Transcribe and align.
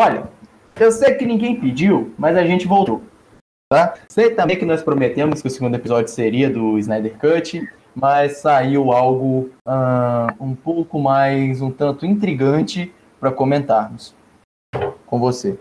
Olha, 0.00 0.30
eu 0.78 0.92
sei 0.92 1.14
que 1.14 1.26
ninguém 1.26 1.58
pediu, 1.58 2.14
mas 2.16 2.36
a 2.36 2.44
gente 2.44 2.68
voltou. 2.68 3.02
Tá? 3.68 3.94
Sei 4.08 4.32
também 4.32 4.56
que 4.56 4.64
nós 4.64 4.80
prometemos 4.80 5.42
que 5.42 5.48
o 5.48 5.50
segundo 5.50 5.74
episódio 5.74 6.08
seria 6.08 6.48
do 6.48 6.78
Snyder 6.78 7.18
Cut, 7.18 7.68
mas 7.96 8.36
saiu 8.36 8.92
algo 8.92 9.50
um 10.38 10.54
pouco 10.54 11.00
mais, 11.00 11.60
um 11.60 11.72
tanto 11.72 12.06
intrigante 12.06 12.94
para 13.18 13.32
comentarmos 13.32 14.14
com 15.04 15.18
você. 15.18 15.58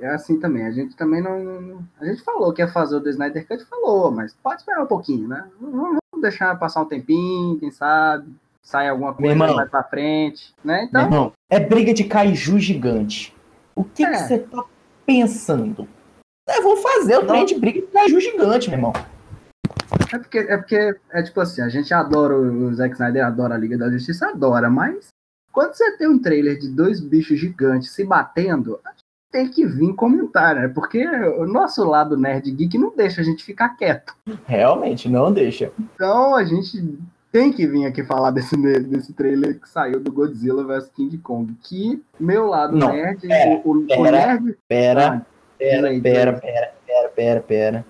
É 0.00 0.06
assim 0.10 0.38
também, 0.38 0.64
a 0.64 0.70
gente 0.70 0.94
também 0.94 1.20
não, 1.20 1.42
não, 1.42 1.84
A 2.00 2.04
gente 2.04 2.22
falou 2.22 2.52
que 2.52 2.62
ia 2.62 2.68
fazer 2.68 2.94
o 2.94 3.00
do 3.00 3.10
Snyder 3.10 3.44
Cut, 3.48 3.64
falou, 3.64 4.12
mas 4.12 4.36
pode 4.40 4.60
esperar 4.60 4.84
um 4.84 4.86
pouquinho, 4.86 5.26
né? 5.26 5.50
Vamos 5.60 5.98
deixar 6.20 6.56
passar 6.60 6.82
um 6.82 6.86
tempinho, 6.86 7.58
quem 7.58 7.72
sabe, 7.72 8.32
sai 8.62 8.88
alguma 8.88 9.12
coisa 9.12 9.32
irmão, 9.32 9.56
mais 9.56 9.70
pra 9.70 9.82
frente, 9.82 10.54
né? 10.64 10.84
Então. 10.84 11.02
Irmão, 11.02 11.32
é 11.50 11.60
briga 11.60 11.92
de 11.92 12.04
kaiju 12.04 12.58
gigante. 12.58 13.34
O 13.74 13.84
que 13.84 14.04
é. 14.04 14.14
você 14.14 14.38
tá 14.38 14.64
pensando? 15.04 15.88
Eu 16.48 16.62
vou 16.62 16.76
fazer 16.76 17.18
o 17.18 17.26
trem 17.26 17.44
de 17.44 17.58
briga 17.58 17.80
de 17.80 17.86
kaiju 17.86 18.20
gigante, 18.20 18.68
meu 18.68 18.78
irmão. 18.78 18.92
É 20.12 20.18
porque, 20.18 20.38
é 20.38 20.56
porque, 20.56 20.96
é 21.10 21.22
tipo 21.22 21.40
assim, 21.40 21.62
a 21.62 21.68
gente 21.68 21.92
adora 21.92 22.36
o 22.36 22.72
Zack 22.74 22.94
Snyder, 22.94 23.24
adora 23.24 23.54
a 23.54 23.58
Liga 23.58 23.78
da 23.78 23.90
Justiça, 23.90 24.28
adora, 24.28 24.68
mas 24.68 25.08
quando 25.52 25.74
você 25.74 25.96
tem 25.96 26.08
um 26.08 26.18
trailer 26.18 26.58
de 26.58 26.68
dois 26.68 27.00
bichos 27.00 27.38
gigantes 27.38 27.92
se 27.92 28.04
batendo, 28.04 28.80
tem 29.30 29.48
que 29.48 29.66
vir 29.66 29.94
comentar, 29.94 30.54
né? 30.54 30.68
Porque 30.68 31.06
o 31.06 31.46
nosso 31.46 31.82
lado 31.84 32.16
nerd 32.16 32.50
geek 32.50 32.76
não 32.76 32.94
deixa 32.94 33.22
a 33.22 33.24
gente 33.24 33.42
ficar 33.42 33.70
quieto. 33.70 34.14
Realmente, 34.46 35.08
não 35.08 35.32
deixa. 35.32 35.72
Então 35.78 36.34
a 36.34 36.44
gente 36.44 36.98
tem 37.32 37.50
que 37.50 37.66
vir 37.66 37.86
aqui 37.86 38.04
falar 38.04 38.30
desse, 38.30 38.54
desse 38.82 39.14
trailer 39.14 39.58
que 39.58 39.68
saiu 39.68 39.98
do 39.98 40.12
Godzilla 40.12 40.62
vs 40.62 40.90
King 40.94 41.16
Kong. 41.18 41.56
Que 41.62 42.02
meu 42.20 42.46
lado 42.46 42.76
não, 42.76 42.92
nerd. 42.92 43.26
Pera, 43.26 43.60
o, 43.64 43.86
pera, 43.86 44.00
o 44.00 44.04
nerd. 44.04 44.58
Pera, 44.68 45.08
ah, 45.08 45.26
pera, 45.58 45.88
aí, 45.88 46.00
pera, 46.00 46.32
pera, 46.34 46.74
pera, 46.86 47.08
pera, 47.08 47.40
pera. 47.40 47.86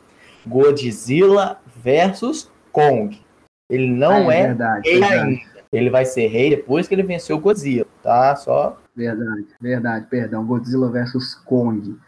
Godzilla 0.46 1.60
versus 1.82 2.48
Kong. 2.70 3.20
Ele 3.68 3.90
não 3.90 4.28
ah, 4.28 4.34
é, 4.34 4.38
é 4.38 4.46
verdade, 4.46 4.88
rei 4.88 5.00
verdade. 5.00 5.20
ainda. 5.20 5.52
Ele 5.72 5.90
vai 5.90 6.04
ser 6.04 6.26
rei 6.28 6.50
depois 6.50 6.86
que 6.86 6.94
ele 6.94 7.02
venceu 7.02 7.36
o 7.36 7.40
Godzilla, 7.40 7.86
tá? 8.02 8.36
Só. 8.36 8.78
Verdade, 8.94 9.46
verdade, 9.60 10.06
perdão. 10.08 10.44
Godzilla 10.44 10.90
versus 10.90 11.34
Kong 11.34 11.98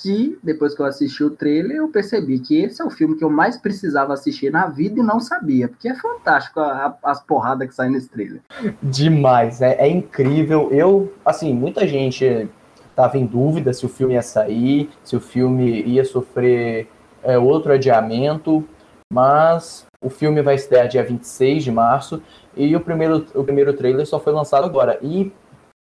que 0.00 0.38
depois 0.42 0.74
que 0.74 0.80
eu 0.80 0.86
assisti 0.86 1.22
o 1.22 1.30
trailer, 1.30 1.76
eu 1.76 1.88
percebi 1.88 2.38
que 2.38 2.58
esse 2.58 2.80
é 2.80 2.84
o 2.84 2.90
filme 2.90 3.16
que 3.16 3.24
eu 3.24 3.28
mais 3.28 3.58
precisava 3.58 4.14
assistir 4.14 4.50
na 4.50 4.66
vida 4.66 5.00
e 5.00 5.02
não 5.02 5.20
sabia, 5.20 5.68
porque 5.68 5.88
é 5.88 5.94
fantástico 5.94 6.58
a, 6.58 6.96
a, 7.02 7.10
as 7.10 7.22
porradas 7.22 7.68
que 7.68 7.74
saem 7.74 7.92
nesse 7.92 8.08
trailer. 8.08 8.40
Demais, 8.82 9.60
é, 9.60 9.74
é, 9.74 9.88
incrível. 9.88 10.70
Eu, 10.70 11.12
assim, 11.24 11.52
muita 11.52 11.86
gente 11.86 12.48
estava 12.88 13.18
em 13.18 13.26
dúvida 13.26 13.72
se 13.72 13.84
o 13.84 13.88
filme 13.88 14.14
ia 14.14 14.22
sair, 14.22 14.90
se 15.04 15.14
o 15.16 15.20
filme 15.20 15.82
ia 15.82 16.04
sofrer 16.04 16.88
é, 17.22 17.38
outro 17.38 17.72
adiamento, 17.72 18.66
mas 19.12 19.84
o 20.02 20.08
filme 20.08 20.40
vai 20.40 20.54
estrear 20.54 20.88
dia 20.88 21.04
26 21.04 21.62
de 21.64 21.70
março 21.70 22.22
e 22.56 22.74
o 22.74 22.80
primeiro, 22.80 23.26
o 23.34 23.44
primeiro 23.44 23.74
trailer 23.74 24.06
só 24.06 24.18
foi 24.18 24.32
lançado 24.32 24.64
agora. 24.64 24.98
E, 25.02 25.30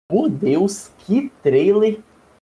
por 0.10 0.30
Deus, 0.30 0.90
que 1.00 1.32
trailer 1.44 2.00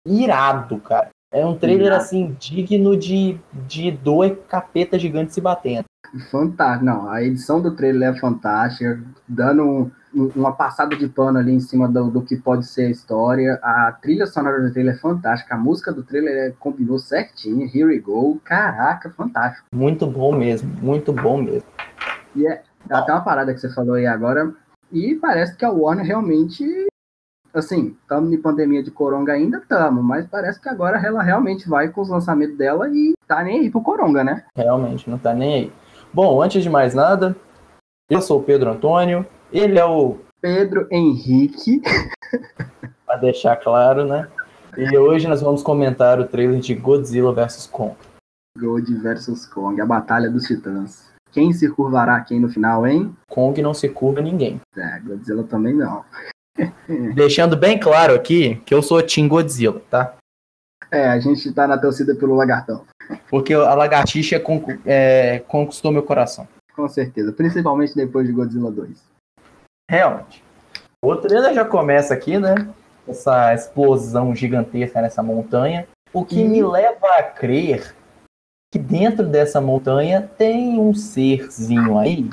irado, 0.05 0.79
cara. 0.79 1.09
É 1.31 1.45
um 1.45 1.57
trailer, 1.57 1.91
assim, 1.91 2.35
digno 2.39 2.95
de, 2.95 3.39
de 3.67 3.91
dois 3.91 4.33
capeta 4.47 4.97
gigantes 4.97 5.35
se 5.35 5.41
batendo. 5.41 5.85
Fantástico. 6.31 6.85
Não, 6.85 7.09
a 7.09 7.21
edição 7.21 7.61
do 7.61 7.75
trailer 7.75 8.15
é 8.15 8.19
fantástica, 8.19 9.03
dando 9.27 9.91
um, 10.15 10.31
uma 10.35 10.53
passada 10.53 10.95
de 10.95 11.07
pano 11.07 11.37
ali 11.37 11.53
em 11.53 11.59
cima 11.59 11.87
do, 11.87 12.09
do, 12.09 12.21
que 12.21 12.37
pode 12.37 12.65
ser 12.65 12.85
a 12.85 12.89
história. 12.89 13.59
A 13.61 13.91
trilha 13.91 14.25
sonora 14.25 14.61
do 14.61 14.71
trailer 14.71 14.95
é 14.95 14.97
fantástica, 14.97 15.55
a 15.55 15.57
música 15.57 15.91
do 15.91 16.03
trailer 16.03 16.49
é, 16.49 16.53
combinou 16.57 16.97
certinho. 16.97 17.65
Here 17.65 17.85
we 17.85 17.99
go. 17.99 18.39
Caraca, 18.45 19.09
fantástico. 19.09 19.67
Muito 19.73 20.07
bom 20.07 20.33
mesmo, 20.33 20.73
muito 20.81 21.11
bom 21.11 21.41
mesmo. 21.41 21.67
E 22.35 22.47
é, 22.47 22.63
até 22.89 23.11
uma 23.11 23.21
parada 23.21 23.53
que 23.53 23.59
você 23.59 23.69
falou 23.73 23.95
aí 23.95 24.07
agora, 24.07 24.53
e 24.91 25.15
parece 25.15 25.57
que 25.57 25.65
a 25.65 25.71
Warner 25.71 26.05
realmente 26.05 26.87
assim, 27.53 27.95
estamos 28.01 28.31
em 28.31 28.41
pandemia 28.41 28.83
de 28.83 28.91
coronga 28.91 29.33
ainda, 29.33 29.57
estamos, 29.57 30.03
mas 30.03 30.25
parece 30.27 30.61
que 30.61 30.69
agora 30.69 30.99
ela 31.05 31.21
realmente 31.21 31.67
vai 31.67 31.89
com 31.89 32.01
os 32.01 32.09
lançamentos 32.09 32.57
dela 32.57 32.89
e 32.89 33.13
tá 33.27 33.43
nem 33.43 33.59
aí 33.59 33.69
pro 33.69 33.81
coronga, 33.81 34.23
né? 34.23 34.43
Realmente, 34.55 35.09
não 35.09 35.17
tá 35.17 35.33
nem 35.33 35.53
aí. 35.53 35.73
Bom, 36.13 36.41
antes 36.41 36.63
de 36.63 36.69
mais 36.69 36.93
nada, 36.93 37.35
eu 38.09 38.21
sou 38.21 38.39
o 38.39 38.43
Pedro 38.43 38.71
Antônio, 38.71 39.25
ele 39.51 39.77
é 39.77 39.85
o 39.85 40.17
Pedro 40.41 40.87
Henrique. 40.91 41.81
Para 43.05 43.17
deixar 43.17 43.55
claro, 43.57 44.05
né? 44.05 44.27
E 44.77 44.97
hoje 44.97 45.27
nós 45.27 45.41
vamos 45.41 45.63
comentar 45.63 46.19
o 46.19 46.27
trailer 46.27 46.59
de 46.59 46.75
Godzilla 46.75 47.33
vs 47.33 47.67
Kong. 47.67 47.95
God 48.57 48.87
vs 48.87 49.45
Kong, 49.47 49.79
a 49.81 49.85
batalha 49.85 50.29
dos 50.29 50.43
titãs. 50.43 51.11
Quem 51.31 51.51
se 51.53 51.69
curvará 51.69 52.19
quem 52.21 52.39
no 52.39 52.49
final, 52.49 52.87
hein? 52.87 53.15
Kong 53.29 53.61
não 53.61 53.73
se 53.73 53.89
curva 53.89 54.21
ninguém. 54.21 54.59
É, 54.75 54.99
Godzilla 54.99 55.43
também 55.43 55.73
não. 55.73 56.03
Deixando 57.13 57.55
bem 57.55 57.79
claro 57.79 58.13
aqui 58.13 58.61
que 58.65 58.73
eu 58.73 58.81
sou 58.81 59.01
Team 59.01 59.27
Godzilla, 59.27 59.81
tá? 59.89 60.15
É, 60.91 61.07
a 61.07 61.19
gente 61.19 61.51
tá 61.51 61.67
na 61.67 61.77
torcida 61.77 62.15
pelo 62.15 62.35
lagartão. 62.35 62.85
Porque 63.29 63.53
a 63.53 63.73
lagartixa 63.73 64.41
é, 64.85 65.39
conquistou 65.47 65.91
meu 65.91 66.03
coração. 66.03 66.47
Com 66.75 66.87
certeza, 66.87 67.31
principalmente 67.31 67.95
depois 67.95 68.27
de 68.27 68.33
Godzilla 68.33 68.71
2. 68.71 69.03
Realmente. 69.89 70.43
O 71.03 71.15
trailer 71.15 71.53
já 71.53 71.65
começa 71.65 72.13
aqui, 72.13 72.37
né? 72.37 72.55
Essa 73.07 73.53
explosão 73.53 74.35
gigantesca 74.35 75.01
nessa 75.01 75.23
montanha. 75.23 75.87
O 76.13 76.25
que 76.25 76.43
me 76.43 76.63
leva 76.63 77.07
a 77.17 77.23
crer 77.23 77.95
que 78.71 78.79
dentro 78.79 79.25
dessa 79.25 79.61
montanha 79.61 80.29
tem 80.37 80.79
um 80.79 80.93
serzinho 80.93 81.97
aí 81.97 82.29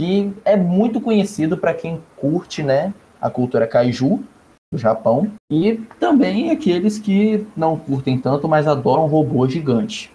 que 0.00 0.34
é 0.46 0.56
muito 0.56 0.98
conhecido 0.98 1.58
para 1.58 1.74
quem 1.74 2.02
curte, 2.16 2.62
né, 2.62 2.94
a 3.20 3.28
cultura 3.28 3.66
kaiju 3.66 4.24
do 4.72 4.78
Japão 4.78 5.30
e 5.52 5.76
também 5.98 6.50
aqueles 6.50 6.98
que 6.98 7.46
não 7.54 7.78
curtem 7.78 8.18
tanto, 8.18 8.48
mas 8.48 8.66
adoram 8.66 9.04
robô 9.04 9.46
gigante. 9.46 10.10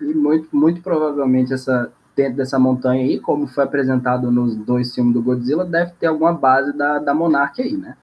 E 0.00 0.12
muito, 0.12 0.48
muito 0.52 0.82
provavelmente 0.82 1.54
essa 1.54 1.92
dentro 2.16 2.38
dessa 2.38 2.58
montanha 2.58 3.04
aí, 3.04 3.20
como 3.20 3.46
foi 3.46 3.62
apresentado 3.62 4.28
nos 4.28 4.56
dois 4.56 4.92
filmes 4.92 5.14
do 5.14 5.22
Godzilla, 5.22 5.64
deve 5.64 5.92
ter 5.92 6.06
alguma 6.06 6.32
base 6.32 6.76
da, 6.76 6.98
da 6.98 7.14
Monarch 7.14 7.62
aí, 7.62 7.76
né? 7.76 7.96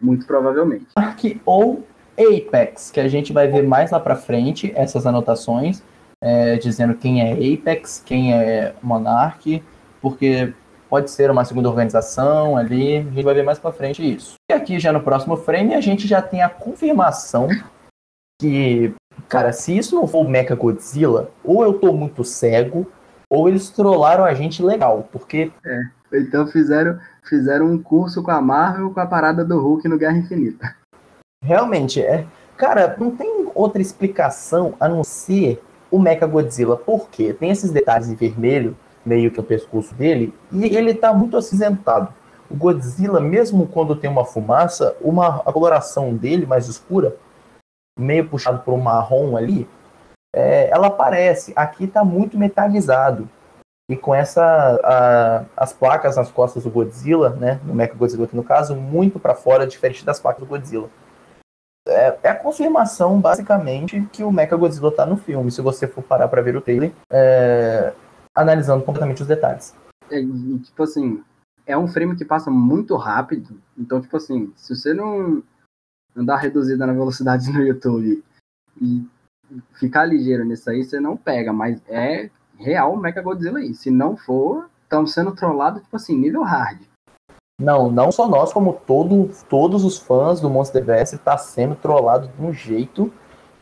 Muito 0.00 0.26
provavelmente. 0.26 0.88
Monarch 0.98 1.40
ou 1.46 1.86
Apex, 2.18 2.90
que 2.90 2.98
a 2.98 3.06
gente 3.06 3.32
vai 3.32 3.46
ver 3.46 3.62
mais 3.62 3.92
lá 3.92 4.00
para 4.00 4.16
frente 4.16 4.72
essas 4.74 5.06
anotações, 5.06 5.84
é, 6.20 6.56
dizendo 6.56 6.96
quem 6.96 7.22
é 7.22 7.32
Apex, 7.32 8.02
quem 8.04 8.34
é 8.34 8.74
Monarch, 8.82 9.62
porque 10.02 10.52
pode 10.90 11.10
ser 11.10 11.30
uma 11.30 11.44
segunda 11.44 11.70
organização 11.70 12.54
ali, 12.56 12.98
a 12.98 13.02
gente 13.02 13.22
vai 13.22 13.32
ver 13.32 13.44
mais 13.44 13.58
para 13.58 13.72
frente 13.72 14.02
isso. 14.14 14.34
E 14.50 14.52
aqui 14.52 14.78
já 14.78 14.92
no 14.92 15.00
próximo 15.00 15.36
frame 15.38 15.74
a 15.74 15.80
gente 15.80 16.06
já 16.06 16.20
tem 16.20 16.42
a 16.42 16.50
confirmação 16.50 17.48
que, 18.38 18.92
cara, 19.28 19.52
se 19.52 19.74
isso 19.74 19.94
não 19.94 20.06
for 20.06 20.26
o 20.26 20.28
Mecha 20.28 20.54
Godzilla, 20.54 21.30
ou 21.42 21.62
eu 21.62 21.74
tô 21.74 21.94
muito 21.94 22.24
cego, 22.24 22.90
ou 23.30 23.48
eles 23.48 23.70
trollaram 23.70 24.24
a 24.24 24.34
gente 24.34 24.62
legal, 24.62 25.08
porque... 25.10 25.50
É, 25.64 25.80
então 26.12 26.46
fizeram, 26.46 26.98
fizeram 27.26 27.66
um 27.66 27.82
curso 27.82 28.22
com 28.22 28.30
a 28.30 28.42
Marvel 28.42 28.90
com 28.90 29.00
a 29.00 29.06
parada 29.06 29.42
do 29.42 29.58
Hulk 29.58 29.88
no 29.88 29.96
Guerra 29.96 30.18
Infinita. 30.18 30.76
Realmente, 31.42 32.02
é... 32.02 32.26
Cara, 32.58 32.94
não 32.98 33.16
tem 33.16 33.50
outra 33.54 33.80
explicação 33.80 34.74
a 34.78 34.86
não 34.86 35.02
ser 35.02 35.62
o 35.90 35.98
Mecha 35.98 36.26
Godzilla. 36.26 36.76
Por 36.76 37.08
quê? 37.08 37.32
Tem 37.32 37.50
esses 37.50 37.70
detalhes 37.70 38.08
em 38.08 38.14
vermelho 38.14 38.76
meio 39.04 39.30
que 39.30 39.40
o 39.40 39.44
pescoço 39.44 39.94
dele, 39.94 40.34
e 40.50 40.76
ele 40.76 40.92
está 40.92 41.12
muito 41.12 41.36
acinzentado. 41.36 42.12
O 42.50 42.54
Godzilla, 42.54 43.20
mesmo 43.20 43.66
quando 43.66 43.96
tem 43.96 44.10
uma 44.10 44.24
fumaça, 44.24 44.96
uma, 45.00 45.36
a 45.46 45.52
coloração 45.52 46.14
dele 46.14 46.46
mais 46.46 46.68
escura, 46.68 47.16
meio 47.98 48.28
puxado 48.28 48.60
por 48.60 48.74
um 48.74 48.80
marrom 48.80 49.36
ali, 49.36 49.68
é, 50.34 50.68
ela 50.70 50.88
aparece. 50.88 51.52
Aqui 51.56 51.84
está 51.84 52.04
muito 52.04 52.38
metalizado. 52.38 53.28
E 53.90 53.96
com 53.96 54.14
essa 54.14 54.42
a, 54.82 55.44
as 55.56 55.72
placas 55.72 56.16
nas 56.16 56.30
costas 56.30 56.64
do 56.64 56.70
Godzilla, 56.70 57.30
né, 57.30 57.60
no 57.64 57.74
Mecha 57.74 57.94
Godzilla 57.94 58.24
aqui 58.24 58.36
no 58.36 58.44
caso, 58.44 58.76
muito 58.76 59.18
para 59.18 59.34
fora, 59.34 59.66
diferente 59.66 60.04
das 60.04 60.20
placas 60.20 60.40
do 60.40 60.46
Godzilla. 60.46 60.88
É, 61.86 62.16
é, 62.22 62.28
a 62.28 62.34
confirmação, 62.34 63.20
basicamente, 63.20 64.00
que 64.12 64.22
o 64.22 64.30
Mecha 64.30 64.56
Godzilla 64.56 64.88
está 64.88 65.04
no 65.04 65.16
filme. 65.16 65.50
Se 65.50 65.60
você 65.60 65.86
for 65.86 66.02
parar 66.02 66.28
para 66.28 66.40
ver 66.40 66.56
o 66.56 66.60
trailer, 66.60 66.92
é, 67.10 67.92
analisando 68.34 68.84
completamente 68.84 69.22
os 69.22 69.28
detalhes. 69.28 69.74
É, 70.10 70.20
tipo 70.20 70.82
assim, 70.82 71.22
é 71.66 71.76
um 71.76 71.88
frame 71.88 72.16
que 72.16 72.24
passa 72.24 72.50
muito 72.50 72.96
rápido, 72.96 73.60
então, 73.78 74.00
tipo 74.00 74.16
assim, 74.16 74.52
se 74.56 74.74
você 74.74 74.92
não 74.92 75.42
andar 76.14 76.36
reduzida 76.36 76.86
na 76.86 76.92
velocidade 76.92 77.50
no 77.50 77.62
YouTube 77.62 78.22
e 78.80 79.06
ficar 79.74 80.04
ligeiro 80.04 80.44
nisso 80.44 80.68
aí, 80.70 80.84
você 80.84 81.00
não 81.00 81.16
pega, 81.16 81.52
mas 81.52 81.80
é 81.88 82.30
real 82.56 82.94
o 82.94 82.96
Mecha 82.96 83.20
Godzilla 83.20 83.58
aí. 83.58 83.74
Se 83.74 83.90
não 83.90 84.16
for, 84.16 84.68
estamos 84.82 85.12
sendo 85.12 85.34
trollados, 85.34 85.82
tipo 85.82 85.96
assim, 85.96 86.16
nível 86.16 86.42
hard. 86.42 86.80
Não, 87.60 87.90
não 87.90 88.10
só 88.10 88.28
nós, 88.28 88.52
como 88.52 88.72
todo, 88.72 89.30
todos 89.48 89.84
os 89.84 89.98
fãs 89.98 90.40
do 90.40 90.50
Monsterverse 90.50 91.18
tá 91.18 91.36
sendo 91.38 91.74
trollado 91.74 92.28
de 92.28 92.42
um 92.42 92.52
jeito 92.52 93.12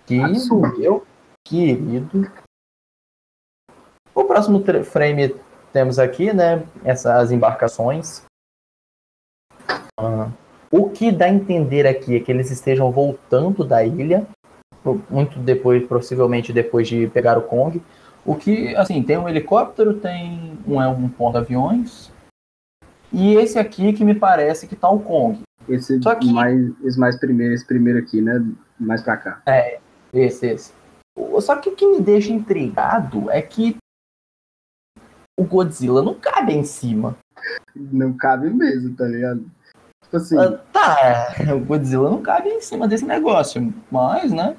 que, 0.07 0.21
Absurdo. 0.21 0.79
meu 0.79 1.07
querido. 1.47 2.31
O 4.21 4.25
próximo 4.25 4.63
frame 4.85 5.35
temos 5.73 5.99
aqui, 5.99 6.31
né, 6.31 6.63
essas 6.85 7.33
embarcações. 7.33 8.23
Ah, 9.99 10.29
o 10.71 10.91
que 10.91 11.11
dá 11.11 11.25
a 11.25 11.31
entender 11.31 11.87
aqui 11.87 12.15
é 12.15 12.21
que 12.21 12.31
eles 12.31 12.51
estejam 12.51 12.93
voltando 12.93 13.65
da 13.65 13.83
ilha, 13.83 14.27
muito 15.09 15.39
depois, 15.39 15.87
possivelmente 15.87 16.53
depois 16.53 16.87
de 16.87 17.07
pegar 17.09 17.39
o 17.39 17.43
Kong. 17.43 17.83
O 18.23 18.37
que, 18.37 18.77
assim, 18.77 19.03
tem 19.03 19.17
um 19.17 19.27
helicóptero, 19.27 19.95
tem 19.95 20.59
um, 20.69 20.83
é 20.83 20.87
um 20.87 21.09
porta-aviões, 21.09 22.13
e 23.11 23.37
esse 23.37 23.59
aqui 23.59 23.95
que 23.95 24.05
me 24.05 24.15
parece 24.15 24.67
que 24.67 24.77
tá 24.77 24.91
o 24.91 25.01
Kong. 25.01 25.41
Esse 25.67 26.01
Só 26.03 26.15
que- 26.15 26.31
mais, 26.31 26.61
esse 26.85 26.99
mais 27.01 27.19
primeiro, 27.19 27.55
esse 27.55 27.67
primeiro 27.67 27.99
aqui, 27.99 28.21
né? 28.21 28.45
Mais 28.79 29.03
pra 29.03 29.17
cá. 29.17 29.43
Esse, 30.13 30.47
esse. 30.47 30.73
O- 31.17 31.41
Só 31.41 31.57
que 31.57 31.71
o 31.71 31.75
que 31.75 31.87
me 31.87 32.01
deixa 32.03 32.31
intrigado 32.33 33.31
é 33.31 33.41
que 33.41 33.77
o 35.41 35.45
Godzilla 35.45 36.03
não 36.03 36.15
cabe 36.15 36.53
em 36.53 36.63
cima. 36.65 37.17
Não 37.75 38.13
cabe 38.13 38.51
mesmo, 38.51 38.95
tá 38.95 39.07
ligado? 39.07 39.51
Tipo 40.05 40.17
assim, 40.19 40.37
Ah, 40.37 40.59
Tá, 40.71 41.35
o 41.55 41.61
Godzilla 41.65 42.11
não 42.11 42.21
cabe 42.21 42.51
em 42.51 42.61
cima 42.61 42.87
desse 42.87 43.07
negócio, 43.07 43.73
mas, 43.91 44.31
né? 44.31 44.55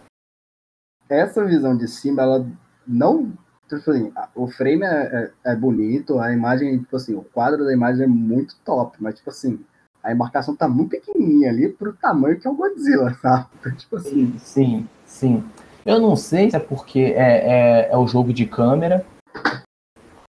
essa 1.07 1.43
visão 1.45 1.75
de 1.77 1.87
cima, 1.89 2.21
ela 2.21 2.47
não. 2.87 3.33
Tipo 3.67 3.91
assim, 3.91 4.13
o 4.33 4.47
frame 4.47 4.83
é, 4.83 5.31
é, 5.45 5.51
é 5.51 5.55
bonito, 5.55 6.17
a 6.19 6.31
imagem, 6.33 6.79
tipo 6.79 6.95
assim, 6.95 7.13
o 7.13 7.21
quadro 7.21 7.65
da 7.65 7.73
imagem 7.73 8.05
é 8.05 8.07
muito 8.07 8.55
top, 8.65 8.97
mas, 8.99 9.15
tipo 9.15 9.29
assim, 9.29 9.59
a 10.01 10.11
embarcação 10.11 10.55
tá 10.55 10.67
muito 10.67 10.91
pequenininha 10.91 11.49
ali 11.51 11.69
pro 11.69 11.93
tamanho 11.93 12.39
que 12.39 12.47
é 12.47 12.49
o 12.49 12.55
Godzilla, 12.55 13.13
sabe? 13.21 13.47
Então, 13.59 13.75
tipo 13.75 13.97
assim, 13.97 14.33
Sim, 14.39 14.39
sim, 14.39 14.89
sim. 15.05 15.43
Eu 15.85 15.99
não 15.99 16.15
sei 16.15 16.49
se 16.49 16.55
é 16.55 16.59
porque 16.59 17.13
é, 17.15 17.87
é, 17.87 17.89
é 17.91 17.97
o 17.97 18.07
jogo 18.07 18.33
de 18.33 18.45
câmera 18.45 19.05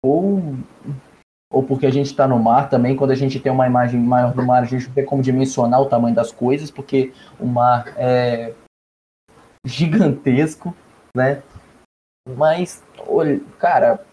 ou, 0.03 0.55
ou 1.51 1.63
porque 1.63 1.85
a 1.85 1.91
gente 1.91 2.15
tá 2.15 2.27
no 2.27 2.37
mar 2.37 2.69
também. 2.69 2.95
Quando 2.95 3.11
a 3.11 3.15
gente 3.15 3.39
tem 3.39 3.51
uma 3.51 3.67
imagem 3.67 3.99
maior 3.99 4.33
do 4.33 4.45
mar, 4.45 4.63
a 4.63 4.65
gente 4.65 4.87
não 4.87 4.93
tem 4.93 5.05
como 5.05 5.23
dimensionar 5.23 5.81
o 5.81 5.89
tamanho 5.89 6.15
das 6.15 6.31
coisas, 6.31 6.69
porque 6.69 7.13
o 7.39 7.45
mar 7.45 7.93
é 7.97 8.53
gigantesco, 9.65 10.75
né? 11.15 11.41
Mas, 12.37 12.83
cara, 13.59 14.05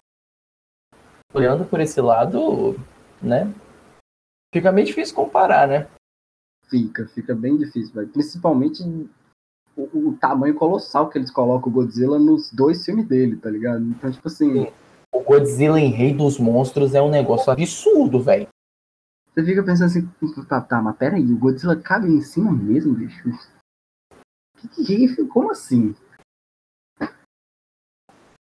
olhando 1.33 1.65
por 1.65 1.79
esse 1.79 1.99
lado, 1.99 2.79
né? 3.21 3.53
Fica 4.53 4.71
meio 4.71 4.87
difícil 4.87 5.15
comparar, 5.15 5.67
né? 5.67 5.87
fica, 6.71 7.05
fica 7.09 7.35
bem 7.35 7.57
difícil, 7.57 7.93
velho. 7.93 8.07
Principalmente 8.07 8.81
o, 9.75 10.09
o 10.09 10.17
tamanho 10.17 10.55
colossal 10.55 11.09
que 11.09 11.17
eles 11.17 11.29
colocam 11.29 11.69
o 11.69 11.73
Godzilla 11.73 12.17
nos 12.17 12.49
dois 12.51 12.83
filmes 12.85 13.05
dele, 13.05 13.35
tá 13.35 13.49
ligado? 13.49 13.83
Então, 13.83 14.09
tipo 14.09 14.27
assim, 14.29 14.65
Sim. 14.65 14.73
O 15.13 15.21
Godzilla 15.21 15.79
em 15.79 15.91
Rei 15.91 16.13
dos 16.13 16.39
Monstros 16.39 16.95
é 16.95 17.01
um 17.01 17.09
negócio 17.09 17.51
absurdo, 17.51 18.21
velho. 18.21 18.47
você 19.33 19.43
fica 19.43 19.63
pensando 19.63 19.87
assim, 19.87 20.09
tá, 20.47 20.61
tá, 20.61 20.81
mas 20.81 20.95
peraí, 20.95 21.23
o 21.31 21.37
Godzilla 21.37 21.75
cabe 21.75 22.07
em 22.07 22.21
cima 22.21 22.51
mesmo, 22.51 22.95
bicho? 22.95 23.29
Que, 24.57 24.85
que, 24.85 25.25
como 25.25 25.51
assim? 25.51 25.93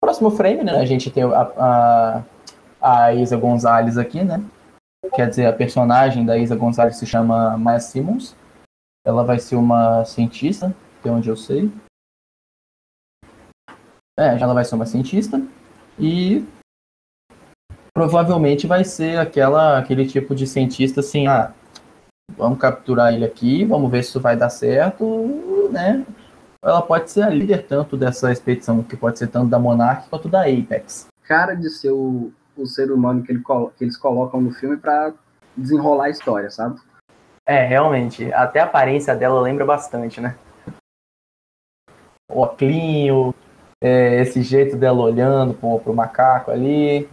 Próximo 0.01 0.31
frame, 0.31 0.63
né? 0.63 0.79
A 0.79 0.85
gente 0.85 1.11
tem 1.11 1.23
a, 1.23 1.41
a, 1.41 2.23
a 2.81 3.13
Isa 3.13 3.37
Gonzalez 3.37 3.97
aqui, 3.97 4.23
né? 4.23 4.37
Quer 5.13 5.29
dizer, 5.29 5.45
a 5.45 5.53
personagem 5.53 6.25
da 6.25 6.37
Isa 6.37 6.55
Gonzalez 6.55 6.97
se 6.97 7.05
chama 7.05 7.57
Maya 7.57 7.79
Simmons. 7.79 8.35
Ela 9.05 9.23
vai 9.23 9.39
ser 9.39 9.55
uma 9.55 10.03
cientista, 10.03 10.75
até 10.99 11.09
onde 11.09 11.29
eu 11.29 11.37
sei. 11.37 11.71
É, 14.19 14.37
ela 14.37 14.53
vai 14.53 14.65
ser 14.65 14.75
uma 14.75 14.85
cientista. 14.85 15.41
E 15.99 16.45
provavelmente 17.93 18.65
vai 18.65 18.83
ser 18.83 19.19
aquela, 19.19 19.77
aquele 19.77 20.05
tipo 20.05 20.33
de 20.33 20.47
cientista 20.47 21.01
assim, 21.01 21.27
ah, 21.27 21.51
vamos 22.37 22.57
capturar 22.57 23.13
ele 23.13 23.25
aqui, 23.25 23.65
vamos 23.65 23.91
ver 23.91 24.03
se 24.03 24.09
isso 24.09 24.21
vai 24.21 24.37
dar 24.37 24.49
certo, 24.49 25.69
né? 25.71 26.05
Ela 26.63 26.81
pode 26.81 27.09
ser 27.09 27.23
a 27.23 27.29
líder 27.29 27.65
tanto 27.67 27.97
dessa 27.97 28.31
expedição, 28.31 28.83
que 28.83 28.95
pode 28.95 29.19
ser 29.19 29.27
tanto 29.27 29.49
da 29.49 29.59
Monarch 29.59 30.09
quanto 30.09 30.27
da 30.27 30.41
Apex. 30.41 31.07
Cara 31.23 31.53
de 31.53 31.69
ser 31.69 31.91
o, 31.91 32.31
o 32.57 32.65
ser 32.65 32.91
humano 32.91 33.23
que, 33.23 33.31
ele 33.31 33.43
que 33.77 33.83
eles 33.83 33.97
colocam 33.97 34.41
no 34.41 34.51
filme 34.51 34.77
pra 34.77 35.13
desenrolar 35.55 36.05
a 36.05 36.09
história, 36.09 36.49
sabe? 36.49 36.79
É, 37.45 37.65
realmente. 37.65 38.31
Até 38.33 38.59
a 38.59 38.65
aparência 38.65 39.15
dela 39.15 39.41
lembra 39.41 39.65
bastante, 39.65 40.21
né? 40.21 40.35
O 42.29 42.41
oclinho, 42.41 43.33
é, 43.81 44.21
esse 44.21 44.41
jeito 44.41 44.75
dela 44.75 45.01
olhando 45.01 45.53
pro, 45.53 45.79
pro 45.79 45.93
macaco 45.93 46.51
ali. 46.51 47.09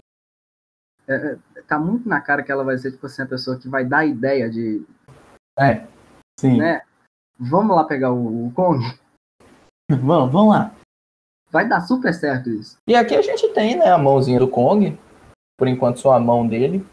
Tá 1.69 1.79
muito 1.79 2.09
na 2.09 2.21
cara 2.21 2.43
que 2.43 2.51
ela 2.51 2.65
vai 2.65 2.77
ser, 2.79 2.93
tipo 2.93 3.07
assim, 3.07 3.23
a 3.23 3.27
pessoa 3.27 3.59
que 3.59 3.69
vai 3.69 3.85
dar 3.85 4.05
ideia 4.07 4.51
de, 4.51 4.85
É, 5.59 5.87
sim. 6.39 6.59
né? 6.59 6.83
Vamos 7.39 7.77
lá 7.77 7.85
pegar 7.85 8.13
o, 8.13 8.47
o 8.47 8.53
Kong? 8.53 8.81
Vamos, 9.89 10.33
vamos 10.33 10.53
lá. 10.53 10.75
Vai 11.49 11.69
dar 11.69 11.81
super 11.81 12.13
certo 12.13 12.51
isso. 12.51 12.77
E 12.89 12.97
aqui 12.97 13.15
a 13.15 13.23
gente 13.23 13.49
tem, 13.55 13.77
né, 13.77 13.89
a 13.89 13.97
mãozinha 13.97 14.41
do 14.41 14.49
Kong. 14.49 14.99
Por 15.57 15.69
enquanto 15.69 16.01
só 16.01 16.13
a 16.13 16.19
mão 16.19 16.47
dele. 16.47 16.85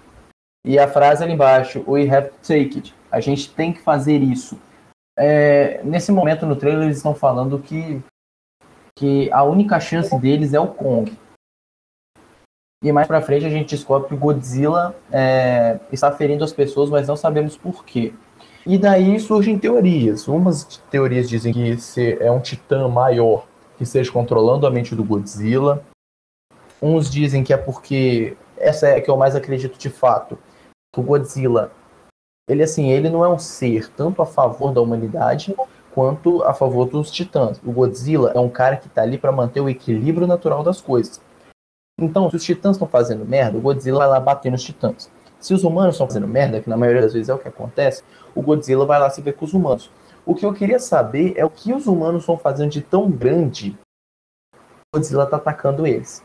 E 0.63 0.77
a 0.77 0.87
frase 0.87 1.23
ali 1.23 1.33
embaixo, 1.33 1.83
we 1.87 2.07
have 2.07 2.29
to 2.29 2.37
take 2.47 2.77
it. 2.77 2.95
A 3.11 3.19
gente 3.19 3.51
tem 3.53 3.73
que 3.73 3.81
fazer 3.81 4.19
isso. 4.19 4.59
É, 5.17 5.83
nesse 5.83 6.11
momento 6.11 6.45
no 6.45 6.55
trailer 6.55 6.83
eles 6.83 6.97
estão 6.97 7.13
falando 7.15 7.59
que, 7.59 8.01
que 8.97 9.31
a 9.31 9.43
única 9.43 9.79
chance 9.79 10.15
deles 10.19 10.53
é 10.53 10.59
o 10.59 10.67
Kong. 10.67 11.15
E 12.83 12.91
mais 12.91 13.07
pra 13.07 13.21
frente 13.21 13.45
a 13.45 13.49
gente 13.49 13.75
descobre 13.75 14.09
que 14.09 14.13
o 14.13 14.17
Godzilla 14.17 14.93
é, 15.11 15.79
está 15.91 16.11
ferindo 16.11 16.43
as 16.43 16.51
pessoas, 16.51 16.89
mas 16.89 17.07
não 17.07 17.15
sabemos 17.15 17.55
por 17.55 17.85
quê. 17.85 18.13
E 18.65 18.77
daí 18.77 19.19
surgem 19.19 19.57
teorias. 19.57 20.27
Umas 20.27 20.81
teorias 20.91 21.29
dizem 21.29 21.53
que 21.53 21.77
se 21.77 22.17
é 22.21 22.29
um 22.29 22.41
titã 22.41 22.87
maior 22.87 23.45
que 23.77 23.83
esteja 23.83 24.11
controlando 24.11 24.67
a 24.67 24.71
mente 24.71 24.95
do 24.95 25.03
Godzilla. 25.03 25.83
Uns 26.81 27.09
dizem 27.09 27.43
que 27.43 27.53
é 27.53 27.57
porque 27.57 28.37
essa 28.57 28.87
é 28.87 28.97
a 28.97 29.01
que 29.01 29.09
eu 29.09 29.17
mais 29.17 29.35
acredito 29.35 29.77
de 29.77 29.89
fato, 29.89 30.37
que 30.93 30.99
o 30.99 31.03
Godzilla, 31.03 31.71
ele 32.49 32.63
assim, 32.63 32.89
ele 32.89 33.09
não 33.09 33.23
é 33.23 33.29
um 33.29 33.39
ser 33.39 33.89
tanto 33.91 34.21
a 34.21 34.25
favor 34.25 34.73
da 34.73 34.81
humanidade 34.81 35.55
quanto 35.93 36.43
a 36.43 36.53
favor 36.53 36.85
dos 36.85 37.11
titãs. 37.11 37.59
O 37.63 37.71
Godzilla 37.71 38.31
é 38.33 38.39
um 38.39 38.49
cara 38.49 38.77
que 38.77 38.89
tá 38.89 39.01
ali 39.01 39.17
para 39.17 39.31
manter 39.31 39.61
o 39.61 39.69
equilíbrio 39.69 40.27
natural 40.27 40.63
das 40.63 40.81
coisas. 40.81 41.21
Então, 41.99 42.29
se 42.29 42.35
os 42.35 42.43
titãs 42.43 42.75
estão 42.75 42.87
fazendo 42.87 43.25
merda, 43.25 43.57
o 43.57 43.61
Godzilla 43.61 43.99
vai 43.99 44.07
lá 44.07 44.19
bater 44.19 44.51
nos 44.51 44.63
titãs. 44.63 45.11
Se 45.39 45.53
os 45.53 45.63
humanos 45.63 45.95
estão 45.95 46.07
fazendo 46.07 46.27
merda, 46.27 46.61
que 46.61 46.69
na 46.69 46.77
maioria 46.77 47.01
das 47.01 47.13
vezes 47.13 47.29
é 47.29 47.33
o 47.33 47.39
que 47.39 47.47
acontece, 47.47 48.03
o 48.33 48.41
Godzilla 48.41 48.85
vai 48.85 48.99
lá 48.99 49.09
se 49.09 49.21
ver 49.21 49.33
com 49.33 49.45
os 49.45 49.53
humanos. 49.53 49.91
O 50.25 50.33
que 50.33 50.45
eu 50.45 50.53
queria 50.53 50.79
saber 50.79 51.33
é 51.35 51.45
o 51.45 51.49
que 51.49 51.73
os 51.73 51.85
humanos 51.85 52.21
estão 52.21 52.37
fazendo 52.37 52.71
de 52.71 52.81
tão 52.81 53.11
grande 53.11 53.77
o 54.93 54.99
Godzilla 54.99 55.25
tá 55.25 55.37
atacando 55.37 55.87
eles. 55.87 56.21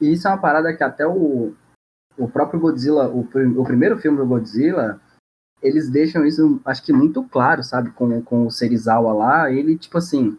E 0.00 0.12
isso 0.12 0.26
é 0.26 0.30
uma 0.32 0.40
parada 0.40 0.76
que 0.76 0.82
até 0.82 1.06
o, 1.06 1.54
o 2.18 2.28
próprio 2.28 2.58
Godzilla, 2.58 3.08
o, 3.08 3.20
o 3.20 3.64
primeiro 3.64 3.96
filme 3.96 4.18
do 4.18 4.26
Godzilla, 4.26 5.00
eles 5.64 5.88
deixam 5.88 6.26
isso, 6.26 6.60
acho 6.64 6.82
que 6.84 6.92
muito 6.92 7.24
claro, 7.24 7.64
sabe? 7.64 7.90
Com, 7.90 8.20
com 8.20 8.46
o 8.46 8.50
Serizawa 8.50 9.14
lá, 9.14 9.50
ele, 9.50 9.78
tipo 9.78 9.96
assim, 9.96 10.36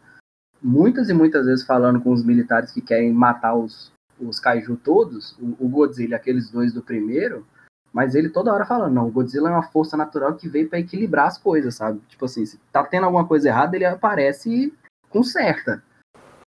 muitas 0.62 1.10
e 1.10 1.14
muitas 1.14 1.48
vezes 1.48 1.66
falando 1.66 2.00
com 2.00 2.14
os 2.14 2.24
militares 2.24 2.72
que 2.72 2.80
querem 2.80 3.12
matar 3.12 3.56
os, 3.56 3.92
os 4.20 4.40
kaiju 4.40 4.78
todos, 4.78 5.36
o, 5.40 5.66
o 5.66 5.68
Godzilla 5.68 6.12
e 6.12 6.16
aqueles 6.16 6.52
dois 6.52 6.72
do 6.72 6.82
primeiro, 6.84 7.44
mas 7.92 8.14
ele 8.14 8.30
toda 8.30 8.54
hora 8.54 8.66
falando, 8.66 8.94
não, 8.94 9.08
o 9.08 9.12
Godzilla 9.12 9.50
é 9.50 9.54
uma 9.54 9.64
força 9.64 9.98
natural 9.98 10.36
que 10.36 10.48
veio 10.48 10.70
para 10.70 10.80
equilibrar 10.80 11.28
as 11.28 11.40
coisas, 11.40 11.74
sabe? 11.74 12.00
Tipo 12.08 12.26
assim, 12.26 12.46
se 12.46 12.60
tá 12.72 12.84
tendo 12.84 13.06
alguma 13.06 13.28
coisa 13.28 13.48
errada, 13.48 13.76
ele 13.76 13.86
aparece 13.86 14.50
e 14.50 14.74
conserta. 15.10 15.82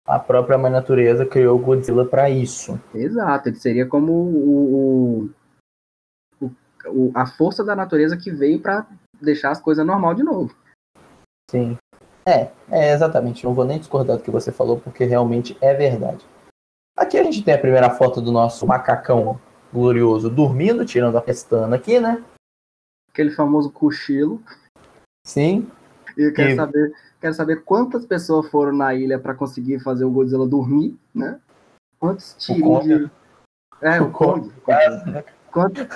A 0.05 0.19
própria 0.19 0.57
mãe 0.57 0.71
natureza 0.71 1.25
criou 1.25 1.57
o 1.57 1.61
Godzilla 1.61 2.05
para 2.05 2.29
isso. 2.29 2.79
Exato, 2.93 3.47
ele 3.47 3.57
seria 3.57 3.85
como 3.85 4.11
o, 4.11 5.29
o- 6.89 7.11
a 7.13 7.25
força 7.25 7.63
da 7.63 7.75
natureza 7.75 8.17
que 8.17 8.31
veio 8.31 8.59
para 8.59 8.85
deixar 9.21 9.51
as 9.51 9.59
coisas 9.61 9.85
normal 9.85 10.13
de 10.13 10.23
novo. 10.23 10.55
Sim. 11.49 11.77
É, 12.27 12.51
é 12.69 12.93
exatamente. 12.93 13.45
Não 13.45 13.53
vou 13.53 13.63
nem 13.65 13.79
discordar 13.79 14.17
do 14.17 14.23
que 14.23 14.31
você 14.31 14.51
falou, 14.51 14.79
porque 14.79 15.05
realmente 15.05 15.57
é 15.61 15.73
verdade. 15.73 16.25
Aqui 16.97 17.17
a 17.17 17.23
gente 17.23 17.43
tem 17.43 17.53
a 17.53 17.59
primeira 17.59 17.89
foto 17.89 18.19
do 18.21 18.31
nosso 18.31 18.65
macacão 18.67 19.39
glorioso 19.71 20.29
dormindo, 20.29 20.85
tirando 20.85 21.17
a 21.17 21.21
pestana 21.21 21.75
aqui, 21.75 21.99
né? 21.99 22.23
Aquele 23.11 23.31
famoso 23.31 23.71
cochilo. 23.71 24.41
Sim. 25.25 25.69
E 26.17 26.23
eu 26.23 26.33
quero 26.33 26.49
E- 26.49 26.55
saber, 26.55 26.93
quero 27.21 27.33
saber 27.33 27.63
quantas 27.63 28.05
pessoas 28.05 28.49
foram 28.49 28.73
na 28.75 28.93
ilha 28.95 29.19
para 29.19 29.35
conseguir 29.35 29.79
fazer 29.79 30.03
o 30.05 30.11
Godzilla 30.11 30.47
dormir, 30.47 30.97
né? 31.13 31.39
Quantos 31.99 32.35
tiros 32.39 32.83
de. 32.83 33.09
É, 33.81 34.01
o 34.01 34.05
O 34.05 34.11
Kong, 34.11 34.51
Kong. 34.63 35.23
Quantos, 35.51 35.87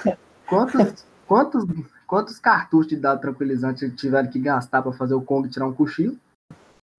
quantos, 0.52 1.06
quantos, 1.26 1.66
quantos 2.06 2.40
cartuchos 2.40 2.88
de 2.88 2.98
dado 2.98 3.22
tranquilizante 3.22 3.90
tiveram 3.92 4.30
que 4.30 4.38
gastar 4.38 4.82
para 4.82 4.92
fazer 4.92 5.14
o 5.14 5.22
Kong 5.22 5.48
tirar 5.48 5.66
um 5.66 5.74
cochilo? 5.74 6.18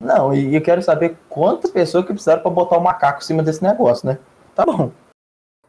Não, 0.01 0.33
e 0.33 0.55
eu 0.55 0.63
quero 0.63 0.83
saber 0.83 1.19
quantas 1.29 1.71
pessoas 1.71 2.07
que 2.07 2.13
precisaram 2.13 2.43
para 2.43 2.51
botar 2.51 2.79
o 2.79 2.83
macaco 2.83 3.21
em 3.21 3.25
cima 3.25 3.43
desse 3.43 3.63
negócio, 3.63 4.09
né? 4.09 4.19
Tá 4.55 4.65
bom. 4.65 4.91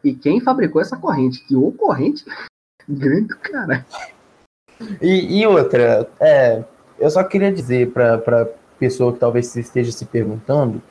E 0.02 0.14
quem 0.14 0.40
fabricou 0.40 0.80
essa 0.80 0.96
corrente? 0.96 1.44
Que 1.44 1.54
o 1.54 1.70
corrente 1.72 2.24
grande 2.88 3.28
do 3.28 3.38
cara. 3.38 3.86
E, 5.00 5.40
e, 5.40 5.46
outra, 5.46 6.08
é, 6.18 6.64
eu 6.98 7.10
só 7.10 7.22
queria 7.22 7.52
dizer 7.52 7.92
para 7.92 8.48
pessoa 8.78 9.12
que 9.12 9.20
talvez 9.20 9.54
esteja 9.54 9.92
se 9.92 10.04
perguntando, 10.06 10.82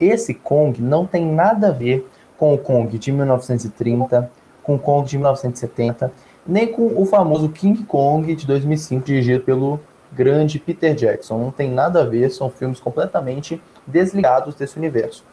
esse 0.00 0.32
Kong 0.34 0.80
não 0.80 1.06
tem 1.06 1.26
nada 1.26 1.68
a 1.68 1.72
ver 1.72 2.08
com 2.36 2.54
o 2.54 2.58
Kong 2.58 2.96
de 2.98 3.10
1930, 3.10 4.30
com 4.62 4.76
o 4.76 4.78
Kong 4.78 5.08
de 5.08 5.16
1970, 5.16 6.12
nem 6.46 6.70
com 6.70 7.00
o 7.00 7.06
famoso 7.06 7.48
King 7.48 7.84
Kong 7.84 8.34
de 8.34 8.46
2005, 8.46 9.04
dirigido 9.04 9.44
pelo 9.44 9.80
grande 10.12 10.58
Peter 10.58 10.94
Jackson. 10.94 11.38
Não 11.38 11.50
tem 11.50 11.70
nada 11.70 12.02
a 12.02 12.04
ver, 12.04 12.30
são 12.30 12.50
filmes 12.50 12.80
completamente 12.80 13.62
desligados 13.86 14.54
desse 14.54 14.76
universo. 14.76 15.24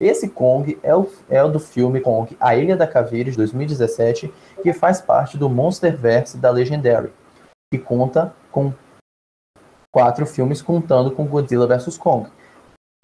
Esse 0.00 0.28
Kong 0.28 0.78
é 0.82 0.94
o, 0.94 1.10
é 1.28 1.42
o 1.42 1.48
do 1.48 1.58
filme 1.58 2.00
Kong, 2.00 2.36
A 2.38 2.54
Ilha 2.54 2.76
da 2.76 2.86
Caveira, 2.86 3.30
de 3.30 3.36
2017, 3.36 4.32
que 4.62 4.72
faz 4.72 5.00
parte 5.00 5.36
do 5.36 5.48
Monsterverse 5.48 6.38
da 6.38 6.50
Legendary, 6.50 7.10
que 7.72 7.78
conta 7.78 8.32
com 8.52 8.72
quatro 9.92 10.24
filmes 10.24 10.62
contando 10.62 11.10
com 11.10 11.26
Godzilla 11.26 11.66
vs 11.66 11.98
Kong. 11.98 12.30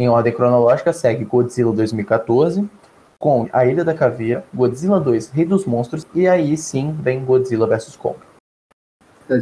Em 0.01 0.09
ordem 0.09 0.33
cronológica, 0.33 0.93
segue 0.93 1.25
Godzilla 1.25 1.73
2014, 1.73 2.69
Kong, 3.25 3.49
A 3.55 3.65
Ilha 3.65 3.83
da 3.83 3.95
Caveira, 3.95 4.45
Godzilla 4.53 5.01
2, 5.01 5.31
Rei 5.31 5.47
dos 5.47 5.65
Monstros, 5.65 6.07
e 6.15 6.29
aí 6.29 6.59
sim 6.59 6.93
vem 6.93 7.25
Godzilla 7.25 7.67
vs 7.67 7.97
Kong. 7.97 8.19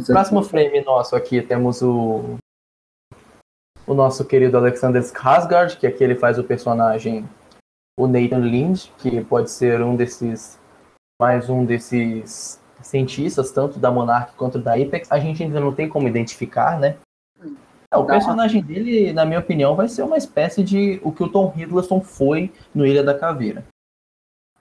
Próximo 0.07 0.41
frame 0.41 0.79
nosso 0.85 1.17
aqui 1.17 1.41
temos 1.41 1.81
o 1.81 2.37
o 3.85 3.93
nosso 3.93 4.23
querido 4.23 4.55
Alexander 4.55 5.01
Skarsgård, 5.01 5.77
que 5.77 5.85
aqui 5.85 6.01
ele 6.01 6.15
faz 6.15 6.39
o 6.39 6.45
personagem 6.45 7.27
o 7.99 8.07
Nathan 8.07 8.37
Lind, 8.37 8.85
que 8.99 9.21
pode 9.25 9.51
ser 9.51 9.81
um 9.81 9.97
desses 9.97 10.57
mais 11.21 11.49
um 11.49 11.65
desses 11.65 12.61
cientistas, 12.81 13.51
tanto 13.51 13.79
da 13.79 13.91
Monarch 13.91 14.31
quanto 14.37 14.57
da 14.57 14.75
Apex. 14.75 15.11
A 15.11 15.19
gente 15.19 15.43
ainda 15.43 15.59
não 15.59 15.73
tem 15.73 15.89
como 15.89 16.07
identificar, 16.07 16.79
né? 16.79 16.95
É, 17.91 17.97
o 17.97 18.05
personagem 18.05 18.63
dele, 18.63 19.11
na 19.11 19.25
minha 19.25 19.41
opinião, 19.41 19.75
vai 19.75 19.89
ser 19.89 20.03
uma 20.03 20.15
espécie 20.15 20.63
de 20.63 21.01
o 21.03 21.11
que 21.11 21.21
o 21.21 21.29
Tom 21.29 21.53
Hiddleston 21.53 21.99
foi 21.99 22.49
no 22.73 22.85
Ilha 22.85 23.03
da 23.03 23.13
Caveira. 23.13 23.65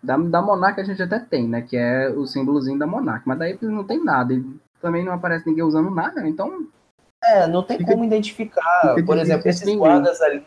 Da, 0.02 0.16
da 0.16 0.42
Monarch 0.42 0.80
a 0.80 0.84
gente 0.84 1.02
até 1.02 1.18
tem, 1.18 1.48
né? 1.48 1.62
Que 1.62 1.76
é 1.76 2.08
o 2.10 2.26
símbolozinho 2.26 2.78
da 2.78 2.86
Monarch. 2.86 3.26
Mas 3.26 3.38
daí 3.38 3.58
não 3.62 3.84
tem 3.84 4.02
nada. 4.02 4.34
E 4.34 4.44
também 4.80 5.04
não 5.04 5.12
aparece 5.12 5.46
ninguém 5.46 5.62
usando 5.62 5.90
nada, 5.90 6.26
então. 6.26 6.66
É, 7.22 7.46
não 7.46 7.62
tem 7.62 7.78
fica, 7.78 7.92
como 7.92 8.04
identificar. 8.04 8.96
Por 9.06 9.16
exemplo, 9.16 9.48
esses 9.48 9.62
ninguém. 9.62 9.78
guardas 9.78 10.20
ali. 10.20 10.44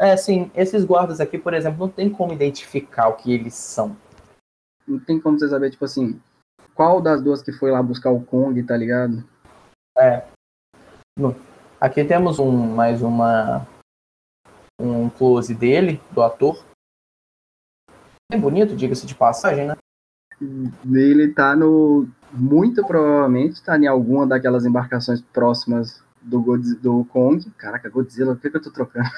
É, 0.00 0.16
sim, 0.16 0.50
esses 0.54 0.84
guardas 0.84 1.20
aqui, 1.20 1.38
por 1.38 1.54
exemplo, 1.54 1.86
não 1.86 1.88
tem 1.88 2.08
como 2.10 2.32
identificar 2.32 3.08
o 3.08 3.16
que 3.16 3.32
eles 3.32 3.54
são. 3.54 3.96
Não 4.86 4.98
tem 4.98 5.20
como 5.20 5.38
você 5.38 5.48
saber, 5.48 5.70
tipo 5.70 5.84
assim, 5.84 6.20
qual 6.74 7.00
das 7.00 7.22
duas 7.22 7.42
que 7.42 7.52
foi 7.52 7.70
lá 7.70 7.82
buscar 7.82 8.10
o 8.10 8.24
Kong, 8.24 8.62
tá 8.62 8.76
ligado? 8.76 9.24
É. 9.96 10.24
Aqui 11.80 12.04
temos 12.04 12.38
um 12.38 12.52
mais 12.74 13.02
uma 13.02 13.66
um 14.80 15.10
close 15.10 15.52
dele, 15.54 16.00
do 16.12 16.22
ator, 16.22 16.64
Bem 18.30 18.40
bonito, 18.40 18.76
diga-se 18.76 19.06
de 19.06 19.14
passagem, 19.14 19.66
né? 19.66 19.76
Ele 20.84 21.32
tá 21.32 21.56
no. 21.56 22.06
Muito 22.30 22.86
provavelmente 22.86 23.64
tá 23.64 23.78
em 23.78 23.86
alguma 23.86 24.26
daquelas 24.26 24.66
embarcações 24.66 25.22
próximas 25.22 26.04
do, 26.20 26.42
Godz... 26.42 26.76
do 26.76 27.06
Kong. 27.06 27.42
Caraca, 27.56 27.88
Godzilla, 27.88 28.34
por 28.34 28.42
que, 28.42 28.50
que 28.50 28.56
eu 28.58 28.62
tô 28.62 28.70
trocando? 28.70 29.08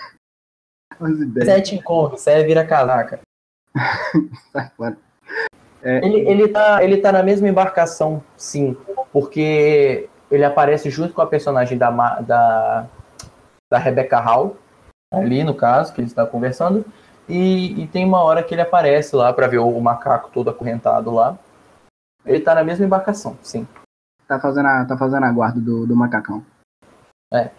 Sete 1.44 1.74
em 1.74 1.82
Kong, 1.82 2.12
você 2.12 2.44
vira 2.44 2.64
casaca. 2.64 3.20
é... 5.82 6.06
ele, 6.06 6.20
ele, 6.20 6.48
tá, 6.48 6.84
ele 6.84 6.98
tá 6.98 7.10
na 7.10 7.24
mesma 7.24 7.48
embarcação, 7.48 8.22
sim. 8.36 8.76
Porque 9.12 10.08
ele 10.30 10.44
aparece 10.44 10.88
junto 10.88 11.12
com 11.12 11.20
a 11.20 11.26
personagem 11.26 11.76
da, 11.76 11.90
da, 12.20 12.88
da 13.68 13.78
Rebecca 13.78 14.20
Hall, 14.20 14.56
ali 15.12 15.42
no 15.42 15.54
caso, 15.54 15.92
que 15.92 16.00
ele 16.00 16.06
está 16.06 16.24
conversando. 16.24 16.84
E, 17.30 17.82
e, 17.82 17.86
tem 17.86 18.04
uma 18.04 18.22
hora 18.22 18.42
que 18.42 18.52
ele 18.52 18.60
aparece 18.60 19.14
lá 19.14 19.32
para 19.32 19.46
ver 19.46 19.58
o 19.58 19.80
macaco 19.80 20.30
todo 20.32 20.50
acorrentado 20.50 21.12
lá. 21.12 21.38
Ele 22.26 22.40
tá 22.40 22.54
na 22.54 22.64
mesma 22.64 22.84
embarcação, 22.84 23.38
sim. 23.40 23.66
Tá 24.26 24.40
fazendo 24.40 24.66
a, 24.66 24.84
tá 24.84 24.98
fazendo 24.98 25.24
a 25.24 25.32
guarda 25.32 25.60
do, 25.60 25.86
do 25.86 25.94
macacão. 25.94 26.44
É. 27.32 27.50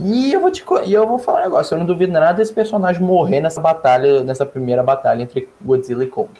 E 0.00 0.32
eu 0.32 0.40
vou 0.40 0.50
te 0.50 0.64
e 0.84 0.92
eu 0.92 1.06
vou 1.06 1.18
falar 1.18 1.40
um 1.40 1.44
negócio, 1.44 1.74
eu 1.74 1.78
não 1.78 1.86
duvido 1.86 2.12
nada 2.12 2.34
desse 2.34 2.52
personagem 2.52 3.02
morrer 3.02 3.40
nessa 3.40 3.60
batalha, 3.60 4.22
nessa 4.22 4.44
primeira 4.44 4.82
batalha 4.82 5.22
entre 5.22 5.48
Godzilla 5.60 6.04
e 6.04 6.08
Kong. 6.08 6.30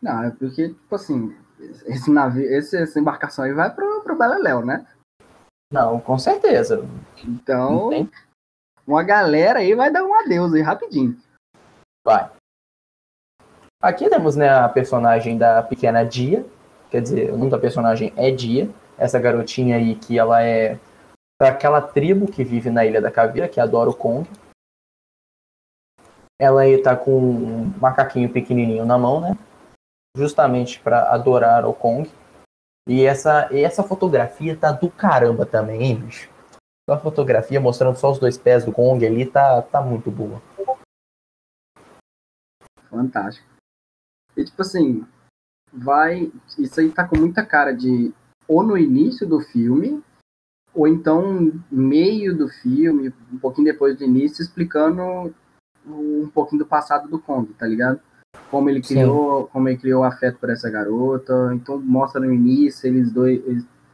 Não, 0.00 0.22
é 0.24 0.30
porque, 0.30 0.68
tipo 0.68 0.94
assim, 0.94 1.34
esse 1.86 2.10
navio, 2.10 2.44
esse, 2.44 2.76
essa 2.76 2.98
embarcação 2.98 3.44
aí 3.44 3.52
vai 3.52 3.70
pro, 3.70 4.02
pro 4.02 4.18
Beleléu, 4.18 4.64
né? 4.64 4.86
Não, 5.72 5.98
com 5.98 6.18
certeza. 6.18 6.84
Então, 7.24 7.90
uma 8.86 9.02
galera 9.02 9.60
aí 9.60 9.74
vai 9.74 9.90
dar 9.90 10.04
um 10.04 10.14
adeus 10.14 10.52
aí 10.52 10.62
rapidinho. 10.62 11.16
Vai. 12.04 12.30
Aqui 13.80 14.08
temos 14.10 14.36
né, 14.36 14.48
a 14.48 14.68
personagem 14.68 15.38
da 15.38 15.62
pequena 15.62 16.04
Dia, 16.04 16.44
quer 16.90 17.00
dizer, 17.00 17.32
o 17.32 17.38
nome 17.38 17.50
da 17.50 17.58
personagem 17.58 18.12
é 18.16 18.30
Dia, 18.30 18.68
essa 18.98 19.18
garotinha 19.18 19.76
aí 19.76 19.96
que 19.96 20.18
ela 20.18 20.42
é 20.42 20.78
daquela 21.40 21.80
tribo 21.80 22.30
que 22.30 22.44
vive 22.44 22.70
na 22.70 22.84
Ilha 22.84 23.00
da 23.00 23.10
Caveira, 23.10 23.48
que 23.48 23.58
adora 23.58 23.88
o 23.90 23.94
Kong. 23.94 24.28
Ela 26.38 26.62
aí 26.62 26.80
tá 26.82 26.94
com 26.94 27.18
um 27.18 27.74
macaquinho 27.80 28.30
pequenininho 28.30 28.84
na 28.84 28.98
mão, 28.98 29.20
né? 29.20 29.36
Justamente 30.16 30.80
para 30.80 31.10
adorar 31.10 31.66
o 31.66 31.72
Kong. 31.72 32.10
E 32.86 33.04
essa, 33.04 33.48
e 33.50 33.64
essa 33.64 33.82
fotografia 33.82 34.56
tá 34.56 34.70
do 34.70 34.90
caramba 34.90 35.46
também, 35.46 35.82
hein, 35.82 35.96
bicho? 35.96 36.28
A 36.88 36.98
fotografia 36.98 37.60
mostrando 37.60 37.96
só 37.96 38.10
os 38.10 38.18
dois 38.18 38.36
pés 38.36 38.64
do 38.64 38.72
Kong 38.72 39.04
ali 39.06 39.24
tá, 39.24 39.62
tá 39.62 39.80
muito 39.80 40.10
boa 40.10 40.40
fantástico. 42.94 43.46
E 44.36 44.44
tipo 44.44 44.62
assim, 44.62 45.04
vai. 45.72 46.32
Isso 46.58 46.80
aí 46.80 46.90
tá 46.90 47.06
com 47.06 47.16
muita 47.18 47.44
cara 47.44 47.72
de 47.72 48.12
ou 48.46 48.62
no 48.62 48.76
início 48.76 49.26
do 49.26 49.40
filme, 49.40 50.02
ou 50.74 50.86
então 50.86 51.52
meio 51.70 52.36
do 52.36 52.48
filme, 52.48 53.12
um 53.32 53.38
pouquinho 53.38 53.66
depois 53.66 53.96
do 53.96 54.04
início, 54.04 54.42
explicando 54.42 55.34
um 55.86 56.28
pouquinho 56.28 56.62
do 56.62 56.68
passado 56.68 57.08
do 57.08 57.18
Kong, 57.18 57.52
tá 57.54 57.66
ligado? 57.66 58.00
Como 58.50 58.68
ele 58.68 58.82
criou, 58.82 59.44
Sim. 59.44 59.48
como 59.52 59.68
ele 59.68 59.78
criou 59.78 60.04
afeto 60.04 60.38
por 60.38 60.50
essa 60.50 60.70
garota. 60.70 61.52
Então 61.54 61.80
mostra 61.80 62.20
no 62.20 62.32
início 62.32 62.86
eles 62.86 63.12
dois, 63.12 63.40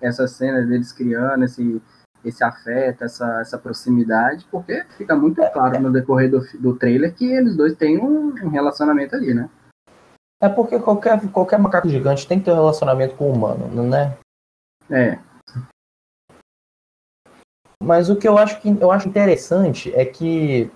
essa 0.00 0.26
cena 0.26 0.62
deles 0.62 0.92
criando 0.92 1.44
esse 1.44 1.80
esse 2.24 2.44
afeto, 2.44 3.04
essa, 3.04 3.40
essa 3.40 3.58
proximidade, 3.58 4.46
porque 4.50 4.84
fica 4.96 5.14
muito 5.16 5.40
claro 5.52 5.80
no 5.80 5.92
decorrer 5.92 6.30
do, 6.30 6.40
do 6.58 6.76
trailer 6.76 7.14
que 7.14 7.24
eles 7.30 7.56
dois 7.56 7.74
têm 7.74 7.98
um, 7.98 8.34
um 8.42 8.48
relacionamento 8.48 9.14
ali, 9.16 9.34
né? 9.34 9.48
É 10.42 10.48
porque 10.48 10.78
qualquer, 10.78 11.20
qualquer 11.30 11.58
macaco 11.58 11.88
gigante 11.88 12.26
tem 12.26 12.38
que 12.38 12.46
ter 12.46 12.52
um 12.52 12.56
relacionamento 12.56 13.14
com 13.14 13.30
o 13.30 13.32
humano, 13.32 13.68
né? 13.84 14.16
É. 14.90 15.18
Mas 17.82 18.10
o 18.10 18.16
que 18.16 18.28
eu 18.28 18.36
acho 18.36 18.60
que 18.60 18.68
eu 18.80 18.90
acho 18.90 19.08
interessante 19.08 19.94
é 19.94 20.04
que 20.04 20.70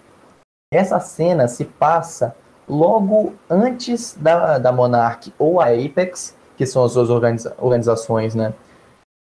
essa 0.72 0.98
cena 1.00 1.46
se 1.48 1.64
passa 1.64 2.34
logo 2.68 3.34
antes 3.48 4.14
da, 4.14 4.58
da 4.58 4.72
Monarch 4.72 5.32
ou 5.38 5.60
a 5.60 5.66
Apex, 5.68 6.36
que 6.56 6.66
são 6.66 6.84
as 6.84 6.94
duas 6.94 7.10
organiza 7.10 7.54
organizações 7.58 8.34
né, 8.34 8.54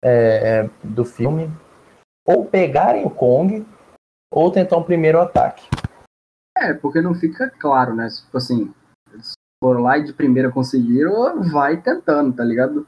é, 0.05 0.69
do 0.83 1.05
filme, 1.05 1.51
ou 2.27 2.45
pegarem 2.45 3.05
o 3.05 3.11
Kong 3.11 3.67
ou 4.33 4.51
tentar 4.51 4.77
um 4.77 4.83
primeiro 4.83 5.21
ataque. 5.21 5.69
É, 6.57 6.75
porque 6.75 7.01
não 7.01 7.15
fica 7.15 7.51
claro, 7.51 7.95
né? 7.95 8.09
Tipo 8.09 8.37
assim, 8.37 8.73
eles 9.13 9.33
foram 9.63 9.83
lá 9.83 9.99
e 9.99 10.05
de 10.05 10.13
primeira 10.13 10.51
conseguiram, 10.51 11.43
vai 11.51 11.81
tentando, 11.81 12.37
tá 12.37 12.45
ligado? 12.45 12.87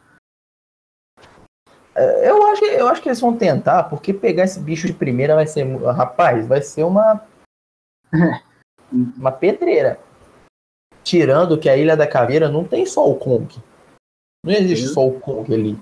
É, 1.94 2.30
eu 2.30 2.46
acho, 2.46 2.60
que, 2.60 2.66
eu 2.66 2.88
acho 2.88 3.02
que 3.02 3.08
eles 3.08 3.20
vão 3.20 3.36
tentar, 3.36 3.84
porque 3.84 4.12
pegar 4.14 4.44
esse 4.44 4.60
bicho 4.60 4.86
de 4.86 4.94
primeira 4.94 5.34
vai 5.34 5.46
ser. 5.46 5.64
Rapaz, 5.92 6.46
vai 6.46 6.62
ser 6.62 6.84
uma. 6.84 7.26
uma 8.90 9.32
pedreira. 9.32 9.98
Tirando 11.02 11.58
que 11.58 11.68
a 11.68 11.76
Ilha 11.76 11.96
da 11.96 12.06
Caveira 12.06 12.48
não 12.48 12.64
tem 12.64 12.86
só 12.86 13.10
o 13.10 13.18
Kong. 13.18 13.54
Não 14.44 14.52
existe 14.52 14.88
só 14.88 15.06
o 15.06 15.18
Kong 15.20 15.52
ali 15.52 15.78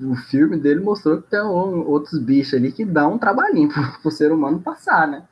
o 0.00 0.14
filme 0.14 0.56
dele 0.56 0.80
mostrou 0.80 1.20
que 1.20 1.30
tem 1.30 1.40
outros 1.40 2.20
bichos 2.20 2.54
ali 2.54 2.70
que 2.72 2.84
dá 2.84 3.06
um 3.06 3.18
trabalhinho 3.18 3.68
pro, 3.68 3.82
pro 4.02 4.10
ser 4.10 4.32
humano 4.32 4.60
passar, 4.60 5.06
né? 5.06 5.24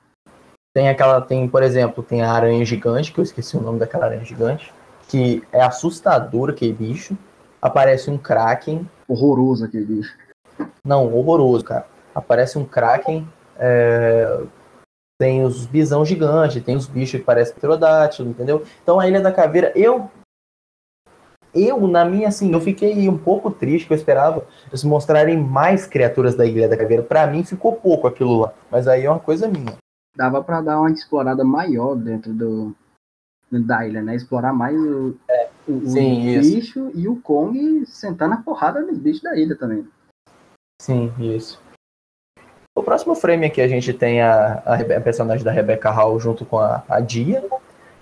Tem 0.75 0.88
aquela, 0.88 1.21
tem, 1.21 1.49
por 1.49 1.62
exemplo, 1.62 2.03
tem 2.03 2.23
a 2.23 2.33
aranha 2.33 2.64
gigante, 2.64 3.12
que 3.12 3.21
eu 3.21 3.23
esqueci 3.23 3.57
o 3.57 3.61
nome 3.61 3.79
daquela 3.79 4.07
aranha 4.07 4.25
gigante, 4.25 4.75
que 5.09 5.43
é 5.53 5.62
assustadora 5.62 6.53
aquele 6.53 6.73
bicho. 6.73 7.17
aparece 7.62 8.11
um 8.11 8.19
Kraken. 8.19 8.88
Horroroso 9.07 9.64
aquele 9.64 9.85
bicho. 9.85 10.17
Não, 10.85 11.14
horroroso, 11.14 11.64
cara. 11.64 11.87
Aparece 12.12 12.59
um 12.59 12.64
Kraken. 12.64 13.29
É... 13.57 14.43
Tem 15.17 15.45
os 15.45 15.64
bisão 15.64 16.05
gigante, 16.05 16.61
tem 16.61 16.75
os 16.75 16.88
bichos 16.88 17.21
que 17.21 17.25
parecem 17.25 17.55
pterodátilo, 17.55 18.29
entendeu? 18.29 18.64
Então 18.83 18.99
a 18.99 19.07
Ilha 19.07 19.21
da 19.21 19.31
Caveira, 19.31 19.73
eu. 19.76 20.11
Eu, 21.54 21.87
na 21.87 22.04
minha, 22.04 22.28
assim, 22.28 22.52
eu 22.52 22.61
fiquei 22.61 23.08
um 23.08 23.16
pouco 23.16 23.50
triste, 23.50 23.87
que 23.87 23.92
eu 23.92 23.96
esperava 23.96 24.44
eles 24.68 24.82
mostrarem 24.82 25.38
mais 25.38 25.87
criaturas 25.87 26.34
da 26.34 26.44
Ilha 26.44 26.68
da 26.68 26.76
Caveira. 26.76 27.02
Para 27.02 27.26
mim 27.26 27.44
ficou 27.44 27.76
pouco 27.76 28.08
aquilo 28.08 28.40
lá, 28.40 28.52
mas 28.70 28.88
aí 28.88 29.04
é 29.04 29.11
uma 29.11 29.20
coisa 29.20 29.46
minha. 29.46 29.76
Dava 30.16 30.42
para 30.42 30.61
dar 30.61 30.80
uma 30.80 30.90
explorada 30.90 31.44
maior 31.44 31.94
dentro 31.94 32.32
do, 32.32 32.75
da 33.50 33.87
ilha, 33.87 34.02
né? 34.02 34.14
Explorar 34.14 34.52
mais 34.52 34.76
o, 34.76 35.16
é, 35.28 35.49
o, 35.68 35.87
sim, 35.87 36.38
o 36.38 36.40
bicho 36.40 36.90
e 36.94 37.08
o 37.08 37.16
Kong 37.20 37.84
sentar 37.87 38.28
na 38.28 38.42
porrada 38.42 38.80
nos 38.80 38.99
bichos 38.99 39.23
da 39.23 39.37
ilha 39.37 39.56
também. 39.56 39.87
Sim, 40.80 41.12
isso. 41.18 41.61
O 42.76 42.82
próximo 42.82 43.14
frame 43.14 43.46
aqui 43.46 43.61
a 43.61 43.68
gente 43.68 43.92
tem 43.92 44.20
a, 44.20 44.62
a, 44.64 44.75
a 44.75 45.00
personagem 45.00 45.44
da 45.44 45.52
Rebecca 45.52 45.90
Hall 45.90 46.18
junto 46.18 46.44
com 46.44 46.58
a, 46.58 46.82
a 46.88 47.00
Dia, 47.00 47.44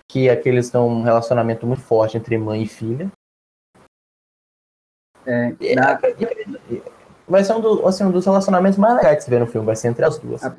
que 0.09 0.31
aqui 0.31 0.49
eles 0.49 0.71
têm 0.71 0.81
um 0.81 1.03
relacionamento 1.03 1.67
muito 1.67 1.83
forte 1.83 2.17
entre 2.17 2.39
mãe 2.39 2.63
e 2.63 2.67
filha. 2.67 3.11
É, 5.27 5.75
na... 5.75 5.99
Vai 7.29 7.45
ser 7.45 7.55
um, 7.55 7.61
do, 7.61 7.87
assim, 7.87 8.05
um 8.05 8.11
dos 8.11 8.27
relacionamentos 8.27 8.79
mais 8.79 8.97
legais 8.97 9.19
de 9.19 9.25
se 9.25 9.31
ver 9.31 9.41
no 9.41 9.47
filme, 9.47 9.67
vai 9.67 9.77
ser 9.77 9.89
entre 9.89 10.05
as 10.05 10.19
duas. 10.19 10.43
A, 10.45 10.53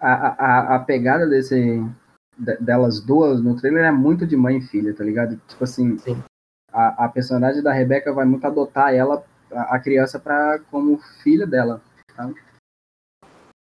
a, 0.00 0.76
a, 0.76 0.78
pegada 0.80 1.26
desse, 1.26 1.84
delas 2.60 3.00
duas 3.00 3.42
no 3.42 3.56
trailer 3.56 3.84
é 3.84 3.92
muito 3.92 4.26
de 4.26 4.36
mãe 4.36 4.58
e 4.58 4.62
filha, 4.62 4.94
tá 4.94 5.04
ligado? 5.04 5.40
Tipo 5.46 5.64
assim, 5.64 5.98
a, 6.72 7.04
a, 7.04 7.08
personagem 7.08 7.62
da 7.62 7.72
Rebeca 7.72 8.12
vai 8.12 8.24
muito 8.24 8.46
adotar 8.46 8.94
ela, 8.94 9.22
a, 9.52 9.76
a 9.76 9.78
criança, 9.78 10.18
pra, 10.18 10.58
como 10.70 10.98
filha 11.22 11.46
dela. 11.46 11.80
Tá? 12.16 12.30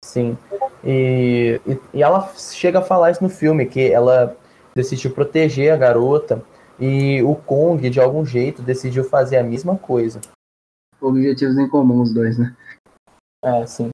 Sim. 0.03 0.37
E, 0.83 1.59
e, 1.65 1.79
e, 1.93 2.03
ela 2.03 2.31
chega 2.35 2.79
a 2.79 2.83
falar 2.83 3.11
isso 3.11 3.23
no 3.23 3.29
filme, 3.29 3.65
que 3.65 3.91
ela 3.91 4.35
decidiu 4.75 5.11
proteger 5.11 5.73
a 5.73 5.77
garota 5.77 6.43
e 6.79 7.21
o 7.23 7.35
Kong, 7.35 7.89
de 7.89 7.99
algum 7.99 8.25
jeito, 8.25 8.61
decidiu 8.61 9.03
fazer 9.03 9.37
a 9.37 9.43
mesma 9.43 9.77
coisa. 9.77 10.19
Objetivos 11.01 11.57
em 11.57 11.69
comum, 11.69 12.01
os 12.01 12.13
dois, 12.13 12.37
né? 12.37 12.55
É, 13.43 13.65
sim. 13.65 13.89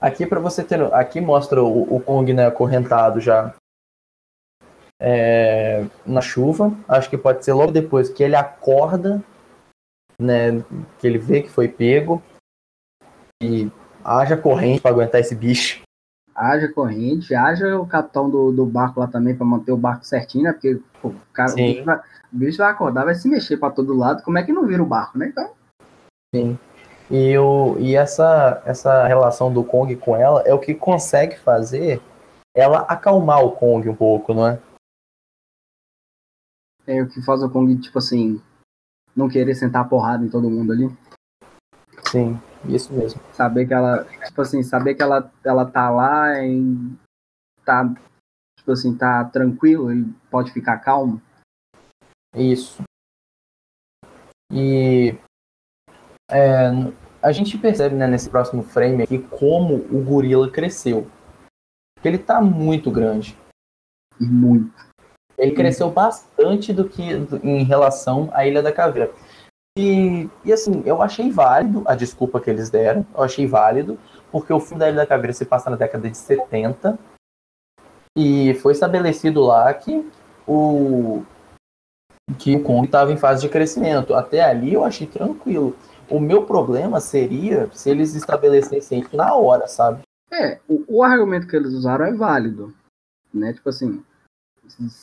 Aqui 0.00 0.26
para 0.26 0.40
você 0.40 0.64
ter, 0.64 0.82
aqui 0.94 1.20
mostra 1.20 1.62
o, 1.62 1.96
o 1.96 2.00
Kong 2.00 2.32
né, 2.32 2.46
acorrentado 2.46 3.20
já 3.20 3.54
é, 4.98 5.84
na 6.06 6.20
chuva. 6.20 6.72
Acho 6.88 7.10
que 7.10 7.18
pode 7.18 7.44
ser 7.44 7.52
logo 7.52 7.72
depois 7.72 8.08
que 8.08 8.22
ele 8.22 8.36
acorda, 8.36 9.22
né, 10.20 10.62
que 10.98 11.06
ele 11.06 11.18
vê 11.18 11.42
que 11.42 11.50
foi 11.50 11.68
pego 11.68 12.22
e 13.42 13.70
haja 14.04 14.36
corrente 14.36 14.80
para 14.80 14.90
aguentar 14.90 15.20
esse 15.20 15.34
bicho. 15.34 15.82
Haja 16.40 16.72
corrente, 16.72 17.34
haja 17.34 17.78
o 17.78 17.86
capitão 17.86 18.30
do, 18.30 18.50
do 18.50 18.64
barco 18.64 18.98
lá 18.98 19.06
também 19.06 19.36
para 19.36 19.44
manter 19.44 19.72
o 19.72 19.76
barco 19.76 20.06
certinho, 20.06 20.44
né? 20.44 20.52
Porque 20.52 20.80
pô, 21.02 21.08
o 21.08 21.14
cara, 21.34 21.52
o 21.52 21.54
bicho, 21.54 21.84
vai, 21.84 21.96
o 21.98 22.02
bicho, 22.32 22.58
vai, 22.58 22.70
acordar, 22.70 23.04
vai 23.04 23.14
se 23.14 23.28
mexer 23.28 23.58
para 23.58 23.74
todo 23.74 23.94
lado. 23.94 24.22
Como 24.22 24.38
é 24.38 24.42
que 24.42 24.52
não 24.52 24.66
vira 24.66 24.82
o 24.82 24.86
barco, 24.86 25.18
né? 25.18 25.28
Então. 25.28 25.52
Sim. 26.34 26.58
E, 27.10 27.36
o, 27.36 27.76
e 27.78 27.94
essa, 27.94 28.62
essa 28.64 29.06
relação 29.06 29.52
do 29.52 29.62
Kong 29.62 29.94
com 29.96 30.16
ela 30.16 30.40
é 30.46 30.54
o 30.54 30.58
que 30.58 30.74
consegue 30.74 31.38
fazer 31.38 32.00
ela 32.54 32.80
acalmar 32.82 33.44
o 33.44 33.52
Kong 33.52 33.86
um 33.88 33.94
pouco, 33.94 34.32
não 34.32 34.46
é? 34.46 34.58
É 36.86 37.02
o 37.02 37.08
que 37.08 37.20
faz 37.22 37.42
o 37.42 37.50
Kong, 37.50 37.76
tipo 37.80 37.98
assim, 37.98 38.40
não 39.14 39.28
querer 39.28 39.54
sentar 39.54 39.88
porrada 39.88 40.24
em 40.24 40.30
todo 40.30 40.50
mundo 40.50 40.72
ali. 40.72 40.90
Sim, 42.10 42.40
isso 42.64 42.92
mesmo. 42.92 43.20
Saber 43.32 43.66
que 43.66 43.74
ela, 43.74 44.04
tipo 44.04 44.42
assim, 44.42 44.62
saber 44.62 44.94
que 44.94 45.02
ela, 45.02 45.30
ela 45.44 45.64
tá 45.64 45.90
lá 45.90 46.42
e 46.44 46.96
tá, 47.64 47.84
tipo 48.58 48.72
assim, 48.72 48.96
tá 48.96 49.24
tranquilo, 49.24 49.90
ele 49.90 50.12
pode 50.30 50.52
ficar 50.52 50.78
calmo. 50.78 51.20
Isso. 52.34 52.82
E 54.52 55.14
é, 56.30 56.70
a 57.22 57.32
gente 57.32 57.58
percebe 57.58 57.94
né, 57.94 58.06
nesse 58.06 58.28
próximo 58.30 58.62
frame 58.62 59.02
aqui 59.02 59.18
como 59.18 59.74
o 59.74 60.02
gorila 60.04 60.50
cresceu. 60.50 61.06
Ele 62.02 62.18
tá 62.18 62.40
muito 62.40 62.90
grande. 62.90 63.36
Muito. 64.18 64.72
Ele 65.36 65.52
cresceu 65.52 65.90
bastante 65.90 66.72
do 66.72 66.88
que 66.88 67.02
em 67.42 67.64
relação 67.64 68.28
à 68.32 68.46
Ilha 68.46 68.62
da 68.62 68.72
Caveira. 68.72 69.10
E, 69.80 70.28
e 70.44 70.52
assim, 70.52 70.82
eu 70.84 71.00
achei 71.00 71.30
válido 71.30 71.82
a 71.86 71.94
desculpa 71.94 72.38
que 72.38 72.50
eles 72.50 72.68
deram. 72.68 73.06
Eu 73.14 73.22
achei 73.22 73.46
válido, 73.46 73.98
porque 74.30 74.52
o 74.52 74.60
filme 74.60 74.78
da 74.78 74.88
Ilha 74.88 74.98
da 74.98 75.06
Caveira 75.06 75.32
se 75.32 75.46
passa 75.46 75.70
na 75.70 75.76
década 75.76 76.10
de 76.10 76.18
70. 76.18 76.98
E 78.14 78.52
foi 78.54 78.74
estabelecido 78.74 79.40
lá 79.40 79.72
que 79.72 80.06
o, 80.46 81.22
que 82.38 82.56
o 82.56 82.62
Kong 82.62 82.84
estava 82.84 83.10
em 83.10 83.16
fase 83.16 83.40
de 83.40 83.48
crescimento. 83.48 84.14
Até 84.14 84.42
ali 84.42 84.74
eu 84.74 84.84
achei 84.84 85.06
tranquilo. 85.06 85.74
O 86.10 86.20
meu 86.20 86.44
problema 86.44 87.00
seria 87.00 87.70
se 87.72 87.88
eles 87.88 88.14
estabelecessem 88.14 89.00
isso 89.00 89.16
na 89.16 89.34
hora, 89.34 89.66
sabe? 89.66 90.02
É, 90.30 90.60
o, 90.68 90.84
o 90.98 91.02
argumento 91.02 91.46
que 91.46 91.56
eles 91.56 91.72
usaram 91.72 92.04
é 92.04 92.12
válido, 92.12 92.74
né? 93.32 93.54
Tipo 93.54 93.70
assim, 93.70 94.04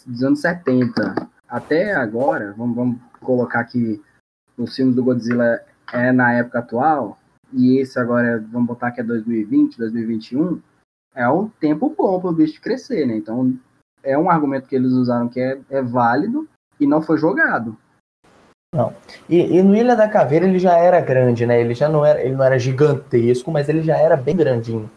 dos 0.05 0.23
anos 0.23 0.39
70 0.41 1.29
até 1.49 1.95
agora, 1.95 2.53
vamos, 2.55 2.75
vamos 2.75 2.97
colocar 3.21 3.63
que 3.63 3.99
os 4.57 4.75
filmes 4.75 4.95
do 4.95 5.03
Godzilla 5.03 5.61
é 5.93 6.11
na 6.11 6.33
época 6.33 6.59
atual, 6.59 7.17
e 7.53 7.77
esse 7.77 7.99
agora, 7.99 8.43
vamos 8.51 8.67
botar 8.67 8.91
que 8.91 9.01
é 9.01 9.03
2020, 9.03 9.77
2021, 9.77 10.61
é 11.15 11.29
um 11.29 11.47
tempo 11.47 11.93
bom 11.97 12.19
para 12.19 12.29
o 12.29 12.33
bicho 12.33 12.61
crescer, 12.61 13.05
né? 13.05 13.15
Então, 13.15 13.57
é 14.03 14.17
um 14.17 14.29
argumento 14.29 14.67
que 14.67 14.75
eles 14.75 14.91
usaram 14.91 15.29
que 15.29 15.39
é, 15.39 15.59
é 15.69 15.81
válido 15.81 16.47
e 16.79 16.85
não 16.85 17.01
foi 17.01 17.17
jogado. 17.17 17.77
Não. 18.73 18.93
E, 19.29 19.57
e, 19.57 19.63
no 19.63 19.75
Ilha 19.75 19.95
da 19.95 20.09
Caveira 20.09 20.45
ele 20.45 20.59
já 20.59 20.77
era 20.77 20.99
grande, 20.99 21.45
né? 21.45 21.59
Ele 21.59 21.73
já 21.73 21.87
não 21.87 22.05
era, 22.05 22.21
ele 22.21 22.35
não 22.35 22.43
era 22.43 22.59
gigantesco, 22.59 23.49
mas 23.49 23.69
ele 23.69 23.81
já 23.81 23.97
era 23.97 24.17
bem 24.17 24.35
grandinho. 24.35 24.89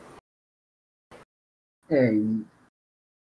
É, 1.88 2.10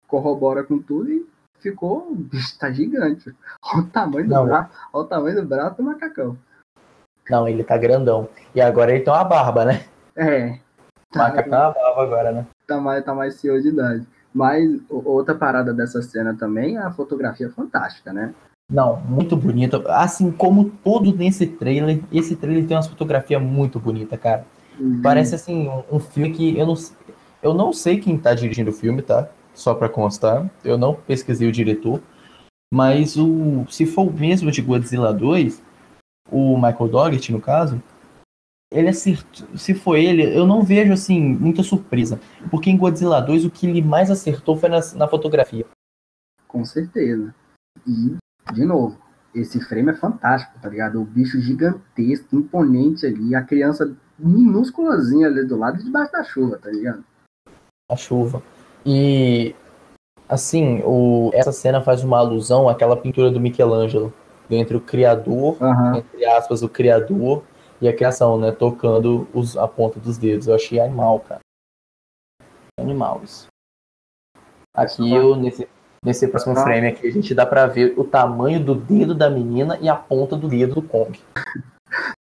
corrobora 0.07 0.65
com 0.65 0.81
tudo 0.81 1.11
e 1.11 1.27
ficou, 1.61 2.11
o 2.11 2.15
bicho 2.17 2.59
tá 2.59 2.71
gigante. 2.71 3.35
Olha 3.63 3.83
o 3.83 3.87
tamanho 3.87 4.29
do 4.29 4.45
braço, 4.45 4.71
olha 4.93 5.05
o 5.05 5.09
tamanho 5.09 5.37
do 5.37 5.47
braço 5.47 5.77
do 5.77 5.83
macacão. 5.83 6.37
Não, 7.29 7.49
ele 7.49 7.65
tá 7.65 7.77
grandão. 7.77 8.29
E 8.55 8.61
agora 8.61 8.93
ele 8.93 9.05
tem 9.05 9.13
uma 9.13 9.25
barba, 9.25 9.65
né? 9.65 9.85
É. 10.15 10.59
O 11.15 11.19
macacão 11.19 11.59
é 11.59 11.63
uma 11.63 11.73
barba 11.73 12.03
agora, 12.03 12.33
né? 12.33 12.47
Tá 12.67 12.81
mais, 12.81 13.05
tá 13.05 13.15
mais 13.15 13.35
senhor 13.35 13.61
de 13.61 13.69
idade. 13.69 14.07
Mas 14.33 14.81
outra 14.91 15.35
parada 15.35 15.73
dessa 15.73 16.03
cena 16.03 16.37
também 16.37 16.77
é 16.77 16.81
a 16.81 16.93
fotografia 16.93 17.51
fantástica, 17.51 18.13
né? 18.13 18.35
Não, 18.71 19.01
muito 19.01 19.37
bonito. 19.37 19.83
Assim 19.87 20.31
como 20.31 20.71
todo 20.85 21.15
nesse 21.17 21.47
trailer, 21.47 22.03
esse 22.13 22.35
trailer 22.37 22.67
tem 22.67 22.77
uma 22.77 22.83
fotografia 22.83 23.39
muito 23.39 23.79
bonita, 23.79 24.19
cara. 24.19 24.45
Uhum. 24.79 25.01
Parece 25.03 25.35
assim 25.35 25.69
um, 25.69 25.97
um, 25.97 25.99
filme 25.99 26.33
que 26.33 26.59
eu 26.59 26.67
não, 26.67 26.75
eu 27.43 27.55
não 27.55 27.73
sei 27.73 27.99
quem 27.99 28.19
tá 28.19 28.35
dirigindo 28.35 28.71
o 28.71 28.75
filme, 28.75 29.03
tá? 29.03 29.29
Só 29.57 29.75
para 29.75 29.89
constar, 29.89 30.49
eu 30.63 30.77
não 30.77 30.95
pesquisei 30.95 31.49
o 31.49 31.53
diretor, 31.53 32.03
mas 32.73 33.17
o 33.17 33.67
se 33.69 33.87
for 33.87 34.07
o 34.07 34.13
mesmo 34.13 34.51
de 34.51 34.61
Godzilla 34.61 35.15
2, 35.15 35.63
o 36.31 36.57
Michael 36.57 36.89
Doggett 36.89 37.33
no 37.33 37.41
caso, 37.41 37.83
ele 38.71 38.89
acertou, 38.89 39.57
se 39.57 39.75
for 39.75 39.97
ele, 39.97 40.23
eu 40.37 40.47
não 40.47 40.63
vejo 40.63 40.93
assim 40.93 41.21
muita 41.21 41.63
surpresa, 41.63 42.21
porque 42.51 42.69
em 42.69 42.77
Godzilla 42.77 43.21
2 43.21 43.47
o 43.47 43.51
que 43.51 43.67
ele 43.67 43.81
mais 43.81 44.11
acertou 44.11 44.59
foi 44.59 44.69
na, 44.69 44.81
na 44.95 45.09
fotografia. 45.09 45.65
Com 46.47 46.63
certeza. 46.65 47.35
E 47.87 48.15
de 48.53 48.65
novo, 48.65 48.99
esse 49.35 49.59
frame 49.61 49.91
é 49.91 49.95
fantástico, 49.95 50.59
tá 50.61 50.69
ligado? 50.69 51.01
O 51.01 51.05
bicho 51.05 51.41
gigantesco, 51.41 52.37
imponente 52.37 53.07
ali, 53.07 53.35
a 53.35 53.43
criança 53.43 53.97
minúsculazinha 54.19 55.29
ali 55.29 55.47
do 55.47 55.57
lado 55.57 55.83
debaixo 55.83 56.13
da 56.13 56.25
chuva, 56.25 56.59
tá 56.59 56.71
ligado? 56.71 57.03
A 57.91 57.97
chuva. 57.97 58.43
E 58.87 59.55
assim, 60.29 60.81
o, 60.85 61.31
essa 61.35 61.51
cena 61.51 61.83
faz 61.83 62.05
uma 62.05 62.19
alusão 62.19 62.69
àquela 62.69 62.97
pintura 62.97 63.31
do 63.31 63.41
Michelangelo, 63.41 64.13
entre 64.49 64.77
o 64.77 64.81
criador, 64.81 65.61
uhum. 65.61 65.97
entre 65.97 66.25
aspas, 66.25 66.63
o 66.63 66.69
criador 66.69 67.43
e 67.81 67.89
a 67.89 67.95
criação, 67.95 68.39
né? 68.39 68.53
Tocando 68.53 69.27
os, 69.35 69.57
a 69.57 69.67
ponta 69.67 69.99
dos 69.99 70.17
dedos. 70.17 70.47
Eu 70.47 70.55
achei 70.55 70.79
animal, 70.79 71.21
cara. 71.21 71.41
Animal 72.79 73.23
isso. 73.25 73.49
Aqui 74.73 75.13
eu, 75.13 75.35
nesse, 75.35 75.67
Nesse 76.07 76.29
próximo 76.29 76.57
ah. 76.57 76.63
frame 76.63 76.87
aqui, 76.87 77.09
a 77.09 77.11
gente 77.11 77.35
dá 77.35 77.45
pra 77.45 77.67
ver 77.67 77.95
o 77.97 78.05
tamanho 78.05 78.63
do 78.63 78.77
dedo 78.77 79.13
da 79.13 79.29
menina 79.29 79.77
e 79.81 79.89
a 79.89 79.97
ponta 79.97 80.37
do 80.37 80.47
dedo 80.47 80.77
do 80.77 80.83
Kong. 80.83 81.19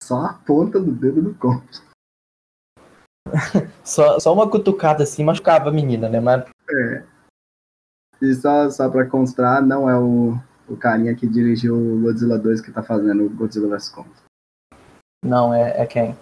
Só 0.04 0.17
a 0.17 0.34
ponta 0.34 0.78
do 0.82 0.91
dedo 0.91 1.22
do 1.22 1.34
Kong. 1.36 1.63
só, 3.84 4.20
só 4.20 4.34
uma 4.34 4.50
cutucada 4.50 5.04
assim 5.04 5.24
machucava 5.24 5.70
a 5.70 5.74
menina, 5.74 6.10
né? 6.10 6.20
Mas... 6.20 6.46
É. 6.70 7.04
E 8.22 8.34
só, 8.36 8.70
só 8.70 8.89
pra 8.89 9.06
constar, 9.06 9.62
não 9.62 9.89
é 9.89 9.98
o, 9.98 10.38
o 10.68 10.76
carinha 10.76 11.15
que 11.15 11.28
dirigiu 11.28 11.76
o 11.76 12.02
Godzilla 12.02 12.38
2 12.38 12.62
que 12.62 12.72
tá 12.72 12.84
fazendo 12.84 13.26
o 13.26 13.30
Godzilla 13.30 13.70
vs 13.70 13.89
Kong. 13.89 14.10
Não, 15.24 15.54
é, 15.54 15.82
é 15.82 15.86
quem? 15.86 16.18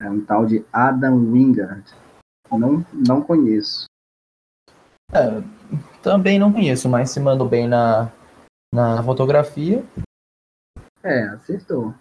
É 0.00 0.10
um 0.10 0.24
tal 0.24 0.44
de 0.46 0.64
Adam 0.72 1.32
Wingard. 1.32 1.84
Não, 2.50 2.84
não 2.92 3.22
conheço. 3.22 3.86
É, 5.12 5.42
também 6.02 6.38
não 6.38 6.52
conheço, 6.52 6.88
mas 6.88 7.10
se 7.10 7.20
mandou 7.20 7.48
bem 7.48 7.68
na, 7.68 8.12
na 8.74 9.02
fotografia. 9.02 9.84
É, 11.02 11.24
acertou. 11.28 11.94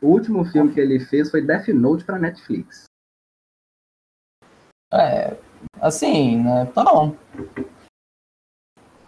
O 0.00 0.08
último 0.08 0.44
filme 0.44 0.72
que 0.72 0.80
ele 0.80 1.00
fez 1.00 1.30
foi 1.30 1.40
Death 1.40 1.68
Note 1.68 2.04
pra 2.04 2.18
Netflix. 2.18 2.84
É, 4.92 5.36
assim, 5.80 6.42
né? 6.42 6.66
Tá 6.66 6.84
bom. 6.84 7.16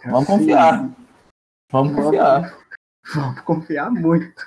Vamos 0.05 0.27
confiar. 0.27 0.89
Vamos 1.71 1.95
confiar. 1.95 2.57
Vamos 3.13 3.41
confiar 3.41 3.91
muito. 3.91 4.45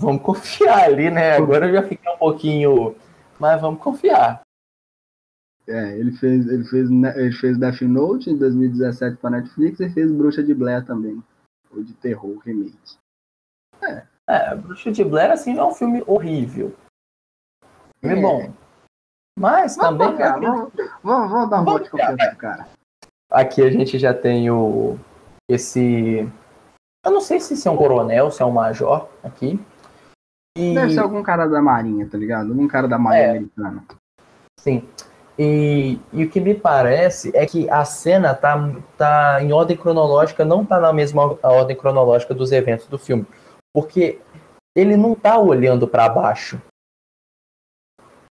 Vamos 0.00 0.22
confiar 0.22 0.84
ali, 0.84 1.10
né? 1.10 1.36
Agora 1.36 1.66
eu 1.66 1.72
já 1.74 1.82
fiquei 1.88 2.12
um 2.12 2.18
pouquinho. 2.18 2.96
Mas 3.38 3.60
vamos 3.60 3.80
confiar. 3.80 4.42
É, 5.68 5.98
ele 5.98 6.12
fez, 6.12 6.46
ele 6.46 6.64
fez, 6.64 6.88
ele 6.90 7.32
fez 7.32 7.58
Death 7.58 7.82
Note 7.82 8.30
em 8.30 8.38
2017 8.38 9.16
para 9.16 9.30
Netflix 9.30 9.80
e 9.80 9.90
fez 9.90 10.10
Bruxa 10.12 10.42
de 10.42 10.54
Blair 10.54 10.84
também. 10.84 11.22
O 11.70 11.82
de 11.82 11.92
terror 11.94 12.38
remake. 12.38 12.96
É. 13.82 14.06
É, 14.28 14.54
Bruxa 14.56 14.90
de 14.90 15.04
Blair, 15.04 15.30
assim, 15.30 15.54
não 15.54 15.64
é 15.64 15.68
um 15.68 15.74
filme 15.74 16.02
horrível. 16.06 16.74
Filme 18.00 18.18
é. 18.18 18.22
bom. 18.22 18.65
Mas 19.38 19.76
vamos 19.76 19.98
também. 19.98 20.08
Confiar, 20.08 20.40
vamos, 20.40 20.72
vamos, 21.02 21.30
vamos, 21.30 21.50
dar 21.50 21.60
um 21.60 21.64
voto 21.64 21.84
de 21.84 21.90
confiança 21.90 22.28
pro 22.28 22.36
cara. 22.36 22.68
Aqui 23.30 23.62
a 23.62 23.70
gente 23.70 23.98
já 23.98 24.14
tem 24.14 24.50
o. 24.50 24.98
Esse. 25.48 26.28
Eu 27.04 27.12
não 27.12 27.20
sei 27.20 27.38
se 27.38 27.68
é 27.68 27.70
um 27.70 27.76
coronel, 27.76 28.30
se 28.30 28.42
é 28.42 28.44
um 28.44 28.50
major 28.50 29.08
aqui. 29.22 29.60
E... 30.56 30.74
Deve 30.74 30.94
ser 30.94 31.00
algum 31.00 31.22
cara 31.22 31.46
da 31.46 31.60
Marinha, 31.60 32.08
tá 32.08 32.16
ligado? 32.16 32.50
Algum 32.50 32.66
cara 32.66 32.88
da 32.88 32.98
Marinha 32.98 33.26
É. 33.26 33.30
americana. 33.30 33.84
Sim. 34.58 34.88
E, 35.38 36.00
e 36.14 36.24
o 36.24 36.30
que 36.30 36.40
me 36.40 36.54
parece 36.54 37.30
é 37.36 37.44
que 37.44 37.68
a 37.68 37.84
cena 37.84 38.34
tá, 38.34 38.56
tá 38.96 39.38
em 39.42 39.52
ordem 39.52 39.76
cronológica, 39.76 40.46
não 40.46 40.64
tá 40.64 40.80
na 40.80 40.94
mesma 40.94 41.38
ordem 41.42 41.76
cronológica 41.76 42.34
dos 42.34 42.52
eventos 42.52 42.86
do 42.86 42.98
filme. 42.98 43.26
Porque 43.74 44.18
ele 44.74 44.96
não 44.96 45.14
tá 45.14 45.38
olhando 45.38 45.86
para 45.86 46.08
baixo 46.08 46.60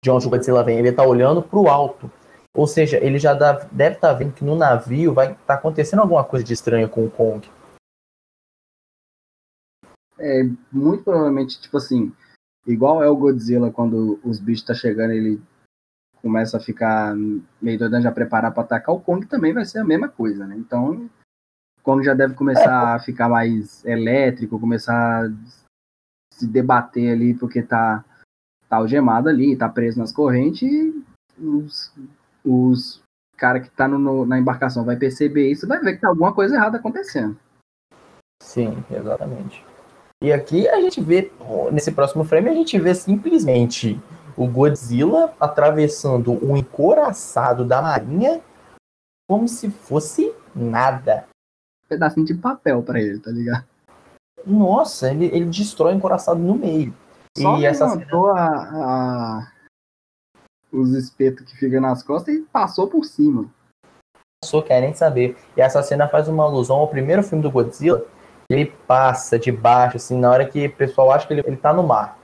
de 0.04 0.10
onde 0.10 0.26
o 0.26 0.30
Godzilla 0.30 0.64
vem, 0.64 0.80
ele 0.80 0.92
tá 0.92 1.04
olhando 1.04 1.44
pro 1.44 1.68
alto. 1.68 2.12
Ou 2.56 2.68
seja, 2.68 2.98
ele 2.98 3.20
já 3.20 3.34
deve 3.72 3.96
estar 3.96 4.14
vendo 4.14 4.34
que 4.34 4.44
no 4.44 4.56
navio 4.56 5.14
vai 5.14 5.32
estar 5.32 5.54
acontecendo 5.54 6.02
alguma 6.02 6.24
coisa 6.24 6.44
de 6.44 6.54
estranho 6.54 6.90
com 6.90 7.06
o 7.06 7.12
Kong. 7.12 7.48
É, 10.20 10.44
muito 10.72 11.04
provavelmente, 11.04 11.62
tipo 11.62 11.78
assim, 11.78 12.12
igual 12.68 13.02
é 13.02 13.10
o 13.10 13.16
Godzilla 13.16 13.72
quando 13.72 14.20
os 14.24 14.40
bichos 14.40 14.66
tá 14.66 14.74
chegando, 14.74 15.12
ele 15.12 15.42
começa 16.22 16.58
a 16.58 16.60
ficar 16.60 17.16
meio 17.62 17.80
doidão 17.80 18.02
já 18.02 18.12
preparar 18.12 18.54
para 18.54 18.64
atacar, 18.64 18.94
o 18.94 19.00
Kong 19.00 19.26
também 19.26 19.54
vai 19.54 19.66
ser 19.66 19.80
a 19.80 19.84
mesma 19.84 20.08
coisa, 20.10 20.46
né? 20.46 20.56
Então, 20.56 21.10
o 21.80 21.84
Kong 21.84 22.04
já 22.04 22.14
deve 22.14 22.36
começar 22.36 22.96
a 22.96 23.00
ficar 23.00 23.30
mais 23.30 23.84
elétrico, 23.86 24.60
começar 24.60 25.26
a 25.26 25.32
se 26.34 26.46
debater 26.46 27.14
ali 27.14 27.34
porque 27.34 27.64
tá, 27.64 28.06
tá 28.72 28.78
algemado 28.78 29.28
ali, 29.28 29.54
tá 29.54 29.68
preso 29.68 30.00
nas 30.00 30.14
correntes 30.14 30.62
e 30.64 31.04
os, 31.38 31.94
os 32.46 33.02
cara 33.38 33.60
que 33.60 33.70
tá 33.70 33.86
no- 33.86 34.00
no- 34.00 34.26
na 34.26 34.40
embarcação 34.40 34.86
vai 34.86 34.96
perceber 34.96 35.52
isso, 35.52 35.68
vai 35.68 35.80
ver 35.80 35.96
que 35.96 36.00
tá 36.02 36.08
alguma 36.08 36.34
coisa 36.34 36.56
errada 36.56 36.78
acontecendo. 36.78 37.38
Sim, 38.42 38.82
exatamente. 38.90 39.66
E 40.24 40.32
aqui 40.32 40.70
a 40.70 40.80
gente 40.80 41.02
vê, 41.02 41.30
nesse 41.74 41.92
próximo 41.92 42.24
frame, 42.24 42.50
a 42.50 42.54
gente 42.54 42.80
vê 42.80 42.96
simplesmente 42.96 44.00
o 44.38 44.48
Godzilla 44.48 45.34
atravessando 45.40 46.32
um 46.46 46.56
encoraçado 46.56 47.66
da 47.66 47.82
marinha 47.82 48.42
como 49.28 49.48
se 49.50 49.70
fosse 49.70 50.34
nada. 50.56 51.26
pedacinho 51.90 52.26
de 52.26 52.36
papel 52.36 52.82
pra 52.82 53.02
ele, 53.02 53.20
tá 53.20 53.32
ligado? 53.32 53.66
Nossa, 54.46 55.12
ele, 55.12 55.26
ele 55.26 55.46
destrói 55.46 55.94
o 55.94 55.98
encoraçado 55.98 56.40
no 56.40 56.56
meio. 56.56 56.94
Só 57.38 57.58
e 57.58 57.66
essa 57.66 57.88
cena, 57.88 58.00
levantou 58.00 58.28
a, 58.32 58.48
a- 59.40 59.52
os 60.72 60.92
espetos 60.94 61.46
que 61.46 61.58
ficam 61.58 61.82
nas 61.82 62.04
costas 62.04 62.36
e 62.36 62.42
passou 62.44 62.88
por 62.88 63.04
cima. 63.06 63.50
passou, 64.44 64.64
querem 64.64 64.94
saber. 64.94 65.38
E 65.56 65.62
essa 65.62 65.82
cena 65.84 66.08
faz 66.08 66.28
uma 66.28 66.44
alusão 66.44 66.78
ao 66.78 66.88
primeiro 66.90 67.24
filme 67.24 67.44
do 67.44 67.52
Godzilla. 67.52 68.06
Ele 68.50 68.66
passa 68.66 69.40
de 69.40 69.52
baixo, 69.52 69.98
assim, 69.98 70.18
na 70.20 70.30
hora 70.30 70.50
que 70.50 70.68
o 70.68 70.76
pessoal 70.76 71.12
acha 71.12 71.26
que 71.28 71.34
ele, 71.34 71.44
ele 71.46 71.58
tá 71.58 71.74
no 71.74 71.84
mar. 71.84 72.18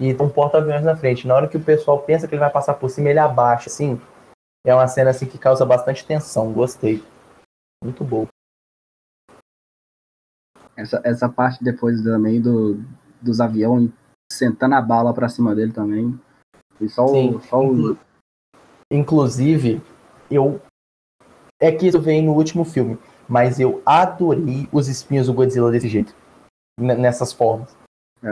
E 0.00 0.14
tem 0.14 0.26
um 0.26 0.30
porta-aviões 0.30 0.84
na 0.84 0.96
frente. 0.96 1.26
Na 1.26 1.34
hora 1.34 1.48
que 1.48 1.56
o 1.56 1.64
pessoal 1.64 2.02
pensa 2.02 2.28
que 2.28 2.34
ele 2.34 2.40
vai 2.40 2.50
passar 2.50 2.74
por 2.74 2.88
cima, 2.90 3.08
ele 3.08 3.18
abaixa, 3.18 3.68
assim. 3.70 4.00
É 4.66 4.74
uma 4.74 4.86
cena 4.86 5.10
assim 5.10 5.26
que 5.26 5.38
causa 5.38 5.64
bastante 5.64 6.06
tensão. 6.06 6.52
Gostei. 6.52 7.02
Muito 7.82 8.04
bom. 8.04 8.26
Essa, 10.76 11.00
essa 11.04 11.28
parte 11.28 11.64
depois 11.64 12.02
também 12.02 12.40
do, 12.40 12.74
dos 13.20 13.40
aviões 13.40 13.90
sentando 14.32 14.74
a 14.74 14.82
bala 14.82 15.12
pra 15.14 15.28
cima 15.28 15.54
dele 15.54 15.72
também. 15.72 16.18
E 16.80 16.88
só, 16.88 17.04
o, 17.06 17.40
só 17.42 17.60
o. 17.60 17.72
Inclu- 17.74 17.98
Inclusive, 18.92 19.82
eu. 20.30 20.60
É 21.60 21.72
que 21.72 21.86
isso 21.88 22.00
veio 22.00 22.22
no 22.22 22.32
último 22.34 22.64
filme. 22.64 22.98
Mas 23.28 23.58
eu 23.60 23.82
adorei 23.84 24.68
os 24.72 24.88
espinhos 24.88 25.26
do 25.26 25.34
Godzilla 25.34 25.70
desse 25.70 25.88
jeito. 25.88 26.14
Nessas 26.80 27.32
formas. 27.32 27.76
é, 28.22 28.28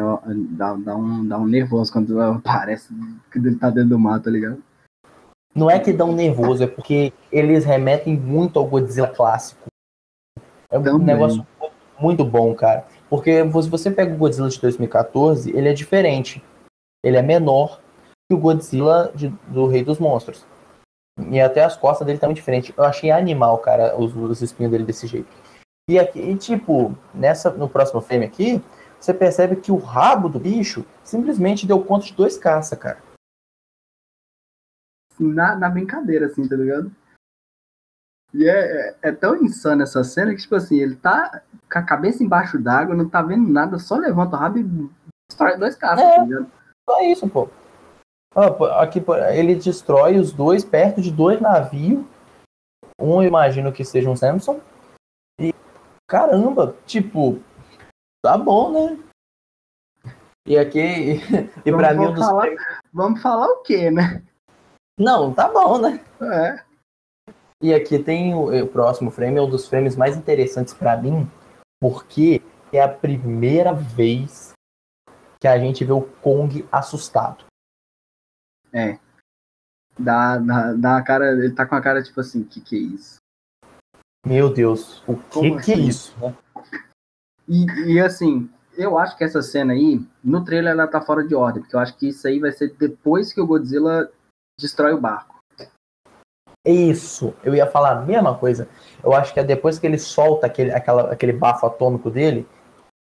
dá, 0.52 0.74
dá, 0.74 0.96
um, 0.96 1.26
dá 1.26 1.38
um 1.38 1.46
nervoso 1.46 1.92
quando 1.92 2.16
parece 2.42 2.94
que 3.30 3.38
ele 3.38 3.56
tá 3.56 3.68
dentro 3.68 3.90
do 3.90 3.98
mato, 3.98 4.24
tá 4.24 4.30
ligado? 4.30 4.62
Não 5.54 5.70
é 5.70 5.78
que 5.80 5.92
dão 5.92 6.12
nervoso, 6.12 6.62
é 6.62 6.66
porque 6.66 7.12
eles 7.32 7.64
remetem 7.64 8.16
muito 8.16 8.58
ao 8.58 8.66
Godzilla 8.66 9.08
clássico. 9.08 9.66
É 10.70 10.78
um 10.78 10.82
Também. 10.82 11.06
negócio 11.06 11.46
muito 11.98 12.24
bom, 12.24 12.54
cara. 12.54 12.86
Porque 13.08 13.42
se 13.62 13.68
você 13.68 13.90
pega 13.90 14.12
o 14.12 14.16
Godzilla 14.16 14.48
de 14.48 14.60
2014, 14.60 15.56
ele 15.56 15.68
é 15.68 15.72
diferente. 15.72 16.42
Ele 17.04 17.16
é 17.16 17.22
menor 17.22 17.80
que 18.28 18.34
o 18.34 18.38
Godzilla 18.38 19.12
de- 19.14 19.28
do 19.48 19.66
Rei 19.66 19.84
dos 19.84 19.98
Monstros. 19.98 20.44
E 21.30 21.40
até 21.40 21.64
as 21.64 21.76
costas 21.76 22.06
dele 22.06 22.18
também 22.18 22.34
diferente. 22.34 22.74
Eu 22.76 22.84
achei 22.84 23.10
animal, 23.10 23.58
cara, 23.58 23.98
os, 23.98 24.14
os 24.14 24.42
espinhos 24.42 24.72
dele 24.72 24.84
desse 24.84 25.06
jeito. 25.06 25.28
E 25.88 25.98
aqui, 25.98 26.18
e, 26.18 26.36
tipo, 26.36 26.96
nessa, 27.14 27.50
no 27.50 27.68
próximo 27.68 28.00
frame 28.00 28.24
aqui, 28.24 28.60
você 28.98 29.14
percebe 29.14 29.56
que 29.56 29.70
o 29.70 29.76
rabo 29.78 30.28
do 30.28 30.40
bicho 30.40 30.84
simplesmente 31.04 31.66
deu 31.66 31.82
conta 31.84 32.06
de 32.06 32.12
dois 32.12 32.36
caça, 32.36 32.76
cara. 32.76 33.00
Na, 35.18 35.56
na 35.56 35.70
brincadeira, 35.70 36.26
assim, 36.26 36.46
tá 36.46 36.56
ligado? 36.56 36.90
E 38.34 38.48
é, 38.48 38.88
é, 38.90 38.96
é 39.02 39.12
tão 39.12 39.36
insano 39.36 39.82
essa 39.82 40.02
cena 40.04 40.32
que, 40.32 40.40
tipo 40.42 40.54
assim, 40.54 40.78
ele 40.78 40.96
tá 40.96 41.42
com 41.72 41.78
a 41.78 41.82
cabeça 41.82 42.22
embaixo 42.22 42.58
d'água, 42.58 42.94
não 42.94 43.08
tá 43.08 43.22
vendo 43.22 43.48
nada, 43.48 43.78
só 43.78 43.96
levanta 43.96 44.36
o 44.36 44.38
rabo 44.38 44.58
e 44.58 44.90
destrói 45.28 45.56
dois 45.56 45.74
caças, 45.76 46.04
É. 46.04 46.16
tá 46.16 46.24
ligado? 46.24 46.50
Só 46.88 47.00
isso, 47.02 47.28
pô. 47.28 47.48
Pô, 48.32 48.66
Aqui, 48.66 49.02
ele 49.32 49.54
destrói 49.54 50.18
os 50.18 50.32
dois 50.32 50.64
perto 50.64 51.00
de 51.00 51.10
dois 51.10 51.40
navios. 51.40 52.04
Um 53.00 53.22
eu 53.22 53.28
imagino 53.28 53.72
que 53.72 53.84
seja 53.84 54.10
um 54.10 54.16
Samson. 54.16 54.60
E 55.40 55.54
caramba, 56.08 56.76
tipo, 56.86 57.40
tá 58.22 58.36
bom, 58.36 58.72
né? 58.72 58.98
E 60.46 60.56
aqui, 60.58 61.20
e 61.64 61.72
pra 61.72 61.92
mim 61.94 62.00
um 62.00 62.02
vamos, 62.04 62.14
dos. 62.14 62.26
falar, 62.26 62.48
vamos 62.92 63.22
falar 63.22 63.46
o 63.48 63.62
quê, 63.62 63.90
né? 63.90 64.22
Não, 64.98 65.32
tá 65.34 65.48
bom, 65.48 65.78
né? 65.78 66.00
É. 66.20 66.66
E 67.62 67.72
aqui 67.72 67.98
tem 67.98 68.34
o, 68.34 68.64
o 68.64 68.68
próximo 68.68 69.10
frame, 69.10 69.38
é 69.38 69.42
um 69.42 69.48
dos 69.48 69.68
frames 69.68 69.96
mais 69.96 70.16
interessantes 70.16 70.74
pra 70.74 70.96
mim, 70.96 71.30
porque 71.80 72.42
é 72.72 72.80
a 72.80 72.88
primeira 72.88 73.72
vez 73.72 74.52
que 75.40 75.48
a 75.48 75.58
gente 75.58 75.84
vê 75.84 75.92
o 75.92 76.02
Kong 76.02 76.66
assustado. 76.70 77.44
Dá, 79.98 80.36
dá, 80.38 80.72
dá 80.74 80.90
uma 80.90 81.02
cara, 81.02 81.32
ele 81.32 81.54
tá 81.54 81.66
com 81.66 81.74
a 81.74 81.80
cara 81.80 82.02
tipo 82.02 82.20
assim, 82.20 82.44
que 82.44 82.60
que 82.60 82.76
é 82.76 82.80
isso? 82.80 83.16
Meu 84.26 84.52
Deus, 84.52 85.02
o 85.06 85.16
que 85.16 85.30
Como 85.30 85.60
que 85.60 85.72
é 85.72 85.74
assim? 85.74 85.86
isso? 85.86 86.18
né? 86.18 86.36
E, 87.48 87.64
e 87.92 88.00
assim, 88.00 88.50
eu 88.76 88.98
acho 88.98 89.16
que 89.16 89.24
essa 89.24 89.40
cena 89.40 89.72
aí, 89.72 90.04
no 90.22 90.44
trailer 90.44 90.72
ela 90.72 90.86
tá 90.86 91.00
fora 91.00 91.26
de 91.26 91.34
ordem, 91.34 91.62
porque 91.62 91.76
eu 91.76 91.80
acho 91.80 91.96
que 91.96 92.08
isso 92.08 92.26
aí 92.26 92.38
vai 92.38 92.52
ser 92.52 92.74
depois 92.74 93.32
que 93.32 93.40
o 93.40 93.46
Godzilla 93.46 94.10
destrói 94.60 94.92
o 94.92 95.00
barco. 95.00 95.35
Isso, 96.66 97.32
eu 97.44 97.54
ia 97.54 97.66
falar 97.66 97.92
a 97.92 98.00
mesma 98.02 98.36
coisa. 98.36 98.68
Eu 99.02 99.14
acho 99.14 99.32
que 99.32 99.38
é 99.38 99.44
depois 99.44 99.78
que 99.78 99.86
ele 99.86 99.98
solta 99.98 100.46
aquele, 100.48 100.72
aquela, 100.72 101.12
aquele 101.12 101.32
bafo 101.32 101.64
atômico 101.64 102.10
dele, 102.10 102.46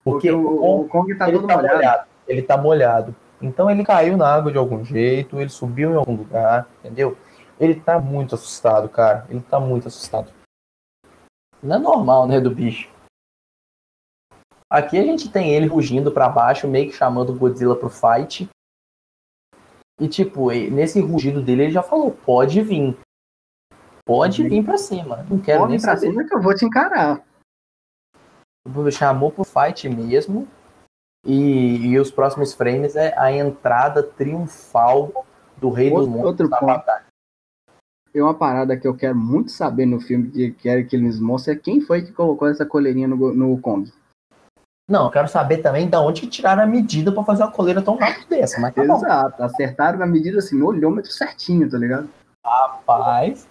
porque, 0.05 0.31
Porque 0.31 0.33
o, 0.33 0.61
o 0.62 0.81
o 0.81 0.88
Kong 0.88 1.16
tá 1.16 1.29
ele 1.29 1.38
todo 1.38 1.46
tá 1.46 1.57
molhado. 1.57 1.77
molhado. 1.77 2.07
Ele 2.27 2.42
tá 2.42 2.57
molhado. 2.57 3.16
Então 3.40 3.70
ele 3.70 3.85
caiu 3.85 4.16
na 4.16 4.33
água 4.33 4.51
de 4.51 4.59
algum 4.59 4.85
jeito, 4.85 5.40
ele 5.40 5.51
subiu 5.51 5.92
em 5.92 5.96
algum 5.96 6.14
lugar, 6.16 6.68
entendeu? 6.81 7.16
Ele 7.59 7.75
tá 7.79 8.01
muito 8.01 8.35
assustado, 8.35 8.88
cara. 8.88 9.27
Ele 9.29 9.40
tá 9.40 9.61
muito 9.61 9.88
assustado. 9.88 10.33
Não 11.62 11.77
é 11.77 11.79
normal, 11.79 12.27
né, 12.27 12.40
do 12.40 12.51
bicho. 12.51 12.90
Aqui 14.68 14.98
a 14.98 15.03
gente 15.03 15.31
tem 15.31 15.53
ele 15.55 15.66
rugindo 15.66 16.11
para 16.11 16.29
baixo, 16.29 16.66
meio 16.66 16.90
que 16.90 16.96
chamando 16.96 17.31
o 17.31 17.38
Godzilla 17.38 17.77
pro 17.77 17.88
fight. 17.90 18.48
E 20.01 20.09
tipo, 20.09 20.51
nesse 20.51 21.01
rugido 21.01 21.42
dele 21.42 21.64
ele 21.64 21.72
já 21.72 21.83
falou, 21.83 22.11
pode 22.11 22.61
vir. 22.62 22.96
Pode 24.06 24.48
vir 24.48 24.64
pra 24.64 24.76
cima. 24.78 25.24
Não 25.30 25.38
quero 25.38 25.60
Pode 25.60 25.70
nem 25.70 25.78
vir 25.78 25.84
pra 25.84 25.94
saber. 25.96 26.10
cima 26.10 26.24
que 26.24 26.34
eu 26.34 26.42
vou 26.42 26.54
te 26.54 26.64
encarar. 26.64 27.22
Chamou 28.92 29.30
pro 29.30 29.44
fight 29.44 29.88
mesmo. 29.88 30.46
E, 31.24 31.86
e 31.86 31.98
os 32.00 32.10
próximos 32.10 32.52
frames 32.52 32.96
é 32.96 33.16
a 33.16 33.30
entrada 33.32 34.02
triunfal 34.02 35.24
do 35.56 35.70
Rei 35.70 35.88
dos 35.90 36.00
Outro- 36.00 36.10
Monstros 36.10 36.30
outro 36.30 36.48
na 36.48 36.56
ponto. 36.58 36.66
batalha. 36.66 37.04
E 38.14 38.20
uma 38.20 38.34
parada 38.34 38.76
que 38.76 38.86
eu 38.86 38.94
quero 38.96 39.14
muito 39.16 39.50
saber 39.52 39.86
no 39.86 40.00
filme 40.00 40.30
que 40.30 40.50
quero 40.50 40.86
que 40.86 40.96
eles 40.96 41.18
mostrem 41.20 41.56
é 41.56 41.58
quem 41.58 41.80
foi 41.80 42.02
que 42.02 42.12
colocou 42.12 42.48
essa 42.48 42.66
coleirinha 42.66 43.06
no, 43.08 43.16
no 43.32 43.58
Kong. 43.60 43.90
Não, 44.90 45.04
eu 45.06 45.10
quero 45.10 45.28
saber 45.28 45.58
também 45.58 45.88
da 45.88 46.00
onde 46.02 46.20
que 46.22 46.26
tiraram 46.26 46.64
a 46.64 46.66
medida 46.66 47.12
pra 47.12 47.24
fazer 47.24 47.44
uma 47.44 47.52
coleira 47.52 47.80
tão 47.80 47.96
rápida 47.96 48.26
dessa. 48.28 48.60
Mas 48.60 48.74
tá 48.74 48.84
bom. 48.84 48.96
Exato, 48.96 49.42
acertaram 49.42 49.98
na 50.00 50.06
medida 50.06 50.40
assim, 50.40 50.58
no 50.58 50.66
olhômetro 50.66 51.10
certinho, 51.12 51.70
tá 51.70 51.78
ligado? 51.78 52.10
Rapaz. 52.44 53.48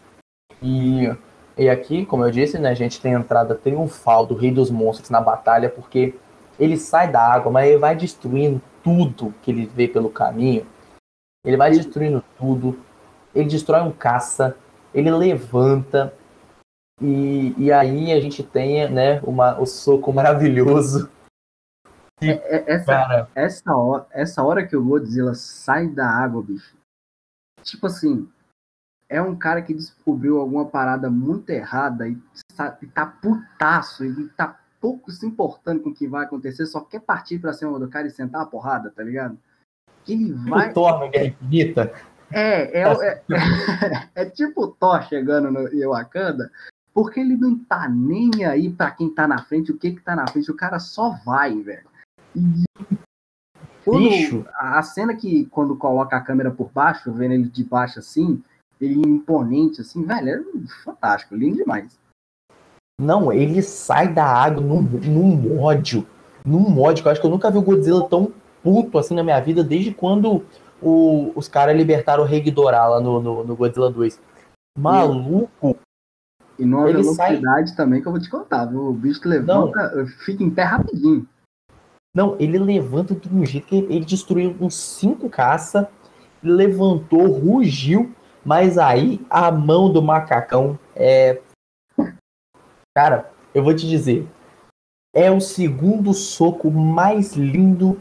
E, 0.62 1.16
e 1.58 1.70
aqui, 1.70 2.06
como 2.06 2.24
eu 2.24 2.32
disse, 2.32 2.60
né, 2.60 2.70
a 2.70 2.76
gente 2.76 3.02
tem 3.02 3.16
a 3.16 3.20
entrada 3.20 3.56
triunfal 3.56 4.26
do 4.26 4.36
Rei 4.36 4.52
dos 4.52 4.70
Monstros 4.70 5.10
na 5.10 5.20
batalha, 5.20 5.70
porque 5.70 6.16
ele 6.60 6.78
sai 6.78 7.12
da 7.12 7.22
água, 7.22 7.52
mas 7.52 7.68
ele 7.68 7.80
vai 7.80 7.96
destruindo 7.96 8.62
tudo 8.84 9.34
que 9.42 9.52
ele 9.52 9.66
vê 9.66 9.88
pelo 9.88 10.10
caminho. 10.10 10.66
Ele 11.44 11.58
vai 11.58 11.72
destruindo 11.72 12.24
tudo. 12.38 12.80
Ele 13.34 13.50
destrói 13.50 13.82
um 13.82 13.92
caça. 13.92 14.56
Ele 14.94 15.10
levanta. 15.10 16.14
E, 17.02 17.56
e 17.58 17.72
aí 17.72 18.12
a 18.12 18.20
gente 18.20 18.44
tem 18.44 18.88
né, 18.90 19.20
uma, 19.22 19.60
o 19.60 19.66
soco 19.66 20.14
maravilhoso. 20.14 21.10
É- 22.22 22.74
essa, 22.74 22.86
Cara, 22.86 23.30
essa, 23.34 23.76
hora, 23.76 24.08
essa 24.12 24.44
hora 24.44 24.68
que 24.68 24.76
o 24.76 24.86
Godzilla 24.86 25.34
sai 25.34 25.88
da 25.88 26.08
água, 26.08 26.44
bicho. 26.44 26.78
Tipo 27.64 27.88
assim, 27.88 28.30
é 29.12 29.22
um 29.22 29.36
cara 29.36 29.62
que 29.62 29.74
descobriu 29.74 30.40
alguma 30.40 30.66
parada 30.66 31.10
muito 31.10 31.50
errada 31.50 32.08
e 32.08 32.18
tá, 32.56 32.78
e 32.82 32.88
tá 32.88 33.06
putaço, 33.06 34.06
e 34.06 34.30
tá 34.30 34.58
pouco 34.80 35.12
se 35.12 35.26
importando 35.26 35.82
com 35.82 35.90
o 35.90 35.94
que 35.94 36.08
vai 36.08 36.24
acontecer, 36.24 36.66
só 36.66 36.80
quer 36.80 37.02
partir 37.02 37.38
pra 37.38 37.52
cima 37.52 37.78
do 37.78 37.90
cara 37.90 38.08
e 38.08 38.12
sentar 38.12 38.42
a 38.42 38.46
porrada, 38.46 38.90
tá 38.90 39.04
ligado? 39.04 39.38
Que 40.06 40.14
ele 40.14 40.32
vai. 40.32 40.72
o 40.72 40.74
Thor 40.74 41.00
no 41.02 41.10
Guerra 41.12 41.26
Infinita. 41.26 41.94
É, 42.32 42.80
é, 42.80 42.84
é, 42.90 43.24
é 44.16 44.26
tipo 44.30 44.64
o 44.64 44.68
Thor 44.70 45.04
chegando 45.04 45.52
no 45.52 45.90
Wakanda, 45.90 46.50
porque 46.94 47.20
ele 47.20 47.36
não 47.36 47.60
tá 47.60 47.90
nem 47.90 48.46
aí 48.46 48.70
pra 48.72 48.92
quem 48.92 49.14
tá 49.14 49.28
na 49.28 49.44
frente, 49.44 49.74
o 49.74 49.78
que 49.78 49.92
que 49.92 50.02
tá 50.02 50.16
na 50.16 50.26
frente, 50.26 50.50
o 50.50 50.56
cara 50.56 50.80
só 50.80 51.10
vai, 51.26 51.62
velho. 51.62 51.86
E 52.34 52.64
quando- 53.84 54.08
Bicho. 54.08 54.46
a 54.56 54.82
cena 54.82 55.14
que 55.14 55.48
quando 55.48 55.76
coloca 55.76 56.16
a 56.16 56.22
câmera 56.22 56.50
por 56.50 56.72
baixo, 56.72 57.12
vendo 57.12 57.34
ele 57.34 57.50
de 57.50 57.66
baixo 57.66 58.00
assim, 58.00 58.42
ele 58.82 59.02
imponente 59.08 59.82
assim, 59.82 60.04
velho, 60.04 60.30
é 60.30 60.68
fantástico, 60.84 61.36
lindo 61.36 61.58
demais. 61.58 62.00
Não, 63.00 63.32
ele 63.32 63.62
sai 63.62 64.12
da 64.14 64.26
água 64.26 64.62
num, 64.62 64.82
num 64.82 65.60
ódio. 65.60 66.06
Num 66.46 66.80
ódio, 66.80 67.04
que 67.04 67.08
eu 67.08 67.12
acho 67.12 67.22
que 67.22 67.28
eu 67.28 67.32
nunca 67.32 67.50
vi 67.52 67.58
o 67.58 67.62
Godzilla 67.62 68.08
tão 68.10 68.32
puto 68.64 68.98
assim 68.98 69.16
na 69.16 69.24
minha 69.24 69.40
vida, 69.40 69.64
desde 69.64 69.94
quando 69.94 70.44
o- 70.82 71.32
os 71.36 71.48
caras 71.48 71.76
libertaram 71.76 72.24
o 72.24 72.26
Rei 72.28 72.42
Ghidorah 72.42 72.88
lá 72.88 73.00
no, 73.02 73.20
no, 73.22 73.44
no 73.44 73.56
Godzilla 73.56 73.90
2. 73.92 74.20
Maluco, 74.78 75.78
E 76.58 76.66
numa 76.66 76.90
Ele 76.90 77.04
sai- 77.04 77.38
velocidade 77.38 77.76
também 77.76 78.02
que 78.02 78.08
eu 78.08 78.12
vou 78.12 78.22
te 78.22 78.30
contar, 78.30 78.66
viu? 78.66 78.88
O 78.88 78.94
bicho 78.94 79.22
levanta, 79.28 80.06
fica 80.26 80.44
em 80.44 80.50
pé 80.50 80.64
rapidinho. 80.64 81.28
não, 82.16 82.36
ele 82.40 82.58
levanta 82.60 83.16
de 83.16 83.30
um 83.34 83.46
jeito 83.46 83.68
que 83.68 83.76
ele 83.76 84.06
destruiu 84.06 84.56
uns 84.60 84.76
cinco 84.76 85.30
caça, 85.30 85.90
levantou, 86.44 87.26
rugiu, 87.32 88.14
mas 88.44 88.78
aí 88.78 89.26
a 89.30 89.52
mão 89.52 89.92
do 89.92 90.02
macacão 90.02 90.78
é. 90.96 91.42
Cara, 92.96 93.32
eu 93.54 93.64
vou 93.64 93.76
te 93.76 93.88
dizer, 93.88 94.28
é 95.14 95.32
o 95.32 95.40
segundo 95.40 96.14
soco 96.14 96.70
mais 96.70 97.34
lindo 97.34 98.00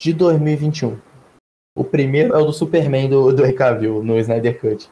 de 0.00 0.12
2021. 0.12 0.98
O 1.76 1.84
primeiro 1.84 2.34
é 2.34 2.38
o 2.38 2.46
do 2.46 2.52
Superman 2.52 3.10
do, 3.10 3.32
do 3.32 3.54
Cavill, 3.54 4.02
no 4.02 4.18
Snyder 4.18 4.58
Cut. 4.58 4.90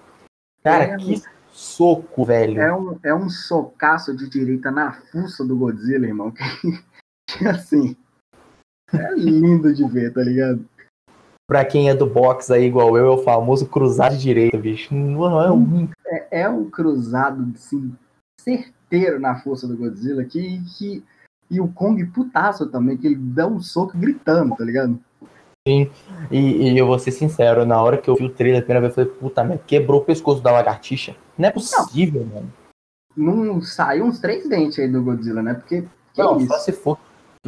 Cara, 0.63 0.85
É, 0.85 0.97
que 0.97 1.23
soco, 1.51 2.25
velho. 2.25 2.61
É 2.61 2.75
um, 2.75 2.99
é 3.03 3.15
um 3.15 3.31
socaço 3.31 4.15
de 4.15 4.29
direita 4.29 4.71
na 4.71 4.93
fuça 4.93 5.45
do 5.45 5.57
Godzilla, 5.57 6.07
irmão. 6.07 6.31
Que, 6.31 6.43
que, 7.39 7.47
assim. 7.47 7.97
É 8.93 9.15
lindo 9.15 9.73
de 9.75 9.89
ver, 9.89 10.13
tá 10.13 10.23
ligado? 10.23 10.69
Pra 11.55 11.65
quem 11.65 11.89
é 11.89 11.95
do 11.95 12.05
box 12.05 12.51
aí, 12.51 12.65
igual 12.65 12.99
eu, 12.99 13.07
é 13.07 13.11
o 13.11 13.23
famoso 13.23 13.67
cruzar 13.67 14.11
de 14.11 14.19
direita, 14.19 14.59
bicho. 14.59 14.93
Não 14.93 15.41
é 15.41 15.53
um 15.53 15.89
É, 16.05 16.41
é 16.41 16.49
um 16.49 16.69
cruzado, 16.69 17.49
assim, 17.55 17.95
certeiro 18.41 19.21
na 19.21 19.37
força 19.37 19.69
do 19.69 19.77
Godzilla 19.77 20.25
que, 20.25 20.61
que. 20.77 21.05
E 21.49 21.61
o 21.61 21.69
Kong 21.69 22.05
putaço 22.07 22.67
também, 22.67 22.97
que 22.97 23.07
ele 23.07 23.15
dá 23.15 23.47
um 23.47 23.61
soco 23.61 23.97
gritando, 23.97 24.57
tá 24.57 24.65
ligado? 24.65 24.99
E, 25.65 25.89
e 26.33 26.77
eu 26.77 26.89
vou 26.89 26.99
ser 26.99 27.13
sincero, 27.13 27.65
na 27.65 27.81
hora 27.81 27.99
que 27.99 28.11
eu 28.11 28.17
vi 28.17 28.25
o 28.25 28.31
trailer 28.31 28.61
a 28.61 28.65
primeira 28.65 28.81
vez, 28.81 28.99
eu 28.99 29.05
falei, 29.05 29.21
puta 29.21 29.45
merda, 29.45 29.63
quebrou 29.65 30.01
o 30.01 30.05
pescoço 30.05 30.43
da 30.43 30.51
lagartixa. 30.51 31.15
Não 31.39 31.49
é 31.49 31.53
possível, 31.53 32.27
mano. 32.27 32.53
Não 33.17 33.63
saiu 33.63 34.07
uns 34.07 34.19
três 34.19 34.49
dentes 34.49 34.81
aí 34.81 34.89
do 34.89 35.05
Godzilla, 35.05 35.41
né? 35.41 35.55
Porque. 35.55 35.85
Que 36.13 36.21
Não, 36.21 36.37
isso? 36.37 36.49
só 36.49 36.59
se 36.59 36.73
for. 36.73 36.99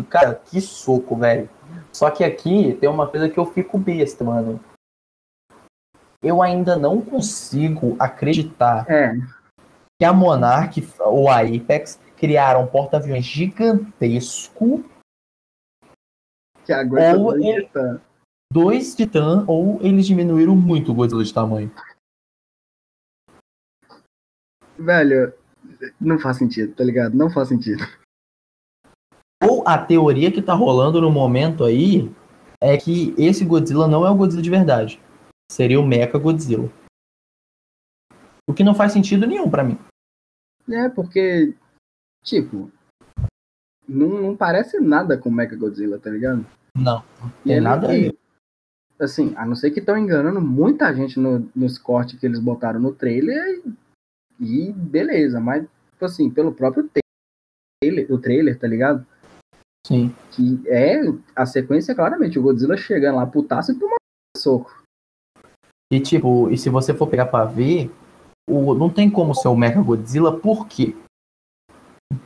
Cara, 0.09 0.41
que 0.45 0.61
soco, 0.61 1.17
velho. 1.17 1.51
Só 1.97 2.11
que 2.11 2.23
aqui 2.23 2.75
tem 2.79 2.91
uma 2.91 3.11
coisa 3.11 3.27
que 3.27 3.39
eu 3.39 3.47
fico 3.47 3.79
besta, 3.79 4.23
mano. 4.23 4.61
Eu 6.23 6.43
ainda 6.43 6.77
não 6.77 7.01
consigo 7.01 7.97
acreditar 7.99 8.85
É, 8.87 9.15
que 9.99 10.05
a 10.05 10.13
Monarch 10.13 10.87
ou 11.01 11.31
a 11.31 11.41
Apex 11.41 11.99
criaram 12.19 12.65
um 12.65 12.67
porta-aviões 12.67 13.25
gigantesco, 13.25 14.85
que 16.67 16.73
aguenta 16.75 17.17
Ou 17.19 17.33
dois 17.33 17.45
ele- 17.47 17.65
titãs. 17.67 18.01
dois 18.53 18.95
titã, 18.95 19.45
ou 19.49 19.81
eles 19.81 20.07
diminuíram 20.07 20.55
muito 20.55 20.93
o 20.93 20.95
Godzilla 20.95 21.25
de 21.25 21.33
tamanho. 21.33 21.73
Velho, 24.79 25.33
não 25.99 26.19
faz 26.19 26.37
sentido, 26.37 26.75
tá 26.75 26.85
ligado? 26.85 27.15
Não 27.17 27.31
faz 27.31 27.49
sentido. 27.49 27.83
Ou 29.43 29.67
a 29.67 29.79
teoria 29.79 30.33
que 30.33 30.43
tá 30.43 30.55
rolando 30.55 31.01
no 31.01 31.11
momento 31.11 31.65
aí 31.65 32.11
é 32.61 32.77
que 32.77 33.15
esse 33.19 33.45
Godzilla 33.45 33.87
não 33.87 34.07
é 34.07 34.11
o 34.11 34.15
Godzilla 34.15 34.43
de 34.43 34.51
verdade. 34.51 35.01
Seria 35.51 35.81
o 35.81 35.87
Mecha 35.87 36.19
Godzilla. 36.19 36.71
O 38.49 38.55
que 38.55 38.65
não 38.65 38.75
faz 38.75 38.93
sentido 38.93 39.27
nenhum 39.27 39.51
pra 39.51 39.65
mim. 39.65 39.79
É, 40.69 40.89
porque, 40.89 41.55
tipo, 42.23 42.71
não, 43.89 44.09
não 44.09 44.37
parece 44.37 44.81
nada 44.81 45.19
com 45.19 45.29
o 45.29 45.33
Mecha 45.33 45.57
Godzilla, 45.57 45.99
tá 45.99 46.11
ligado? 46.11 46.45
Não, 46.77 47.05
não 47.21 47.31
tem 47.45 47.61
nada 47.61 47.89
aí. 47.89 48.17
Assim, 48.99 49.35
a 49.37 49.45
não 49.45 49.55
ser 49.55 49.71
que 49.71 49.81
estão 49.81 49.97
enganando 49.97 50.41
muita 50.41 50.93
gente 50.95 51.21
no, 51.21 51.51
nos 51.55 51.79
cortes 51.79 52.19
que 52.19 52.25
eles 52.25 52.41
botaram 52.41 52.81
no 52.81 52.93
trailer 52.93 53.63
e 54.41 54.73
beleza, 54.73 55.39
mas, 55.39 55.63
tipo 55.93 56.05
assim, 56.05 56.31
pelo 56.31 56.53
próprio 56.53 56.89
trailer, 57.83 58.11
o 58.11 58.19
trailer, 58.19 58.59
tá 58.59 58.67
ligado? 58.67 59.07
Sim. 59.87 60.13
Que 60.33 60.61
é 60.67 61.01
a 61.35 61.47
sequência, 61.47 61.95
claramente, 61.95 62.39
o 62.39 62.43
Godzilla 62.43 62.77
chegando 62.77 63.17
lá 63.17 63.27
putaço 63.27 63.71
e 63.71 63.75
tomando 63.79 63.95
soco. 64.37 64.83
E 65.93 66.01
tipo, 66.01 66.51
e 66.51 66.59
se 66.59 66.69
você 66.69 66.93
for 66.93 67.07
pegar 67.07 67.27
pra 67.27 67.45
ver, 67.45 67.89
o, 68.51 68.75
não 68.75 68.91
tem 68.91 69.09
como 69.09 69.33
ser 69.33 69.47
o 69.47 69.55
Mecha 69.55 69.81
Godzilla, 69.81 70.37
por 70.37 70.67
quê? 70.67 70.97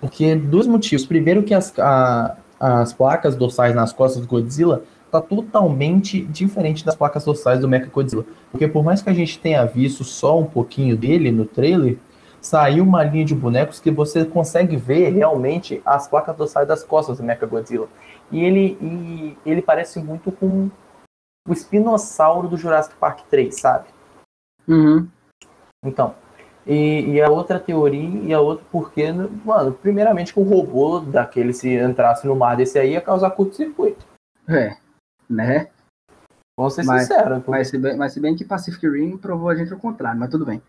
Porque 0.00 0.34
dois 0.34 0.66
motivos. 0.66 1.04
Primeiro 1.04 1.42
que 1.42 1.52
as, 1.52 1.78
a- 1.78 2.38
as 2.58 2.94
placas 2.94 3.36
dorsais 3.36 3.74
nas 3.74 3.92
costas 3.92 4.22
do 4.22 4.28
Godzilla 4.28 4.82
tá 5.10 5.20
totalmente 5.20 6.22
diferente 6.22 6.84
das 6.84 6.96
placas 6.96 7.24
dorsais 7.26 7.60
do 7.60 7.68
Mecha 7.68 7.90
Godzilla. 7.90 8.24
Porque 8.50 8.66
por 8.66 8.82
mais 8.82 9.02
que 9.02 9.10
a 9.10 9.14
gente 9.14 9.38
tenha 9.38 9.62
visto 9.66 10.02
só 10.02 10.40
um 10.40 10.46
pouquinho 10.46 10.96
dele 10.96 11.30
no 11.30 11.44
trailer, 11.44 11.98
saiu 12.40 12.84
uma 12.84 13.02
linha 13.04 13.24
de 13.24 13.34
bonecos 13.34 13.80
que 13.80 13.90
você 13.90 14.24
consegue 14.24 14.76
ver 14.76 15.10
realmente 15.10 15.82
as 15.84 16.08
placas 16.08 16.36
dorsais 16.36 16.66
das 16.66 16.82
costas 16.82 17.18
do 17.18 17.24
Mecha 17.24 17.46
Godzilla. 17.46 17.88
E 18.30 18.44
ele, 18.44 18.78
e 18.80 19.38
ele 19.44 19.60
parece 19.62 19.98
muito 20.00 20.30
com 20.32 20.70
o 21.48 21.52
espinossauro 21.52 22.48
do 22.48 22.56
Jurassic 22.56 22.94
Park 22.96 23.20
3, 23.28 23.58
sabe? 23.58 23.88
Uhum. 24.68 25.08
Então, 25.84 26.14
e, 26.66 27.12
e 27.14 27.22
a 27.22 27.28
outra 27.28 27.58
teoria, 27.58 28.20
e 28.22 28.32
a 28.32 28.40
outra 28.40 28.64
porque, 28.70 29.10
mano, 29.44 29.72
primeiramente 29.72 30.32
que 30.32 30.38
o 30.40 30.44
robô 30.44 31.00
daquele, 31.00 31.52
se 31.52 31.74
entrasse 31.74 32.26
no 32.26 32.36
mar 32.36 32.56
desse 32.56 32.78
aí, 32.78 32.92
ia 32.92 33.00
causar 33.00 33.30
curto-circuito. 33.30 34.06
É, 34.48 34.76
né? 35.28 35.68
Vamos 36.58 36.74
ser 36.74 36.84
Mas- 36.84 37.02
sinceros. 37.06 37.42
Mas 37.46 37.68
se, 37.68 37.78
bem, 37.78 37.96
mas 37.96 38.12
se 38.12 38.20
bem 38.20 38.36
que 38.36 38.44
Pacific 38.44 38.86
Rim 38.86 39.16
provou 39.16 39.48
a 39.48 39.54
gente 39.54 39.72
o 39.72 39.78
contrário, 39.78 40.20
mas 40.20 40.30
tudo 40.30 40.44
bem. 40.44 40.62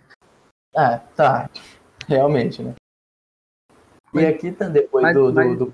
Ah, 0.75 0.99
tá. 1.15 1.49
Realmente, 2.07 2.61
né? 2.63 2.75
E 4.13 4.25
aqui 4.25 4.51
tá 4.51 4.67
depois 4.67 5.03
mas- 5.03 5.15
do, 5.15 5.27
do, 5.29 5.33
mas- 5.35 5.57
do- 5.57 5.73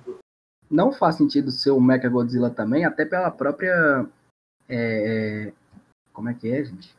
não 0.70 0.92
faz 0.92 1.16
sentido 1.16 1.50
ser 1.52 1.72
o 1.72 1.80
Mecha 1.80 2.10
Godzilla 2.10 2.50
também, 2.50 2.84
até 2.86 3.06
pela 3.06 3.32
própria. 3.32 4.06
é, 4.70 5.54
como 6.12 6.30
é 6.30 6.34
que 6.34 6.52
é, 6.52 6.64
gente? 6.66 6.96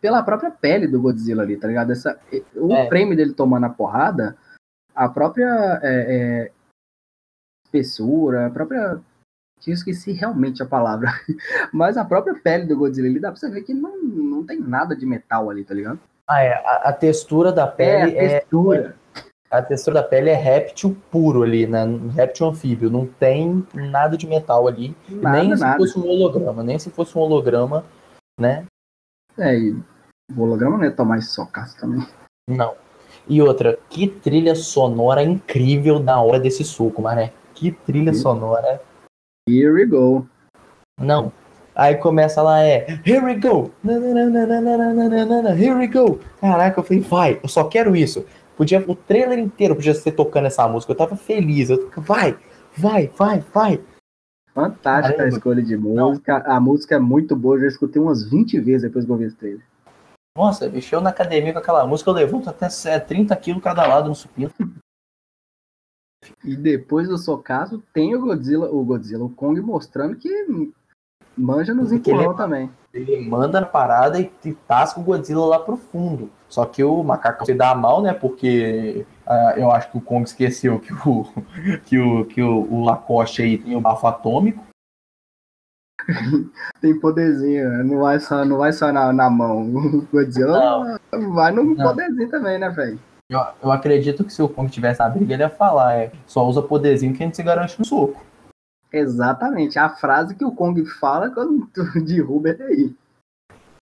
Pela 0.00 0.22
própria 0.22 0.50
pele 0.50 0.86
do 0.86 1.00
Godzilla 1.00 1.42
ali, 1.42 1.56
tá 1.56 1.66
ligado? 1.68 1.92
Essa, 1.92 2.20
o 2.54 2.72
É. 2.72 2.88
frame 2.88 3.16
dele 3.16 3.34
tomando 3.34 3.66
a 3.66 3.70
porrada, 3.70 4.36
a 4.94 5.08
própria 5.08 5.80
é, 5.82 6.16
é, 6.46 6.52
espessura, 7.66 8.46
a 8.46 8.50
própria. 8.50 9.00
Eu 9.64 9.72
esqueci 9.74 10.10
realmente 10.12 10.60
a 10.62 10.66
palavra. 10.66 11.08
Mas 11.72 11.96
a 11.96 12.04
própria 12.04 12.34
pele 12.34 12.66
do 12.66 12.76
Godzilla 12.76 13.08
ali 13.08 13.20
dá 13.20 13.30
pra 13.30 13.38
você 13.38 13.48
ver 13.48 13.62
que 13.62 13.72
não, 13.72 13.96
não 14.02 14.44
tem 14.44 14.58
nada 14.60 14.94
de 14.96 15.06
metal 15.06 15.48
ali, 15.50 15.64
tá 15.64 15.72
ligado? 15.74 16.00
Ah, 16.28 16.42
é. 16.42 16.52
A, 16.54 16.88
a 16.88 16.92
textura 16.92 17.52
da 17.52 17.64
É, 17.64 17.66
pele 17.66 18.18
a 18.18 18.22
é, 18.22 18.28
textura. 18.40 18.96
a 19.50 19.62
textura 19.62 20.02
da 20.02 20.08
pele 20.08 20.30
é 20.30 20.34
réptil 20.34 20.96
puro 21.10 21.42
ali, 21.42 21.66
né? 21.66 21.84
Réptil 22.14 22.48
anfíbio. 22.48 22.90
Não 22.90 23.06
tem 23.06 23.66
nada 23.74 24.16
de 24.16 24.26
metal 24.26 24.66
ali. 24.68 24.96
Nada, 25.08 25.42
nem 25.42 25.54
se 25.54 25.60
nada. 25.60 25.76
fosse 25.78 25.98
um 25.98 26.06
holograma. 26.08 26.62
Nem 26.62 26.78
se 26.78 26.90
fosse 26.90 27.16
um 27.16 27.20
holograma, 27.20 27.84
né? 28.38 28.64
É, 29.38 29.56
e 29.56 29.72
o 30.36 30.42
holograma 30.42 30.78
não 30.78 30.84
ia 30.84 30.92
tomar 30.92 31.18
esse 31.18 31.28
socaço 31.28 31.78
também. 31.78 32.06
Não. 32.48 32.74
E 33.28 33.40
outra, 33.40 33.78
que 33.88 34.08
trilha 34.08 34.54
sonora 34.54 35.22
incrível 35.22 35.98
na 36.00 36.20
hora 36.20 36.40
desse 36.40 36.64
suco, 36.64 37.02
mané. 37.02 37.32
Que 37.54 37.70
trilha 37.70 38.12
sonora. 38.14 38.80
Here 39.48 39.70
we 39.70 39.86
go. 39.86 40.26
Não. 40.98 41.32
Aí 41.74 41.96
começa 41.96 42.42
lá, 42.42 42.62
é 42.62 43.00
Here 43.04 43.24
we 43.24 43.34
go! 43.34 43.70
Here 45.58 45.74
we 45.74 45.86
go! 45.86 46.20
Caraca, 46.40 46.80
eu 46.80 46.84
falei, 46.84 47.02
vai, 47.02 47.40
eu 47.42 47.48
só 47.48 47.64
quero 47.64 47.96
isso. 47.96 48.26
Podia, 48.56 48.84
o 48.86 48.94
trailer 48.94 49.38
inteiro 49.38 49.74
podia 49.74 49.94
ser 49.94 50.12
tocando 50.12 50.46
essa 50.46 50.68
música. 50.68 50.92
Eu 50.92 50.96
tava 50.96 51.16
feliz. 51.16 51.70
Eu, 51.70 51.90
vai, 51.96 52.36
vai, 52.76 53.10
vai, 53.16 53.40
vai. 53.52 53.80
Fantástica 54.54 55.14
a 55.14 55.16
Caramba. 55.16 55.36
escolha 55.36 55.62
de 55.62 55.76
música. 55.76 56.38
A 56.46 56.60
música 56.60 56.96
é 56.96 56.98
muito 56.98 57.34
boa, 57.34 57.56
eu 57.56 57.62
já 57.62 57.68
escutei 57.68 58.00
umas 58.00 58.28
20 58.28 58.60
vezes 58.60 58.82
depois 58.82 59.06
que 59.06 59.10
eu 59.10 59.16
vi 59.16 59.24
esse 59.24 59.36
trailer. 59.36 59.62
Nossa, 60.36 60.68
bicho, 60.68 60.94
eu 60.94 61.00
na 61.00 61.10
academia 61.10 61.52
com 61.52 61.58
aquela 61.58 61.86
música, 61.86 62.10
eu 62.10 62.14
levanto 62.14 62.48
até 62.48 62.66
é, 62.86 62.98
30 62.98 63.34
quilos 63.36 63.62
cada 63.62 63.86
lado 63.86 64.08
no 64.08 64.14
supino. 64.14 64.50
E 66.44 66.54
depois 66.54 67.08
do 67.08 67.18
socaço, 67.18 67.82
tem 67.92 68.14
o 68.14 68.20
Godzilla, 68.20 68.70
o 68.70 68.84
Godzilla, 68.84 69.24
o 69.24 69.30
Kong 69.30 69.60
mostrando 69.60 70.16
que 70.16 70.28
manja 71.36 71.74
nos 71.74 71.92
empurrão 71.92 72.34
também. 72.34 72.70
Ele 72.92 73.26
manda 73.26 73.60
na 73.60 73.66
parada 73.66 74.20
e, 74.20 74.30
e 74.44 74.52
tasca 74.52 75.00
o 75.00 75.02
Godzilla 75.02 75.46
lá 75.46 75.58
pro 75.58 75.76
fundo. 75.76 76.30
Só 76.48 76.66
que 76.66 76.84
o 76.84 77.02
macaco 77.02 77.46
se 77.46 77.54
dá 77.54 77.74
mal, 77.74 78.02
né? 78.02 78.12
Porque 78.12 79.06
ah, 79.26 79.54
eu 79.56 79.70
acho 79.70 79.90
que 79.90 79.96
o 79.96 80.00
Kong 80.00 80.24
esqueceu 80.24 80.78
que 80.78 80.92
o, 80.92 81.26
que 81.86 81.98
o, 81.98 82.24
que 82.26 82.42
o, 82.42 82.70
o 82.70 82.84
Lacoste 82.84 83.42
aí 83.42 83.56
tem 83.56 83.74
o 83.74 83.80
bafo 83.80 84.06
atômico. 84.06 84.62
Tem 86.80 86.98
poderzinho, 86.98 87.84
não 87.84 88.00
vai 88.00 88.18
só, 88.18 88.44
não 88.44 88.58
vai 88.58 88.72
só 88.72 88.90
na, 88.92 89.12
na 89.12 89.30
mão. 89.30 89.62
O 89.72 90.06
Godzilla 90.10 90.98
vai 91.32 91.52
no 91.52 91.62
Não. 91.62 91.76
poderzinho 91.76 92.28
também, 92.28 92.58
né, 92.58 92.68
velho? 92.68 92.98
Eu, 93.30 93.40
eu 93.62 93.72
acredito 93.72 94.24
que 94.24 94.32
se 94.32 94.42
o 94.42 94.48
Kong 94.48 94.70
tivesse 94.70 94.98
na 94.98 95.08
briga, 95.08 95.32
ele 95.32 95.42
ia 95.42 95.48
falar, 95.48 95.94
é, 95.96 96.12
só 96.26 96.46
usa 96.46 96.60
poderzinho 96.60 97.14
que 97.14 97.22
a 97.22 97.26
gente 97.26 97.36
se 97.36 97.42
garante 97.42 97.78
no 97.78 97.84
soco. 97.84 98.22
Exatamente. 98.92 99.78
A 99.78 99.88
frase 99.88 100.34
que 100.34 100.44
o 100.44 100.52
Kong 100.52 100.84
fala 100.84 101.30
quando 101.30 101.66
tu 101.68 101.82
derruba 102.04 102.50
ele 102.50 102.62
aí. 102.62 102.94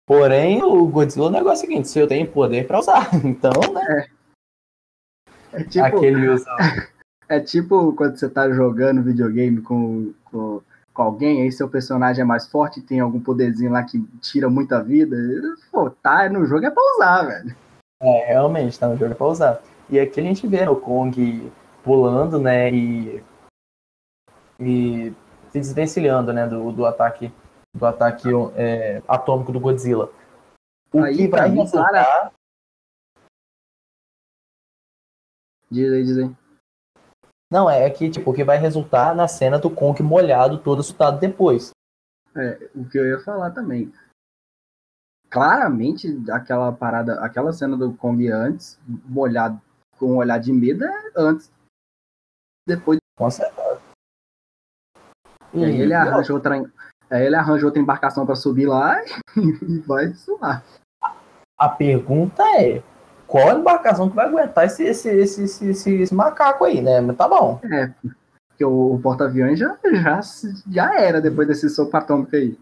Porém, 0.06 0.62
o 0.62 0.86
Godzilla, 0.88 1.28
o 1.28 1.32
negócio 1.32 1.64
é 1.64 1.68
o 1.68 1.70
seguinte, 1.70 1.88
se 1.88 2.00
eu 2.00 2.08
tenho 2.08 2.30
poder 2.30 2.68
pra 2.68 2.80
usar, 2.80 3.10
então, 3.24 3.52
né? 3.74 4.08
É 5.54 5.64
tipo, 5.64 5.86
Aquele 5.86 6.30
usa. 6.30 6.50
é 7.30 7.40
tipo 7.40 7.94
quando 7.94 8.18
você 8.18 8.30
tá 8.30 8.50
jogando 8.52 9.04
videogame 9.04 9.62
com, 9.62 10.14
com, 10.26 10.62
com 10.94 11.02
alguém, 11.02 11.42
aí 11.42 11.52
seu 11.52 11.70
personagem 11.70 12.22
é 12.22 12.26
mais 12.26 12.48
forte 12.48 12.82
tem 12.82 13.00
algum 13.00 13.20
poderzinho 13.20 13.72
lá 13.72 13.84
que 13.84 14.02
tira 14.22 14.50
muita 14.50 14.84
vida. 14.84 15.16
Pô, 15.72 15.90
tá 15.90 16.30
no 16.30 16.46
jogo 16.46 16.66
é 16.66 16.72
pra 16.72 16.84
usar, 16.96 17.24
velho. 17.24 17.56
É, 18.02 18.34
realmente, 18.34 18.80
tá 18.80 18.88
no 18.88 18.98
jogo 18.98 19.16
pra 19.16 19.28
usar. 19.28 19.62
E 19.90 20.00
aqui 20.00 20.20
a 20.20 20.24
gente 20.24 20.48
vê 20.48 20.68
o 20.68 20.76
Kong 20.76 21.52
pulando, 21.84 22.40
né, 22.40 22.72
e, 22.72 23.24
e 24.62 25.16
se 25.52 25.60
desvencilhando, 25.60 26.32
né, 26.32 26.48
do, 26.48 26.72
do 26.72 26.86
ataque 26.86 27.32
do 27.74 27.86
ataque 27.86 28.28
é, 28.56 29.02
atômico 29.08 29.52
do 29.52 29.60
Godzilla. 29.60 30.12
O 30.94 31.00
Aí, 31.00 31.16
que 31.16 31.28
pra 31.28 31.42
vai 31.42 31.50
mim, 31.50 31.62
resultar... 31.62 32.34
Diz 35.70 35.92
aí, 35.92 36.04
diz 36.04 36.18
aí. 36.18 36.36
Não, 37.50 37.70
é 37.70 37.90
que, 37.90 38.10
tipo, 38.10 38.32
o 38.32 38.34
que 38.34 38.44
vai 38.44 38.58
resultar 38.58 39.16
na 39.16 39.28
cena 39.28 39.58
do 39.58 39.70
Kong 39.70 40.02
molhado, 40.04 40.62
todo 40.62 40.82
assustado 40.82 41.20
depois. 41.20 41.72
É, 42.36 42.70
o 42.76 42.88
que 42.88 42.98
eu 42.98 43.08
ia 43.08 43.20
falar 43.20 43.52
também. 43.52 43.92
Claramente, 45.30 46.08
aquela 46.30 46.74
parada, 46.74 47.24
aquela 47.24 47.54
cena 47.54 47.78
do 47.78 47.94
Kong 47.96 48.30
antes, 48.30 48.78
molhado 48.86 49.62
com 49.98 50.14
um 50.14 50.18
olhar 50.18 50.40
de 50.40 50.52
medo, 50.52 50.84
é 50.84 51.12
antes. 51.16 51.50
Depois 52.68 53.00
Com 53.18 53.32
certeza. 53.32 53.81
E 55.54 55.64
aí 55.66 55.82
ele 55.82 55.94
arranja 55.94 56.34
outra, 56.34 56.56
aí 57.10 57.26
ele 57.26 57.36
arranja 57.36 57.66
outra 57.66 57.82
embarcação 57.82 58.26
pra 58.26 58.36
subir 58.36 58.66
lá 58.68 59.02
e 59.38 59.80
vai 59.86 60.14
suar. 60.14 60.64
A 61.60 61.70
pergunta 61.70 62.44
é, 62.60 62.82
qual 63.28 63.58
embarcação 63.60 64.10
que 64.10 64.16
vai 64.16 64.28
aguentar 64.28 64.66
esse, 64.66 64.84
esse, 64.84 65.10
esse, 65.10 65.44
esse, 65.44 65.70
esse- 65.70 66.02
esse 66.02 66.14
macaco 66.16 66.64
aí, 66.66 66.82
né? 66.82 67.02
Mas 67.02 67.16
tá 67.18 67.28
bom. 67.28 67.60
Porque 68.50 68.66
o, 68.66 68.96
o 68.96 69.00
porta-aviões 69.02 69.60
já, 69.60 69.78
já, 69.94 70.20
já 70.70 71.00
era 71.00 71.22
depois 71.22 71.48
desse 71.48 71.70
soco 71.70 71.96
atômico 71.96 72.36
aí. 72.36 72.58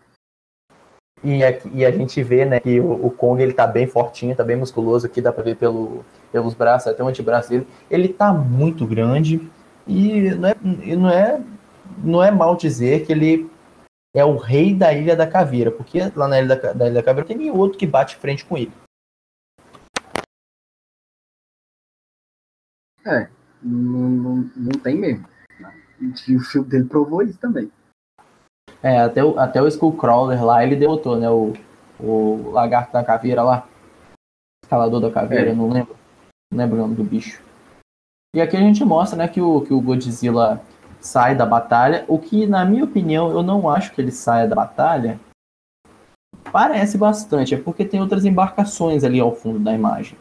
E, 1.23 1.43
aqui- 1.43 1.69
e 1.73 1.85
a 1.85 1.91
gente 1.91 2.21
vê, 2.23 2.45
né, 2.45 2.59
que 2.59 2.79
o, 2.79 3.05
o 3.07 3.11
Kong, 3.11 3.41
ele 3.41 3.53
tá 3.53 3.67
bem 3.67 3.87
fortinho, 3.87 4.35
tá 4.35 4.43
bem 4.43 4.55
musculoso 4.55 5.05
aqui, 5.05 5.21
dá 5.21 5.31
pra 5.33 5.43
ver 5.43 5.55
pelo, 5.55 6.03
pelos 6.31 6.53
braços, 6.53 6.87
até 6.87 7.03
o 7.03 7.07
antebraço 7.07 7.49
dele. 7.49 7.67
Ele 7.89 8.07
tá 8.09 8.33
muito 8.33 8.85
grande 8.85 9.49
e 9.87 10.31
não 10.31 10.49
é, 10.49 10.55
e 10.83 10.95
não 10.95 11.09
é, 11.09 11.41
não 12.03 12.23
é 12.23 12.31
mal 12.31 12.55
dizer 12.55 13.05
que 13.05 13.11
ele 13.11 13.49
é 14.15 14.25
o 14.25 14.37
rei 14.37 14.73
da 14.73 14.93
Ilha 14.93 15.15
da 15.15 15.27
Caveira, 15.27 15.71
porque 15.71 15.99
lá 16.15 16.27
na 16.27 16.39
Ilha 16.39 16.55
da, 16.55 16.73
da 16.73 16.85
Ilha 16.85 16.95
da 16.95 17.03
Caveira 17.03 17.27
tem 17.27 17.37
nenhum 17.37 17.57
outro 17.57 17.77
que 17.77 17.85
bate 17.85 18.15
frente 18.15 18.45
com 18.45 18.57
ele. 18.57 18.71
Não, 23.61 24.09
não, 24.09 24.51
não 24.55 24.79
tem 24.81 24.95
mesmo. 24.95 25.27
E 26.27 26.35
o 26.35 26.39
filme 26.39 26.69
dele 26.69 26.85
provou 26.85 27.21
isso 27.21 27.37
também. 27.39 27.71
É, 28.81 28.99
até 28.99 29.23
o, 29.23 29.37
até 29.37 29.61
o 29.61 29.67
Skullcrawler 29.67 30.43
lá, 30.43 30.63
ele 30.63 30.75
derrotou, 30.75 31.17
né, 31.17 31.29
o, 31.29 31.53
o 31.99 32.51
lagarto 32.51 32.93
da 32.93 33.03
caveira 33.03 33.43
lá, 33.43 33.67
escalador 34.63 35.01
da 35.01 35.11
caveira, 35.11 35.49
É. 35.51 35.53
não 35.53 35.69
lembro, 35.69 35.97
não 36.51 36.57
lembro 36.57 36.77
o 36.77 36.79
nome 36.79 36.95
do 36.95 37.03
bicho. 37.03 37.43
E 38.33 38.39
aqui 38.39 38.55
a 38.55 38.61
gente 38.61 38.85
mostra, 38.85 39.17
né, 39.17 39.27
que 39.27 39.41
o, 39.41 39.61
que 39.61 39.73
o 39.73 39.81
Godzilla 39.81 40.61
sai 40.99 41.35
da 41.35 41.45
batalha, 41.45 42.05
o 42.07 42.19
que, 42.19 42.45
na 42.45 42.65
minha 42.65 42.83
opinião, 42.83 43.31
eu 43.31 43.43
não 43.43 43.69
acho 43.69 43.93
que 43.93 44.01
ele 44.01 44.11
saia 44.11 44.47
da 44.47 44.55
batalha. 44.55 45.19
Parece 46.51 46.97
bastante, 46.97 47.53
é 47.53 47.61
porque 47.61 47.85
tem 47.85 48.01
outras 48.01 48.25
embarcações 48.25 49.03
ali 49.03 49.19
ao 49.19 49.35
fundo 49.35 49.59
da 49.59 49.73
imagem. 49.73 50.17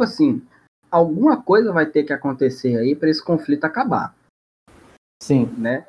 Tipo 0.00 0.04
assim, 0.04 0.42
alguma 0.90 1.42
coisa 1.42 1.72
vai 1.72 1.84
ter 1.84 2.04
que 2.04 2.12
acontecer 2.12 2.78
aí 2.78 2.96
pra 2.96 3.10
esse 3.10 3.22
conflito 3.22 3.64
acabar, 3.64 4.14
Sim, 5.22 5.44
né? 5.58 5.86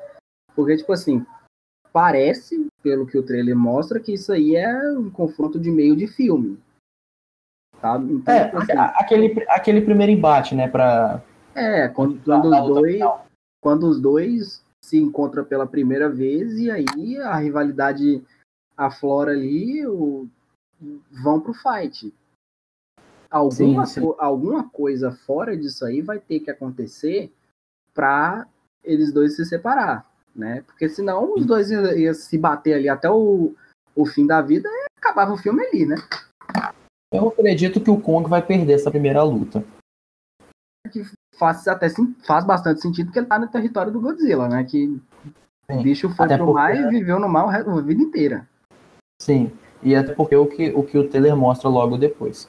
Porque, 0.54 0.76
tipo 0.76 0.92
assim, 0.92 1.24
parece, 1.90 2.68
pelo 2.82 3.06
que 3.06 3.16
o 3.16 3.22
trailer 3.22 3.56
mostra, 3.56 3.98
que 3.98 4.12
isso 4.12 4.30
aí 4.30 4.54
é 4.54 4.92
um 4.92 5.10
confronto 5.10 5.58
de 5.58 5.70
meio 5.70 5.96
de 5.96 6.06
filme. 6.06 6.60
Tá? 7.80 7.96
Então, 7.96 8.34
é, 8.34 8.44
tipo 8.44 8.58
assim, 8.58 8.72
aquele, 8.76 9.44
aquele 9.48 9.80
primeiro 9.80 10.12
embate, 10.12 10.54
né, 10.54 10.68
pra... 10.68 11.22
é 11.54 11.88
quando, 11.88 12.18
pra- 12.20 12.40
quando 12.40 12.50
pra 12.50 12.62
os 12.64 12.68
dois 12.68 12.92
final. 12.94 13.26
quando 13.60 13.82
os 13.88 14.00
dois 14.00 14.64
se 14.84 14.98
encontram 14.98 15.44
pela 15.44 15.66
primeira 15.66 16.08
vez 16.08 16.58
e 16.58 16.70
aí 16.70 17.16
a 17.18 17.36
rivalidade 17.36 18.22
aflora 18.76 19.30
ali, 19.32 19.86
o, 19.86 20.26
vão 21.10 21.40
pro 21.40 21.54
fight. 21.54 22.12
Alguma, 23.30 23.86
Sim, 23.86 23.94
sim. 23.94 24.00
co- 24.06 24.16
alguma 24.18 24.68
coisa 24.68 25.12
fora 25.12 25.56
disso 25.56 25.84
aí 25.84 26.02
vai 26.02 26.18
ter 26.18 26.40
que 26.40 26.50
acontecer 26.50 27.32
para 27.94 28.46
eles 28.84 29.12
dois 29.12 29.36
se 29.36 29.46
separar, 29.46 30.10
né? 30.34 30.62
Porque 30.62 30.88
senão 30.88 31.32
os 31.34 31.46
dois 31.46 31.70
iam 31.70 31.84
ia 31.96 32.12
se 32.12 32.36
bater 32.36 32.74
ali 32.74 32.88
até 32.88 33.08
o, 33.08 33.54
o 33.94 34.04
fim 34.04 34.26
da 34.26 34.42
vida 34.42 34.68
e 34.68 34.86
acabava 34.98 35.32
o 35.32 35.38
filme 35.38 35.64
ali, 35.64 35.86
né? 35.86 35.96
Eu 37.12 37.28
acredito 37.28 37.80
que 37.80 37.90
o 37.90 38.00
Kong 38.00 38.28
vai 38.28 38.44
perder 38.44 38.72
essa 38.74 38.90
primeira 38.90 39.22
luta. 39.22 39.64
Faz 41.38 41.66
até 41.66 41.88
faz 42.26 42.44
bastante 42.44 42.80
sentido 42.80 43.06
porque 43.06 43.18
ele 43.18 43.26
tá 43.26 43.38
no 43.38 43.48
território 43.48 43.90
do 43.92 44.00
Godzilla, 44.00 44.48
né? 44.48 44.64
Que 44.64 44.86
o 45.68 45.74
Sim. 45.74 45.82
bicho 45.82 46.08
foi 46.10 46.26
Até 46.26 46.36
pro 46.36 46.46
porque- 46.46 46.60
mar 46.60 46.76
e 46.76 46.88
viveu 46.88 47.18
no 47.18 47.28
mar 47.28 47.46
o 47.66 47.78
a 47.78 47.80
vida 47.80 48.02
inteira. 48.02 48.48
Sim, 49.20 49.50
e 49.82 49.94
até 49.94 50.14
porque 50.14 50.36
o 50.36 50.46
que 50.46 50.70
o, 50.72 50.82
que 50.82 50.98
o 50.98 51.08
trailer 51.08 51.36
mostra 51.36 51.68
logo 51.68 51.96
depois. 51.96 52.48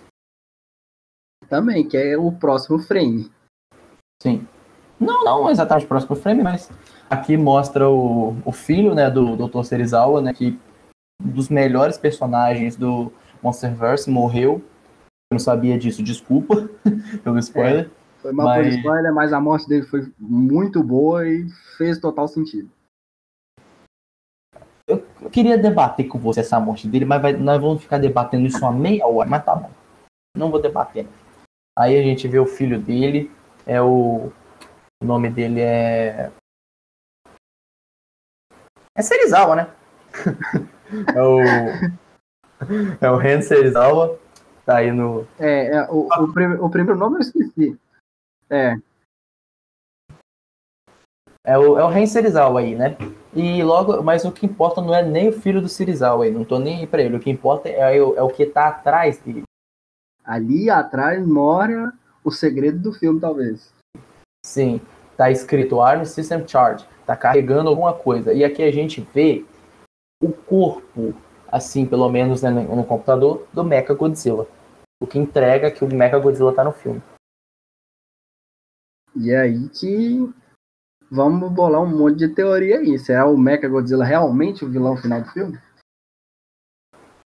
Também, 1.48 1.88
que 1.88 1.96
é 1.98 2.18
o 2.18 2.32
próximo 2.32 2.80
frame. 2.80 3.32
Sim. 4.22 4.48
Não, 5.00 5.24
não 5.24 5.50
exatamente 5.50 5.86
próximo 5.88 6.16
frame, 6.16 6.42
mas 6.42 6.70
aqui 7.10 7.36
mostra 7.36 7.90
o, 7.90 8.36
o 8.46 8.52
filho, 8.52 8.96
né, 8.96 9.10
do 9.10 9.36
Dr. 9.36 9.64
Serizawa, 9.64 10.22
né, 10.22 10.34
que 10.34 10.58
um 11.22 11.30
dos 11.30 11.50
melhores 11.50 11.98
personagens 11.98 12.76
do 12.76 13.12
Monsterverse 13.42 14.10
morreu. 14.10 14.62
Eu 15.32 15.36
não 15.36 15.40
sabia 15.40 15.78
disso, 15.78 16.02
desculpa 16.04 16.70
pelo 17.24 17.38
spoiler. 17.40 17.90
É. 17.90 18.03
Foi 18.24 18.32
mal 18.32 18.46
mas... 18.48 18.66
por 18.66 18.74
spoiler, 18.78 19.14
mas 19.14 19.34
a 19.34 19.42
morte 19.42 19.68
dele 19.68 19.86
foi 19.86 20.10
muito 20.18 20.82
boa 20.82 21.28
e 21.28 21.50
fez 21.78 22.00
total 22.00 22.26
sentido. 22.26 22.72
Eu, 24.88 25.06
eu 25.22 25.30
queria 25.30 25.58
debater 25.58 26.08
com 26.08 26.18
você 26.18 26.40
essa 26.40 26.58
morte 26.58 26.88
dele, 26.88 27.04
mas 27.04 27.22
vai, 27.22 27.34
nós 27.34 27.62
vamos 27.62 27.84
ficar 27.84 27.98
debatendo 27.98 28.48
isso 28.48 28.60
uma 28.60 28.72
meia 28.72 29.06
hora, 29.06 29.30
mas 29.30 29.44
tá 29.44 29.54
bom. 29.54 29.70
Não 30.38 30.50
vou 30.50 30.62
debater. 30.62 31.06
Aí 31.78 31.98
a 31.98 32.02
gente 32.02 32.26
vê 32.30 32.40
o 32.40 32.46
filho 32.46 32.80
dele, 32.80 33.30
é 33.66 33.82
o. 33.82 34.32
O 35.02 35.06
nome 35.06 35.30
dele 35.30 35.60
é. 35.60 36.32
É 38.96 39.02
Serizawa, 39.02 39.56
né? 39.58 39.68
é 41.14 41.22
o. 41.22 41.40
É 43.02 43.12
o 43.12 43.18
Ren 43.18 43.42
Serizawa. 43.42 44.18
Tá 44.66 44.78
aí 44.78 44.94
no. 44.94 45.28
É, 45.38 45.76
é 45.76 45.88
o, 45.90 46.08
o, 46.08 46.32
prim, 46.32 46.46
o 46.54 46.70
primeiro 46.70 46.98
nome 46.98 47.18
eu 47.18 47.22
esqueci. 47.22 47.78
É. 48.54 48.78
É 51.44 51.58
o, 51.58 51.80
é 51.80 51.84
o 51.84 51.90
Ren 51.90 52.06
Serizawa 52.06 52.60
aí, 52.60 52.76
né? 52.76 52.96
E 53.36 53.64
logo, 53.64 54.04
mas 54.04 54.24
o 54.26 54.32
que 54.32 54.46
importa 54.46 54.80
não 54.80 54.94
é 54.94 55.02
nem 55.02 55.30
o 55.30 55.34
filho 55.34 55.60
do 55.60 55.68
Serizawa 55.68 56.24
aí, 56.24 56.32
não 56.32 56.46
tô 56.46 56.60
nem 56.60 56.82
aí 56.82 56.88
pra 56.88 57.02
ele. 57.02 57.18
O 57.18 57.20
que 57.20 57.32
importa 57.32 57.68
é, 57.68 58.00
o, 58.00 58.16
é 58.16 58.22
o 58.22 58.30
que 58.30 58.46
tá 58.46 58.68
atrás 58.68 59.18
dele. 59.18 59.42
Ali 60.24 60.70
atrás 60.70 61.26
mora 61.26 61.92
o 62.24 62.30
segredo 62.30 62.80
do 62.80 62.94
filme, 62.94 63.20
talvez. 63.20 63.74
Sim, 64.46 64.80
tá 65.18 65.32
escrito 65.32 65.82
Arm 65.82 66.06
System 66.06 66.48
Charge, 66.48 66.86
tá 67.08 67.18
carregando 67.18 67.70
alguma 67.70 67.94
coisa. 67.94 68.34
E 68.34 68.44
aqui 68.44 68.62
a 68.62 68.72
gente 68.72 69.02
vê 69.02 69.44
o 70.22 70.32
corpo, 70.32 71.16
assim, 71.52 71.88
pelo 71.88 72.08
menos 72.08 72.44
né, 72.44 72.52
no 72.52 72.86
computador, 72.86 73.48
do 73.52 73.64
Mecha 73.64 73.96
Godzilla. 73.96 74.48
O 75.02 75.08
que 75.08 75.18
entrega 75.18 75.72
que 75.72 75.84
o 75.84 75.94
Mecha 75.94 76.20
Godzilla 76.20 76.54
tá 76.54 76.64
no 76.64 76.72
filme. 76.72 77.02
E 79.16 79.32
é 79.32 79.42
aí 79.42 79.70
que 79.70 80.34
vamos 81.10 81.52
bolar 81.52 81.82
um 81.82 81.98
monte 81.98 82.18
de 82.18 82.30
teoria 82.30 82.80
aí. 82.80 82.98
Será 82.98 83.28
o 83.28 83.38
Mecha 83.38 83.68
Godzilla 83.68 84.04
realmente 84.04 84.66
o 84.66 84.70
vilão 84.70 84.98
final 84.98 85.22
do 85.22 85.30
filme? 85.30 85.60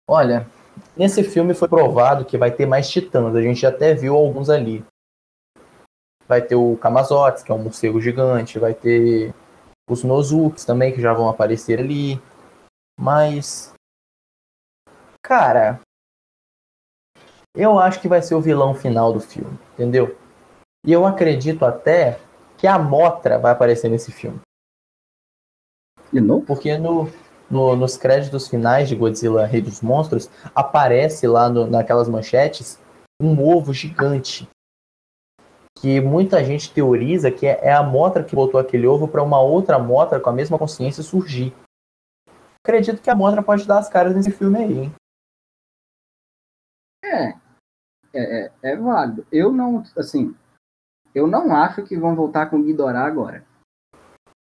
Olha, 0.09 0.47
nesse 0.95 1.23
filme 1.23 1.53
foi 1.53 1.67
provado 1.67 2.25
que 2.25 2.37
vai 2.37 2.49
ter 2.49 2.65
mais 2.65 2.89
titãs. 2.89 3.35
A 3.35 3.41
gente 3.41 3.65
até 3.65 3.93
viu 3.93 4.15
alguns 4.15 4.49
ali. 4.49 4.83
Vai 6.27 6.41
ter 6.41 6.55
o 6.55 6.77
Kamazotes, 6.77 7.43
que 7.43 7.51
é 7.51 7.55
um 7.55 7.63
morcego 7.63 8.01
gigante. 8.01 8.59
Vai 8.59 8.73
ter 8.73 9.33
os 9.89 10.03
Nozuks 10.03 10.65
também, 10.65 10.93
que 10.93 11.01
já 11.01 11.13
vão 11.13 11.29
aparecer 11.29 11.79
ali. 11.79 12.21
Mas. 12.99 13.73
Cara. 15.21 15.79
Eu 17.55 17.79
acho 17.79 17.99
que 17.99 18.07
vai 18.07 18.21
ser 18.21 18.35
o 18.35 18.41
vilão 18.41 18.75
final 18.75 19.11
do 19.11 19.19
filme, 19.19 19.57
entendeu? 19.73 20.15
E 20.87 20.93
eu 20.93 21.05
acredito 21.05 21.65
até 21.65 22.17
que 22.57 22.65
a 22.65 22.79
Motra 22.79 23.37
vai 23.37 23.51
aparecer 23.51 23.91
nesse 23.91 24.09
filme. 24.09 24.39
E 26.13 26.21
não? 26.21 26.39
Porque 26.39 26.77
no, 26.77 27.11
no, 27.51 27.75
nos 27.75 27.97
créditos 27.97 28.47
finais 28.47 28.87
de 28.87 28.95
Godzilla 28.95 29.45
Rei 29.45 29.61
dos 29.61 29.81
Monstros, 29.81 30.29
aparece 30.55 31.27
lá 31.27 31.49
no, 31.49 31.67
naquelas 31.67 32.07
manchetes 32.07 32.79
um 33.21 33.37
ovo 33.45 33.73
gigante. 33.73 34.47
Que 35.77 35.99
muita 35.99 36.41
gente 36.41 36.73
teoriza 36.73 37.29
que 37.29 37.45
é, 37.45 37.59
é 37.65 37.73
a 37.73 37.83
Motra 37.83 38.23
que 38.23 38.33
botou 38.33 38.57
aquele 38.57 38.87
ovo 38.87 39.09
para 39.09 39.21
uma 39.21 39.41
outra 39.41 39.77
Motra 39.77 40.21
com 40.21 40.29
a 40.29 40.33
mesma 40.33 40.57
consciência 40.57 41.03
surgir. 41.03 41.53
Acredito 42.63 43.01
que 43.01 43.09
a 43.09 43.15
Motra 43.15 43.43
pode 43.43 43.67
dar 43.67 43.79
as 43.79 43.89
caras 43.89 44.15
nesse 44.15 44.31
filme 44.31 44.57
aí, 44.57 44.79
hein? 44.79 44.95
É, 47.03 47.29
é, 48.13 48.45
é, 48.45 48.51
é 48.63 48.75
válido. 48.77 49.27
Eu 49.29 49.51
não, 49.51 49.83
assim, 49.97 50.33
eu 51.17 51.25
não 51.25 51.55
acho 51.55 51.81
que 51.81 51.97
vão 51.97 52.15
voltar 52.15 52.47
com 52.47 52.57
o 52.57 52.63
Ghidorah 52.63 53.05
agora. 53.05 53.43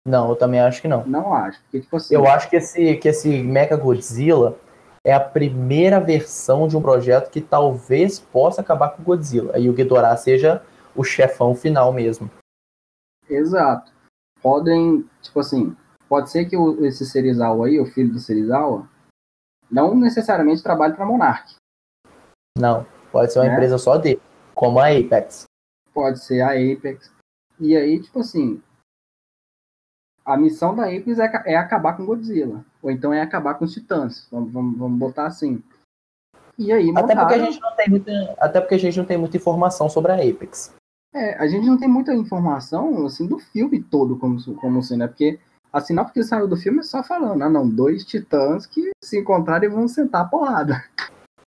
Não, 0.04 0.30
eu 0.30 0.36
também 0.36 0.60
acho 0.60 0.82
que 0.82 0.88
não. 0.88 1.06
Não 1.06 1.32
acho. 1.32 1.62
Porque, 1.62 1.80
tipo 1.80 1.96
assim, 1.96 2.14
eu 2.14 2.26
acho 2.26 2.50
que 2.50 2.56
esse, 2.56 2.96
que 2.96 3.08
esse 3.08 3.42
Mecha 3.42 3.76
Godzilla 3.76 4.58
é 5.04 5.12
a 5.12 5.20
primeira 5.20 6.00
versão 6.00 6.66
de 6.66 6.76
um 6.76 6.82
projeto 6.82 7.30
que 7.30 7.40
talvez 7.40 8.18
possa 8.18 8.60
acabar 8.60 8.90
com 8.90 9.02
o 9.02 9.04
Godzilla. 9.04 9.56
E 9.58 9.70
o 9.70 9.72
Ghidorah 9.72 10.16
seja 10.16 10.62
o 10.94 11.04
chefão 11.04 11.54
final 11.54 11.92
mesmo. 11.92 12.28
Exato. 13.28 13.92
Podem, 14.42 15.08
tipo 15.22 15.38
assim, 15.38 15.76
pode 16.08 16.30
ser 16.30 16.46
que 16.46 16.56
o, 16.56 16.84
esse 16.84 17.06
Serizawa 17.06 17.66
aí, 17.66 17.78
o 17.78 17.86
filho 17.86 18.12
do 18.12 18.18
Serizawa, 18.18 18.88
não 19.70 19.94
necessariamente 19.94 20.62
trabalhe 20.62 20.94
para 20.94 21.06
Monarch. 21.06 21.54
Não, 22.58 22.86
pode 23.12 23.32
ser 23.32 23.40
uma 23.40 23.46
né? 23.46 23.52
empresa 23.52 23.78
só 23.78 23.98
dele, 23.98 24.20
como 24.54 24.78
a 24.80 24.88
Apex 24.88 25.46
pode 25.96 26.22
ser 26.22 26.42
a 26.42 26.50
Apex. 26.50 27.10
E 27.58 27.74
aí, 27.74 27.98
tipo 27.98 28.20
assim, 28.20 28.62
a 30.22 30.36
missão 30.36 30.76
da 30.76 30.84
Apex 30.84 31.18
é, 31.18 31.42
é 31.46 31.56
acabar 31.56 31.96
com 31.96 32.04
Godzilla. 32.04 32.62
Ou 32.82 32.90
então 32.90 33.14
é 33.14 33.22
acabar 33.22 33.54
com 33.54 33.64
os 33.64 33.72
Titãs. 33.72 34.28
Vamos, 34.30 34.52
vamos, 34.52 34.78
vamos 34.78 34.98
botar 34.98 35.24
assim. 35.24 35.62
E 36.58 36.70
aí, 36.70 36.92
montaram... 36.92 37.08
até, 37.08 37.16
porque 37.16 37.34
a 37.34 37.50
gente 37.50 37.60
não 37.60 37.76
tem 37.76 37.88
muita, 37.88 38.34
até 38.38 38.60
porque 38.60 38.74
a 38.74 38.78
gente 38.78 38.98
não 38.98 39.06
tem 39.06 39.16
muita 39.16 39.38
informação 39.38 39.88
sobre 39.88 40.12
a 40.12 40.16
Apex. 40.16 40.74
É, 41.14 41.34
a 41.38 41.46
gente 41.46 41.66
não 41.66 41.78
tem 41.78 41.88
muita 41.88 42.12
informação 42.14 43.06
assim 43.06 43.26
do 43.26 43.38
filme 43.38 43.82
todo, 43.82 44.18
como, 44.18 44.38
como 44.56 44.80
assim, 44.80 44.98
né? 44.98 45.08
Porque 45.08 45.40
a 45.72 45.80
sinopse 45.80 46.12
que 46.12 46.22
saiu 46.22 46.46
do 46.46 46.56
filme 46.56 46.80
é 46.80 46.82
só 46.82 47.02
falando, 47.02 47.42
ah, 47.42 47.48
não, 47.48 47.66
dois 47.66 48.04
titãs 48.04 48.66
que 48.66 48.90
se 49.02 49.18
encontrarem 49.18 49.70
vão 49.70 49.88
sentar 49.88 50.22
a 50.22 50.28
porrada. 50.28 50.84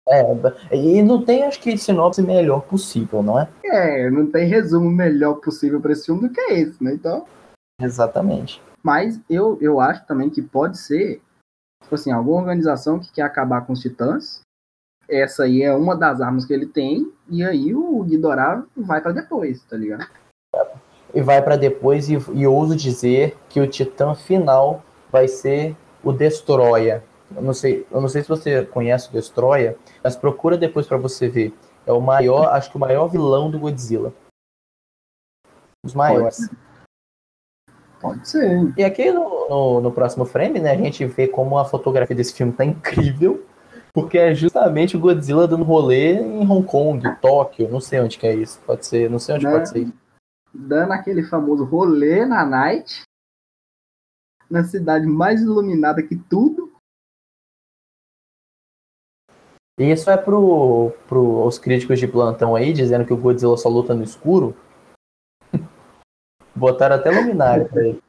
É, 0.10 0.76
e 0.76 1.03
não 1.03 1.24
tem, 1.24 1.43
acho 1.43 1.60
que, 1.60 1.78
sinopse 1.78 2.22
melhor 2.24 2.64
possível, 2.64 3.22
não 3.22 3.39
é? 3.39 3.47
É, 3.64 4.10
não 4.10 4.26
tem 4.26 4.47
resumo 4.47 4.89
melhor 4.89 5.36
possível 5.36 5.80
para 5.80 5.91
esse 5.91 6.07
filme 6.07 6.28
do 6.28 6.34
que 6.34 6.41
esse, 6.41 6.84
né? 6.84 6.93
Então. 6.93 7.26
Exatamente. 7.80 8.60
Mas 8.82 9.20
eu, 9.30 9.57
eu 9.62 9.80
acho 9.80 10.05
também 10.07 10.30
que 10.30 10.41
pode 10.41 10.80
ser, 10.80 11.22
tipo 11.84 11.93
assim, 11.93 12.12
alguma 12.12 12.39
organização 12.39 12.99
que 12.99 13.12
quer 13.12 13.22
acabar 13.22 13.62
com 13.62 13.74
os 13.74 13.82
titãs. 13.82 14.41
Essa 15.07 15.43
aí 15.43 15.62
é 15.62 15.74
uma 15.74 15.95
das 15.95 16.22
armas 16.22 16.43
que 16.45 16.53
ele 16.53 16.66
tem, 16.66 17.12
e 17.28 17.43
aí 17.43 17.76
o 17.76 18.03
Ghidorah 18.03 18.64
vai 18.76 19.01
para 19.01 19.12
depois, 19.12 19.62
tá 19.64 19.78
ligado? 19.78 20.07
E 21.14 21.22
vai 21.22 21.41
para 21.41 21.55
depois, 21.55 22.10
e, 22.10 22.18
e 22.34 22.47
ouso 22.47 22.76
dizer 22.76 23.38
que 23.47 23.60
o 23.60 23.68
titã 23.68 24.16
final 24.16 24.84
vai 25.12 25.28
ser 25.28 25.76
o 26.03 26.12
Destroyer 26.12 27.03
eu 27.36 27.42
não 27.42 27.54
sei, 27.54 27.86
eu 27.92 28.02
não 28.02 28.10
sei 28.10 28.24
se 28.24 28.30
você 28.30 28.66
conhece 28.66 29.10
o 29.10 29.12
Destroyer, 29.12 29.78
mas 30.04 30.16
procura 30.16 30.58
depois 30.58 30.88
para 30.88 30.98
você 30.98 31.28
ver. 31.28 31.54
É 31.86 31.92
o 31.92 32.02
maior, 32.02 32.54
acho 32.54 32.70
que 32.70 32.78
o 32.78 32.80
maior 32.80 33.08
vilão 33.08 33.50
do 33.50 33.60
Godzilla. 33.60 34.14
Os 35.84 35.94
maiores. 35.94 36.50
Pode 38.00 38.28
ser. 38.28 38.74
E 38.78 38.84
aqui 38.84 39.12
no, 39.12 39.50
no, 39.50 39.82
no, 39.82 39.92
próximo 39.92 40.26
frame, 40.26 40.60
né, 40.60 40.72
a 40.72 40.78
gente 40.78 41.06
vê 41.06 41.28
como 41.28 41.58
a 41.58 41.66
fotografia 41.66 42.16
desse 42.16 42.34
filme 42.34 42.54
tá 42.54 42.64
incrível, 42.64 43.46
porque 43.94 44.18
é 44.18 44.34
justamente 44.34 44.96
o 44.96 45.00
Godzilla 45.00 45.48
dando 45.48 45.64
rolê 45.64 46.14
em 46.14 46.50
Hong 46.50 46.66
Kong, 46.66 47.02
Tóquio, 47.22 47.70
não 47.70 47.82
sei 47.82 48.00
onde 48.00 48.18
que 48.18 48.28
é 48.28 48.36
isso. 48.36 48.60
Pode 48.66 48.86
ser, 48.86 49.10
não 49.10 49.20
sei 49.20 49.36
onde 49.36 49.46
pode 49.46 49.70
ser. 49.70 49.92
Dando 50.54 50.94
aquele 50.94 51.24
famoso 51.24 51.64
rolê 51.64 52.26
na 52.26 52.46
night, 52.46 53.04
na 54.50 54.64
cidade 54.64 55.06
mais 55.06 55.42
iluminada 55.42 56.02
que 56.02 56.16
tudo. 56.16 56.68
E 59.80 59.92
isso 59.92 60.12
é 60.12 60.18
pro, 60.18 60.92
pro 61.08 61.46
os 61.46 61.58
críticos 61.58 61.98
de 61.98 62.08
plantão 62.08 62.54
aí, 62.54 62.74
dizendo 62.74 63.06
que 63.06 63.14
o 63.14 63.18
Godzilla 63.18 63.56
só 63.56 63.70
luta 63.70 63.94
no 63.94 64.04
escuro. 64.04 64.54
Botaram 66.54 66.98
até 66.98 67.10
luminária 67.10 67.66
pra 67.66 67.88
ele. 67.88 68.04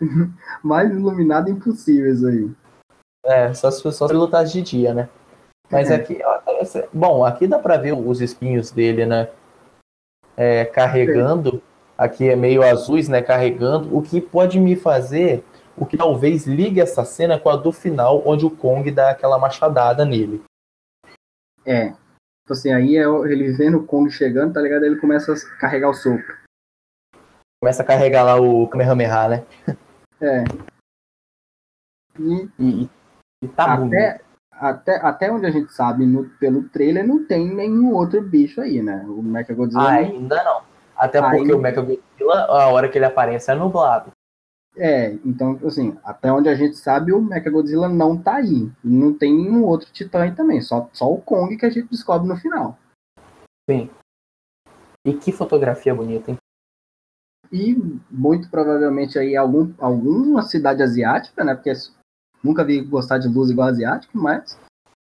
Mais 0.62 0.92
iluminado 0.92 1.50
impossível 1.50 2.12
isso 2.12 2.26
aí. 2.28 2.50
É, 3.26 3.52
só 3.52 3.72
se, 3.72 3.92
só 3.92 4.06
se 4.06 4.14
lutasse 4.14 4.52
de 4.52 4.62
dia, 4.62 4.94
né? 4.94 5.08
Mas 5.68 5.90
é. 5.90 5.96
aqui, 5.96 6.20
bom, 6.92 7.24
aqui 7.24 7.48
dá 7.48 7.58
pra 7.58 7.76
ver 7.76 7.92
os 7.92 8.20
espinhos 8.20 8.70
dele, 8.70 9.04
né? 9.04 9.30
É, 10.36 10.64
carregando. 10.64 11.60
Aqui 11.98 12.28
é 12.28 12.36
meio 12.36 12.62
azuis, 12.62 13.08
né? 13.08 13.20
Carregando. 13.20 13.96
O 13.96 14.00
que 14.00 14.20
pode 14.20 14.60
me 14.60 14.76
fazer, 14.76 15.44
o 15.76 15.84
que 15.84 15.96
talvez 15.96 16.46
ligue 16.46 16.80
essa 16.80 17.04
cena 17.04 17.38
com 17.38 17.48
a 17.48 17.56
do 17.56 17.72
final, 17.72 18.22
onde 18.24 18.46
o 18.46 18.50
Kong 18.50 18.88
dá 18.92 19.10
aquela 19.10 19.38
machadada 19.38 20.04
nele. 20.04 20.42
É. 21.64 21.90
Tipo 21.90 22.52
assim, 22.52 22.72
aí 22.72 22.96
é 22.96 23.04
ele 23.04 23.52
vendo 23.52 23.78
o 23.78 23.86
Kong 23.86 24.10
chegando, 24.10 24.54
tá 24.54 24.60
ligado? 24.60 24.82
Aí 24.82 24.88
ele 24.88 25.00
começa 25.00 25.32
a 25.32 25.58
carregar 25.58 25.90
o 25.90 25.94
sopro. 25.94 26.36
Começa 27.62 27.82
a 27.82 27.86
carregar 27.86 28.24
lá 28.24 28.40
o 28.40 28.66
Kamehameha, 28.68 29.28
né? 29.28 29.46
É. 30.20 30.44
E, 32.18 32.50
e, 32.58 32.90
e 33.42 33.48
tá 33.48 33.74
até, 33.74 34.20
até, 34.52 34.96
até 34.96 35.32
onde 35.32 35.46
a 35.46 35.50
gente 35.50 35.72
sabe, 35.72 36.04
no, 36.04 36.28
pelo 36.38 36.68
trailer, 36.68 37.06
não 37.06 37.24
tem 37.24 37.48
nenhum 37.54 37.94
outro 37.94 38.20
bicho 38.20 38.60
aí, 38.60 38.82
né? 38.82 39.04
O 39.06 39.22
Mechagodzilla. 39.22 39.90
Ainda 39.90 40.42
não. 40.44 40.62
Até 40.96 41.20
Aí- 41.20 41.38
porque 41.38 41.52
o 41.52 41.58
Mechagodzilla, 41.58 42.46
a 42.48 42.68
hora 42.68 42.88
que 42.88 42.98
ele 42.98 43.04
aparece 43.04 43.50
é 43.50 43.54
nublado. 43.54 44.10
É, 44.76 45.12
então, 45.24 45.58
assim, 45.66 45.98
até 46.02 46.32
onde 46.32 46.48
a 46.48 46.54
gente 46.54 46.76
sabe, 46.76 47.12
o 47.12 47.20
Mechagodzilla 47.20 47.88
não 47.88 48.16
tá 48.16 48.36
aí. 48.36 48.70
Não 48.82 49.12
tem 49.12 49.34
nenhum 49.34 49.64
outro 49.64 49.90
titã 49.92 50.22
aí 50.22 50.34
também, 50.34 50.60
só, 50.62 50.88
só 50.92 51.12
o 51.12 51.20
Kong 51.20 51.56
que 51.56 51.66
a 51.66 51.70
gente 51.70 51.88
descobre 51.90 52.26
no 52.26 52.36
final. 52.36 52.78
Sim. 53.68 53.90
E 55.06 55.12
que 55.12 55.30
fotografia 55.32 55.94
bonita, 55.94 56.30
hein? 56.30 56.38
E 57.52 57.74
muito 58.10 58.48
provavelmente 58.50 59.18
aí 59.18 59.36
algum, 59.36 59.74
alguma 59.78 60.42
cidade 60.42 60.82
asiática, 60.82 61.44
né? 61.44 61.54
Porque 61.54 61.70
nunca 62.42 62.64
vi 62.64 62.80
gostar 62.80 63.18
de 63.18 63.28
luz 63.28 63.50
igual 63.50 63.68
asiático, 63.68 64.16
mas 64.16 64.58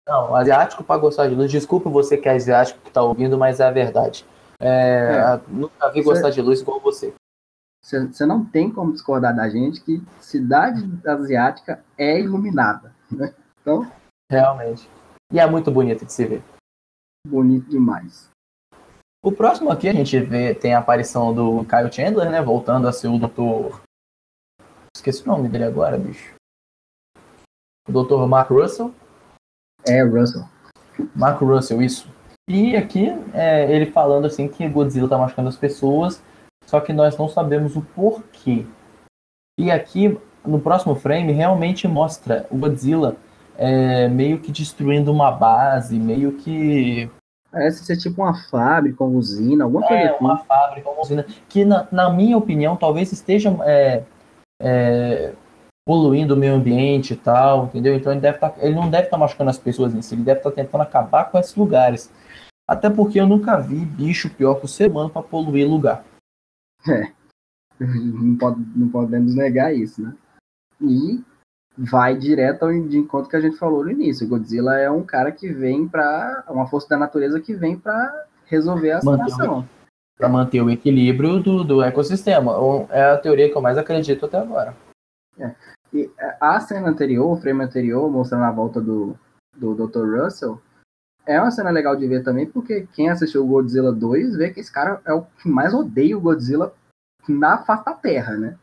Não, 0.08 0.34
asiático 0.34 0.82
pra 0.82 0.98
gostar 0.98 1.28
de 1.28 1.36
luz. 1.36 1.52
Desculpe 1.52 1.90
você 1.90 2.18
que 2.18 2.30
é 2.30 2.36
asiático 2.36 2.80
que 2.80 2.92
tá 2.92 3.02
ouvindo, 3.02 3.38
mas 3.38 3.60
é 3.60 3.66
a 3.68 3.72
verdade. 3.72 4.26
É, 4.62 4.68
É. 5.36 5.42
Nunca 5.50 5.90
vi 5.90 6.02
Você- 6.02 6.04
gostar 6.10 6.30
de 6.30 6.42
luz 6.42 6.62
igual 6.62 6.80
você. 6.80 7.14
Você 7.88 8.26
não 8.26 8.44
tem 8.44 8.70
como 8.70 8.92
discordar 8.92 9.36
da 9.36 9.50
gente 9.50 9.82
que 9.82 10.04
cidade 10.20 10.88
asiática 11.06 11.84
é 11.98 12.20
iluminada. 12.20 12.94
Né? 13.10 13.34
Então, 13.62 13.90
Realmente. 14.30 14.90
E 15.32 15.40
é 15.40 15.48
muito 15.48 15.72
bonito 15.72 16.06
de 16.06 16.12
se 16.12 16.26
ver. 16.26 16.44
bonito 17.26 17.70
demais. 17.70 18.30
O 19.24 19.32
próximo 19.32 19.72
aqui 19.72 19.88
a 19.88 19.94
gente 19.94 20.20
vê, 20.20 20.54
tem 20.54 20.74
a 20.74 20.80
aparição 20.80 21.34
do 21.34 21.66
Kyle 21.66 21.92
Chandler, 21.92 22.30
né? 22.30 22.42
Voltando 22.42 22.88
a 22.88 22.94
ser 22.94 23.08
o 23.08 23.18
doutor. 23.18 23.82
Esqueci 24.96 25.24
o 25.24 25.28
nome 25.28 25.50
dele 25.50 25.66
agora, 25.66 25.98
bicho. 25.98 26.36
O 27.88 27.92
doutor 27.92 28.28
Mark 28.28 28.50
Russell. 28.50 28.94
É, 29.86 30.04
Russell. 30.04 30.44
Mark 31.16 31.42
Russell, 31.42 31.82
isso. 31.82 32.10
E 32.50 32.76
aqui 32.76 33.08
é, 33.34 33.70
ele 33.74 33.92
falando 33.92 34.26
assim 34.26 34.48
que 34.48 34.68
Godzilla 34.70 35.10
tá 35.10 35.18
machucando 35.18 35.50
as 35.50 35.58
pessoas, 35.58 36.22
só 36.68 36.80
que 36.80 36.94
nós 36.94 37.18
não 37.18 37.28
sabemos 37.28 37.76
o 37.76 37.82
porquê. 37.82 38.68
E 39.60 39.72
aqui, 39.72 40.16
no 40.46 40.60
próximo 40.60 40.94
frame, 40.94 41.32
realmente 41.32 41.88
mostra 41.88 42.46
o 42.52 42.58
Godzilla 42.58 43.16
é, 43.58 44.08
meio 44.08 44.40
que 44.40 44.52
destruindo 44.52 45.12
uma 45.12 45.32
base, 45.32 45.98
meio 45.98 46.34
que 46.34 47.10
Parece 47.50 47.84
ser 47.86 47.98
tipo 47.98 48.22
uma 48.22 48.36
fábrica, 48.50 49.04
uma 49.04 49.18
usina, 49.18 49.64
alguma 49.64 49.88
coisa 49.88 50.04
É, 50.04 50.10
assim. 50.10 50.18
uma 50.24 50.38
fábrica, 50.40 50.90
uma 50.90 51.02
usina, 51.02 51.26
que 51.48 51.64
na, 51.64 51.88
na 51.92 52.10
minha 52.10 52.38
opinião 52.38 52.76
talvez 52.76 53.12
esteja 53.12 53.50
é, 53.64 54.04
é, 54.62 55.34
poluindo 55.86 56.34
o 56.34 56.38
meio 56.38 56.54
ambiente 56.54 57.14
e 57.14 57.16
tal, 57.16 57.66
entendeu? 57.66 57.96
Então 57.96 58.12
ele, 58.12 58.20
deve 58.22 58.38
tá, 58.38 58.54
ele 58.60 58.76
não 58.76 58.90
deve 58.90 59.06
estar 59.06 59.18
machucando 59.18 59.50
as 59.50 59.58
pessoas 59.58 59.96
em 59.96 60.02
si, 60.02 60.14
ele 60.14 60.24
deve 60.24 60.40
estar 60.40 60.52
tentando 60.52 60.82
acabar 60.82 61.32
com 61.32 61.40
esses 61.40 61.56
lugares. 61.56 62.12
Até 62.70 62.90
porque 62.90 63.20
eu 63.20 63.26
nunca 63.26 63.58
vi 63.58 63.78
bicho 63.78 64.30
pior 64.30 64.56
que 64.56 64.66
o 64.66 64.68
ser 64.68 64.92
humano 64.92 65.10
para 65.10 65.22
poluir 65.24 65.66
lugar. 65.66 66.04
Não, 67.80 68.36
pode, 68.36 68.60
não 68.76 68.90
podemos 68.90 69.36
negar 69.36 69.72
isso, 69.72 70.02
né? 70.02 70.16
E 70.82 71.24
vai 71.78 72.18
direto 72.18 72.64
ao 72.64 72.72
de 72.72 72.98
encontro 72.98 73.30
que 73.30 73.36
a 73.36 73.42
gente 73.42 73.56
falou 73.56 73.84
no 73.84 73.92
início. 73.92 74.26
O 74.26 74.30
Godzilla 74.30 74.80
é 74.80 74.90
um 74.90 75.04
cara 75.04 75.32
que 75.32 75.54
vem 75.54 75.88
pra. 75.88 76.44
uma 76.50 76.66
força 76.66 76.90
da 76.90 76.98
natureza 76.98 77.40
que 77.40 77.54
vem 77.54 77.78
pra 77.78 78.26
resolver 78.46 78.92
a 78.92 79.02
situação. 79.02 79.70
Para 80.18 80.28
manter 80.28 80.60
o 80.62 80.72
equilíbrio 80.72 81.40
do, 81.40 81.64
do 81.64 81.84
ecossistema. 81.84 82.54
É 82.90 83.12
a 83.12 83.18
teoria 83.18 83.48
que 83.48 83.56
eu 83.56 83.62
mais 83.62 83.78
acredito 83.78 84.26
até 84.26 84.40
agora. 84.40 84.76
E 85.94 86.10
a 86.42 86.60
cena 86.60 86.90
anterior, 86.90 87.32
o 87.32 87.38
frame 87.38 87.64
anterior, 87.64 88.10
mostrando 88.10 88.46
a 88.46 88.52
volta 88.52 88.82
do, 88.82 89.16
do 89.56 89.76
Dr. 89.76 90.20
Russell, 90.20 90.60
é 91.28 91.40
uma 91.40 91.52
cena 91.52 91.70
legal 91.70 91.96
de 91.96 92.08
ver 92.08 92.24
também, 92.24 92.46
porque 92.46 92.88
quem 92.94 93.10
assistiu 93.10 93.44
o 93.44 93.48
Godzilla 93.48 93.92
2 93.92 94.38
vê 94.38 94.52
que 94.52 94.62
esse 94.62 94.72
cara 94.72 95.02
é 95.06 95.14
o 95.14 95.24
que 95.24 95.50
mais 95.50 95.74
odeia 95.74 96.18
o 96.18 96.22
Godzilla 96.22 96.74
na 97.28 97.58
face 97.58 97.84
da 97.84 97.94
Terra, 97.94 98.36
né? 98.38 98.58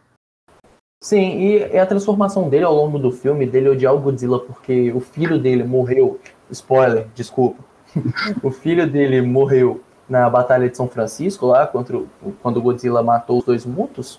Sim, 1.03 1.39
e 1.39 1.79
a 1.79 1.85
transformação 1.85 2.49
dele 2.49 2.65
ao 2.65 2.75
longo 2.75 2.99
do 2.99 3.13
filme, 3.13 3.47
dele 3.47 3.69
odiar 3.69 3.95
o 3.95 4.01
Godzilla 4.01 4.41
porque 4.41 4.91
o 4.93 5.01
filho 5.01 5.39
dele 5.39 5.63
morreu. 5.63 6.19
Spoiler, 6.51 7.07
desculpa. 7.15 7.63
o 8.43 8.51
filho 8.51 8.91
dele 8.91 9.21
morreu 9.21 9.83
na 10.09 10.29
Batalha 10.31 10.69
de 10.69 10.77
São 10.77 10.89
Francisco, 10.89 11.47
lá, 11.47 11.67
contra 11.67 11.99
o, 11.99 12.09
quando 12.43 12.57
o 12.57 12.63
Godzilla 12.63 13.03
matou 13.03 13.39
os 13.39 13.45
dois 13.45 13.67
mutos. 13.67 14.17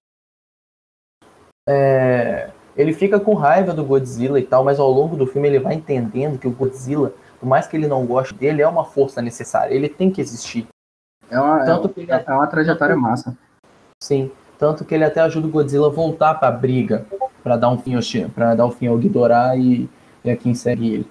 É, 1.68 2.52
ele 2.78 2.94
fica 2.94 3.20
com 3.20 3.34
raiva 3.34 3.74
do 3.74 3.84
Godzilla 3.84 4.40
e 4.40 4.46
tal, 4.46 4.64
mas 4.64 4.80
ao 4.80 4.92
longo 4.92 5.16
do 5.16 5.26
filme 5.26 5.48
ele 5.48 5.60
vai 5.60 5.74
entendendo 5.74 6.38
que 6.38 6.48
o 6.48 6.52
Godzilla, 6.52 7.14
por 7.40 7.48
mais 7.48 7.68
que 7.68 7.76
ele 7.78 7.88
não 7.88 8.06
goste 8.06 8.34
dele, 8.34 8.62
é 8.62 8.68
uma 8.68 8.86
força 8.86 9.22
necessária. 9.22 9.74
Ele 9.74 9.90
tem 9.90 10.12
que 10.12 10.22
existir. 10.22 10.68
É 11.30 11.40
uma, 11.40 11.62
é 11.62 11.66
Tanto 11.66 11.90
que 11.90 12.02
ele- 12.02 12.12
é 12.12 12.32
uma 12.34 12.48
trajetória 12.48 12.96
massa. 12.96 13.38
Sim, 14.04 14.32
tanto 14.60 14.86
que 14.86 14.94
ele 14.94 15.04
até 15.04 15.22
ajuda 15.22 15.48
o 15.48 15.52
Godzilla 15.52 15.88
a 15.88 15.92
voltar 15.92 16.36
pra 16.36 16.52
briga, 16.52 17.06
pra 17.44 17.58
dar 17.58 17.70
um 17.70 17.78
fim 17.78 17.96
ao 17.96 18.02
pra 18.34 18.56
dar 18.56 18.66
um 18.66 18.72
fim 18.72 18.88
ao 18.88 18.98
Ghidorah 18.98 19.56
e, 19.56 19.90
e 20.24 20.30
a 20.30 20.38
quem 20.38 20.54
segue 20.54 20.94
ele. 20.94 21.10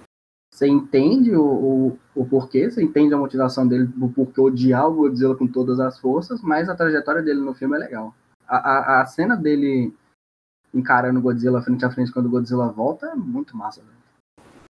Você 0.52 0.68
entende 0.68 1.34
o, 1.34 1.42
o, 1.44 1.98
o 2.14 2.24
porquê, 2.26 2.70
você 2.70 2.80
entende 2.80 3.12
a 3.12 3.18
motivação 3.18 3.66
dele 3.66 3.86
do 3.86 4.08
porquê 4.08 4.40
odiar 4.40 4.86
o 4.88 4.94
Godzilla 4.94 5.34
com 5.34 5.48
todas 5.48 5.80
as 5.80 5.98
forças, 5.98 6.40
mas 6.42 6.68
a 6.68 6.76
trajetória 6.76 7.22
dele 7.22 7.40
no 7.40 7.54
filme 7.54 7.74
é 7.76 7.80
legal. 7.80 8.14
A, 8.46 8.56
a, 8.56 9.00
a 9.00 9.06
cena 9.06 9.34
dele 9.36 9.92
encarando 10.72 11.18
o 11.18 11.22
Godzilla 11.22 11.60
frente 11.62 11.84
a 11.84 11.90
frente 11.90 12.12
quando 12.12 12.26
o 12.26 12.30
Godzilla 12.30 12.68
volta 12.68 13.06
é 13.06 13.14
muito 13.16 13.56
massa. 13.56 13.80
velho. 13.80 13.92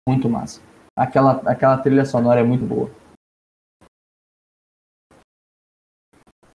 Muito 0.08 0.28
massa. 0.28 0.60
Aquela, 0.96 1.32
aquela 1.50 1.78
trilha 1.78 2.04
sonora 2.04 2.40
é 2.40 2.44
muito 2.44 2.64
boa. 2.64 2.90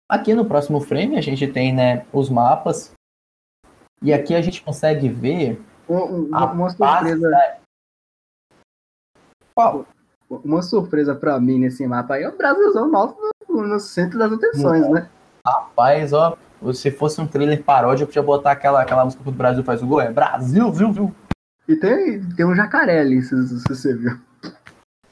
Aqui 0.07 0.33
no 0.33 0.45
próximo 0.45 0.79
frame 0.79 1.17
a 1.17 1.21
gente 1.21 1.45
tem 1.51 1.73
né, 1.75 2.05
os 2.13 2.29
mapas. 2.29 2.93
E 4.01 4.13
aqui 4.13 4.33
a 4.33 4.41
gente 4.41 4.63
consegue 4.63 5.09
ver 5.09 5.61
Um- 5.87 5.95
um- 5.97 6.25
uma 6.27 6.47
base 6.47 6.77
surpresa, 6.77 7.29
da- 7.29 7.59
Qual? 9.53 9.85
uma 10.29 10.61
surpresa 10.61 11.15
pra 11.15 11.39
mim 11.39 11.59
nesse 11.59 11.85
mapa 11.87 12.13
aí 12.13 12.23
é 12.23 12.29
o 12.29 12.37
Brasilzão 12.37 12.87
nosso 12.87 13.17
no, 13.49 13.67
no 13.67 13.79
centro 13.79 14.17
das 14.19 14.31
atenções, 14.31 14.87
né? 14.89 15.09
Rapaz, 15.45 16.13
ó, 16.13 16.37
se 16.73 16.91
fosse 16.91 17.19
um 17.19 17.27
trailer 17.27 17.63
paródia, 17.63 18.03
eu 18.03 18.07
podia 18.07 18.21
botar 18.21 18.51
aquela, 18.51 18.81
aquela 18.81 19.03
música 19.03 19.23
que 19.23 19.29
o 19.29 19.33
Brasil 19.33 19.63
faz 19.63 19.81
o 19.81 19.87
gol. 19.87 20.01
É 20.01 20.11
Brasil, 20.11 20.71
viu, 20.71 20.91
viu? 20.93 21.15
E 21.67 21.75
tem, 21.75 22.21
tem 22.35 22.45
um 22.45 22.55
jacaré 22.55 22.99
ali, 22.99 23.21
se, 23.23 23.35
se 23.47 23.63
você 23.67 23.95
viu. 23.95 24.19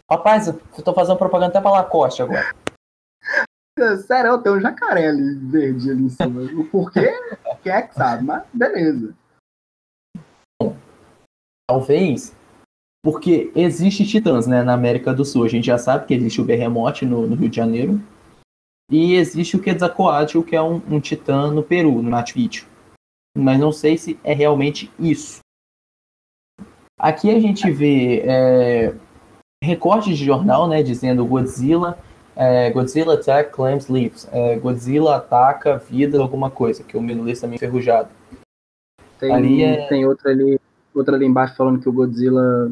Rapaz, 0.09 0.47
eu 0.47 0.83
tô 0.83 0.93
fazendo 0.93 1.17
propaganda 1.17 1.49
até 1.49 1.61
pra 1.61 1.71
Lacoste 1.71 2.21
agora. 2.21 2.55
Sério, 4.07 4.41
tem 4.41 4.53
um 4.53 4.61
jacaré 4.61 5.07
ali, 5.07 5.35
verde 5.35 5.91
ali 5.91 6.03
em 6.03 6.09
cima. 6.09 6.41
O 6.59 6.65
porquê, 6.65 7.13
quem 7.61 7.71
é 7.71 7.81
que 7.83 7.93
sabe, 7.93 8.23
mas 8.23 8.43
beleza. 8.53 9.15
Talvez 11.69 12.35
porque 13.07 13.51
existe 13.55 14.05
titãs 14.05 14.47
né, 14.47 14.63
na 14.63 14.73
América 14.73 15.13
do 15.13 15.23
Sul. 15.23 15.45
A 15.45 15.47
gente 15.47 15.67
já 15.67 15.77
sabe 15.77 16.05
que 16.05 16.13
existe 16.13 16.41
o 16.41 16.43
Berremote 16.43 17.05
no, 17.05 17.25
no 17.25 17.35
Rio 17.35 17.49
de 17.49 17.55
Janeiro. 17.55 18.01
E 18.91 19.15
existe 19.15 19.55
o 19.55 19.61
Quetzalcoatl, 19.61 20.41
que 20.41 20.55
é 20.55 20.61
um, 20.61 20.75
um 20.89 20.99
titã 20.99 21.51
no 21.51 21.63
Peru, 21.63 22.01
no 22.01 22.09
Machu 22.09 22.33
Picchu. 22.33 22.67
Mas 23.37 23.59
não 23.59 23.71
sei 23.71 23.97
se 23.97 24.19
é 24.25 24.33
realmente 24.33 24.91
isso. 24.99 25.39
Aqui 26.99 27.29
a 27.29 27.39
gente 27.39 27.71
vê 27.71 28.23
é, 28.25 28.95
recortes 29.67 30.17
de 30.17 30.25
jornal, 30.25 30.67
né, 30.67 30.83
dizendo 30.83 31.25
Godzilla, 31.25 31.97
é, 32.35 32.69
Godzilla 32.69 33.15
attack 33.15 33.51
claims 33.51 33.87
lives. 33.89 34.27
É, 34.31 34.55
Godzilla 34.57 35.15
ataca 35.17 35.77
vida, 35.77 36.19
alguma 36.19 36.49
coisa, 36.51 36.83
que 36.83 36.95
o 36.97 37.01
meu 37.01 37.15
inglês 37.15 37.41
tá 37.41 37.47
meio 37.47 37.55
enferrujado. 37.57 38.09
Tem, 39.19 39.33
Ali 39.33 39.63
é- 39.63 39.87
tem 39.87 40.05
outra 40.05 40.29
ali, 40.31 40.59
outra 40.93 41.15
ali 41.15 41.25
embaixo 41.25 41.55
falando 41.55 41.79
que 41.79 41.89
o 41.89 41.93
Godzilla 41.93 42.71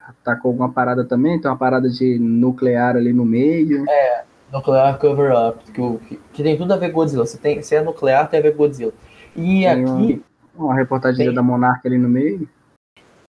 atacou 0.00 0.50
alguma 0.50 0.70
parada 0.72 1.04
também, 1.04 1.40
tem 1.40 1.50
uma 1.50 1.56
parada 1.56 1.88
de 1.88 2.18
nuclear 2.18 2.96
ali 2.96 3.12
no 3.12 3.24
meio. 3.24 3.84
Nuclear 4.52 4.98
Cover-Up, 4.98 5.70
que, 5.72 5.80
o- 5.80 5.98
que- 5.98 6.20
que 6.32 6.42
tem 6.42 6.56
tudo 6.56 6.72
a 6.72 6.76
ver 6.76 6.88
com 6.90 6.96
Godzilla. 6.96 7.24
Se, 7.26 7.38
tem, 7.38 7.62
se 7.62 7.74
é 7.76 7.82
nuclear, 7.82 8.28
tem 8.28 8.40
a 8.40 8.42
ver 8.42 8.52
com 8.52 8.58
Godzilla. 8.58 8.92
E 9.36 9.60
Tem 9.62 9.66
aqui, 9.68 10.22
Uma 10.56 10.74
reportagem 10.76 11.26
Tem. 11.26 11.34
da 11.34 11.42
Monarca 11.42 11.88
ali 11.88 11.98
no 11.98 12.08
meio. 12.08 12.48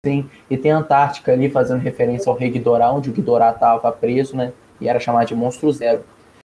Tem, 0.06 0.30
e 0.48 0.56
tem 0.56 0.70
a 0.70 0.78
Antártica 0.78 1.32
ali 1.32 1.50
fazendo 1.50 1.80
referência 1.80 2.30
ao 2.30 2.38
rei 2.38 2.48
Ghidorah, 2.48 2.92
onde 2.92 3.10
o 3.10 3.12
Ghidorah 3.12 3.50
estava 3.50 3.90
preso, 3.90 4.36
né? 4.36 4.52
E 4.80 4.88
era 4.88 5.00
chamado 5.00 5.26
de 5.26 5.34
Monstro 5.34 5.72
Zero. 5.72 6.04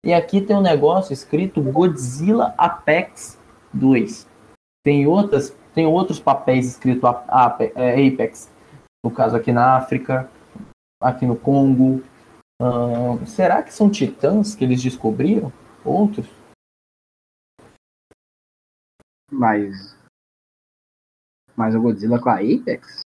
E 0.05 0.13
aqui 0.13 0.41
tem 0.41 0.57
um 0.57 0.61
negócio 0.61 1.13
escrito 1.13 1.63
Godzilla 1.63 2.53
Apex 2.59 3.39
2. 3.73 4.27
Tem, 4.85 5.07
outras, 5.07 5.57
tem 5.73 5.87
outros 5.87 6.19
papéis 6.19 6.81
Ape- 7.29 7.73
é, 7.77 8.09
Apex. 8.09 8.51
No 9.05 9.11
caso 9.13 9.37
aqui 9.37 9.53
na 9.53 9.77
África, 9.77 10.29
aqui 11.01 11.25
no 11.25 11.37
Congo. 11.37 12.03
Será 13.25 13.63
que 13.63 13.73
são 13.73 13.89
titãs 13.89 14.57
que 14.57 14.65
eles 14.65 14.83
descobriram? 14.83 15.53
Outros? 15.85 16.27
Mas. 19.31 19.97
Mas 21.57 21.75
o 21.77 21.81
Godzilla 21.81 22.21
com 22.21 22.31
a 22.31 22.41
Apex? 22.41 23.05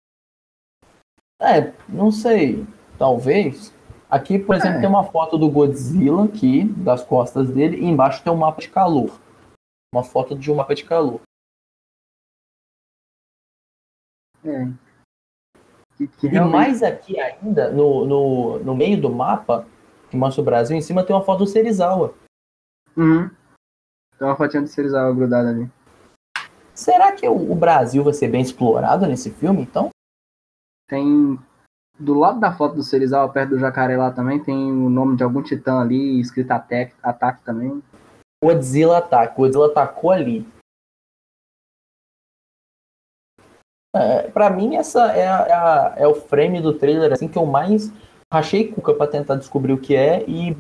É, 1.41 1.73
não 1.89 2.11
sei. 2.11 2.67
Talvez. 2.99 3.73
Aqui, 4.11 4.39
por 4.39 4.57
exemplo, 4.57 4.79
É. 4.79 4.81
tem 4.81 4.89
uma 4.89 5.05
foto 5.05 5.37
do 5.37 5.51
Godzilla 5.51 6.25
aqui, 6.25 6.65
das 6.65 7.05
costas 7.05 7.51
dele, 7.51 7.77
e 7.79 7.85
embaixo 7.85 8.23
tem 8.25 8.33
um 8.33 8.37
mapa 8.37 8.61
de 8.61 8.69
calor. 8.71 9.21
Uma 9.95 10.03
foto 10.03 10.35
de 10.37 10.51
um 10.51 10.57
mapa 10.57 10.75
de 10.75 10.85
calor. 10.85 11.21
É. 14.45 14.67
Que, 15.97 16.07
que 16.07 16.27
E 16.27 16.31
realmente- 16.31 16.53
mais 16.57 16.83
aqui 16.83 17.19
ainda, 17.21 17.71
no, 17.71 18.05
no, 18.07 18.59
no 18.61 18.75
meio 18.77 19.01
do 19.01 19.11
mapa, 19.11 19.67
que 20.11 20.17
mostra 20.17 20.41
o 20.41 20.45
Brasil, 20.45 20.77
em 20.77 20.81
cima 20.81 21.05
tem 21.05 21.15
uma 21.15 21.25
foto 21.25 21.41
do 21.41 21.47
Serizawa. 21.47 22.15
Uhum. 22.97 23.29
Tem 24.19 24.27
uma 24.27 24.37
fotinha 24.37 24.63
de 24.63 24.69
Serizawa 24.71 25.15
grudada 25.15 25.51
ali. 25.51 25.71
Será 26.75 27.13
que 27.13 27.29
o, 27.29 27.53
o 27.53 27.55
Brasil 27.55 28.03
vai 28.05 28.13
ser 28.13 28.29
bem 28.29 28.41
explorado 28.41 29.07
nesse 29.07 29.31
filme, 29.31 29.63
então? 29.63 29.91
Tem. 30.89 31.39
Do 32.01 32.15
lado 32.15 32.39
da 32.39 32.57
foto 32.57 32.77
do 32.77 32.83
Serizawa, 32.83 33.29
perto 33.33 33.51
do 33.51 33.59
jacaré 33.59 33.97
lá 33.97 34.13
também, 34.13 34.43
tem 34.43 34.57
o 34.71 34.89
nome 34.89 35.17
de 35.17 35.25
algum 35.25 35.43
titã 35.43 35.81
ali, 35.81 36.21
escrito 36.21 36.53
ataque, 36.53 36.95
ataque 37.03 37.43
também. 37.43 37.83
Godzilla 38.43 38.99
ataca. 38.99 39.35
Godzilla 39.35 39.67
atacou 39.67 40.13
ali. 40.13 40.47
É, 43.97 44.31
pra 44.31 44.49
mim, 44.49 44.77
essa 44.77 45.11
é, 45.13 45.27
a- 45.27 45.47
é, 45.49 45.53
a- 45.53 45.95
é 45.99 46.07
o 46.07 46.15
frame 46.15 46.61
do 46.63 46.79
trailer 46.79 47.13
assim 47.13 47.27
que 47.27 47.37
eu 47.39 47.47
mais 47.47 47.91
rachei 48.33 48.71
cuca 48.73 48.95
pra 48.95 49.09
tentar 49.09 49.35
descobrir 49.37 49.73
o 49.73 49.81
que 49.81 49.97
é 49.97 50.23
e, 50.29 50.57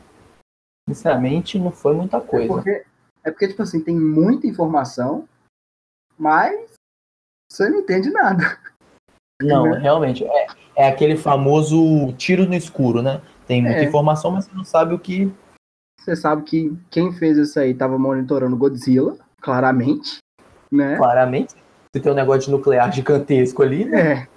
sinceramente, 0.89 1.59
não 1.59 1.70
foi 1.70 1.95
muita 1.95 2.16
É 2.16 2.20
coisa. 2.20 2.49
porque, 2.49 2.85
é 3.22 3.31
porque, 3.31 3.49
tipo 3.49 3.62
assim, 3.62 3.85
tem 3.85 3.95
muita 3.95 4.47
informação, 4.49 5.29
mas 6.18 6.72
você 7.49 7.68
não 7.68 7.79
entende 7.79 8.11
nada. 8.11 8.43
Não, 9.43 9.64
né? 9.70 9.78
realmente. 9.78 10.24
É, 10.24 10.47
é 10.76 10.89
aquele 10.89 11.16
famoso 11.16 12.12
tiro 12.14 12.45
no 12.47 12.55
escuro, 12.55 13.03
né? 13.03 13.20
Tem 13.47 13.62
muita 13.62 13.78
É. 13.80 13.84
informação, 13.84 14.30
mas 14.32 14.45
você 14.47 14.55
não 14.55 14.64
sabe 14.64 14.95
o 14.95 14.99
que. 14.99 15.32
Você 16.01 16.16
sabe 16.16 16.43
que 16.43 16.76
quem 16.91 17.12
fez 17.12 17.36
isso 17.36 17.59
aí 17.59 17.74
tava 17.74 17.99
monitorando 17.99 18.57
Godzilla, 18.57 19.16
claramente, 19.41 20.18
né? 20.70 20.97
Claramente. 20.97 21.55
Se 21.95 22.03
tem 22.03 22.12
um 22.12 22.14
negócio 22.14 22.43
de 22.43 22.51
nuclear 22.51 22.93
gigantesco 22.93 23.62
ali, 23.62 23.84
né? 23.84 24.12
É. 24.24 24.28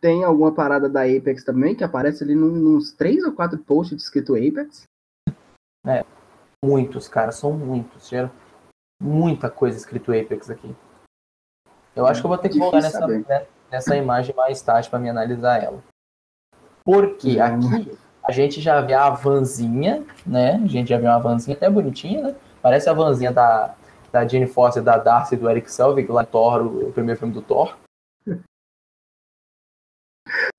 Tem 0.00 0.24
alguma 0.24 0.52
parada 0.54 0.88
da 0.88 1.02
Apex 1.02 1.44
também, 1.44 1.74
que 1.74 1.84
aparece 1.84 2.24
ali 2.24 2.34
num- 2.34 2.50
nos 2.50 2.92
três 2.92 3.22
ou 3.22 3.32
quatro 3.32 3.58
posts 3.58 4.02
escrito 4.02 4.34
Apex. 4.34 4.84
Muitos, 6.64 7.08
cara, 7.08 7.32
são 7.32 7.52
muitos. 7.52 8.08
Gera 8.08 8.30
muita 9.02 9.50
coisa 9.50 9.76
escrito 9.76 10.12
Apex 10.12 10.50
aqui. 10.50 10.74
Eu 11.94 12.06
acho 12.06 12.20
que 12.20 12.26
eu 12.26 12.28
vou 12.30 12.38
ter 12.38 12.48
que 12.48 12.58
voltar 12.58 12.80
nessa, 12.82 12.98
saber. 12.98 13.26
né, 13.28 13.46
nessa 13.70 13.96
imagem 13.96 14.34
mais 14.34 14.60
tarde 14.60 14.88
para 14.88 14.98
me 14.98 15.08
analisar 15.08 15.62
ela. 15.62 15.82
Porque 16.84 17.40
Hum. 17.40 17.44
aqui 17.44 17.98
a 18.22 18.32
gente 18.32 18.60
já 18.60 18.80
vê 18.80 18.94
a 18.94 19.10
vanzinha, 19.10 20.04
né? 20.26 20.60
A 20.62 20.66
gente 20.66 20.88
já 20.88 20.98
vê 20.98 21.06
uma 21.06 21.18
vanzinha 21.18 21.56
até 21.56 21.68
bonitinha, 21.68 22.22
né? 22.22 22.34
Parece 22.62 22.88
a 22.88 22.92
vanzinha 22.92 23.32
da, 23.32 23.74
da 24.12 24.26
Jane 24.26 24.46
Foster, 24.46 24.82
da 24.82 24.98
Darcy 24.98 25.34
e 25.34 25.38
do 25.38 25.48
Eric 25.48 25.70
Selvig, 25.70 26.10
lá 26.10 26.24
Thor, 26.24 26.66
o, 26.66 26.92
primeiro 26.92 27.18
filme 27.18 27.34
do 27.34 27.42
Thor. 27.42 27.76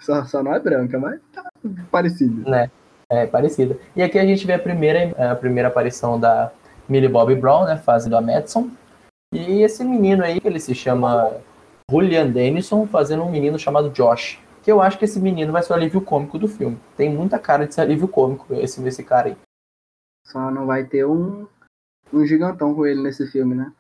Só, 0.01 0.25
só 0.25 0.43
não 0.43 0.53
é 0.53 0.59
branca, 0.59 0.97
mas 0.99 1.21
tá 1.31 1.47
parecido. 1.91 2.43
É, 3.09 3.27
parecida. 3.27 3.77
E 3.95 4.01
aqui 4.01 4.17
a 4.17 4.25
gente 4.25 4.47
vê 4.47 4.53
a 4.53 4.59
primeira, 4.59 5.31
a 5.31 5.35
primeira 5.35 5.67
aparição 5.67 6.19
da 6.19 6.51
Millie 6.89 7.09
Bobby 7.09 7.35
Brown, 7.35 7.65
né, 7.65 7.77
fazendo 7.77 8.15
a 8.17 8.21
Madison. 8.21 8.69
E 9.33 9.61
esse 9.61 9.83
menino 9.83 10.23
aí, 10.23 10.41
que 10.41 10.47
ele 10.47 10.59
se 10.59 10.73
chama 10.73 11.31
Julian 11.91 12.31
Dennison, 12.31 12.87
fazendo 12.87 13.23
um 13.23 13.29
menino 13.29 13.59
chamado 13.59 13.89
Josh. 13.89 14.39
Que 14.63 14.71
eu 14.71 14.81
acho 14.81 14.97
que 14.97 15.03
esse 15.05 15.19
menino 15.19 15.51
vai 15.51 15.61
ser 15.61 15.73
o 15.73 15.75
alívio 15.75 16.01
cômico 16.01 16.39
do 16.39 16.47
filme. 16.47 16.79
Tem 16.95 17.13
muita 17.13 17.37
cara 17.37 17.67
de 17.67 17.73
ser 17.73 17.81
alívio 17.81 18.07
cômico 18.07 18.53
esse, 18.53 18.81
esse 18.87 19.03
cara 19.03 19.27
aí. 19.27 19.37
Só 20.25 20.49
não 20.49 20.65
vai 20.65 20.85
ter 20.85 21.05
um, 21.05 21.45
um 22.13 22.25
gigantão 22.25 22.73
com 22.73 22.85
ele 22.85 23.01
nesse 23.01 23.27
filme, 23.27 23.55
né? 23.55 23.73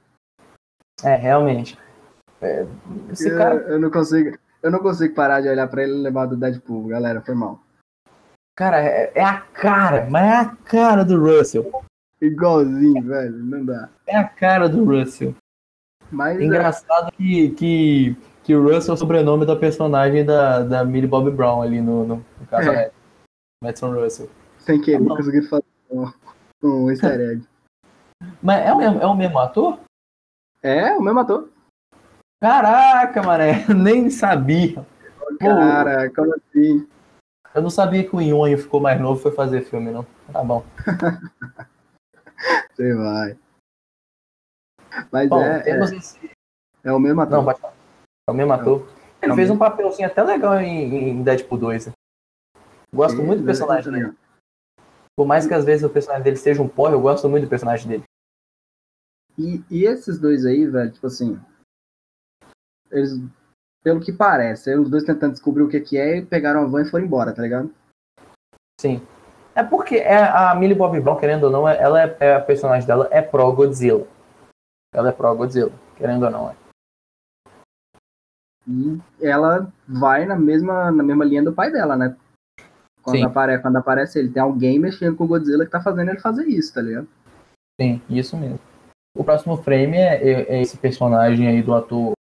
É, 1.03 1.15
realmente. 1.15 1.77
É, 2.41 2.65
esse 3.11 3.29
eu, 3.29 3.37
cara, 3.37 3.55
eu 3.55 3.79
não 3.79 3.89
consigo. 3.89 4.37
Eu 4.61 4.69
não 4.69 4.79
consigo 4.79 5.15
parar 5.15 5.41
de 5.41 5.47
olhar 5.47 5.67
pra 5.67 5.83
ele 5.83 5.93
e 5.93 6.01
levar 6.01 6.25
do 6.25 6.35
Deadpool, 6.35 6.87
galera, 6.87 7.21
foi 7.21 7.33
mal. 7.33 7.59
cara, 8.55 8.79
é, 8.79 9.11
é 9.15 9.23
a 9.23 9.39
cara, 9.39 10.07
mas 10.09 10.23
é 10.23 10.35
a 10.35 10.45
cara 10.45 11.03
do 11.03 11.19
Russell. 11.19 11.71
Igualzinho, 12.21 13.03
velho, 13.03 13.37
não 13.37 13.65
dá. 13.65 13.89
É 14.05 14.17
a 14.17 14.27
cara 14.27 14.69
do 14.69 14.83
Russell. 14.83 15.35
Mas 16.11 16.39
é, 16.39 16.43
Engraçado 16.43 17.11
que, 17.13 17.49
que, 17.51 18.15
que 18.43 18.53
Russell 18.53 18.93
é 18.93 18.95
o 18.95 18.97
sobrenome 18.97 19.45
da 19.45 19.55
personagem 19.55 20.25
da, 20.25 20.61
da 20.63 20.83
Millie 20.83 21.07
Bobby 21.07 21.31
Brown 21.31 21.61
ali 21.61 21.81
no, 21.81 22.05
no, 22.05 22.15
no 22.39 22.47
caso 22.47 22.69
É. 22.69 22.83
é. 22.85 22.91
Madison 23.63 23.93
Russell. 23.93 24.29
sem 24.57 24.81
querer, 24.81 25.05
Tá 25.05 25.15
consegui 25.15 25.41
fazer 25.43 25.63
um, 25.91 26.11
um 26.63 26.89
easter 26.89 27.19
egg. 27.31 27.47
Mas 28.41 28.65
é 28.65 28.73
o 28.73 28.77
mesmo, 28.77 28.99
é 28.99 29.05
o 29.05 29.15
mesmo 29.15 29.39
ator? 29.39 29.79
É, 30.61 30.93
o 30.93 31.01
mesmo 31.01 31.19
ator. 31.19 31.49
Caraca, 32.41 33.21
mané, 33.21 33.65
nem 33.73 34.09
sabia. 34.09 34.85
Cara, 35.39 36.09
como 36.11 36.33
assim? 36.33 36.87
Eu 37.53 37.61
não 37.61 37.69
sabia 37.69 38.03
que 38.03 38.15
o 38.15 38.21
Nhonho 38.21 38.57
ficou 38.57 38.79
mais 38.79 38.99
novo 38.99 39.19
e 39.19 39.23
foi 39.23 39.31
fazer 39.31 39.61
filme, 39.61 39.91
não. 39.91 40.05
Tá 40.31 40.43
bom. 40.43 40.63
Você 42.73 42.93
vai. 42.95 43.37
Mas 45.11 45.29
Bom, 45.29 45.41
é, 45.41 45.59
temos 45.61 45.91
é, 45.91 45.95
esse. 45.97 46.31
é 46.83 46.91
o 46.91 46.99
mesmo 46.99 47.21
ator. 47.21 47.43
Não, 47.43 47.55
falar. 47.55 47.73
É 48.27 48.31
o 48.31 48.33
mesmo 48.33 48.53
ator. 48.53 48.87
Ele 49.21 49.31
É 49.31 49.35
fez 49.35 49.49
mesmo. 49.49 49.55
um 49.55 49.57
papelzinho 49.59 50.07
até 50.07 50.23
legal 50.23 50.59
em, 50.59 51.09
em 51.09 51.23
Deadpool 51.23 51.57
2. 51.57 51.87
né? 51.87 51.93
Gosto 52.93 53.17
Sim, 53.17 53.23
muito 53.25 53.39
do 53.39 53.45
é, 53.45 53.47
personagem 53.47 53.93
é 53.93 53.97
dele. 53.99 54.13
Por 55.15 55.25
mais 55.27 55.45
que 55.45 55.53
às 55.53 55.63
vezes 55.63 55.85
o 55.85 55.89
personagem 55.89 56.23
dele 56.23 56.37
seja 56.37 56.61
um 56.61 56.67
porre, 56.67 56.93
eu 56.93 57.01
gosto 57.01 57.29
muito 57.29 57.43
do 57.45 57.49
personagem 57.49 57.87
dele. 57.87 58.03
E, 59.37 59.63
e 59.69 59.85
esses 59.85 60.19
dois 60.19 60.45
aí, 60.45 60.65
velho, 60.65 60.91
tipo 60.91 61.07
assim. 61.07 61.39
Eles, 62.91 63.11
pelo 63.83 64.01
que 64.01 64.11
parece, 64.11 64.75
os 64.75 64.89
dois 64.89 65.03
tentando 65.03 65.31
descobrir 65.33 65.63
o 65.63 65.69
que, 65.69 65.79
que 65.79 65.97
é 65.97 66.17
e 66.17 66.25
pegaram 66.25 66.63
a 66.63 66.65
van 66.65 66.81
e 66.81 66.89
foram 66.89 67.05
embora, 67.05 67.33
tá 67.33 67.41
ligado? 67.41 67.73
Sim. 68.79 69.01
É 69.55 69.63
porque 69.63 69.95
é 69.95 70.17
a 70.17 70.55
Millie 70.55 70.77
Bobby 70.77 70.99
Brown, 70.99 71.17
querendo 71.19 71.43
ou 71.45 71.49
não, 71.51 71.67
é- 71.67 71.77
ela 71.81 72.01
é, 72.01 72.17
é 72.19 72.35
a 72.35 72.41
personagem 72.41 72.87
dela 72.87 73.07
é 73.11 73.21
pró 73.21 73.51
Godzilla. 73.51 74.05
Ela 74.93 75.09
é 75.09 75.11
pró 75.11 75.33
Godzilla, 75.33 75.71
querendo 75.95 76.23
ou 76.25 76.31
não. 76.31 76.49
É. 76.49 76.55
E 78.67 78.99
ela 79.25 79.71
vai 79.87 80.25
na 80.25 80.35
mesma, 80.35 80.91
na 80.91 81.01
mesma 81.03 81.25
linha 81.25 81.43
do 81.43 81.53
pai 81.53 81.71
dela, 81.71 81.95
né? 81.95 82.15
Quando, 83.01 83.17
Sim. 83.17 83.23
apare, 83.23 83.59
quando 83.61 83.77
aparece 83.77 84.19
ele, 84.19 84.29
tem 84.29 84.41
alguém 84.41 84.77
mexendo 84.77 85.15
com 85.15 85.23
o 85.23 85.27
Godzilla 85.27 85.65
que 85.65 85.71
tá 85.71 85.81
fazendo 85.81 86.09
ele 86.11 86.19
fazer 86.19 86.45
isso, 86.45 86.73
tá 86.73 86.81
ligado? 86.81 87.07
Sim, 87.79 88.01
isso 88.09 88.37
mesmo. 88.37 88.59
O 89.17 89.23
próximo 89.23 89.57
frame 89.57 89.97
é, 89.97 90.15
é- 90.23 90.55
é 90.57 90.61
esse 90.61 90.77
personagem 90.77 91.47
aí 91.47 91.63
do 91.63 91.73
ator 91.73 92.13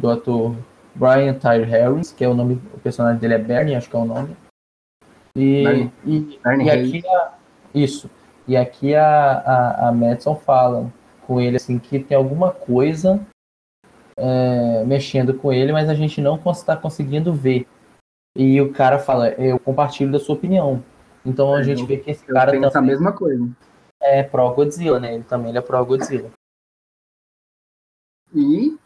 do 0.00 0.08
ator 0.10 0.56
Brian 0.94 1.38
Tyree 1.38 1.64
Harris, 1.64 2.12
que 2.12 2.24
é 2.24 2.28
o 2.28 2.34
nome, 2.34 2.54
o 2.72 2.80
personagem 2.80 3.20
dele 3.20 3.34
é 3.34 3.38
Bernie, 3.38 3.74
acho 3.74 3.88
que 3.88 3.94
é 3.94 3.98
o 3.98 4.04
nome. 4.04 4.34
E, 5.36 5.64
Bernie- 5.64 5.92
e, 6.04 6.40
Bernie 6.42 6.66
e 6.66 6.70
aqui 6.70 7.08
a, 7.08 7.34
isso. 7.74 8.10
E 8.48 8.56
aqui 8.56 8.94
a, 8.94 9.04
a, 9.38 9.88
a 9.88 9.92
Madison 9.92 10.34
fala 10.34 10.90
com 11.26 11.38
ele 11.40 11.56
assim 11.56 11.78
que 11.78 12.00
tem 12.02 12.16
alguma 12.16 12.50
coisa 12.50 13.20
é, 14.16 14.82
mexendo 14.84 15.34
com 15.34 15.52
ele, 15.52 15.70
mas 15.72 15.88
a 15.88 15.94
gente 15.94 16.20
não 16.20 16.36
está 16.50 16.74
conseguindo 16.76 17.32
ver. 17.32 17.68
E 18.36 18.60
o 18.60 18.72
cara 18.72 18.98
fala, 18.98 19.28
eu 19.32 19.58
compartilho 19.58 20.10
da 20.10 20.18
sua 20.18 20.34
opinião. 20.34 20.82
Então 21.24 21.54
a 21.54 21.60
É, 21.60 21.64
gente 21.64 21.82
eu- 21.82 21.86
vê 21.86 21.98
que 21.98 22.10
esse 22.10 22.24
cara 22.24 22.50
penso 22.52 22.78
a 22.78 22.80
mesma 22.82 23.12
coisa. 23.12 23.48
é 24.00 24.22
pró 24.22 24.50
Godzilla, 24.54 24.98
né? 24.98 25.14
Ele 25.14 25.24
também 25.24 25.50
ele 25.50 25.58
é 25.58 25.60
pró 25.62 25.84
Godzilla. 25.84 26.30
E 28.34 28.78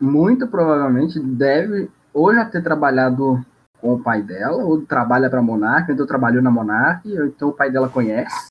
muito 0.00 0.46
provavelmente 0.48 1.18
deve 1.20 1.90
ou 2.12 2.32
já 2.34 2.44
ter 2.44 2.62
trabalhado 2.62 3.44
com 3.80 3.94
o 3.94 4.02
pai 4.02 4.22
dela, 4.22 4.62
ou 4.62 4.84
trabalha 4.84 5.30
pra 5.30 5.40
Monarca, 5.42 5.92
então 5.92 6.06
trabalhou 6.06 6.42
na 6.42 6.50
Monarca, 6.50 7.08
então 7.08 7.48
o 7.48 7.52
pai 7.52 7.70
dela 7.70 7.88
conhece, 7.88 8.48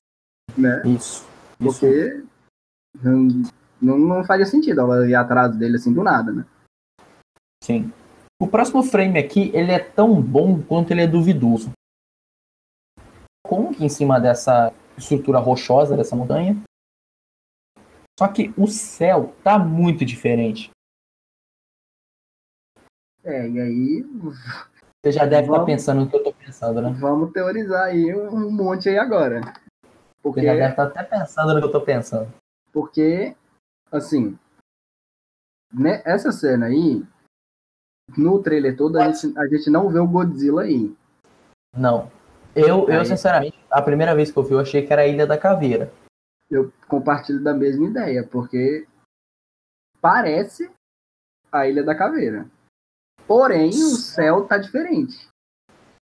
né? 0.56 0.82
Isso. 0.86 1.26
Isso. 1.60 1.80
Porque 1.80 2.24
não, 3.02 3.28
não, 3.80 3.98
não 3.98 4.24
faria 4.24 4.46
sentido 4.46 4.80
ela 4.80 5.08
ir 5.08 5.14
atrás 5.14 5.54
dele 5.56 5.76
assim 5.76 5.92
do 5.92 6.02
nada, 6.02 6.32
né? 6.32 6.44
Sim. 7.62 7.92
O 8.40 8.48
próximo 8.48 8.82
frame 8.82 9.18
aqui, 9.18 9.50
ele 9.54 9.70
é 9.70 9.78
tão 9.78 10.20
bom 10.20 10.62
quanto 10.62 10.90
ele 10.90 11.02
é 11.02 11.06
duvidoso. 11.06 11.72
Como 13.46 13.74
que 13.74 13.84
em 13.84 13.88
cima 13.88 14.18
dessa 14.18 14.72
estrutura 14.96 15.38
rochosa 15.38 15.96
dessa 15.96 16.16
montanha? 16.16 16.56
Só 18.18 18.28
que 18.28 18.52
o 18.56 18.66
céu 18.66 19.34
tá 19.42 19.58
muito 19.58 20.04
diferente. 20.04 20.70
É, 23.24 23.48
e 23.48 23.60
aí 23.60 24.02
Você 25.02 25.12
já 25.12 25.26
deve 25.26 25.42
estar 25.42 25.52
Vamos. 25.52 25.66
pensando 25.66 26.00
no 26.00 26.10
que 26.10 26.16
eu 26.16 26.22
tô 26.22 26.32
pensando, 26.32 26.80
né? 26.80 26.90
vamos 26.98 27.32
teorizar 27.32 27.84
aí 27.84 28.14
um 28.14 28.50
monte 28.50 28.88
aí 28.88 28.98
agora. 28.98 29.40
Você 30.20 30.22
Porque, 30.22 30.42
já 30.42 30.54
deve 30.54 30.70
estar 30.70 30.82
até 30.84 31.02
pensando 31.02 31.54
no 31.54 31.60
que 31.60 31.66
eu 31.66 31.72
tô 31.72 31.80
pensando. 31.80 32.30
porque 32.72 33.34
assim, 33.90 34.38
né, 35.72 36.02
essa 36.04 36.30
cena 36.30 36.66
aí, 36.66 37.02
no 38.16 38.42
trailer 38.42 38.76
todo, 38.76 38.98
a 38.98 39.10
gente, 39.10 39.38
a 39.38 39.46
gente 39.46 39.70
não 39.70 39.88
vê 39.88 39.98
o 39.98 40.06
Godzilla 40.06 40.62
aí. 40.62 40.94
Não. 41.74 42.10
Eu, 42.54 42.88
eu, 42.88 43.04
sinceramente, 43.04 43.58
a 43.70 43.80
primeira 43.80 44.14
vez 44.14 44.30
que 44.30 44.36
eu 44.36 44.42
vi, 44.42 44.52
eu 44.52 44.60
achei 44.60 44.84
que 44.84 44.92
era 44.92 45.02
a 45.02 45.06
Ilha 45.06 45.26
da 45.26 45.38
Caveira. 45.38 45.92
Eu 46.50 46.72
compartilho 46.88 47.42
da 47.42 47.54
mesma 47.54 47.86
ideia, 47.86 48.26
porque 48.26 48.86
parece 50.00 50.70
a 51.52 51.68
Ilha 51.68 51.84
da 51.84 51.94
Caveira. 51.94 52.46
Porém, 53.26 53.70
o 53.70 53.96
céu 53.96 54.46
tá 54.46 54.58
diferente. 54.58 55.28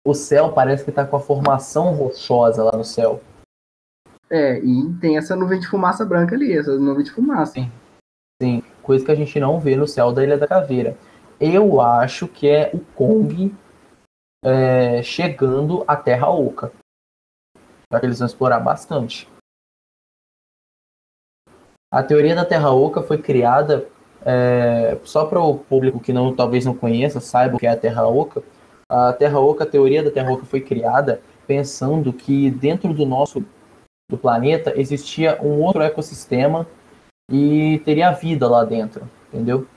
O 0.06 0.14
céu 0.14 0.52
parece 0.52 0.84
que 0.84 0.92
tá 0.92 1.08
com 1.08 1.16
a 1.16 1.22
formação 1.22 1.94
rochosa 1.94 2.62
lá 2.62 2.74
no 2.74 2.84
céu. 2.84 3.22
É, 4.34 4.58
e 4.58 4.92
tem 5.00 5.16
essa 5.16 5.36
nuvem 5.36 5.60
de 5.60 5.68
fumaça 5.68 6.04
branca 6.04 6.34
ali, 6.34 6.58
essa 6.58 6.76
nuvem 6.76 7.04
de 7.04 7.12
fumaça. 7.12 7.54
Sim. 7.54 7.72
Sim, 8.42 8.64
coisa 8.82 9.06
que 9.06 9.12
a 9.12 9.16
gente 9.16 9.40
não 9.40 9.60
vê 9.60 9.76
no 9.76 9.88
céu 9.88 10.12
da 10.12 10.24
Ilha 10.24 10.40
da 10.40 10.48
Caveira. 10.48 10.98
Eu 11.40 11.80
acho 11.80 12.28
que 12.28 12.50
é 12.50 12.72
o 12.74 12.80
Kong 12.80 13.54
é, 14.44 15.04
chegando 15.04 15.84
à 15.88 15.96
Terra 15.96 16.32
Oca. 16.32 16.72
Já 17.92 18.00
que 18.00 18.08
eles 18.08 18.18
vão 18.18 18.26
explorar 18.26 18.60
bastante. 18.60 19.30
A 21.92 22.02
teoria 22.02 22.34
da 22.34 22.44
Terra 22.44 22.72
Oca 22.72 23.04
foi 23.04 23.20
criada 23.20 23.88
é, 24.26 24.98
só 25.04 25.26
para 25.26 25.40
o 25.40 25.60
público 25.60 26.00
que 26.00 26.12
não 26.12 26.36
talvez 26.36 26.66
não 26.66 26.76
conheça, 26.76 27.20
saiba 27.20 27.56
o 27.56 27.60
que 27.60 27.68
é 27.68 27.70
a 27.70 27.78
Terra 27.78 28.08
Oca. 28.08 28.42
A 28.90 29.14
Terra 29.14 29.40
Oca, 29.40 29.64
a 29.64 29.68
teoria 29.68 30.02
da 30.02 30.10
Terra 30.10 30.32
Oca 30.32 30.44
foi 30.44 30.60
criada 30.60 31.22
pensando 31.46 32.12
que 32.12 32.50
dentro 32.50 32.92
do 32.96 33.06
nosso 33.06 33.46
do 34.10 34.18
planeta 34.18 34.80
existia 34.80 35.42
um 35.42 35.62
outro 35.62 35.82
ecossistema 35.82 36.68
e 37.32 37.80
teria 37.86 38.12
vida 38.12 38.48
lá 38.48 38.64
dentro, 38.64 39.10
entendeu? 39.28 39.68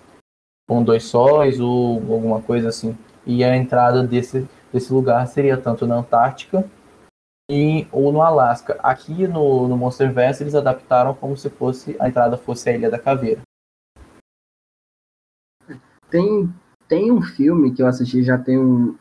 Com 0.69 0.83
dois 0.83 1.05
sóis 1.05 1.61
ou 1.61 1.97
alguma 2.13 2.43
coisa 2.43 2.69
assim. 2.69 2.97
E 3.25 3.45
a 3.45 3.57
entrada 3.57 4.07
desse, 4.07 4.49
desse 4.73 4.93
lugar 4.93 5.27
seria 5.27 5.57
tanto 5.57 5.87
na 5.87 5.97
Antártica 5.97 6.69
e, 7.51 7.87
ou 7.93 8.13
no 8.13 8.21
Alasca. 8.21 8.79
Aqui 8.83 9.27
no, 9.27 9.69
no 9.69 9.77
Monsterverse 9.77 10.43
eles 10.43 10.55
adaptaram 10.55 11.15
como 11.15 11.37
se 11.37 11.49
fosse 11.49 11.97
a 12.01 12.09
entrada 12.09 12.37
fosse 12.37 12.69
a 12.69 12.75
Ilha 12.75 12.91
da 12.91 12.99
Caveira. 12.99 13.43
Tem, 16.11 16.53
tem 16.89 17.13
um 17.13 17.21
filme 17.23 17.73
que 17.75 17.83
eu 17.83 17.87
assisti 17.87 18.23
já 18.23 18.39
tem 18.39 18.59
um 18.59 18.97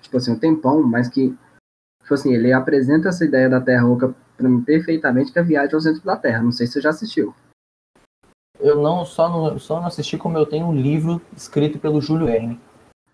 tipo 0.00 0.16
assim, 0.16 0.32
um 0.32 0.38
tempão, 0.38 0.82
mas 0.82 1.08
que 1.08 1.36
tipo 2.02 2.14
assim, 2.14 2.32
ele 2.34 2.52
apresenta 2.52 3.08
essa 3.08 3.24
ideia 3.24 3.48
da 3.48 3.60
Terra 3.60 3.86
Oca 3.86 4.14
para 4.36 4.48
mim 4.48 4.62
perfeitamente, 4.62 5.32
que 5.32 5.38
é 5.38 5.42
a 5.42 5.44
Viagem 5.44 5.74
ao 5.74 5.80
Centro 5.80 6.02
da 6.04 6.16
Terra. 6.16 6.42
Não 6.42 6.52
sei 6.52 6.66
se 6.66 6.74
você 6.74 6.80
já 6.80 6.90
assistiu. 6.90 7.34
Eu 8.60 8.80
não 8.80 9.04
só 9.04 9.28
não, 9.28 9.58
só 9.58 9.80
não 9.80 9.86
assisti 9.86 10.16
como 10.16 10.38
eu 10.38 10.46
tenho 10.46 10.66
um 10.66 10.74
livro 10.74 11.20
escrito 11.36 11.78
pelo 11.78 12.00
Júlio 12.00 12.26
Verne, 12.26 12.60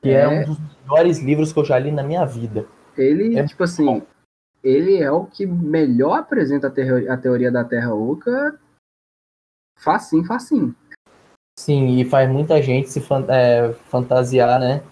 que 0.01 0.11
é. 0.11 0.21
é. 0.21 0.29
um 0.29 0.45
dos 0.45 0.59
melhores 0.83 1.19
livros 1.19 1.53
que 1.53 1.59
eu 1.59 1.65
já 1.65 1.79
li 1.79 1.91
na 1.91 2.03
minha 2.03 2.25
vida. 2.25 2.67
Ele, 2.97 3.39
é 3.39 3.47
tipo 3.47 3.65
assim, 3.65 3.85
bom. 3.85 4.03
ele 4.63 5.03
é 5.03 5.11
o 5.11 5.25
que 5.25 5.47
melhor 5.47 6.19
apresenta 6.19 6.69
a, 6.69 6.71
teoria, 6.71 7.13
a 7.13 7.17
teoria 7.17 7.51
da 7.51 7.65
Terra 7.65 7.95
Oca 7.95 8.59
facinho, 9.79 10.25
facinho. 10.25 10.75
Sim, 11.59 11.99
e 11.99 12.05
faz 12.05 12.31
muita 12.31 12.63
gente 12.63 12.91
se 12.91 13.03
é, 13.29 13.73
fantasiar, 13.87 14.59
né? 14.61 14.83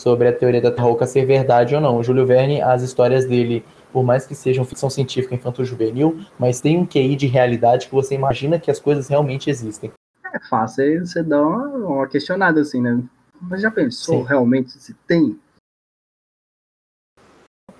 Sobre 0.00 0.28
a 0.28 0.32
teoria 0.36 0.60
da 0.60 0.72
Terra 0.72 0.88
Oca 0.88 1.06
ser 1.06 1.26
verdade 1.26 1.74
ou 1.74 1.80
não. 1.80 1.98
O 1.98 2.02
Júlio 2.02 2.26
Verne, 2.26 2.62
as 2.62 2.82
histórias 2.82 3.26
dele 3.26 3.64
por 3.92 4.04
mais 4.04 4.26
que 4.26 4.34
sejam 4.34 4.64
ficção 4.64 4.90
científica 4.90 5.34
infanto-juvenil, 5.34 6.20
mas 6.38 6.60
tem 6.60 6.78
um 6.78 6.86
QI 6.86 7.16
de 7.16 7.26
realidade 7.26 7.86
que 7.86 7.94
você 7.94 8.14
imagina 8.14 8.58
que 8.58 8.70
as 8.70 8.80
coisas 8.80 9.08
realmente 9.08 9.50
existem. 9.50 9.92
É 10.32 10.38
fácil 10.48 11.04
você 11.04 11.22
dar 11.22 11.42
uma, 11.42 11.66
uma 11.66 12.08
questionada 12.08 12.60
assim, 12.60 12.80
né? 12.80 13.02
Mas 13.40 13.62
já 13.62 13.70
pensou 13.70 14.20
Sim. 14.20 14.28
realmente 14.28 14.70
se 14.78 14.94
tem? 15.06 15.38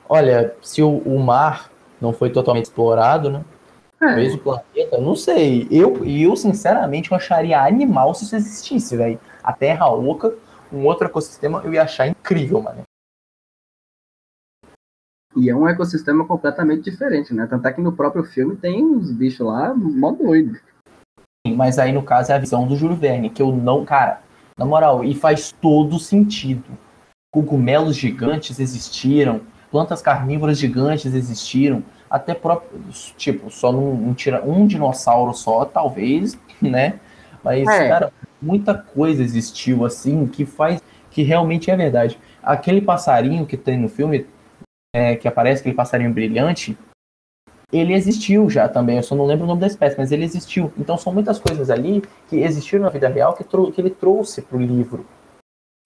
Olha, 0.09 0.57
se 0.61 0.83
o, 0.83 0.99
o 0.99 1.19
mar 1.21 1.71
não 2.01 2.13
foi 2.13 2.31
totalmente 2.31 2.65
explorado, 2.65 3.31
né? 3.31 3.45
É. 4.01 4.07
Talvez 4.07 4.35
o 4.35 4.39
planeta, 4.39 4.99
não 4.99 5.15
sei. 5.15 5.69
Eu, 5.71 6.05
eu, 6.07 6.35
sinceramente, 6.35 7.13
eu 7.13 7.17
acharia 7.17 7.63
animal 7.63 8.15
se 8.15 8.25
isso 8.25 8.35
existisse, 8.35 8.97
velho. 8.97 9.21
A 9.43 9.53
Terra 9.53 9.89
Oca, 9.89 10.35
um 10.73 10.87
outro 10.87 11.07
ecossistema, 11.07 11.61
eu 11.65 11.75
ia 11.75 11.83
achar 11.83 12.07
incrível, 12.09 12.63
mano. 12.63 12.83
E 15.37 15.49
é 15.49 15.55
um 15.55 15.69
ecossistema 15.69 16.25
completamente 16.25 16.91
diferente, 16.91 17.33
né? 17.33 17.47
Tanto 17.47 17.67
é 17.67 17.73
que 17.73 17.81
no 17.81 17.93
próprio 17.93 18.25
filme 18.25 18.57
tem 18.57 18.85
uns 18.85 19.13
bichos 19.13 19.47
lá 19.47 19.73
mó 19.75 20.11
doido. 20.11 20.59
Mas 21.47 21.79
aí, 21.79 21.93
no 21.93 22.03
caso, 22.03 22.33
é 22.33 22.35
a 22.35 22.39
visão 22.39 22.67
do 22.67 22.77
Júlio 22.77 22.97
Verne, 22.97 23.31
que 23.31 23.41
eu 23.41 23.53
não. 23.53 23.85
Cara, 23.85 24.21
na 24.59 24.65
moral, 24.65 25.05
e 25.05 25.15
faz 25.15 25.53
todo 25.53 25.99
sentido. 25.99 26.65
Cogumelos 27.33 27.97
gigantes 27.97 28.59
existiram, 28.59 29.41
plantas 29.71 30.03
carnívoras 30.03 30.59
gigantes 30.59 31.15
existiram, 31.15 31.83
até 32.11 32.35
próprio. 32.35 32.81
Tipo, 33.17 33.51
só 33.51 33.73
não, 33.73 33.95
não 33.95 34.15
tira 34.15 34.43
um 34.45 34.67
dinossauro 34.67 35.33
só, 35.33 35.65
talvez, 35.65 36.39
né? 36.61 36.99
Mas, 37.43 37.69
é. 37.69 37.89
cara, 37.89 38.13
muita 38.43 38.75
coisa 38.75 39.23
existiu 39.23 39.85
assim 39.85 40.27
que 40.27 40.45
faz. 40.45 40.83
que 41.11 41.23
realmente 41.23 41.71
é 41.71 41.77
verdade. 41.77 42.19
Aquele 42.43 42.81
passarinho 42.81 43.47
que 43.47 43.57
tem 43.57 43.79
no 43.79 43.89
filme 43.89 44.27
é, 44.93 45.17
que 45.17 45.29
aparece, 45.29 45.61
aquele 45.61 45.75
passarinho 45.75 46.13
brilhante, 46.13 46.77
ele 47.73 47.95
existiu 47.95 48.51
já 48.51 48.69
também. 48.69 48.97
Eu 48.97 49.03
só 49.03 49.15
não 49.15 49.27
lembro 49.27 49.45
o 49.45 49.49
nome 49.49 49.61
da 49.61 49.67
espécie, 49.67 49.97
mas 49.97 50.11
ele 50.11 50.25
existiu. 50.25 50.73
Então 50.77 50.99
são 50.99 51.13
muitas 51.13 51.39
coisas 51.39 51.71
ali 51.71 52.03
que 52.29 52.37
existiram 52.37 52.85
na 52.85 52.91
vida 52.91 53.09
real 53.09 53.35
que, 53.35 53.45
que 53.45 53.81
ele 53.81 53.91
trouxe 53.91 54.43
para 54.43 54.57
o 54.57 54.61
livro. 54.61 55.07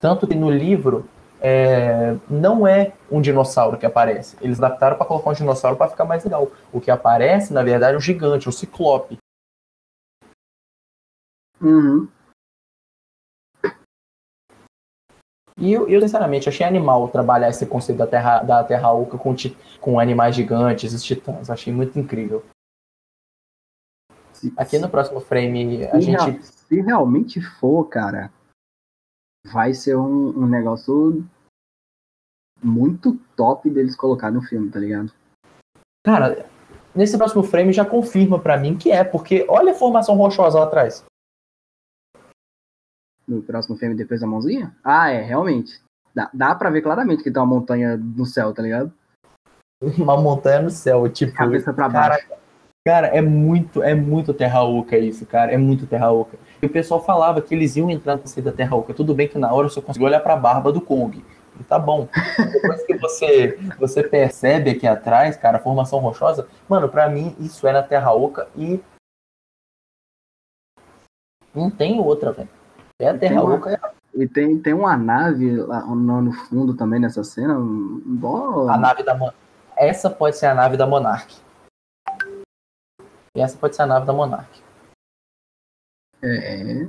Tanto 0.00 0.26
que 0.26 0.34
no 0.34 0.50
livro 0.50 1.08
é, 1.40 2.16
não 2.28 2.66
é 2.66 2.92
um 3.10 3.20
dinossauro 3.20 3.76
que 3.76 3.86
aparece. 3.86 4.36
Eles 4.40 4.58
adaptaram 4.58 4.96
para 4.96 5.06
colocar 5.06 5.30
um 5.30 5.34
dinossauro 5.34 5.76
para 5.76 5.90
ficar 5.90 6.04
mais 6.04 6.24
legal. 6.24 6.50
O 6.72 6.80
que 6.80 6.90
aparece, 6.90 7.52
na 7.52 7.62
verdade, 7.62 7.94
é 7.94 7.98
um 7.98 8.00
gigante, 8.00 8.48
um 8.48 8.52
ciclope. 8.52 9.18
Uhum. 11.60 12.08
E 15.58 15.72
eu, 15.72 15.88
eu, 15.88 16.00
sinceramente, 16.00 16.48
achei 16.48 16.66
animal 16.66 17.08
trabalhar 17.08 17.48
esse 17.48 17.64
conceito 17.64 17.98
da 17.98 18.06
Terra, 18.06 18.42
da 18.42 18.64
terra 18.64 18.92
Oca 18.92 19.16
com, 19.16 19.34
com 19.80 20.00
animais 20.00 20.34
gigantes, 20.34 20.92
os 20.92 21.02
titãs. 21.02 21.48
Achei 21.48 21.72
muito 21.72 21.98
incrível. 21.98 22.44
Aqui 24.56 24.78
no 24.78 24.90
próximo 24.90 25.20
frame, 25.20 25.86
a 25.86 25.92
se 25.92 26.00
gente. 26.02 26.30
Real, 26.30 26.42
se 26.42 26.80
realmente 26.80 27.40
for, 27.40 27.84
cara, 27.84 28.32
vai 29.52 29.72
ser 29.72 29.96
um, 29.96 30.38
um 30.38 30.46
negócio 30.46 31.24
muito 32.62 33.18
top 33.36 33.70
deles 33.70 33.96
colocar 33.96 34.30
no 34.30 34.42
filme, 34.42 34.70
tá 34.70 34.80
ligado? 34.80 35.12
Cara, 36.04 36.44
nesse 36.94 37.16
próximo 37.16 37.42
frame 37.42 37.72
já 37.72 37.84
confirma 37.84 38.38
para 38.38 38.58
mim 38.58 38.76
que 38.76 38.90
é, 38.90 39.04
porque 39.04 39.46
olha 39.48 39.72
a 39.72 39.76
formação 39.76 40.16
rochosa 40.16 40.58
lá 40.58 40.64
atrás 40.64 41.04
no 43.26 43.42
próximo 43.42 43.76
filme 43.76 43.94
depois 43.94 44.20
da 44.20 44.26
mãozinha? 44.26 44.74
Ah, 44.84 45.10
é, 45.10 45.22
realmente. 45.22 45.80
Dá, 46.14 46.30
dá 46.32 46.54
pra 46.54 46.70
ver 46.70 46.82
claramente 46.82 47.22
que 47.22 47.30
tem 47.30 47.42
uma 47.42 47.54
montanha 47.54 47.96
no 47.96 48.24
céu, 48.24 48.52
tá 48.52 48.62
ligado? 48.62 48.92
Uma 49.98 50.16
montanha 50.16 50.62
no 50.62 50.70
céu, 50.70 51.08
tipo. 51.08 51.32
Cabeça 51.34 51.72
pra 51.72 51.88
baixo. 51.88 52.26
Cara, 52.26 52.40
cara 52.86 53.06
é 53.08 53.20
muito, 53.20 53.82
é 53.82 53.94
muito 53.94 54.32
Terra 54.32 54.62
Oca 54.62 54.96
isso, 54.96 55.26
cara. 55.26 55.52
É 55.52 55.58
muito 55.58 55.86
Terra 55.86 56.10
Oca. 56.10 56.38
E 56.62 56.66
o 56.66 56.70
pessoal 56.70 57.04
falava 57.04 57.42
que 57.42 57.54
eles 57.54 57.76
iam 57.76 57.90
entrar 57.90 58.16
no 58.16 58.42
da 58.42 58.52
Terra 58.52 58.76
Oca. 58.76 58.94
Tudo 58.94 59.14
bem 59.14 59.28
que 59.28 59.36
na 59.36 59.52
hora 59.52 59.66
eu 59.66 59.70
só 59.70 59.82
consegui 59.82 60.04
olhar 60.04 60.20
pra 60.20 60.36
barba 60.36 60.72
do 60.72 60.80
Kong. 60.80 61.22
E 61.58 61.64
tá 61.64 61.78
bom. 61.78 62.08
Depois 62.52 62.84
que 62.84 62.96
você, 62.96 63.58
você 63.78 64.02
percebe 64.02 64.70
aqui 64.70 64.86
atrás, 64.86 65.36
cara, 65.36 65.58
a 65.58 65.60
formação 65.60 65.98
rochosa, 65.98 66.48
mano, 66.68 66.88
pra 66.88 67.08
mim 67.08 67.36
isso 67.38 67.66
é 67.66 67.72
na 67.72 67.82
Terra 67.82 68.12
Oca 68.12 68.48
e. 68.56 68.80
Não 71.54 71.70
tem 71.70 72.00
outra, 72.00 72.32
velho. 72.32 72.48
É 73.00 73.08
a 73.08 73.18
Terra 73.18 73.42
Oca. 73.42 73.70
É 73.70 73.94
e 74.14 74.28
tem, 74.28 74.60
tem 74.60 74.72
uma 74.72 74.96
nave 74.96 75.56
lá 75.56 75.84
no 75.86 76.32
fundo 76.32 76.76
também 76.76 77.00
nessa 77.00 77.24
cena. 77.24 77.56
Boa. 77.58 78.72
A 78.72 78.76
nave 78.76 79.02
da 79.02 79.34
Essa 79.76 80.08
pode 80.08 80.36
ser 80.36 80.46
a 80.46 80.54
nave 80.54 80.76
da 80.76 80.86
Monarch. 80.86 81.42
E 83.36 83.40
essa 83.40 83.58
pode 83.58 83.74
ser 83.74 83.82
a 83.82 83.86
nave 83.86 84.06
da 84.06 84.12
Monarch. 84.12 84.62
É. 86.22 86.86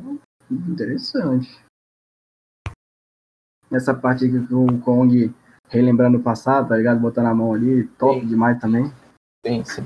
Interessante. 0.52 1.60
Essa 3.72 3.96
parte 3.96 4.30
que 4.30 4.54
o 4.54 4.80
Kong 4.82 5.34
relembrando 5.70 6.20
o 6.20 6.24
passado, 6.24 6.70
tá 6.70 6.78
ligado? 6.78 7.00
Botando 7.00 7.26
a 7.26 7.34
mão 7.34 7.52
ali, 7.52 7.88
top 7.98 8.20
sim. 8.20 8.28
demais 8.28 8.60
também. 8.60 8.94
Sim, 9.44 9.64
sim. 9.66 9.84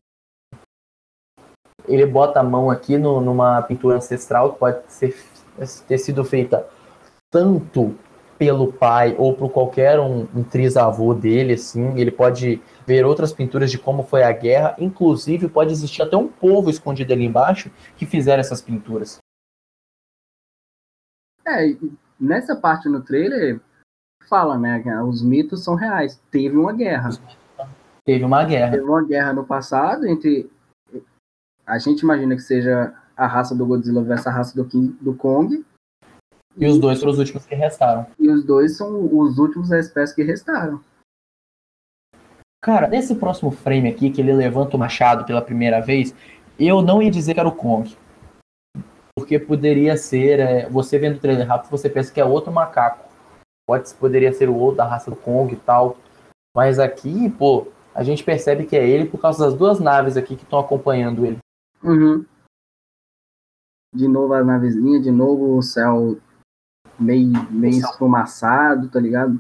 Ele 1.88 2.06
bota 2.06 2.42
a 2.42 2.44
mão 2.44 2.70
aqui 2.70 2.98
no, 2.98 3.22
numa 3.22 3.62
pintura 3.62 3.96
ancestral 3.96 4.54
que 4.54 4.60
pode 4.60 4.92
ser 4.92 5.16
ter 5.88 5.98
sido 5.98 6.24
feita 6.24 6.68
tanto 7.32 7.96
pelo 8.38 8.72
pai 8.72 9.16
ou 9.18 9.36
por 9.36 9.52
qualquer 9.52 10.00
um, 10.00 10.22
um 10.34 10.44
trisavô 10.44 11.14
dele, 11.14 11.54
assim, 11.54 12.00
ele 12.00 12.10
pode 12.10 12.62
ver 12.88 13.06
outras 13.06 13.34
pinturas 13.34 13.70
de 13.70 13.78
como 13.78 14.04
foi 14.04 14.24
a 14.24 14.32
guerra, 14.32 14.76
inclusive 14.80 15.50
pode 15.50 15.74
existir 15.74 16.02
até 16.02 16.16
um 16.16 16.30
povo 16.30 16.70
escondido 16.70 17.12
ali 17.12 17.26
embaixo 17.26 17.70
que 17.98 18.06
fizeram 18.06 18.40
essas 18.40 18.62
pinturas. 18.62 19.18
É, 21.46 21.76
nessa 22.20 22.56
parte 22.56 22.88
no 22.88 23.02
trailer 23.02 23.60
fala, 24.30 24.58
né? 24.58 24.82
Os 25.04 25.22
mitos 25.22 25.64
são 25.64 25.76
reais. 25.76 26.22
Teve 26.32 26.56
uma 26.56 26.72
guerra. 26.72 27.10
Teve 28.06 28.24
uma 28.24 28.44
guerra. 28.46 28.72
Teve 28.72 28.84
uma 28.84 29.04
guerra 29.04 29.34
no 29.34 29.46
passado 29.46 30.08
entre. 30.08 30.50
A 31.66 31.78
gente 31.78 32.02
imagina 32.02 32.36
que 32.36 32.42
seja 32.42 32.94
a 33.20 33.28
raça 33.28 33.54
do 33.54 33.66
Godzilla 33.66 34.02
versus 34.02 34.28
a 34.28 34.32
raça 34.32 34.56
do, 34.56 34.64
King, 34.64 34.96
do 35.02 35.14
Kong. 35.14 35.66
E 36.56 36.66
os 36.66 36.80
dois 36.80 37.00
foram 37.00 37.12
os 37.12 37.20
últimos 37.20 37.46
que 37.46 37.54
restaram. 37.54 38.08
E 38.18 38.30
os 38.30 38.46
dois 38.46 38.78
são 38.78 39.14
os 39.14 39.38
últimos 39.38 39.68
da 39.68 39.78
espécie 39.78 40.16
que 40.16 40.24
restaram. 40.24 40.80
Cara, 42.62 42.88
nesse 42.88 43.16
próximo 43.16 43.52
frame 43.52 43.90
aqui, 43.90 44.10
que 44.10 44.22
ele 44.22 44.34
levanta 44.34 44.78
o 44.78 44.80
machado 44.80 45.26
pela 45.26 45.42
primeira 45.42 45.82
vez, 45.82 46.16
eu 46.58 46.82
não 46.82 47.02
ia 47.02 47.12
dizer 47.12 47.34
que 47.34 47.40
era 47.42 47.50
o 47.50 47.56
Kong. 47.56 47.94
Porque 49.18 49.38
poderia 49.38 49.98
ser. 49.98 50.40
É, 50.40 50.70
você 50.70 50.98
vendo 50.98 51.18
o 51.18 51.20
trailer 51.20 51.48
rápido, 51.48 51.72
você 51.72 51.90
pensa 51.90 52.14
que 52.14 52.22
é 52.22 52.26
outro 52.26 52.54
macaco. 52.54 53.10
Pode, 53.68 53.94
poderia 53.96 54.32
ser 54.32 54.50
o 54.50 54.56
outro 54.56 54.78
da 54.78 54.86
raça 54.86 55.12
do 55.12 55.18
Kong 55.18 55.54
e 55.54 55.58
tal. 55.58 55.98
Mas 56.56 56.80
aqui, 56.80 57.30
pô, 57.30 57.68
a 57.94 58.02
gente 58.02 58.24
percebe 58.24 58.66
que 58.66 58.78
é 58.78 58.88
ele 58.88 59.06
por 59.06 59.20
causa 59.20 59.46
das 59.46 59.54
duas 59.54 59.80
naves 59.80 60.16
aqui 60.16 60.38
que 60.38 60.44
estão 60.44 60.60
acompanhando 60.60 61.26
ele. 61.26 61.38
Uhum. 61.84 62.26
De 63.94 64.08
novo 64.08 64.34
a 64.34 64.44
navezinha, 64.44 65.02
de 65.02 65.12
novo 65.12 65.58
o 65.58 65.62
céu 65.62 66.18
meio, 67.00 67.32
meio 67.50 67.78
esfumaçado, 67.78 68.88
tá 68.90 69.00
ligado? 69.00 69.40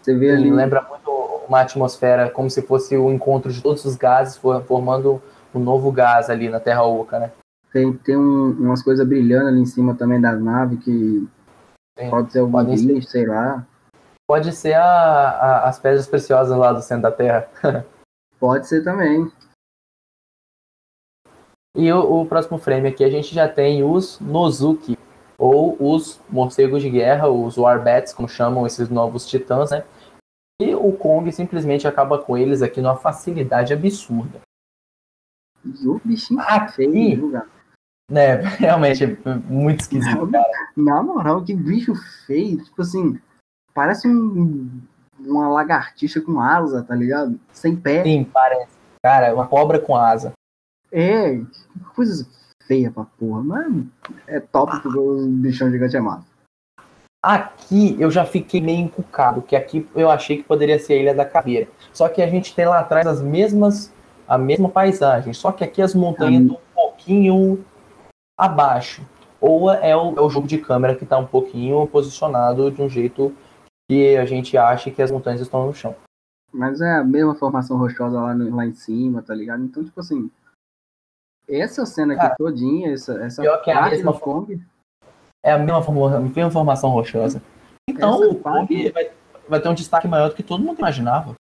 Você 0.00 0.14
vê 0.14 0.30
Sim, 0.30 0.36
ali. 0.36 0.50
Lembra 0.50 0.82
muito 0.82 1.10
uma 1.46 1.60
atmosfera 1.60 2.30
como 2.30 2.48
se 2.48 2.62
fosse 2.62 2.96
o 2.96 3.10
encontro 3.10 3.52
de 3.52 3.60
todos 3.60 3.84
os 3.84 3.96
gases 3.96 4.36
formando 4.66 5.20
um 5.54 5.58
novo 5.58 5.90
gás 5.90 6.30
ali 6.30 6.48
na 6.48 6.60
Terra 6.60 6.84
Oca, 6.84 7.18
né? 7.18 7.32
Tem, 7.72 7.92
tem 7.92 8.16
um, 8.16 8.50
umas 8.52 8.82
coisas 8.82 9.06
brilhando 9.06 9.48
ali 9.48 9.60
em 9.60 9.66
cima 9.66 9.94
também 9.94 10.20
da 10.20 10.32
nave 10.32 10.76
que 10.78 11.28
Sim. 11.98 12.10
pode 12.10 12.32
ser 12.32 12.38
algum 12.40 12.64
bicho, 12.64 13.08
sei 13.08 13.26
lá. 13.26 13.66
Pode 14.26 14.52
ser 14.52 14.74
a, 14.74 14.84
a, 14.84 15.68
as 15.68 15.78
pedras 15.78 16.06
preciosas 16.06 16.56
lá 16.56 16.72
do 16.72 16.80
centro 16.82 17.02
da 17.02 17.12
Terra. 17.12 17.48
pode 18.38 18.66
ser 18.66 18.82
também. 18.82 19.30
E 21.76 21.92
o, 21.92 22.22
o, 22.22 22.26
próximo 22.26 22.58
frame 22.58 22.88
aqui 22.88 23.04
a 23.04 23.10
gente 23.10 23.34
já 23.34 23.48
tem 23.48 23.84
os 23.84 24.18
Nozuki, 24.20 24.98
ou 25.38 25.76
os 25.80 26.20
morcegos 26.28 26.82
de 26.82 26.90
guerra, 26.90 27.28
os 27.28 27.56
Warbats, 27.56 28.12
como 28.12 28.28
chamam 28.28 28.66
esses 28.66 28.88
novos 28.88 29.26
titãs, 29.26 29.70
né? 29.70 29.84
E 30.60 30.74
o 30.74 30.92
Kong 30.92 31.30
simplesmente 31.32 31.88
acaba 31.88 32.18
com 32.18 32.36
eles 32.36 32.60
aqui 32.60 32.80
numa 32.80 32.96
facilidade 32.96 33.72
absurda. 33.72 34.40
E 35.64 35.88
o 35.88 36.00
bichinho 36.04 36.40
aqui, 36.40 36.74
feio, 36.74 37.30
né? 38.10 38.34
Realmente, 38.58 39.04
é 39.04 39.34
muito 39.48 39.80
esquisito, 39.80 40.26
na, 40.26 40.32
cara. 40.42 40.68
Na 40.76 41.02
moral, 41.02 41.44
que 41.44 41.54
bicho 41.54 41.94
feio. 42.26 42.62
Tipo 42.62 42.82
assim, 42.82 43.18
parece 43.72 44.08
um, 44.08 44.82
uma 45.18 45.48
lagartixa 45.48 46.20
com 46.20 46.40
asa, 46.40 46.82
tá 46.82 46.94
ligado? 46.94 47.40
Sem 47.52 47.76
pé. 47.76 48.02
Sim, 48.02 48.24
parece. 48.24 48.72
Cara, 49.02 49.28
é 49.28 49.32
uma 49.32 49.46
cobra 49.46 49.78
com 49.78 49.96
asa. 49.96 50.32
É, 50.92 51.40
coisa 51.94 52.26
feia 52.66 52.90
pra 52.90 53.04
porra. 53.04 53.42
Mas 53.42 53.84
é 54.26 54.38
top 54.38 54.80
porque 54.80 54.98
o 54.98 55.26
bichão 55.26 55.70
gigante 55.70 55.96
é 55.96 56.00
massa. 56.00 56.30
Aqui 57.22 58.00
eu 58.00 58.10
já 58.10 58.24
fiquei 58.24 58.60
meio 58.62 58.80
encucado, 58.80 59.42
que 59.42 59.54
aqui 59.54 59.86
eu 59.94 60.10
achei 60.10 60.38
que 60.38 60.44
poderia 60.44 60.78
ser 60.78 60.94
a 60.94 60.96
Ilha 60.96 61.14
da 61.14 61.24
Caveira. 61.24 61.68
Só 61.92 62.08
que 62.08 62.22
a 62.22 62.26
gente 62.26 62.54
tem 62.54 62.64
lá 62.64 62.80
atrás 62.80 63.06
as 63.06 63.20
mesmas, 63.20 63.92
a 64.26 64.38
mesma 64.38 64.70
paisagem, 64.70 65.34
só 65.34 65.52
que 65.52 65.62
aqui 65.62 65.82
as 65.82 65.94
montanhas 65.94 66.42
estão 66.42 66.56
um 66.56 66.74
pouquinho 66.74 67.64
abaixo. 68.38 69.02
Ou 69.38 69.70
é 69.70 69.94
o, 69.94 70.14
é 70.16 70.20
o 70.20 70.30
jogo 70.30 70.46
de 70.46 70.56
câmera 70.56 70.94
que 70.94 71.04
está 71.04 71.18
um 71.18 71.26
pouquinho 71.26 71.86
posicionado 71.88 72.70
de 72.70 72.80
um 72.80 72.88
jeito 72.88 73.34
que 73.88 74.16
a 74.16 74.24
gente 74.24 74.56
acha 74.56 74.90
que 74.90 75.02
as 75.02 75.10
montanhas 75.10 75.42
estão 75.42 75.66
no 75.66 75.74
chão. 75.74 75.94
Mas 76.52 76.80
é 76.80 76.96
a 76.96 77.04
mesma 77.04 77.34
formação 77.34 77.76
rochosa 77.76 78.18
lá, 78.18 78.34
no, 78.34 78.54
lá 78.54 78.64
em 78.64 78.72
cima, 78.72 79.20
tá 79.20 79.34
ligado? 79.34 79.62
Então, 79.62 79.84
tipo 79.84 80.00
assim, 80.00 80.30
essa 81.50 81.86
cena 81.86 82.14
aqui 82.14 82.22
Cara, 82.22 82.34
todinha, 82.36 82.92
essa, 82.92 83.20
essa 83.22 83.42
parte 83.42 83.70
é 83.70 83.72
a 83.72 83.90
mesma 83.90 84.12
do 84.12 84.18
Kong... 84.18 84.62
É 85.42 85.52
a 85.52 85.58
mesma, 85.58 85.82
forma, 85.82 86.16
a 86.16 86.20
mesma 86.20 86.50
formação 86.50 86.90
rochosa. 86.90 87.42
Então 87.88 88.22
essa 88.22 88.32
o 88.32 88.38
Kong 88.38 88.90
vai, 88.90 89.10
vai 89.48 89.60
ter 89.60 89.68
um 89.68 89.74
destaque 89.74 90.06
maior 90.06 90.28
do 90.28 90.34
que 90.34 90.42
todo 90.42 90.62
mundo 90.62 90.78
imaginava. 90.78 91.34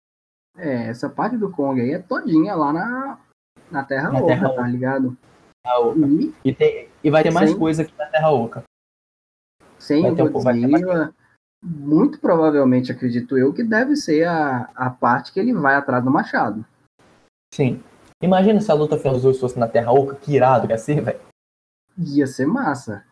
É, 0.56 0.88
essa 0.88 1.08
parte 1.08 1.36
do 1.36 1.50
Kong 1.50 1.80
aí 1.80 1.92
é 1.92 1.98
todinha 1.98 2.54
lá 2.54 2.72
na, 2.72 3.18
na 3.70 3.84
Terra 3.84 4.10
na 4.10 4.18
Oca, 4.18 4.26
terra 4.26 4.48
tá 4.50 4.66
ligado? 4.68 5.16
E, 5.96 6.34
e, 6.44 6.54
tem, 6.54 6.88
e, 7.02 7.10
vai 7.10 7.22
ter 7.22 7.32
mais 7.32 7.50
sem, 7.50 7.58
coisa 7.58 7.82
aqui 7.82 7.92
na 7.98 8.06
Terra 8.06 8.30
Oca. 8.30 8.62
Sem 9.78 10.02
vai 10.02 10.26
o 10.26 10.30
Godzilla, 10.30 11.08
um, 11.08 11.68
muito 11.68 12.20
provavelmente, 12.20 12.92
acredito 12.92 13.36
eu, 13.36 13.52
que 13.52 13.64
deve 13.64 13.96
ser 13.96 14.28
a, 14.28 14.70
a 14.74 14.90
parte 14.90 15.32
que 15.32 15.40
ele 15.40 15.52
vai 15.52 15.74
atrás 15.74 16.04
do 16.04 16.10
machado. 16.10 16.64
Sim. 17.52 17.82
Imagina 18.22 18.60
se 18.60 18.70
a 18.70 18.74
luta 18.74 18.96
final 18.96 19.14
dos 19.14 19.22
dois 19.22 19.38
fosse 19.38 19.58
na 19.58 19.68
Terra 19.68 19.92
Oca, 19.92 20.14
que 20.14 20.34
irado 20.34 20.68
ia 20.70 20.78
ser, 20.78 21.02
velho. 21.02 21.20
Ia 21.98 22.26
ser 22.26 22.46
massa. 22.46 23.04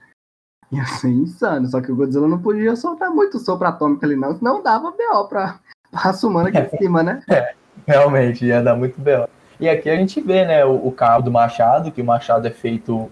Ia 0.73 0.85
ser 0.87 1.11
insano, 1.11 1.67
só 1.69 1.81
que 1.81 1.93
o 1.93 1.97
Godzilla 1.97 2.27
não 2.27 2.41
podia 2.41 2.75
soltar 2.75 3.11
muito 3.11 3.39
sopro 3.39 3.69
atômico 3.69 4.05
ali, 4.05 4.17
não, 4.17 4.37
senão 4.37 4.63
dava 4.63 4.91
BO 4.91 5.29
pra 5.29 5.61
raça 5.93 6.27
humana 6.27 6.49
aqui 6.49 6.59
em 6.59 6.79
cima, 6.79 7.03
né? 7.03 7.23
É, 7.29 7.55
realmente, 7.87 8.47
ia 8.47 8.63
dar 8.63 8.75
muito 8.75 9.01
BO. 9.01 9.29
E 9.61 9.69
aqui 9.69 9.89
a 9.89 9.97
gente 9.97 10.21
vê, 10.21 10.45
né, 10.45 10.65
o, 10.65 10.89
o 10.89 10.91
cabo 10.91 11.25
do 11.25 11.31
machado, 11.31 11.93
que 11.93 12.03
o 12.03 12.05
machado 12.05 12.49
é 12.49 12.51
feito 12.51 13.11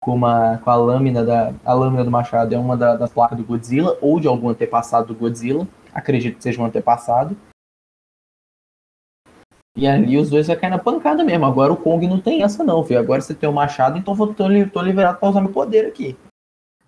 com, 0.00 0.14
uma, 0.14 0.58
com 0.58 0.70
a 0.70 0.76
lâmina 0.76 1.24
da. 1.24 1.52
A 1.64 1.72
lâmina 1.72 2.04
do 2.04 2.10
machado 2.10 2.54
é 2.54 2.58
uma 2.58 2.76
da, 2.76 2.96
das 2.96 3.12
placas 3.12 3.38
do 3.38 3.44
Godzilla, 3.44 3.96
ou 4.00 4.18
de 4.18 4.26
algum 4.26 4.48
antepassado 4.48 5.08
do 5.08 5.14
Godzilla. 5.14 5.66
Acredito 5.94 6.36
que 6.36 6.42
seja 6.42 6.60
um 6.60 6.64
antepassado. 6.64 7.36
E 9.76 9.86
ali 9.86 10.16
os 10.16 10.30
dois 10.30 10.46
vai 10.46 10.56
cair 10.56 10.70
na 10.70 10.78
pancada 10.78 11.22
mesmo. 11.22 11.44
Agora 11.44 11.72
o 11.72 11.76
Kong 11.76 12.06
não 12.06 12.18
tem 12.18 12.42
essa, 12.42 12.64
não, 12.64 12.82
filho. 12.82 12.98
Agora 12.98 13.20
você 13.20 13.34
tem 13.34 13.48
o 13.48 13.52
machado, 13.52 13.98
então 13.98 14.16
eu 14.18 14.34
tô, 14.34 14.44
tô 14.72 14.82
liberado 14.82 15.18
pra 15.18 15.28
usar 15.28 15.42
meu 15.42 15.52
poder 15.52 15.86
aqui. 15.86 16.16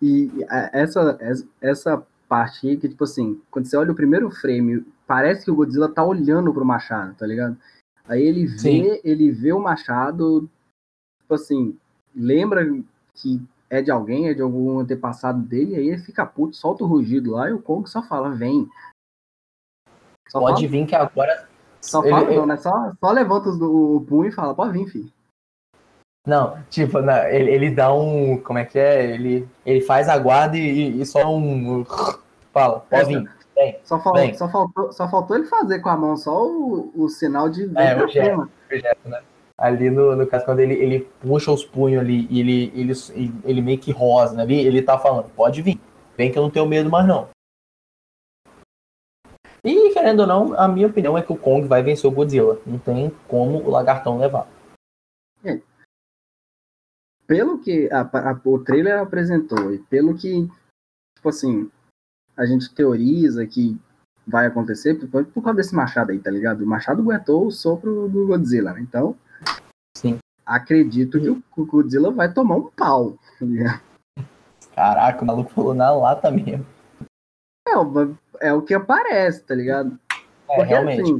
E 0.00 0.30
essa, 0.72 1.18
essa 1.60 2.06
parte 2.28 2.66
aí 2.66 2.76
que, 2.76 2.88
tipo 2.88 3.04
assim, 3.04 3.40
quando 3.50 3.66
você 3.66 3.76
olha 3.76 3.92
o 3.92 3.96
primeiro 3.96 4.30
frame, 4.30 4.86
parece 5.06 5.44
que 5.44 5.50
o 5.50 5.54
Godzilla 5.54 5.92
tá 5.92 6.04
olhando 6.04 6.52
pro 6.52 6.64
machado, 6.64 7.14
tá 7.14 7.26
ligado? 7.26 7.58
Aí 8.06 8.22
ele 8.22 8.46
vê, 8.46 8.58
Sim. 8.58 9.00
ele 9.04 9.30
vê 9.30 9.52
o 9.52 9.60
machado, 9.60 10.48
tipo 11.20 11.34
assim, 11.34 11.76
lembra 12.14 12.64
que 13.14 13.42
é 13.68 13.82
de 13.82 13.90
alguém, 13.90 14.28
é 14.28 14.34
de 14.34 14.40
algum 14.40 14.78
antepassado 14.78 15.40
dele, 15.42 15.76
aí 15.76 15.88
ele 15.88 15.98
fica 15.98 16.24
puto, 16.24 16.56
solta 16.56 16.84
o 16.84 16.86
rugido 16.86 17.32
lá 17.32 17.50
e 17.50 17.52
o 17.52 17.60
Kong 17.60 17.88
só 17.88 18.02
fala, 18.02 18.30
vem. 18.30 18.68
Só 20.28 20.40
pode 20.40 20.66
fala, 20.66 20.68
vir 20.68 20.86
que 20.86 20.94
agora. 20.94 21.47
Só 21.80 22.02
ele, 22.02 22.10
fala, 22.10 22.30
não, 22.30 22.46
né? 22.46 22.56
Só, 22.56 22.92
só 23.00 23.10
levanta 23.10 23.50
o 23.50 24.04
punho 24.08 24.28
e 24.28 24.32
fala, 24.32 24.54
pode 24.54 24.72
vir, 24.72 24.86
filho. 24.88 25.10
Não, 26.26 26.58
tipo, 26.68 27.00
não, 27.00 27.24
ele, 27.24 27.50
ele 27.50 27.70
dá 27.70 27.92
um. 27.92 28.36
Como 28.36 28.58
é 28.58 28.64
que 28.64 28.78
é? 28.78 29.12
Ele, 29.12 29.48
ele 29.64 29.80
faz 29.80 30.08
a 30.08 30.18
guarda 30.18 30.58
e, 30.58 31.00
e 31.00 31.06
só 31.06 31.34
um. 31.34 31.84
Fala, 32.52 32.80
pode 32.80 33.06
vir. 33.06 33.30
Vem, 33.54 33.76
só, 33.82 33.98
fal, 33.98 34.12
vem. 34.12 34.34
Só, 34.34 34.48
faltou, 34.48 34.92
só 34.92 35.08
faltou 35.08 35.36
ele 35.36 35.46
fazer 35.46 35.80
com 35.80 35.88
a 35.88 35.96
mão 35.96 36.16
só 36.16 36.46
o, 36.46 36.92
o 36.94 37.08
sinal 37.08 37.48
de. 37.48 37.70
É, 37.76 37.96
o 37.96 38.06
gesto, 38.06 38.42
o 38.42 38.76
gesto, 38.76 39.08
né? 39.08 39.20
Ali 39.56 39.90
no, 39.90 40.14
no 40.14 40.26
caso, 40.26 40.44
quando 40.44 40.60
ele, 40.60 40.74
ele 40.74 41.08
puxa 41.20 41.50
os 41.50 41.64
punhos 41.64 42.00
ali 42.00 42.28
e 42.30 42.40
ele, 42.40 42.72
ele, 42.76 42.92
ele 43.44 43.60
meio 43.60 43.78
que 43.78 43.90
rosa, 43.90 44.34
né? 44.34 44.44
Ele 44.52 44.82
tá 44.82 44.98
falando, 44.98 45.30
pode 45.30 45.62
vir. 45.62 45.80
Vem 46.16 46.30
que 46.30 46.38
eu 46.38 46.42
não 46.42 46.50
tenho 46.50 46.66
medo 46.66 46.90
mais, 46.90 47.06
não. 47.06 47.28
E, 49.64 49.92
querendo 49.92 50.20
ou 50.20 50.26
não, 50.26 50.54
a 50.58 50.68
minha 50.68 50.86
opinião 50.86 51.18
é 51.18 51.22
que 51.22 51.32
o 51.32 51.36
Kong 51.36 51.66
vai 51.66 51.82
vencer 51.82 52.08
o 52.10 52.14
Godzilla. 52.14 52.60
Não 52.64 52.78
tem 52.78 53.10
como 53.26 53.58
o 53.58 53.70
lagartão 53.70 54.18
levar. 54.18 54.48
É, 55.44 55.60
pelo 57.28 57.58
que 57.58 57.90
a, 57.92 58.00
a, 58.00 58.40
o 58.42 58.58
trailer 58.58 58.98
apresentou 58.98 59.72
e 59.72 59.78
pelo 59.78 60.16
que, 60.16 60.48
tipo 61.14 61.28
assim, 61.28 61.70
a 62.34 62.46
gente 62.46 62.74
teoriza 62.74 63.46
que 63.46 63.78
vai 64.26 64.46
acontecer 64.46 64.94
por, 64.94 65.24
por 65.26 65.42
causa 65.42 65.58
desse 65.58 65.74
machado 65.74 66.10
aí, 66.10 66.18
tá 66.18 66.30
ligado? 66.30 66.62
O 66.62 66.66
machado 66.66 67.02
aguentou 67.02 67.46
o 67.46 67.50
sopro 67.50 68.08
do 68.08 68.26
Godzilla, 68.26 68.72
né? 68.72 68.80
Então, 68.80 69.14
Sim. 69.94 70.18
acredito 70.44 71.20
que 71.20 71.28
o 71.28 71.66
Godzilla 71.66 72.10
vai 72.10 72.32
tomar 72.32 72.56
um 72.56 72.70
pau, 72.70 73.18
tá 73.38 73.44
ligado? 73.44 73.82
Caraca, 74.74 75.22
o 75.22 75.26
maluco 75.26 75.50
falou 75.50 75.74
na 75.74 75.90
lata 75.90 76.30
mesmo. 76.30 76.64
É, 77.66 77.72
é 78.40 78.52
o 78.52 78.62
que 78.62 78.74
aparece, 78.74 79.42
tá 79.44 79.54
ligado? 79.54 79.98
É, 80.48 80.56
porque, 80.56 80.62
realmente, 80.62 81.02
assim, 81.02 81.18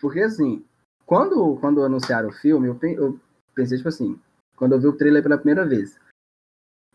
Porque 0.00 0.20
assim, 0.20 0.64
quando, 1.04 1.56
quando 1.60 1.82
anunciaram 1.82 2.28
o 2.28 2.32
filme, 2.32 2.68
eu, 2.68 2.78
eu 2.92 3.20
pensei, 3.54 3.76
tipo 3.76 3.88
assim, 3.88 4.18
quando 4.56 4.72
eu 4.72 4.80
vi 4.80 4.86
o 4.86 4.96
trailer 4.96 5.22
pela 5.22 5.38
primeira 5.38 5.64
vez, 5.64 5.98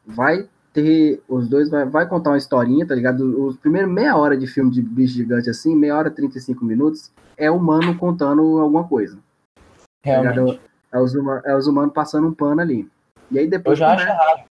vai 0.06 0.50
ter, 0.74 1.22
os 1.28 1.48
dois 1.48 1.70
vai, 1.70 1.86
vai 1.86 2.08
contar 2.08 2.32
uma 2.32 2.38
historinha, 2.38 2.88
tá 2.88 2.96
ligado? 2.96 3.46
Os 3.46 3.58
primeiros 3.58 3.92
meia 3.92 4.16
hora 4.16 4.38
de 4.38 4.48
filme 4.48 4.72
de 4.72 4.82
bicho 4.82 5.16
gigante 5.16 5.50
assim, 5.50 5.76
meia 5.76 5.98
hora, 5.98 6.12
35 6.12 6.64
minutos, 6.64 7.12
é 7.38 7.50
o 7.50 7.58
humano 7.58 7.98
contando 7.98 8.60
alguma 8.60 8.88
coisa. 8.88 9.18
Tá 9.18 9.62
Realmente. 10.04 10.60
Tá 10.60 10.98
é, 10.98 11.00
os, 11.00 11.14
é 11.46 11.56
os 11.56 11.68
humanos 11.68 11.94
passando 11.94 12.28
um 12.28 12.34
pano 12.34 12.62
ali. 12.62 12.90
E 13.30 13.40
aí 13.40 13.48
depois. 13.48 13.80
Eu 13.80 13.86
já 13.86 13.96
começa, 13.96 14.12
acho 14.12 14.22
errado. 14.22 14.51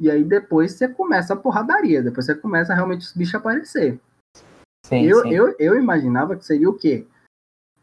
E 0.00 0.10
aí 0.10 0.24
depois 0.24 0.72
você 0.72 0.88
começa 0.88 1.34
a 1.34 1.36
porradaria, 1.36 2.02
depois 2.02 2.24
você 2.24 2.34
começa 2.34 2.74
realmente 2.74 3.02
os 3.02 3.12
bichos 3.12 3.34
a 3.34 3.38
aparecer. 3.38 4.00
Sim, 4.86 5.04
eu, 5.04 5.22
sim. 5.22 5.30
Eu, 5.30 5.54
eu 5.58 5.78
imaginava 5.78 6.34
que 6.34 6.44
seria 6.44 6.70
o 6.70 6.74
quê? 6.74 7.06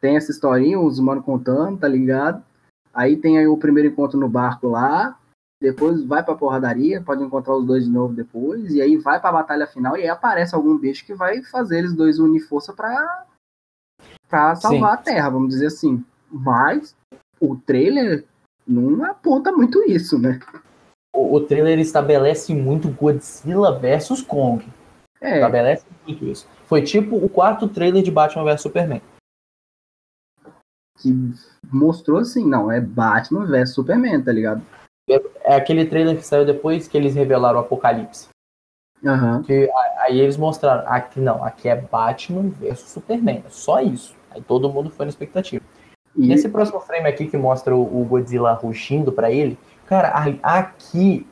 Tem 0.02 0.18
essa 0.18 0.32
historinha, 0.32 0.80
os 0.80 0.98
humanos 0.98 1.24
contando, 1.24 1.80
tá 1.80 1.88
ligado? 1.88 2.44
Aí 2.92 3.16
tem 3.16 3.38
aí 3.38 3.48
o 3.48 3.58
primeiro 3.58 3.90
encontro 3.90 4.20
no 4.20 4.28
barco 4.28 4.68
lá, 4.68 5.18
depois 5.62 6.04
vai 6.04 6.24
pra 6.24 6.36
porradaria, 6.36 7.02
pode 7.02 7.24
encontrar 7.24 7.56
os 7.56 7.66
dois 7.66 7.86
de 7.86 7.92
novo 7.92 8.14
depois, 8.14 8.74
e 8.74 8.82
aí 8.82 8.98
vai 8.98 9.22
pra 9.22 9.32
batalha 9.32 9.68
final, 9.68 9.96
e 9.96 10.02
aí 10.02 10.10
aparece 10.10 10.56
algum 10.56 10.76
bicho 10.76 11.06
que 11.06 11.14
vai 11.14 11.44
fazer 11.44 11.80
eles 11.80 11.94
dois 11.94 12.18
unir 12.18 12.40
força 12.42 12.74
pra, 12.74 13.26
pra 14.28 14.56
salvar 14.56 14.96
Sim. 14.96 14.96
a 14.96 14.98
Terra, 14.98 15.30
vamos 15.30 15.50
dizer 15.50 15.68
assim. 15.68 16.04
Mas 16.32 16.96
o 17.40 17.56
trailer 17.56 18.26
não 18.68 19.04
aponta 19.06 19.52
muito 19.52 19.84
isso, 19.84 20.18
né? 20.18 20.40
O, 21.14 21.36
o 21.36 21.42
trailer 21.42 21.80
estabelece 21.80 22.54
muito 22.54 22.90
Godzilla 22.90 23.78
versus 23.78 24.22
Kong. 24.22 24.66
É, 25.22 25.36
Estabelece 25.36 25.86
muito 26.06 26.26
isso. 26.26 26.48
Foi 26.66 26.82
tipo 26.82 27.16
o 27.16 27.28
quarto 27.30 27.68
trailer 27.68 28.04
de 28.04 28.12
Batman 28.12 28.44
vs 28.44 28.62
Superman. 28.62 29.02
que 31.00 31.14
mostrou 31.72 32.20
assim, 32.20 32.46
não, 32.46 32.72
é 32.72 32.82
Batman 32.82 33.46
versus 33.46 33.76
Superman, 33.76 34.22
tá 34.24 34.32
ligado? 34.32 34.62
É 35.44 35.56
aquele 35.56 35.86
trailer 35.86 36.18
que 36.18 36.26
saiu 36.26 36.46
depois 36.46 36.88
que 36.88 36.98
eles 36.98 37.16
revelaram 37.16 37.58
o 37.58 37.62
Apocalipse. 37.62 38.28
Aham. 39.06 39.44
Que 39.44 39.70
aí 40.00 40.20
eles 40.20 40.38
mostraram, 40.38 40.84
aqui 40.92 41.20
não, 41.20 41.44
aqui 41.44 41.70
é 41.70 41.76
Batman 41.76 42.50
versus 42.50 42.90
Superman. 42.90 43.44
É 43.46 43.50
só 43.50 43.80
isso. 43.80 44.16
Aí 44.32 44.42
todo 44.42 44.70
mundo 44.70 44.90
foi 44.90 45.06
na 45.06 45.10
expectativa. 45.10 45.64
E 46.16 46.28
Nesse 46.28 46.50
próximo 46.50 46.80
frame 46.80 47.08
aqui 47.08 47.28
que 47.28 47.38
mostra 47.38 47.76
o, 47.76 48.02
o 48.02 48.04
Godzilla 48.04 48.52
rugindo 48.54 49.12
pra 49.12 49.32
ele, 49.32 49.58
cara, 49.88 50.10
a- 50.10 50.60
aqui 50.60 51.28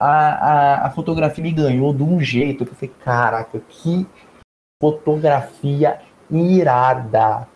a, 0.00 0.08
a, 0.08 0.86
a 0.86 0.90
fotografia 0.90 1.42
me 1.44 1.52
ganhou 1.52 1.92
de 1.94 2.02
um 2.02 2.20
jeito 2.20 2.64
que 2.64 2.72
eu 2.72 2.74
falei, 2.76 2.94
caraca, 3.04 3.60
que 3.60 4.06
fotografia 4.82 6.00
irada. 6.30 7.46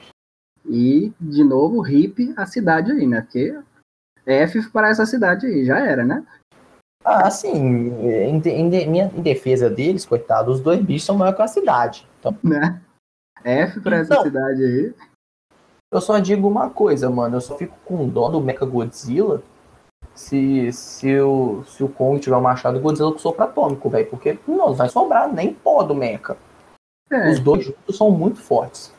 E, 0.67 1.13
de 1.21 1.43
novo, 1.45 1.87
hip 1.87 2.33
a 2.37 2.47
cidade 2.47 2.93
aí, 2.93 3.07
né? 3.07 3.23
Porque 3.23 3.59
F 4.27 4.71
para 4.71 4.89
essa 4.89 5.07
cidade 5.07 5.47
aí, 5.47 5.65
já 5.65 5.79
era, 5.79 6.05
né? 6.05 6.25
Ah, 7.05 7.27
assim, 7.27 7.51
em, 7.53 8.39
em 8.49 8.89
minha, 8.89 9.07
em 9.15 9.21
defesa 9.23 9.69
deles, 9.69 10.07
coitado, 10.07 10.51
os 10.51 10.61
dois 10.61 10.81
bichos 10.81 11.05
são 11.05 11.17
maiores 11.17 11.37
que 11.37 11.43
a 11.43 11.49
cidade. 11.49 12.09
Então, 12.19 12.37
né? 12.43 12.81
F 13.43 13.81
para 13.81 13.99
essa 13.99 14.15
Então. 14.15 14.23
cidade 14.25 14.65
aí. 14.65 14.95
eu 15.93 16.01
só 16.01 16.19
digo 16.19 16.49
uma 16.49 16.71
coisa, 16.71 17.11
mano, 17.11 17.37
eu 17.37 17.41
só 17.43 17.57
fico 17.59 17.77
com 17.85 18.09
dó 18.09 18.31
do 18.31 18.41
Mecha 18.41 18.65
Godzilla 18.65 19.43
se, 20.15 20.73
se, 20.73 21.21
o, 21.21 21.65
se 21.65 21.83
o 21.83 21.89
Kong 21.89 22.21
tiver 22.21 22.37
um 22.37 22.41
machado 22.41 22.81
Godzilla 22.81 23.13
com 23.13 23.19
sopro 23.19 23.45
atômico, 23.45 23.91
velho, 23.91 24.09
porque 24.09 24.39
não 24.47 24.73
vai 24.73 24.89
sobrar 24.89 25.33
nem 25.33 25.53
pó 25.55 25.83
do 25.83 25.95
Mecha. 25.95 26.37
É, 27.11 27.31
Os 27.31 27.41
dois 27.41 27.65
juntos 27.65 27.97
são 27.97 28.11
muito 28.11 28.41
fortes. 28.41 28.93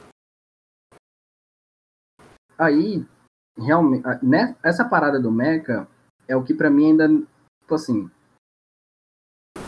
aí, 2.58 3.06
realmente, 3.58 4.06
né? 4.24 4.56
essa 4.64 4.88
parada 4.88 5.20
do 5.20 5.32
Mecha 5.32 5.88
é 6.28 6.36
o 6.36 6.44
que 6.44 6.54
pra 6.54 6.70
mim 6.70 6.88
ainda, 6.92 7.08
tipo 7.08 7.76
assim, 7.76 8.10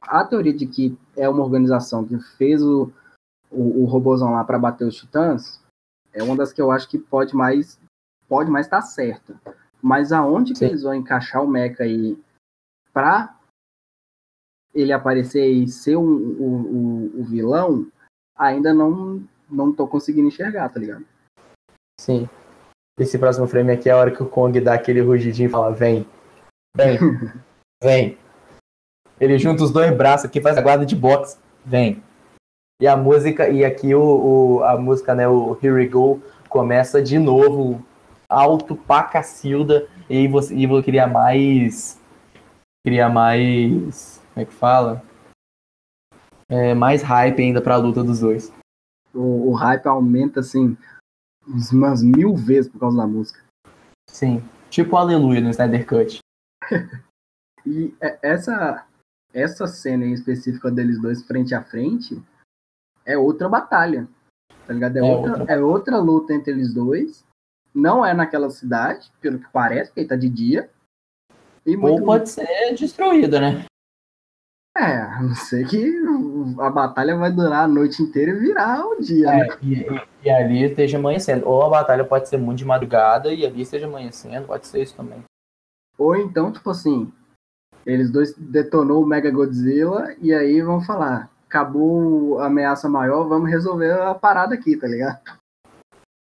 a 0.03 0.23
teoria 0.25 0.53
de 0.53 0.65
que 0.67 0.97
é 1.15 1.27
uma 1.27 1.43
organização 1.43 2.07
que 2.07 2.17
fez 2.37 2.61
o, 2.61 2.91
o, 3.51 3.83
o 3.83 3.85
robôzão 3.85 4.31
lá 4.31 4.43
pra 4.43 4.59
bater 4.59 4.87
os 4.87 4.95
titãs 4.95 5.61
é 6.13 6.23
uma 6.23 6.35
das 6.35 6.53
que 6.53 6.61
eu 6.61 6.71
acho 6.71 6.89
que 6.89 6.97
pode 6.97 7.35
mais 7.35 7.79
pode 8.27 8.49
mais 8.49 8.65
estar 8.65 8.81
certa. 8.81 9.39
Mas 9.88 10.11
aonde 10.11 10.51
que 10.51 10.59
Sim. 10.59 10.65
eles 10.65 10.83
vão 10.83 10.93
encaixar 10.93 11.41
o 11.41 11.47
Mecha 11.47 11.83
aí 11.83 12.21
pra 12.91 13.33
ele 14.73 14.91
aparecer 14.91 15.47
e 15.49 15.65
ser 15.69 15.95
um- 15.95 16.03
o, 16.03 16.43
o, 17.15 17.21
o 17.21 17.23
vilão, 17.23 17.88
ainda 18.38 18.73
não 18.73 19.23
não 19.49 19.73
tô 19.73 19.88
conseguindo 19.88 20.27
enxergar, 20.27 20.67
tá 20.67 20.77
ligado? 20.77 21.05
Sim. 22.01 22.27
Esse 22.99 23.17
próximo 23.17 23.47
frame 23.47 23.71
aqui 23.71 23.88
é 23.89 23.93
a 23.93 23.97
hora 23.97 24.11
que 24.11 24.21
o 24.21 24.27
Kong 24.27 24.59
dá 24.59 24.73
aquele 24.73 24.99
rugidinho 24.99 25.47
e 25.47 25.51
fala: 25.51 25.71
vem, 25.71 26.05
vem, 26.75 26.97
vem. 27.81 28.17
Ele 29.21 29.39
junta 29.39 29.63
os 29.63 29.71
dois 29.71 29.95
braços 29.95 30.25
aqui, 30.25 30.41
faz 30.41 30.57
a 30.57 30.61
guarda 30.61 30.85
de 30.85 30.97
boxe, 30.97 31.38
vem. 31.65 32.03
E 32.81 32.88
a 32.88 32.97
música, 32.97 33.47
e 33.47 33.63
aqui 33.63 33.95
o, 33.95 34.57
o- 34.57 34.63
a 34.65 34.77
música, 34.77 35.15
né, 35.15 35.27
o 35.29 35.53
Here 35.63 35.71
We 35.71 35.88
Go, 35.88 36.21
começa 36.49 37.01
de 37.01 37.17
novo, 37.17 37.83
alto 38.30 38.75
pra 38.75 39.03
cacilda, 39.03 39.88
e 40.09 40.28
você, 40.28 40.55
e 40.55 40.65
você 40.67 40.84
queria 40.84 41.07
mais. 41.07 41.99
Queria 42.86 43.09
mais. 43.09 44.21
Como 44.34 44.43
é 44.43 44.45
que 44.45 44.53
fala? 44.53 45.03
É, 46.49 46.73
mais 46.73 47.01
hype 47.01 47.41
ainda 47.41 47.61
pra 47.61 47.75
luta 47.78 48.03
dos 48.03 48.21
dois. 48.21 48.53
O, 49.13 49.49
o 49.49 49.53
hype 49.53 49.86
aumenta 49.88 50.39
assim 50.39 50.78
umas 51.73 52.01
mil 52.01 52.36
vezes 52.36 52.71
por 52.71 52.80
causa 52.80 52.97
da 52.97 53.07
música. 53.07 53.41
Sim. 54.09 54.41
Tipo 54.69 54.95
Aleluia 54.97 55.41
no 55.41 55.49
Snyder 55.49 55.86
Cut. 55.86 56.19
E 57.65 57.93
é- 57.99 58.17
essa 58.21 58.86
essa 59.34 59.67
cena 59.67 60.05
em 60.05 60.13
específica 60.13 60.71
deles 60.71 61.01
dois 61.01 61.21
frente 61.28 61.53
a 61.53 61.61
frente 61.61 62.17
é 63.05 63.17
outra 63.17 63.49
batalha. 63.49 64.07
Tá 64.65 64.73
ligado? 64.73 64.95
É, 64.95 64.99
É 64.99 65.03
outra, 65.03 65.32
outra 65.39 65.53
é 65.53 65.59
outra 65.59 65.97
luta 65.97 66.34
entre 66.34 66.53
eles 66.53 66.73
dois. 66.73 67.25
Não 67.74 68.05
é 68.05 68.13
naquela 68.13 68.49
cidade, 68.49 69.11
pelo 69.22 69.39
que 69.39 69.47
parece, 69.51 69.91
porque 69.91 70.05
tá 70.05 70.15
de 70.15 70.30
dia. 70.30 70.70
E 71.65 71.76
muito 71.76 71.99
Ou 71.99 72.05
pode 72.05 72.30
ser 72.30 72.74
destruída, 72.76 73.39
né? 73.39 73.65
É, 74.78 74.97
a 75.01 75.24
não 75.24 75.34
ser 75.34 75.68
que 75.68 75.91
a 76.59 76.70
batalha 76.70 77.18
vai 77.18 77.32
durar 77.32 77.63
a 77.63 77.68
noite 77.68 78.01
inteira 78.03 78.32
e 78.32 78.39
virar 78.39 78.86
o 78.86 79.01
dia, 79.01 79.32
né? 79.32 79.47
É, 79.47 79.57
e, 79.61 79.74
e- 79.74 80.01
e 80.26 80.30
ali 80.30 80.63
esteja 80.63 80.97
amanhecendo. 80.99 81.47
Ou 81.47 81.63
a 81.63 81.70
batalha 81.70 82.05
pode 82.05 82.30
ser 82.30 82.38
muito 82.38 82.59
de 82.59 82.65
madrugada 82.65 83.34
e 83.34 83.43
ali 83.45 83.61
esteja 83.63 83.88
amanhecendo, 83.88 84.45
pode 84.45 84.68
ser 84.68 84.84
isso 84.84 84.95
também. 84.95 85.24
Ou 85.97 86.15
então, 86.15 86.51
tipo 86.51 86.70
assim, 86.70 87.11
eles 87.86 88.11
dois 88.11 88.34
detonou 88.38 89.03
o 89.03 89.07
Mega 89.07 89.32
Godzilla 89.32 90.15
e 90.22 90.32
aí 90.32 90.61
vão 90.61 90.80
falar, 90.80 91.32
acabou 91.47 92.39
a 92.39 92.45
ameaça 92.45 92.88
maior, 92.88 93.28
vamos 93.28 93.49
resolver 93.49 93.91
a 93.91 94.13
parada 94.13 94.53
aqui, 94.53 94.78
tá 94.78 94.88
ligado? 94.88 95.20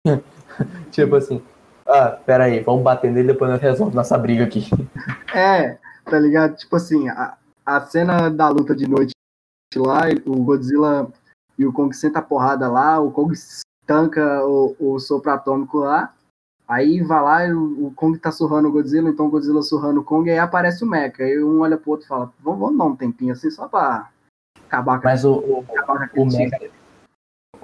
Tipo 0.90 1.16
assim, 1.16 1.42
ah, 1.86 2.18
pera 2.24 2.44
aí, 2.44 2.60
vamos 2.60 2.82
bater 2.82 3.10
nele 3.10 3.28
depois 3.28 3.50
nós 3.50 3.60
resolvemos 3.60 3.94
nossa 3.94 4.16
briga 4.18 4.44
aqui. 4.44 4.68
É, 5.34 5.78
tá 6.04 6.16
ligado? 6.18 6.54
Tipo 6.54 6.76
assim, 6.76 7.08
a, 7.08 7.36
a 7.66 7.80
cena 7.80 8.30
da 8.30 8.48
luta 8.48 8.74
de 8.74 8.88
noite 8.88 9.12
lá, 9.74 10.02
o 10.24 10.44
Godzilla 10.44 11.08
e 11.58 11.66
o 11.66 11.72
Kong 11.72 11.94
senta 11.94 12.20
a 12.20 12.22
porrada 12.22 12.70
lá, 12.70 13.00
o 13.00 13.10
Kong 13.10 13.34
tanca 13.84 14.44
o, 14.46 14.76
o 14.78 14.98
sopro 15.00 15.32
atômico 15.32 15.78
lá, 15.78 16.14
aí 16.68 17.00
vai 17.00 17.22
lá 17.22 17.46
e 17.46 17.52
o, 17.52 17.86
o 17.86 17.92
Kong 17.96 18.16
tá 18.18 18.30
surrando 18.30 18.68
o 18.68 18.72
Godzilla, 18.72 19.10
então 19.10 19.26
o 19.26 19.30
Godzilla 19.30 19.60
surrando 19.62 20.00
o 20.00 20.04
Kong, 20.04 20.30
aí 20.30 20.38
aparece 20.38 20.84
o 20.84 20.86
Mecha, 20.86 21.24
aí 21.24 21.42
um 21.42 21.60
olha 21.60 21.76
pro 21.76 21.90
outro 21.90 22.06
e 22.06 22.08
fala, 22.08 22.32
vamos, 22.40 22.60
vamos 22.60 22.78
dar 22.78 22.84
um 22.84 22.96
tempinho 22.96 23.32
assim, 23.32 23.50
só 23.50 23.66
pra 23.66 24.08
acabar 24.66 25.00
com, 25.00 25.04
Mas 25.04 25.24
o, 25.24 25.34
o, 25.34 25.64
acabar 25.68 26.10
o, 26.16 26.26
Mecha, 26.26 26.70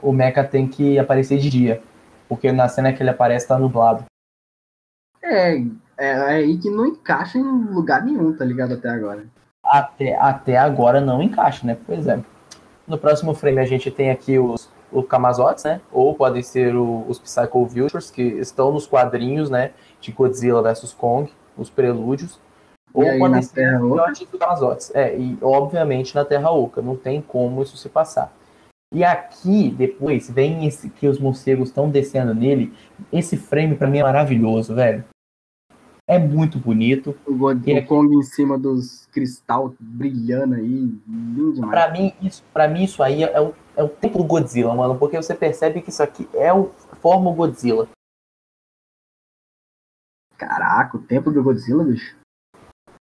o 0.03 0.13
Mecha 0.13 0.45
tem 0.45 0.67
que 0.67 0.99
aparecer 0.99 1.39
de 1.39 1.49
dia. 1.49 1.83
Porque 2.31 2.53
na 2.53 2.69
cena 2.69 2.93
que 2.93 3.03
ele 3.03 3.11
aparece 3.11 3.49
tá 3.49 3.59
nublado. 3.59 4.05
É, 5.21 5.59
é, 5.59 5.65
é 5.99 6.15
aí 6.15 6.57
que 6.57 6.71
não 6.71 6.87
encaixa 6.87 7.37
em 7.37 7.43
lugar 7.43 8.05
nenhum, 8.05 8.35
tá 8.35 8.45
ligado? 8.45 8.75
Até 8.75 8.89
agora. 8.89 9.27
Até, 9.65 10.17
até 10.17 10.57
agora 10.57 11.01
não 11.01 11.21
encaixa, 11.21 11.67
né? 11.67 11.77
Pois 11.85 12.07
é. 12.07 12.23
No 12.87 12.97
próximo 12.97 13.35
frame 13.35 13.59
a 13.59 13.65
gente 13.67 13.91
tem 13.91 14.13
aqui 14.13 14.39
os, 14.39 14.71
os 14.93 15.07
Kamazotes, 15.09 15.65
né? 15.65 15.81
Ou 15.93 16.15
podem 16.15 16.41
ser 16.43 16.77
o- 16.77 17.05
os 17.09 17.19
Psycho 17.19 17.67
Vultures, 17.67 18.13
que 18.13 18.23
estão 18.23 18.71
nos 18.73 18.87
quadrinhos, 18.87 19.51
né? 19.51 19.73
De 20.01 20.13
Godzilla 20.13 20.63
vs 20.63 20.95
Kong, 20.95 21.33
os 21.59 21.69
prelúdios. 21.69 22.39
Ou 22.95 23.03
aí, 23.03 23.19
podem 23.19 23.37
na 23.37 23.43
ser 23.43 23.81
os 23.83 24.39
Kamazotes. 24.39 24.95
É, 24.95 25.19
e 25.19 25.37
obviamente 25.43 26.15
na 26.15 26.25
Terra 26.25 26.51
Oca. 26.53 26.81
Não 26.81 26.95
tem 26.97 27.21
como 27.21 27.61
isso 27.63 27.77
se 27.77 27.89
passar. 27.89 28.33
E 28.93 29.05
aqui, 29.05 29.71
depois, 29.71 30.29
vem 30.29 30.67
esse 30.67 30.91
que 30.91 31.07
os 31.07 31.19
morcegos 31.19 31.69
estão 31.69 31.89
descendo 31.89 32.35
nele. 32.35 32.75
Esse 33.13 33.37
frame 33.37 33.77
pra 33.77 33.87
mim 33.87 33.99
é 33.99 34.03
maravilhoso, 34.03 34.75
velho. 34.75 35.05
É 36.09 36.19
muito 36.19 36.59
bonito. 36.59 37.17
O, 37.25 37.37
God, 37.37 37.65
E 37.69 37.79
o 37.79 37.87
Kong 37.87 38.13
em 38.17 38.23
cima 38.23 38.59
dos 38.59 39.07
cristal 39.13 39.73
brilhando 39.79 40.57
aí, 40.57 40.93
lindo 41.07 41.53
demais. 41.53 41.71
Pra 41.71 41.93
mim, 41.93 42.13
isso, 42.21 42.43
pra 42.53 42.67
mim, 42.67 42.83
isso 42.83 43.01
aí 43.01 43.23
é 43.23 43.41
o, 43.41 43.55
é 43.77 43.85
o 43.85 43.89
templo 43.89 44.25
Godzilla, 44.25 44.75
mano. 44.75 44.99
Porque 44.99 45.17
você 45.17 45.37
percebe 45.37 45.81
que 45.81 45.91
isso 45.91 46.03
aqui 46.03 46.29
é 46.35 46.53
o 46.53 46.73
forma 47.01 47.33
Godzilla. 47.33 47.89
Caraca, 50.37 50.97
o 50.97 51.03
tempo 51.03 51.31
do 51.31 51.41
Godzilla, 51.45 51.85
bicho. 51.85 52.17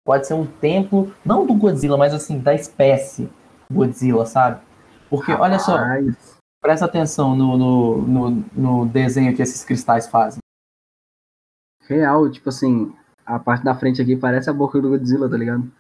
Pode 0.06 0.26
ser 0.26 0.34
um 0.34 0.46
templo, 0.46 1.14
não 1.26 1.46
do 1.46 1.54
Godzilla, 1.54 1.98
mas 1.98 2.14
assim, 2.14 2.40
da 2.40 2.54
espécie 2.54 3.30
Godzilla, 3.70 4.26
sabe? 4.26 4.62
Porque, 5.14 5.32
olha 5.32 5.60
só, 5.60 5.76
Rapaz, 5.76 6.40
presta 6.60 6.86
atenção 6.86 7.36
no, 7.36 7.56
no, 7.56 8.02
no, 8.02 8.30
no 8.52 8.86
desenho 8.88 9.36
que 9.36 9.44
esses 9.44 9.64
cristais 9.64 10.08
fazem. 10.08 10.40
Real, 11.88 12.28
tipo 12.32 12.50
assim, 12.50 12.92
a 13.24 13.38
parte 13.38 13.64
da 13.64 13.76
frente 13.76 14.02
aqui 14.02 14.16
parece 14.16 14.50
a 14.50 14.54
boca 14.54 14.82
do 14.82 14.90
Godzilla, 14.90 15.30
tá 15.30 15.38
ligado? 15.38 15.72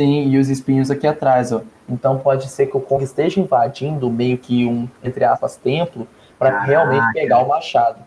Sim, 0.00 0.30
e 0.30 0.36
os 0.36 0.48
espinhos 0.48 0.90
aqui 0.90 1.06
atrás, 1.06 1.52
ó. 1.52 1.62
Então 1.88 2.18
pode 2.18 2.48
ser 2.48 2.66
que 2.66 2.76
o 2.76 2.80
Kong 2.80 3.04
esteja 3.04 3.40
invadindo 3.40 4.10
meio 4.10 4.36
que 4.36 4.66
um, 4.66 4.90
entre 5.00 5.24
aspas, 5.24 5.56
templo 5.56 6.08
para 6.36 6.58
realmente 6.58 7.12
pegar 7.12 7.44
o 7.44 7.48
machado. 7.48 8.04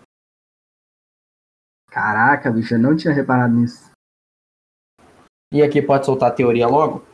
Caraca, 1.90 2.52
bicho, 2.52 2.74
eu 2.74 2.80
não 2.80 2.98
tinha 2.98 3.14
reparado 3.14 3.54
nisso. 3.54 3.92
E 5.54 5.64
aqui 5.64 5.82
pode 5.82 6.06
soltar 6.06 6.32
a 6.32 6.36
teoria 6.36 6.68
logo? 6.68 7.08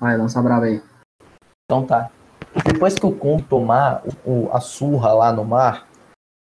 Vai, 0.00 0.16
lança 0.16 0.40
brava 0.40 0.64
aí. 0.64 0.82
Então 1.66 1.86
tá. 1.86 2.10
Depois 2.64 2.94
que 2.94 3.06
o 3.06 3.12
Kong 3.12 3.42
tomar 3.42 4.02
o, 4.24 4.48
a 4.52 4.60
surra 4.60 5.12
lá 5.12 5.32
no 5.32 5.44
mar, 5.44 5.86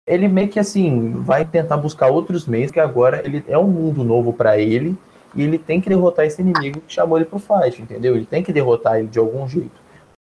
ele 0.08 0.28
meio 0.28 0.49
que 0.49 0.60
assim 0.60 1.14
vai 1.14 1.45
tentar 1.45 1.78
buscar 1.78 2.10
outros 2.10 2.47
meios, 2.47 2.72
que 2.72 2.80
agora 2.80 3.26
ele 3.26 3.43
é 3.47 3.58
um 3.58 3.68
mundo 3.68 4.03
novo 4.03 4.32
para 4.32 4.58
ele 4.58 4.97
e 5.36 5.41
ele 5.41 5.58
tem 5.58 5.82
que 5.82 5.89
derrotar 5.89 6.26
esse 6.26 6.41
inimigo 6.41 6.82
que 6.82 6.93
chamou 6.93 7.18
ele 7.18 7.26
pro 7.26 7.39
fight, 7.39 7.82
entendeu? 7.82 8.16
Ele 8.16 8.26
tem 8.26 8.43
que 8.43 8.53
derrotar 8.53 8.99
ele 8.99 9.08
de 9.08 9.20
algum 9.20 9.47
jeito. 9.47 9.84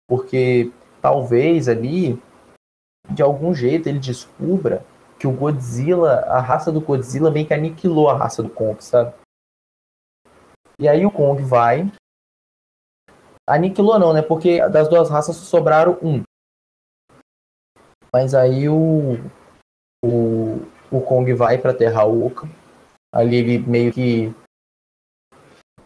Porque 0.09 0.71
talvez 1.01 1.69
ali, 1.69 2.21
de 3.09 3.23
algum 3.23 3.55
jeito, 3.55 3.89
ele 3.89 3.99
descubra 3.99 4.85
que 5.19 5.27
o 5.27 5.33
Godzilla, 5.33 6.21
a 6.29 6.41
raça 6.41 6.71
do 6.71 6.81
Godzilla 6.81 7.31
meio 7.31 7.47
que 7.47 7.55
aniquilou 7.55 8.09
a 8.09 8.17
raça 8.17 8.43
do 8.43 8.51
Kong, 8.51 8.83
sabe? 8.83 9.13
E 10.79 10.89
aí 10.89 11.05
o 11.05 11.11
Kong 11.11 11.43
vai. 11.43 11.91
Aniquilou 13.49 13.99
não, 13.99 14.13
né? 14.13 14.21
Porque 14.21 14.61
das 14.69 14.89
duas 14.89 15.09
raças 15.09 15.37
sobraram 15.37 15.99
um. 16.03 16.23
Mas 18.13 18.35
aí 18.35 18.69
o, 18.69 19.15
o, 20.05 20.61
o 20.91 21.01
Kong 21.01 21.33
vai 21.33 21.57
pra 21.57 21.73
Terra 21.73 22.05
Oca. 22.05 22.47
Ali 23.13 23.37
ele 23.37 23.59
meio 23.59 23.91
que 23.93 24.35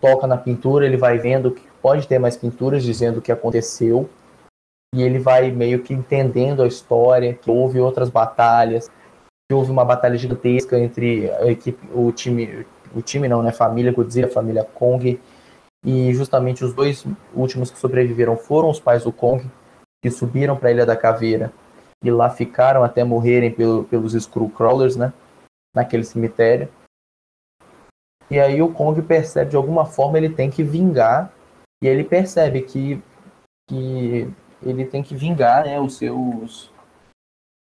toca 0.01 0.27
na 0.27 0.37
pintura, 0.37 0.85
ele 0.85 0.97
vai 0.97 1.19
vendo 1.19 1.53
que 1.53 1.63
pode 1.81 2.09
ter 2.09 2.19
mais 2.19 2.37
pinturas 2.37 2.83
dizendo 2.83 3.19
o 3.19 3.23
que 3.23 3.31
aconteceu. 3.31 4.11
E 4.95 5.03
ele 5.03 5.21
vai 5.21 5.51
meio 5.53 5.83
que 5.83 5.95
entendendo 5.95 6.63
a 6.63 6.67
história, 6.67 7.33
que 7.33 7.51
houve 7.51 7.81
outras 7.81 8.11
batalhas, 8.11 8.91
que 9.49 9.55
houve 9.55 9.71
uma 9.71 9.85
batalha 9.85 10.19
gigantesca 10.19 10.79
entre 10.79 11.31
a 11.31 11.47
equipe, 11.47 11.89
o 11.95 12.11
time, 12.13 12.67
o 12.95 13.01
time 13.01 13.29
não, 13.29 13.43
né, 13.43 13.53
família 13.53 13.93
Godzilla, 13.93 14.29
família 14.29 14.65
Kong, 14.65 15.19
e 15.85 16.15
justamente 16.15 16.65
os 16.65 16.73
dois 16.73 17.05
últimos 17.35 17.71
que 17.71 17.79
sobreviveram 17.79 18.37
foram 18.37 18.71
os 18.71 18.79
pais 18.79 19.05
do 19.05 19.13
Kong, 19.13 19.45
que 20.03 20.11
subiram 20.11 20.57
para 20.57 20.69
a 20.69 20.73
Ilha 20.73 20.87
da 20.87 20.97
Caveira 20.97 21.53
e 22.03 22.11
lá 22.11 22.31
ficaram 22.31 22.83
até 22.83 23.05
morrerem 23.05 23.53
pelo, 23.53 23.85
pelos 23.85 24.15
Skullcrawlers, 24.15 24.97
né, 24.97 25.13
naquele 25.75 26.05
cemitério. 26.05 26.69
E 28.31 28.41
aí 28.41 28.63
o 28.63 28.73
Kong 28.73 29.01
percebe 29.03 29.51
de 29.51 29.57
alguma 29.57 29.85
forma 29.85 30.19
ele 30.19 30.31
tem 30.31 30.51
que 30.51 30.63
vingar 30.63 31.33
e 31.83 31.87
ele 31.87 32.05
percebe 32.05 32.63
que, 32.63 33.03
que 33.69 34.33
ele 34.63 34.85
tem 34.87 35.03
que 35.03 35.15
vingar 35.15 35.65
né, 35.65 35.81
os 35.81 35.97
seus, 35.97 36.73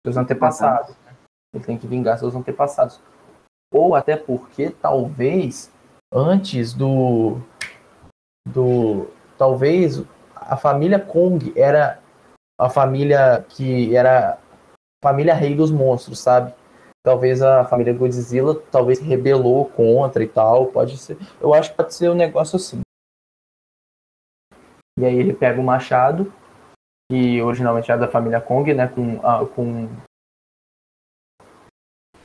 seus 0.04 0.16
antepassados. 0.16 0.96
Né? 1.04 1.14
Ele 1.54 1.64
tem 1.64 1.76
que 1.76 1.86
vingar 1.86 2.18
seus 2.18 2.34
antepassados. 2.34 3.00
Ou 3.72 3.94
até 3.94 4.16
porque 4.16 4.70
talvez 4.70 5.70
antes 6.12 6.72
do 6.72 7.40
do 8.46 9.08
talvez 9.38 10.02
a 10.34 10.56
família 10.56 10.98
Kong 10.98 11.52
era 11.56 12.00
a 12.58 12.68
família 12.68 13.44
que 13.48 13.94
era 13.94 14.34
a 14.34 14.38
família 15.02 15.34
rei 15.34 15.54
dos 15.54 15.70
monstros, 15.70 16.18
sabe? 16.18 16.54
talvez 17.02 17.42
a 17.42 17.64
família 17.64 17.92
Godzilla 17.92 18.54
talvez 18.70 19.00
rebelou 19.00 19.68
contra 19.68 20.22
e 20.22 20.28
tal, 20.28 20.66
pode 20.66 20.96
ser. 20.96 21.18
Eu 21.40 21.52
acho 21.52 21.70
que 21.70 21.76
pode 21.76 21.94
ser 21.94 22.10
um 22.10 22.14
negócio 22.14 22.56
assim. 22.56 22.80
E 24.98 25.04
aí 25.04 25.16
ele 25.16 25.34
pega 25.34 25.60
o 25.60 25.64
machado, 25.64 26.32
que 27.10 27.42
originalmente 27.42 27.90
era 27.90 28.00
da 28.00 28.08
família 28.08 28.40
Kong, 28.40 28.72
né, 28.72 28.86
com 28.88 29.20
ah, 29.26 29.44
com 29.46 29.88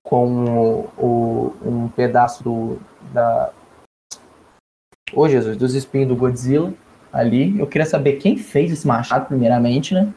com 0.03 0.81
o, 0.97 1.53
um 1.61 1.89
pedaço 1.89 2.41
do, 2.41 2.79
da 3.11 3.53
Ô 5.13 5.21
oh, 5.21 5.29
Jesus, 5.29 5.55
dos 5.55 5.73
espinhos 5.73 6.09
do 6.09 6.15
Godzilla 6.15 6.73
ali. 7.11 7.57
Eu 7.57 7.67
queria 7.67 7.85
saber 7.85 8.13
quem 8.13 8.37
fez 8.37 8.71
esse 8.71 8.85
machado 8.85 9.25
primeiramente, 9.25 9.93
né? 9.93 10.13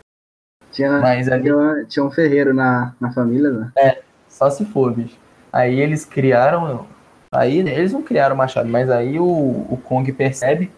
Tinha, 0.73 1.01
Mas 1.01 1.29
ali... 1.29 1.45
tinha, 1.45 1.85
tinha 1.89 2.05
um 2.05 2.11
ferreiro 2.11 2.53
na, 2.53 2.95
na 3.01 3.13
família, 3.13 3.51
né? 3.51 3.73
É, 3.77 4.03
só 4.29 4.51
se 4.51 4.65
for, 4.65 4.93
bicho. 4.93 5.17
Aí 5.53 5.81
eles 5.81 6.05
criaram. 6.05 6.87
Aí 7.33 7.59
eles 7.59 7.93
não 7.93 8.03
criaram 8.03 8.35
o 8.35 8.39
machado, 8.39 8.69
mas 8.69 8.91
aí 8.91 9.19
o, 9.19 9.25
o 9.25 9.81
Kong 9.85 10.13
percebe 10.13 10.71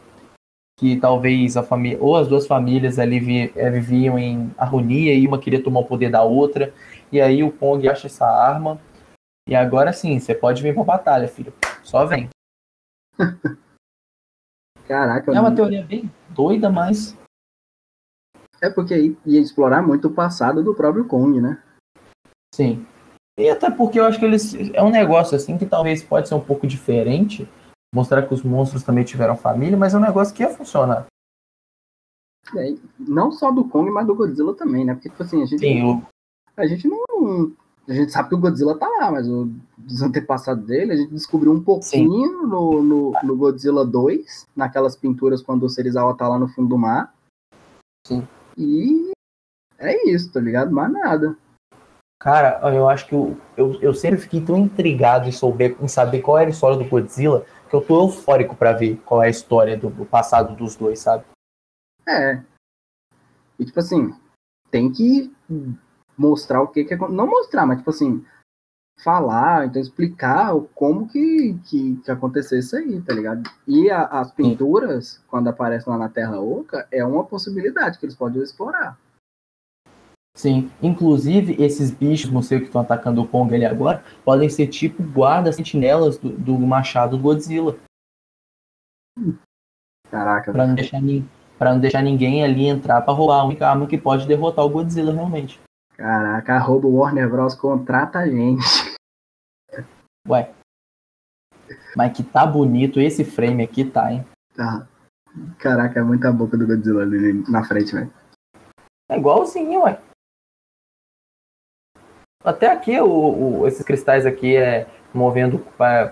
que 0.79 0.97
talvez 0.97 1.57
a 1.57 1.63
família. 1.63 1.99
Ou 2.01 2.17
as 2.17 2.29
duas 2.29 2.47
famílias 2.47 2.99
ali 2.99 3.19
vi, 3.19 3.53
é, 3.57 3.71
viviam 3.71 4.19
em 4.19 4.51
harmonia 4.59 5.15
e 5.15 5.27
uma 5.27 5.39
queria 5.39 5.63
tomar 5.63 5.81
o 5.81 5.87
poder 5.87 6.11
da 6.11 6.23
outra. 6.23 6.73
E 7.11 7.21
aí 7.21 7.43
o 7.43 7.51
Kong 7.51 7.89
acha 7.89 8.07
essa 8.07 8.27
arma. 8.27 8.81
E 9.49 9.55
agora 9.55 9.93
sim, 9.93 10.19
você 10.19 10.35
pode 10.35 10.63
vir 10.63 10.75
pra 10.75 10.85
batalha, 10.85 11.29
filho. 11.29 11.53
Só 11.83 12.05
vem. 12.05 12.29
Caraca. 14.87 15.33
É 15.33 15.41
uma 15.41 15.55
teoria 15.55 15.85
bem 15.85 16.11
doida, 16.30 16.68
mas. 16.70 17.16
É 18.61 18.70
porque 18.70 19.16
ia 19.26 19.41
explorar 19.41 19.83
muito 19.83 20.09
o 20.09 20.14
passado 20.14 20.62
do 20.62 20.74
próprio 20.74 21.05
Kong, 21.07 21.41
né? 21.41 21.62
Sim. 22.55 22.87
E 23.39 23.49
até 23.49 23.70
porque 23.70 23.99
eu 23.99 24.05
acho 24.05 24.18
que 24.18 24.24
eles. 24.24 24.55
É 24.74 24.83
um 24.83 24.91
negócio 24.91 25.37
assim 25.37 25.57
que 25.57 25.66
talvez 25.66 26.03
pode 26.03 26.28
ser 26.28 26.35
um 26.35 26.41
pouco 26.41 26.66
diferente. 26.66 27.49
Mostrar 27.95 28.22
que 28.22 28.33
os 28.33 28.43
monstros 28.43 28.83
também 28.83 29.05
tiveram 29.05 29.37
família, 29.37 29.76
mas 29.76 29.95
é 29.95 29.99
um 29.99 30.03
negócio 30.03 30.35
que 30.35 30.43
ia 30.43 30.49
funcionar. 30.49 31.07
É, 32.57 32.74
não 32.99 33.30
só 33.30 33.51
do 33.51 33.68
Kong, 33.68 33.91
mas 33.91 34.07
do 34.07 34.14
Godzilla 34.14 34.55
também, 34.55 34.85
né? 34.85 34.95
Porque, 34.95 35.09
tipo 35.09 35.22
assim, 35.22 35.43
a 35.43 35.47
gente. 35.47 35.61
Sim, 35.61 35.80
eu... 35.80 36.03
A 36.57 36.66
gente 36.66 36.89
não. 36.89 37.53
A 37.89 37.93
gente 37.93 38.12
sabe 38.12 38.28
que 38.28 38.35
o 38.35 38.39
Godzilla 38.41 38.78
tá 38.78 38.87
lá, 38.87 39.11
mas 39.11 39.28
o, 39.28 39.51
dos 39.87 40.03
antepassados 40.03 40.66
dele, 40.66 40.93
a 40.93 40.97
gente 40.97 41.12
descobriu 41.12 41.53
um 41.53 41.62
pouquinho 41.62 42.47
no, 42.47 42.83
no, 42.83 43.12
no, 43.22 43.37
Godzilla 43.37 43.85
2, 43.85 44.49
naquelas 44.55 44.97
pinturas 44.97 45.43
quando 45.43 45.64
o 45.64 45.68
Serizawa 45.68 46.16
tá 46.16 46.28
lá 46.28 46.39
no 46.39 46.49
fundo 46.49 46.68
do 46.68 46.78
mar. 46.78 47.14
Sim. 48.07 48.26
E 48.57 49.12
é 49.78 50.11
isso, 50.11 50.33
tá 50.33 50.41
ligado? 50.41 50.72
Mais 50.72 50.93
nada. 50.93 51.37
Cara, 52.20 52.61
eu 52.72 52.89
acho 52.89 53.07
que 53.07 53.14
eu, 53.14 53.37
eu, 53.57 53.80
eu 53.80 53.95
sempre 53.95 54.20
fiquei 54.20 54.41
tão 54.41 54.57
intrigado 54.57 55.28
em, 55.28 55.33
souber, 55.33 55.76
em 55.80 55.89
saber 55.89 56.20
qual 56.20 56.39
era 56.39 56.49
a 56.49 56.53
história 56.53 56.78
do 56.78 56.89
Godzilla 56.89 57.45
que 57.68 57.74
eu 57.74 57.80
tô 57.80 58.03
eufórico 58.03 58.54
para 58.54 58.75
ver 58.75 58.99
qual 58.99 59.22
é 59.22 59.26
a 59.26 59.30
história 59.30 59.76
do, 59.76 59.88
do, 59.88 60.04
passado 60.04 60.54
dos 60.54 60.76
dois, 60.76 61.00
sabe? 61.00 61.25
É. 62.07 62.42
E 63.59 63.64
tipo 63.64 63.80
assim, 63.80 64.14
tem 64.71 64.92
que 64.92 65.34
mostrar 66.17 66.63
o 66.63 66.68
que 66.68 66.84
que 66.84 66.95
Não 66.95 67.26
mostrar, 67.26 67.67
mas 67.67 67.79
tipo 67.79 67.91
assim, 67.91 68.25
falar, 69.03 69.66
então 69.66 69.80
explicar 69.80 70.54
como 70.74 71.08
que, 71.08 71.58
que, 71.64 71.96
que 71.96 72.11
aconteceu 72.11 72.58
isso 72.58 72.76
aí, 72.76 73.00
tá 73.00 73.12
ligado? 73.12 73.42
E 73.66 73.91
a, 73.91 74.04
as 74.04 74.33
pinturas, 74.33 75.22
quando 75.29 75.49
aparecem 75.49 75.92
lá 75.92 75.99
na 75.99 76.08
Terra 76.08 76.41
Oca, 76.41 76.87
é 76.91 77.04
uma 77.04 77.24
possibilidade 77.24 77.99
que 77.99 78.07
eles 78.07 78.16
podem 78.16 78.42
explorar. 78.42 78.99
Sim, 80.34 80.70
inclusive 80.83 81.62
esses 81.62 81.91
bichos, 81.91 82.30
não 82.30 82.41
sei 82.41 82.57
o 82.57 82.61
que 82.62 82.66
estão 82.66 82.80
atacando 82.80 83.20
o 83.20 83.29
Kong 83.29 83.54
ali 83.54 83.66
agora, 83.66 84.03
podem 84.24 84.49
ser 84.49 84.66
tipo 84.68 85.03
guardas 85.03 85.57
sentinelas 85.57 86.16
do, 86.16 86.30
do 86.30 86.58
machado 86.58 87.16
do 87.16 87.22
Godzilla. 87.22 87.76
Caraca. 90.11 90.53
Pra 90.53 90.66
não, 90.66 90.74
deixar, 90.74 91.00
pra 91.58 91.74
não 91.74 91.80
deixar 91.80 92.03
ninguém 92.03 92.42
ali 92.42 92.66
entrar 92.66 93.03
pra 93.03 93.12
roubar 93.12 93.41
a 93.41 93.45
única 93.45 93.68
arma 93.68 93.87
que 93.87 93.99
pode 93.99 94.26
derrotar 94.26 94.64
o 94.64 94.70
Godzilla 94.70 95.12
realmente. 95.12 95.61
Caraca, 95.96 96.54
arroba 96.54 96.88
Warner 96.88 97.30
Bros. 97.30 97.54
contrata 97.54 98.20
a 98.20 98.26
gente. 98.26 98.62
Ué. 100.28 100.53
Mas 101.96 102.16
que 102.16 102.22
tá 102.22 102.46
bonito 102.46 103.00
esse 103.00 103.24
frame 103.24 103.62
aqui, 103.62 103.84
tá, 103.84 104.12
hein? 104.12 104.24
Tá. 104.54 104.86
Caraca, 105.58 105.99
é 106.00 106.03
muita 106.03 106.30
boca 106.30 106.57
do 106.57 106.66
Godzilla 106.66 107.03
ali 107.03 107.32
na 107.50 107.64
frente, 107.64 107.94
velho. 107.94 108.12
É 109.08 109.16
igualzinho, 109.16 109.82
ué. 109.82 110.00
Até 112.44 112.70
aqui, 112.70 113.00
o, 113.00 113.61
o, 113.61 113.66
esses 113.66 113.84
cristais 113.84 114.26
aqui 114.26 114.57
é 114.57 114.86
movendo, 115.14 115.58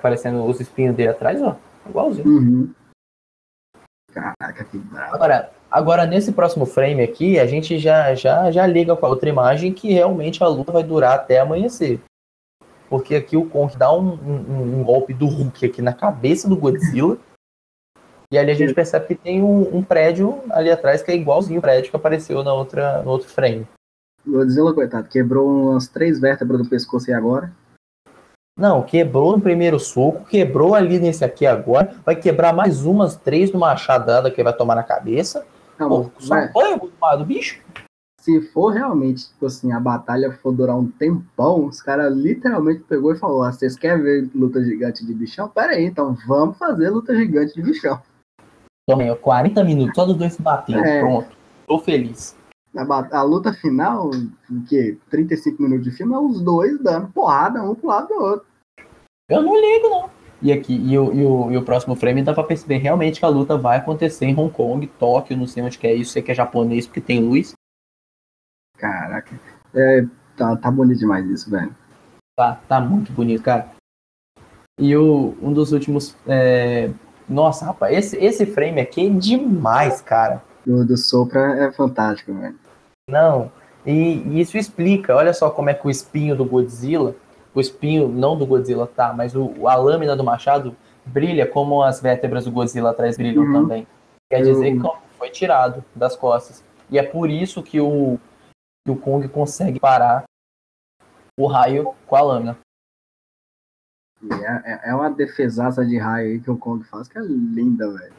parecendo 0.01 0.45
os 0.45 0.61
espinhos 0.61 0.95
dele 0.95 1.11
atrás, 1.11 1.43
ó. 1.43 1.57
Igualzinho. 1.89 2.29
Uhum. 2.29 2.75
Caraca, 4.13 4.65
que 4.65 4.79
bravo. 4.79 5.15
Agora, 5.15 5.53
agora, 5.71 6.07
nesse 6.07 6.33
próximo 6.33 6.67
frame 6.67 7.03
aqui, 7.03 7.39
a 7.39 7.47
gente 7.47 7.79
já, 7.79 8.15
já, 8.15 8.51
já 8.51 8.67
liga 8.67 8.97
com 8.97 9.07
a 9.07 9.09
outra 9.09 9.29
imagem 9.29 9.73
que 9.73 9.93
realmente 9.93 10.43
a 10.43 10.49
luta 10.49 10.73
vai 10.73 10.83
durar 10.83 11.15
até 11.15 11.41
amanhecer. 11.41 12.01
Porque 12.91 13.15
aqui 13.15 13.37
o 13.37 13.49
Kong 13.49 13.75
dá 13.77 13.93
um, 13.93 14.15
um, 14.15 14.81
um 14.81 14.85
golpe 14.85 15.15
do 15.15 15.29
Hulk 15.29 15.65
aqui 15.65 15.81
na 15.81 15.93
cabeça 15.93 16.49
do 16.49 16.57
Godzilla. 16.57 17.17
e 18.33 18.37
ali 18.37 18.51
a 18.51 18.55
gente 18.55 18.75
percebe 18.75 19.07
que 19.07 19.15
tem 19.15 19.41
um, 19.41 19.77
um, 19.77 19.83
prédio 19.83 20.43
ali 20.51 20.71
atrás 20.71 21.01
que 21.01 21.13
é 21.13 21.15
igualzinho 21.15 21.61
o 21.61 21.63
prédio 21.63 21.89
que 21.89 21.97
apareceu 21.97 22.43
na 22.43 22.53
outra, 22.53 23.01
no 23.03 23.13
outro 23.13 23.29
frame. 23.29 23.65
Godzilla, 24.27 24.75
coitado, 24.75 25.09
quebrou 25.09 25.71
umas 25.71 25.87
três 25.87 26.21
vértebras 26.21 26.61
do 26.61 26.69
pescoço 26.69 27.09
e 27.09 27.15
agora. 27.15 27.53
Não, 28.59 28.83
quebrou 28.83 29.33
no 29.33 29.41
primeiro 29.41 29.79
soco, 29.79 30.27
quebrou 30.27 30.75
ali 30.75 30.99
nesse 30.99 31.25
aqui 31.25 31.47
agora, 31.47 31.95
vai 32.05 32.17
quebrar 32.17 32.53
mais 32.53 32.85
umas 32.85 33.17
três 33.17 33.53
numa 33.53 33.69
machadada 33.69 34.31
que 34.31 34.43
vai 34.43 34.53
tomar 34.53 34.75
na 34.75 34.83
cabeça. 34.83 35.47
Não, 35.79 35.89
Pô, 35.89 36.11
só 36.19 36.35
apanha 36.35 36.79
do 37.17 37.25
bicho. 37.25 37.63
Se 38.21 38.41
for 38.41 38.71
realmente, 38.71 39.29
tipo 39.29 39.47
assim, 39.47 39.73
a 39.73 39.81
batalha 39.81 40.31
for 40.31 40.53
durar 40.53 40.77
um 40.77 40.87
tempão, 40.87 41.65
os 41.65 41.81
caras 41.81 42.15
literalmente 42.15 42.81
pegou 42.81 43.13
e 43.13 43.19
falou: 43.19 43.43
ah, 43.43 43.53
vocês 43.53 43.77
querem 43.77 44.03
ver 44.03 44.31
luta 44.35 44.63
gigante 44.63 45.05
de 45.05 45.15
bichão? 45.15 45.49
Pera 45.49 45.73
aí, 45.73 45.85
então 45.85 46.17
vamos 46.27 46.59
fazer 46.59 46.91
luta 46.91 47.17
gigante 47.17 47.55
de 47.55 47.63
bichão. 47.63 48.01
Tomei, 48.87 49.11
ó, 49.11 49.17
40 49.17 49.65
minutos, 49.65 49.95
só 49.95 50.05
dos 50.05 50.17
dois 50.17 50.35
se 50.35 50.43
batendo. 50.43 50.85
É. 50.85 51.01
Pronto. 51.01 51.29
Tô 51.67 51.79
feliz. 51.79 52.37
A, 52.77 53.19
a 53.19 53.23
luta 53.23 53.53
final, 53.53 54.11
o 54.11 54.65
quê? 54.69 54.99
35 55.11 55.63
minutos 55.63 55.85
de 55.85 55.91
filme, 55.91 56.15
é 56.15 56.19
os 56.19 56.41
dois 56.41 56.79
dando 56.83 57.09
porrada 57.09 57.63
um 57.63 57.75
pro 57.75 57.89
lado 57.89 58.09
do 58.09 58.15
outro. 58.15 58.47
Eu 59.29 59.43
não 59.43 59.55
ligo, 59.55 59.89
não. 59.89 60.11
E 60.43 60.53
aqui, 60.53 60.75
e 60.75 60.99
o, 60.99 61.13
e 61.13 61.25
o, 61.25 61.53
e 61.53 61.57
o 61.57 61.63
próximo 61.63 61.95
frame 61.95 62.23
dá 62.23 62.33
pra 62.33 62.43
perceber 62.43 62.79
realmente 62.79 63.19
que 63.19 63.27
a 63.27 63.29
luta 63.29 63.57
vai 63.57 63.79
acontecer 63.79 64.27
em 64.27 64.39
Hong 64.39 64.53
Kong, 64.53 64.87
Tóquio, 64.99 65.37
não 65.37 65.47
sei 65.47 65.63
onde 65.63 65.79
que 65.79 65.87
é 65.87 65.95
isso, 65.95 66.13
sei 66.13 66.23
que 66.23 66.31
é 66.31 66.35
japonês 66.35 66.87
porque 66.87 67.01
tem 67.01 67.21
luz. 67.21 67.55
Caraca. 68.81 69.39
É, 69.75 70.05
tá, 70.37 70.57
tá 70.57 70.71
bonito 70.71 70.99
demais 70.99 71.29
isso, 71.29 71.51
velho. 71.51 71.75
Tá, 72.37 72.59
tá 72.69 72.81
muito 72.81 73.13
bonito, 73.13 73.43
cara. 73.43 73.69
E 74.79 74.97
o, 74.97 75.35
um 75.43 75.53
dos 75.53 75.73
últimos. 75.73 76.17
é, 76.27 76.91
Nossa, 77.29 77.67
rapaz, 77.67 77.95
esse, 77.97 78.17
esse 78.17 78.47
frame 78.47 78.81
aqui 78.81 79.07
é 79.07 79.11
demais, 79.11 80.01
cara. 80.01 80.43
Do, 80.67 80.85
do 80.85 80.97
Sopra 80.97 81.65
é 81.65 81.73
fantástico, 81.73 82.33
velho. 82.33 82.59
Não. 83.09 83.51
E, 83.85 83.93
e 84.27 84.41
isso 84.41 84.57
explica, 84.59 85.15
olha 85.15 85.33
só 85.33 85.51
como 85.51 85.71
é 85.71 85.75
que 85.75 85.87
o 85.87 85.91
espinho 85.91 86.37
do 86.37 86.45
Godzilla, 86.45 87.15
o 87.55 87.61
espinho 87.61 88.09
não 88.09 88.37
do 88.37 88.47
Godzilla 88.47 88.87
tá, 88.87 89.13
mas 89.13 89.35
o, 89.35 89.67
a 89.67 89.75
lâmina 89.75 90.15
do 90.17 90.23
machado 90.25 90.77
brilha 91.05 91.47
como 91.47 91.83
as 91.83 92.01
vértebras 92.01 92.45
do 92.45 92.51
Godzilla 92.51 92.91
atrás 92.91 93.17
brilham 93.17 93.43
Uhum. 93.45 93.53
também. 93.53 93.87
Quer 94.31 94.41
Eu- 94.41 94.53
dizer 94.53 94.77
que 94.79 94.89
foi 95.19 95.31
tirado 95.31 95.83
das 95.95 96.15
costas. 96.17 96.63
E 96.91 96.99
é 96.99 97.03
por 97.03 97.31
isso 97.31 97.63
que 97.63 97.81
o, 97.81 98.19
que 98.85 98.91
o 98.91 98.97
Kong 98.97 99.29
consegue 99.29 99.79
parar 99.79 100.25
o 101.39 101.47
raio 101.47 101.95
com 102.07 102.17
a 102.17 102.21
lâmina. 102.23 102.59
É, 104.23 104.73
é- 104.73 104.91
é 104.91 104.95
uma 104.95 105.11
defesaça 105.11 105.85
de 105.85 105.97
raio 105.99 106.33
aí 106.33 106.41
que 106.41 106.51
o 106.51 106.59
Kong 106.59 106.85
faz, 106.85 107.09
que 107.09 107.19
é 107.19 107.23
linda, 107.23 107.91
velho. 107.91 108.13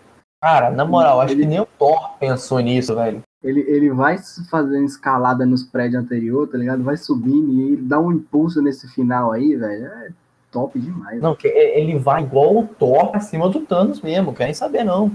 Cara, 0.43 0.71
na 0.71 0.83
moral, 0.83 1.21
acho 1.21 1.33
Ele- 1.33 1.43
que 1.43 1.47
nem 1.49 1.59
o 1.59 1.65
Thor 1.65 2.17
pensou 2.17 2.59
nisso, 2.59 2.95
velho. 2.95 3.21
Ele, 3.43 3.61
ele 3.61 3.91
vai 3.91 4.17
fazendo 4.49 4.85
escalada 4.85 5.45
nos 5.45 5.63
prédios 5.63 6.03
anteriores, 6.03 6.51
tá 6.51 6.57
ligado? 6.57 6.83
Vai 6.83 6.97
subindo 6.97 7.51
e 7.53 7.73
ele 7.73 7.81
dá 7.83 7.99
um 7.99 8.11
impulso 8.11 8.61
nesse 8.61 8.87
final 8.87 9.31
aí, 9.31 9.55
velho. 9.55 9.85
É 9.85 10.09
top 10.51 10.79
demais. 10.79 11.21
Não, 11.21 11.35
que 11.35 11.47
e- 11.47 11.79
ele 11.79 11.97
vai 11.97 12.23
igual 12.23 12.57
o 12.57 12.67
Thor 12.67 13.15
acima 13.15 13.49
do 13.49 13.65
Thanos 13.65 14.01
mesmo, 14.01 14.33
quer 14.33 14.45
nem 14.45 14.53
saber 14.53 14.83
não. 14.83 15.11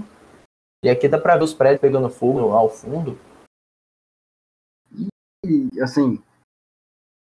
E 0.83 0.89
aqui 0.89 1.07
dá 1.09 1.17
pra 1.17 1.35
ver 1.35 1.43
os 1.43 1.53
prédios 1.53 1.81
pegando 1.81 2.09
fogo 2.09 2.51
ao 2.51 2.69
fundo. 2.69 3.17
Assim, 5.81 6.21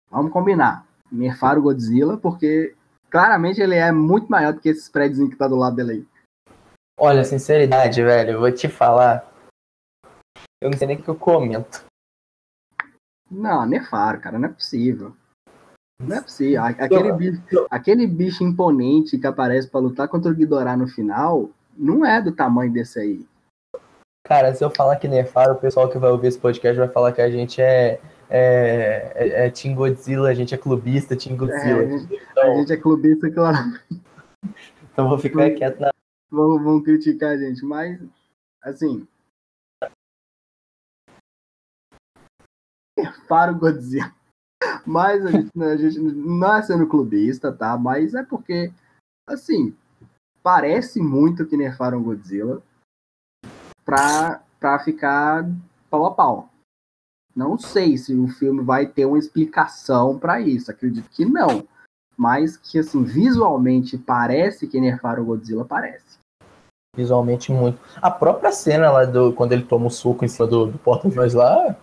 vamos 0.10 0.31
combinar. 0.31 0.85
Nerfar 1.11 1.57
o 1.57 1.61
Godzilla, 1.61 2.18
porque 2.18 2.76
claramente 3.10 3.61
ele 3.61 3.76
é 3.76 3.91
muito 3.91 4.27
maior 4.27 4.53
do 4.53 4.60
que 4.60 4.69
esses 4.69 4.90
prédios 4.90 5.30
que 5.30 5.35
tá 5.35 5.48
do 5.48 5.56
lado 5.56 5.76
dele 5.76 5.91
aí. 5.91 6.07
Olha, 6.99 7.23
sinceridade, 7.23 8.02
velho, 8.02 8.31
eu 8.31 8.40
vou 8.40 8.52
te 8.52 8.68
falar. 8.68 9.31
Eu 10.61 10.69
não 10.69 10.77
sei 10.77 10.88
nem 10.88 10.98
o 10.98 11.03
que 11.03 11.10
eu 11.10 11.15
comento. 11.15 11.84
Não, 13.30 13.65
nerfaram, 13.65 14.19
cara, 14.19 14.38
não 14.40 14.48
é 14.48 14.52
possível. 14.52 15.15
Não 15.99 16.18
é 16.18 16.22
possível. 16.22 16.64
Aquele 16.64 17.11
bicho, 17.14 17.68
aquele 17.69 18.07
bicho 18.07 18.44
imponente 18.44 19.18
que 19.18 19.27
aparece 19.27 19.68
pra 19.69 19.80
lutar 19.80 20.07
contra 20.07 20.31
o 20.31 20.35
Ghidorah 20.35 20.77
no 20.77 20.88
final, 20.88 21.49
não 21.76 22.06
é 22.06 22.22
do 22.22 22.31
tamanho 22.31 22.72
desse 22.72 22.99
aí. 22.99 23.27
Cara, 24.25 24.55
se 24.55 24.63
eu 24.63 24.71
falar 24.71 24.95
que 24.95 25.07
nerfaram, 25.07 25.53
o 25.53 25.59
pessoal 25.59 25.89
que 25.89 25.97
vai 25.97 26.09
ouvir 26.09 26.27
esse 26.27 26.39
podcast 26.39 26.79
vai 26.79 26.87
falar 26.87 27.11
que 27.11 27.21
a 27.21 27.29
gente 27.29 27.61
é, 27.61 27.99
é, 28.29 29.11
é, 29.15 29.45
é 29.47 29.49
Team 29.51 29.75
Godzilla, 29.75 30.29
a 30.29 30.33
gente 30.33 30.55
é 30.55 30.57
clubista 30.57 31.17
Team 31.17 31.35
Godzilla. 31.35 31.83
É, 31.83 31.85
a 31.85 31.97
gente- 31.97 32.15
A 32.15 32.31
então, 32.31 32.55
gente 32.55 32.71
é 32.73 32.77
clubista, 32.77 33.29
claro. 33.29 33.57
então 34.91 35.09
vou 35.09 35.19
ficar 35.19 35.51
quieto 35.51 35.81
na. 35.81 35.91
vão, 36.31 36.63
vão 36.63 36.81
criticar 36.81 37.31
a 37.31 37.37
gente, 37.37 37.65
mas 37.65 37.99
assim. 38.61 39.05
Para 43.27 43.51
o 43.51 43.59
Godzilla. 43.59 44.13
Mas 44.85 45.25
a 45.25 45.31
gente, 45.31 45.51
a 45.61 45.75
gente 45.75 45.99
não 45.99 46.55
é 46.55 46.61
sendo 46.61 46.87
clubista, 46.87 47.51
tá? 47.51 47.77
Mas 47.77 48.13
é 48.13 48.23
porque, 48.23 48.71
assim, 49.27 49.75
parece 50.41 51.01
muito 51.01 51.45
que 51.45 51.57
nerfaram 51.57 51.99
o 51.99 52.03
Godzilla 52.03 52.63
pra, 53.85 54.41
pra 54.60 54.80
ficar 54.80 55.45
pau 55.89 56.05
a 56.05 56.11
pau. 56.11 56.49
Não 57.35 57.57
sei 57.57 57.97
se 57.97 58.14
o 58.15 58.27
filme 58.27 58.64
vai 58.64 58.85
ter 58.85 59.05
uma 59.05 59.18
explicação 59.18 60.19
pra 60.19 60.39
isso, 60.39 60.69
acredito 60.69 61.10
que 61.10 61.26
não. 61.26 61.68
Mas 62.15 62.55
que, 62.57 62.77
assim, 62.77 63.03
visualmente 63.03 63.97
parece 63.97 64.68
que 64.68 64.80
nerfaram 64.80 65.23
o 65.23 65.26
Godzilla, 65.26 65.65
parece. 65.65 66.19
Visualmente 66.95 67.51
muito. 67.51 67.80
A 67.99 68.11
própria 68.11 68.51
cena 68.51 68.91
lá 68.91 69.03
do. 69.03 69.34
Quando 69.34 69.51
ele 69.53 69.64
toma 69.65 69.88
o 69.88 69.89
soco 69.89 70.23
em 70.23 70.27
cima 70.27 70.47
do, 70.47 70.68
do 70.68 70.77
porta-aviões 70.77 71.34
lá, 71.34 71.76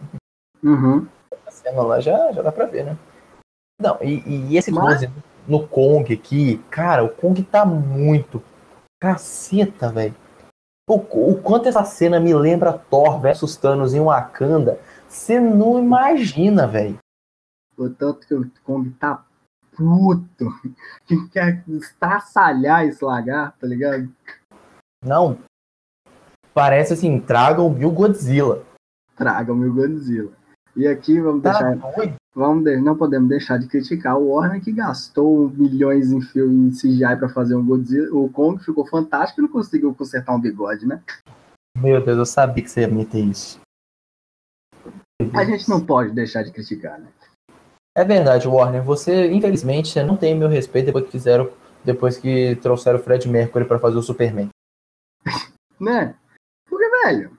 Uhum. 0.62 1.04
a 1.46 1.50
cena 1.50 1.82
lá 1.82 1.98
já, 1.98 2.30
já 2.30 2.42
dá 2.42 2.52
pra 2.52 2.66
ver, 2.66 2.84
né? 2.84 2.96
Não, 3.80 3.98
e, 4.00 4.22
e 4.52 4.56
esse 4.56 4.70
Mas- 4.70 5.00
no 5.48 5.66
Kong 5.66 6.12
aqui, 6.14 6.58
cara, 6.70 7.02
o 7.02 7.08
Kong 7.08 7.42
tá 7.42 7.64
muito 7.64 8.40
caceta, 9.02 9.90
velho. 9.90 10.14
O, 10.90 10.96
o 10.96 11.40
quanto 11.40 11.68
essa 11.68 11.84
cena 11.84 12.18
me 12.18 12.34
lembra 12.34 12.72
Thor 12.72 13.20
versus 13.20 13.54
Thanos 13.54 13.94
em 13.94 14.00
Wakanda, 14.00 14.80
você 15.06 15.38
não 15.38 15.78
imagina, 15.78 16.66
velho. 16.66 16.98
O 17.78 17.88
tanto 17.88 18.26
que 18.26 18.34
o 18.34 18.50
Kong 18.64 18.90
tá 18.98 19.24
puto. 19.76 20.46
Que 21.06 21.28
quer 21.28 21.62
estraçalhar 21.68 22.84
esse 22.84 23.04
lagarto, 23.04 23.60
tá 23.60 23.66
ligado? 23.68 24.12
Não. 25.04 25.38
Parece 26.52 26.94
assim, 26.94 27.20
tragam 27.20 27.68
o 27.68 27.90
Godzilla. 27.92 28.64
Traga 29.14 29.52
o 29.52 29.56
meu 29.56 29.72
Godzilla. 29.72 30.32
E 30.76 30.86
aqui 30.86 31.20
vamos 31.20 31.42
Tá 31.42 31.50
deixar. 31.52 31.92
doido? 31.96 32.14
Vamos 32.34 32.64
de- 32.64 32.80
não 32.80 32.96
podemos 32.96 33.28
deixar 33.28 33.58
de 33.58 33.66
criticar 33.66 34.16
o 34.16 34.28
Warner 34.28 34.62
que 34.62 34.70
gastou 34.72 35.50
milhões 35.50 36.12
em 36.12 36.20
filme 36.20 36.68
em 36.68 36.72
CGI 36.72 37.16
pra 37.18 37.28
fazer 37.28 37.56
um 37.56 37.66
Godzilla. 37.66 38.14
O 38.16 38.28
Kong 38.30 38.62
ficou 38.64 38.86
fantástico 38.86 39.40
e 39.40 39.42
não 39.42 39.48
conseguiu 39.50 39.92
consertar 39.94 40.34
um 40.34 40.40
bigode, 40.40 40.86
né? 40.86 41.02
Meu 41.76 42.02
Deus, 42.04 42.18
eu 42.18 42.26
sabia 42.26 42.62
que 42.62 42.70
você 42.70 42.82
ia 42.82 42.88
meter 42.88 43.18
isso. 43.24 43.58
A 45.34 45.44
gente 45.44 45.68
não 45.68 45.84
pode 45.84 46.12
deixar 46.12 46.42
de 46.44 46.52
criticar, 46.52 46.98
né? 47.00 47.08
É 47.96 48.04
verdade, 48.04 48.46
Warner. 48.46 48.82
Você, 48.84 49.30
infelizmente, 49.32 49.88
você 49.88 50.02
não 50.04 50.16
tem 50.16 50.38
meu 50.38 50.48
respeito 50.48 50.86
depois 50.86 51.04
que 51.06 51.10
fizeram, 51.10 51.50
depois 51.84 52.16
que 52.16 52.54
trouxeram 52.56 52.98
o 52.98 53.02
Fred 53.02 53.28
Mercury 53.28 53.64
pra 53.64 53.78
fazer 53.80 53.98
o 53.98 54.02
Superman. 54.02 54.48
Né? 55.80 56.14
Porque, 56.68 56.88
velho, 57.04 57.38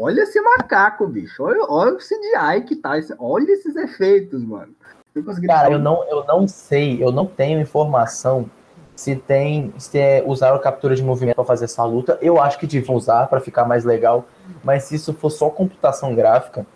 olha 0.00 0.22
esse 0.22 0.40
macaco, 0.40 1.06
bicho. 1.06 1.42
Olha, 1.42 1.64
olha 1.68 1.94
o 1.94 1.98
CGI 1.98 2.64
que 2.66 2.76
tá. 2.76 2.98
esse- 2.98 3.14
Olha 3.18 3.50
esses 3.52 3.74
efeitos, 3.76 4.42
mano. 4.42 4.74
Eu 5.14 5.24
Cara, 5.46 5.72
eu 5.72 5.78
não, 5.78 6.04
eu 6.08 6.24
não 6.26 6.46
sei, 6.46 7.02
eu 7.02 7.10
não 7.10 7.26
tenho 7.26 7.60
informação 7.60 8.48
se 8.94 9.16
tem, 9.16 9.72
se 9.78 9.98
é, 9.98 10.22
usaram 10.26 10.60
captura 10.60 10.94
de 10.94 11.02
movimento 11.02 11.36
pra 11.36 11.44
fazer 11.44 11.64
essa 11.64 11.84
luta. 11.84 12.18
Eu 12.20 12.40
acho 12.40 12.58
que 12.58 12.66
deviam 12.66 12.94
usar 12.96 13.26
pra 13.28 13.40
ficar 13.40 13.64
mais 13.64 13.84
legal, 13.84 14.26
mas 14.62 14.84
se 14.84 14.94
isso 14.96 15.12
for 15.14 15.30
só 15.30 15.50
computação 15.50 16.14
gráfica, 16.14 16.66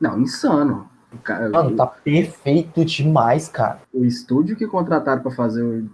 Não, 0.00 0.18
insano. 0.20 0.88
Cara- 1.22 1.48
mano, 1.48 1.76
tá 1.76 1.86
perfeito 1.86 2.84
demais, 2.84 3.48
cara. 3.48 3.80
o 3.92 4.04
estúdio 4.04 4.56
que 4.56 4.66
contrataram 4.66 5.22
pra 5.22 5.30
fazer 5.30 5.62
o. 5.62 5.88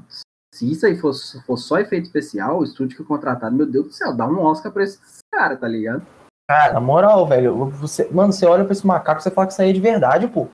Se 0.54 0.70
isso 0.72 0.86
aí 0.86 0.96
fosse, 0.98 1.40
fosse 1.42 1.64
só 1.64 1.78
efeito 1.78 2.06
especial, 2.06 2.58
o 2.60 2.64
estúdio 2.64 2.96
que 2.96 3.04
contrataram, 3.04 3.54
meu 3.54 3.66
Deus 3.66 3.86
do 3.86 3.92
céu, 3.92 4.16
dá 4.16 4.26
um 4.26 4.40
Oscar 4.40 4.72
pra 4.72 4.82
esse 4.82 4.98
cara, 5.30 5.56
tá 5.56 5.68
ligado? 5.68 6.02
Cara, 6.50 6.72
na 6.72 6.80
moral, 6.80 7.24
velho, 7.28 7.66
você, 7.66 8.10
mano, 8.10 8.32
você 8.32 8.44
olha 8.44 8.64
pra 8.64 8.72
esse 8.72 8.84
macaco 8.84 9.20
e 9.20 9.22
você 9.22 9.30
fala 9.30 9.46
que 9.46 9.52
isso 9.52 9.62
aí 9.62 9.70
é 9.70 9.72
de 9.72 9.80
verdade, 9.80 10.26
pô. 10.26 10.48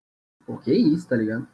Por 0.45 0.61
que 0.61 0.71
isso, 0.71 1.09
tá 1.09 1.17
ligado? 1.17 1.49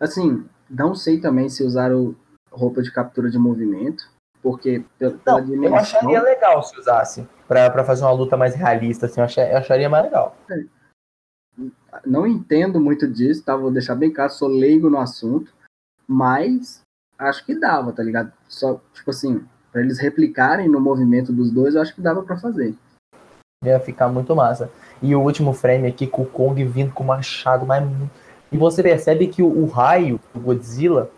Assim, 0.00 0.48
não 0.70 0.94
sei 0.94 1.20
também 1.20 1.50
se 1.50 1.62
usaram 1.62 2.16
roupa 2.50 2.80
de 2.80 2.90
captura 2.90 3.28
de 3.28 3.38
movimento, 3.38 4.10
porque 4.42 4.82
pela, 4.98 5.20
Não, 5.26 5.62
eu 5.62 5.76
acharia 5.76 6.22
legal 6.22 6.62
se 6.62 6.74
usasse 6.80 7.28
pra, 7.46 7.68
pra 7.68 7.84
fazer 7.84 8.04
uma 8.04 8.12
luta 8.12 8.34
mais 8.34 8.54
realista, 8.54 9.04
assim, 9.04 9.20
eu, 9.20 9.26
achei- 9.26 9.52
eu 9.52 9.58
acharia 9.58 9.90
mais 9.90 10.04
legal. 10.04 10.34
não 12.06 12.26
entendo 12.26 12.80
muito 12.80 13.06
disso, 13.06 13.44
tá? 13.44 13.54
Vou 13.54 13.70
deixar 13.70 13.94
bem 13.94 14.10
claro, 14.10 14.32
sou 14.32 14.48
leigo 14.48 14.88
no 14.88 14.98
assunto, 14.98 15.52
mas 16.08 16.80
acho 17.18 17.44
que 17.44 17.54
dava, 17.54 17.92
tá 17.92 18.02
ligado? 18.02 18.32
Só, 18.48 18.80
tipo 18.94 19.10
assim, 19.10 19.46
pra 19.70 19.82
eles 19.82 19.98
replicarem 19.98 20.66
no 20.66 20.80
movimento 20.80 21.30
dos 21.30 21.50
dois, 21.50 21.74
eu 21.74 21.82
acho 21.82 21.94
que 21.94 22.00
dava 22.00 22.22
pra 22.22 22.38
fazer. 22.38 22.74
Ia 23.68 23.80
ficar 23.80 24.08
muito 24.08 24.34
massa. 24.34 24.70
E 25.02 25.14
o 25.14 25.20
último 25.20 25.52
frame 25.52 25.88
aqui 25.88 26.06
com 26.06 26.22
o 26.22 26.26
Kong 26.26 26.62
vindo 26.64 26.92
com 26.92 27.04
o 27.04 27.06
machado, 27.06 27.66
mas. 27.66 27.86
E 28.50 28.56
você 28.56 28.82
percebe 28.82 29.26
que 29.26 29.42
o, 29.42 29.46
o 29.46 29.66
raio 29.66 30.20
do 30.32 30.40
Godzilla 30.40 31.10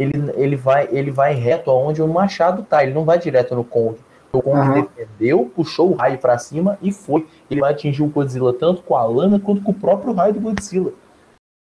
ele, 0.00 0.12
ele, 0.34 0.56
vai, 0.56 0.88
ele 0.90 1.10
vai 1.10 1.34
reto 1.34 1.70
aonde 1.70 2.00
o 2.00 2.08
machado 2.08 2.62
tá, 2.62 2.82
ele 2.82 2.94
não 2.94 3.04
vai 3.04 3.18
direto 3.18 3.54
no 3.54 3.64
Kong. 3.64 3.98
O 4.32 4.40
Kong 4.40 4.58
Aham. 4.58 4.82
defendeu, 4.82 5.44
puxou 5.54 5.90
o 5.90 5.94
raio 5.94 6.18
pra 6.18 6.38
cima 6.38 6.78
e 6.80 6.92
foi. 6.92 7.28
Ele 7.50 7.60
vai 7.60 7.72
atingir 7.72 8.02
o 8.02 8.08
Godzilla 8.08 8.54
tanto 8.54 8.82
com 8.82 8.94
a 8.94 9.04
lana 9.04 9.40
quanto 9.40 9.62
com 9.62 9.72
o 9.72 9.78
próprio 9.78 10.12
raio 10.12 10.32
do 10.32 10.40
Godzilla. 10.40 10.92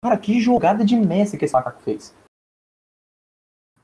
Cara, 0.05 0.17
que 0.19 0.41
jogada 0.41 0.85
de 0.85 0.97
mestre 0.97 1.39
que 1.39 1.45
esse 1.45 1.55
macaco 1.55 1.83
fez. 1.83 2.15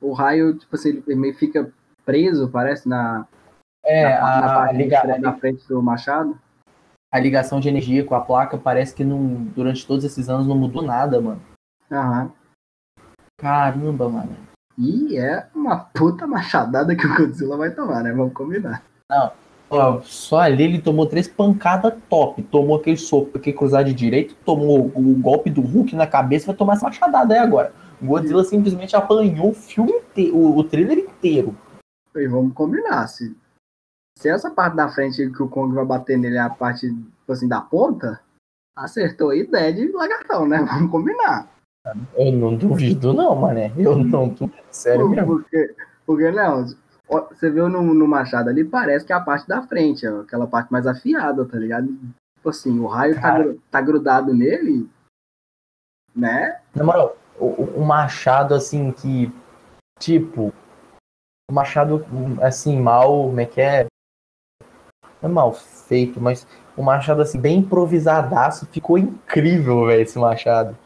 O 0.00 0.12
raio, 0.12 0.56
tipo 0.56 0.76
assim, 0.76 1.02
ele 1.06 1.16
meio 1.16 1.34
fica 1.34 1.72
preso, 2.04 2.48
parece, 2.48 2.88
na, 2.88 3.26
É, 3.88 4.04
na, 4.20 4.40
na 4.40 4.62
a, 4.64 4.72
liga- 4.72 5.00
frente- 5.00 5.20
na 5.20 5.32
frente 5.34 5.66
do 5.68 5.82
machado. 5.82 6.38
a 7.12 7.18
ligação 7.18 7.58
de 7.58 7.68
energia 7.68 8.04
com 8.04 8.14
a 8.14 8.20
placa 8.20 8.58
parece 8.58 8.94
que 8.94 9.02
não, 9.04 9.18
durante 9.56 9.86
todos 9.86 10.04
esses 10.04 10.28
anos 10.28 10.46
não 10.46 10.56
mudou 10.56 10.82
nada, 10.82 11.20
mano. 11.20 11.40
Aham. 11.90 12.30
Caramba, 13.38 14.08
mano. 14.08 14.36
E 14.76 15.16
é 15.16 15.46
uma 15.54 15.76
puta 15.76 16.26
machadada 16.26 16.94
que 16.94 17.06
o 17.06 17.16
Godzilla 17.16 17.56
vai 17.56 17.70
tomar, 17.70 18.02
né? 18.02 18.12
Vamos 18.12 18.32
combinar. 18.32 18.82
Ó, 19.70 20.00
só 20.02 20.38
ali 20.40 20.62
ele 20.64 20.80
tomou 20.80 21.06
três 21.06 21.26
pancadas 21.28 21.94
top. 22.08 22.42
Tomou 22.44 22.76
aquele 22.76 22.96
soco 22.96 23.36
aqui 23.38 23.52
cruzar 23.52 23.84
de 23.84 23.92
direito, 23.92 24.34
tomou 24.44 24.86
o 24.94 25.14
golpe 25.18 25.50
do 25.50 25.60
Hulk 25.60 25.94
na 25.96 26.06
cabeça, 26.06 26.46
vai 26.46 26.56
tomar 26.56 26.74
essa 26.74 26.86
machadada 26.86 27.34
aí 27.34 27.40
agora. 27.40 27.72
O 28.00 28.06
Godzilla 28.06 28.44
simplesmente 28.44 28.94
apanhou 28.94 29.50
o 29.50 29.54
filme 29.54 29.90
inteiro, 29.92 30.36
o, 30.36 30.56
o 30.58 30.64
trailer 30.64 30.98
inteiro. 30.98 31.56
E 32.14 32.26
vamos 32.28 32.52
combinar. 32.54 33.06
Se, 33.08 33.36
se 34.18 34.28
essa 34.28 34.50
parte 34.50 34.74
da 34.74 34.88
frente 34.88 35.30
que 35.30 35.42
o 35.42 35.48
Kong 35.48 35.72
vai 35.72 35.84
bater 35.84 36.18
nele 36.18 36.36
é 36.36 36.40
a 36.40 36.50
parte, 36.50 36.88
tipo 36.88 37.32
assim, 37.32 37.46
da 37.46 37.60
ponta, 37.60 38.20
acertou 38.76 39.30
a 39.30 39.36
ideia 39.36 39.72
de 39.72 39.92
lagartão, 39.92 40.44
né? 40.44 40.58
Vamos 40.68 40.90
combinar. 40.90 41.48
Eu 42.16 42.32
não 42.32 42.56
duvido, 42.56 43.12
não, 43.12 43.36
mané. 43.36 43.72
Eu 43.78 43.96
não 43.96 44.28
duvido. 44.28 44.52
Sério 44.72 45.08
mesmo. 45.08 45.26
Porque, 45.38 45.74
porque 46.04 46.30
não, 46.32 46.66
você 47.30 47.48
viu 47.48 47.68
no, 47.68 47.80
no 47.94 48.08
machado 48.08 48.50
ali, 48.50 48.64
parece 48.64 49.06
que 49.06 49.12
é 49.12 49.16
a 49.16 49.20
parte 49.20 49.46
da 49.46 49.62
frente, 49.62 50.04
aquela 50.04 50.48
parte 50.48 50.72
mais 50.72 50.84
afiada, 50.84 51.44
tá 51.46 51.56
ligado? 51.56 51.86
Tipo 52.36 52.48
assim, 52.50 52.76
o 52.80 52.86
raio 52.88 53.14
tá, 53.20 53.36
tá 53.70 53.80
grudado 53.80 54.34
nele, 54.34 54.90
né? 56.14 56.60
Na 56.74 56.82
moral, 56.82 57.16
o, 57.38 57.46
o- 57.46 57.82
o 57.82 57.86
machado, 57.86 58.52
assim, 58.52 58.90
que. 58.90 59.32
Tipo. 60.00 60.52
O 61.48 61.54
machado, 61.54 62.04
assim, 62.42 62.80
mal. 62.80 63.28
Como 63.28 63.40
é 63.40 63.46
que 63.46 63.60
é? 63.60 63.86
É 65.22 65.28
mal 65.28 65.52
feito, 65.52 66.20
mas 66.20 66.46
o 66.76 66.82
machado, 66.82 67.22
assim, 67.22 67.40
bem 67.40 67.58
improvisadaço. 67.58 68.66
Ficou 68.66 68.96
incrível, 68.98 69.86
velho, 69.86 70.02
esse 70.02 70.18
machado. 70.18 70.76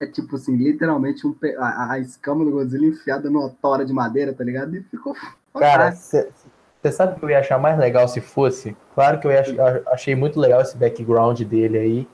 É 0.00 0.06
tipo 0.06 0.36
assim, 0.36 0.56
literalmente 0.56 1.26
um 1.26 1.34
a, 1.58 1.92
a 1.92 1.98
escama 1.98 2.44
do 2.44 2.52
Godzilla 2.52 2.86
enfiada 2.86 3.28
numa 3.28 3.50
tora 3.50 3.84
de 3.84 3.92
madeira, 3.92 4.32
tá 4.32 4.44
ligado? 4.44 4.76
E 4.76 4.82
ficou 4.84 5.16
Cara, 5.58 5.90
você 5.90 6.92
sabe 6.92 7.14
o 7.14 7.18
que 7.18 7.24
eu 7.24 7.30
ia 7.30 7.40
achar 7.40 7.58
mais 7.58 7.76
legal 7.78 8.06
se 8.06 8.20
fosse? 8.20 8.76
Claro 8.94 9.18
que 9.18 9.26
eu 9.26 9.30
ach- 9.32 9.82
achei 9.88 10.14
muito 10.14 10.38
legal 10.38 10.60
esse 10.60 10.76
background 10.76 11.40
dele 11.42 11.78
aí, 11.78 12.08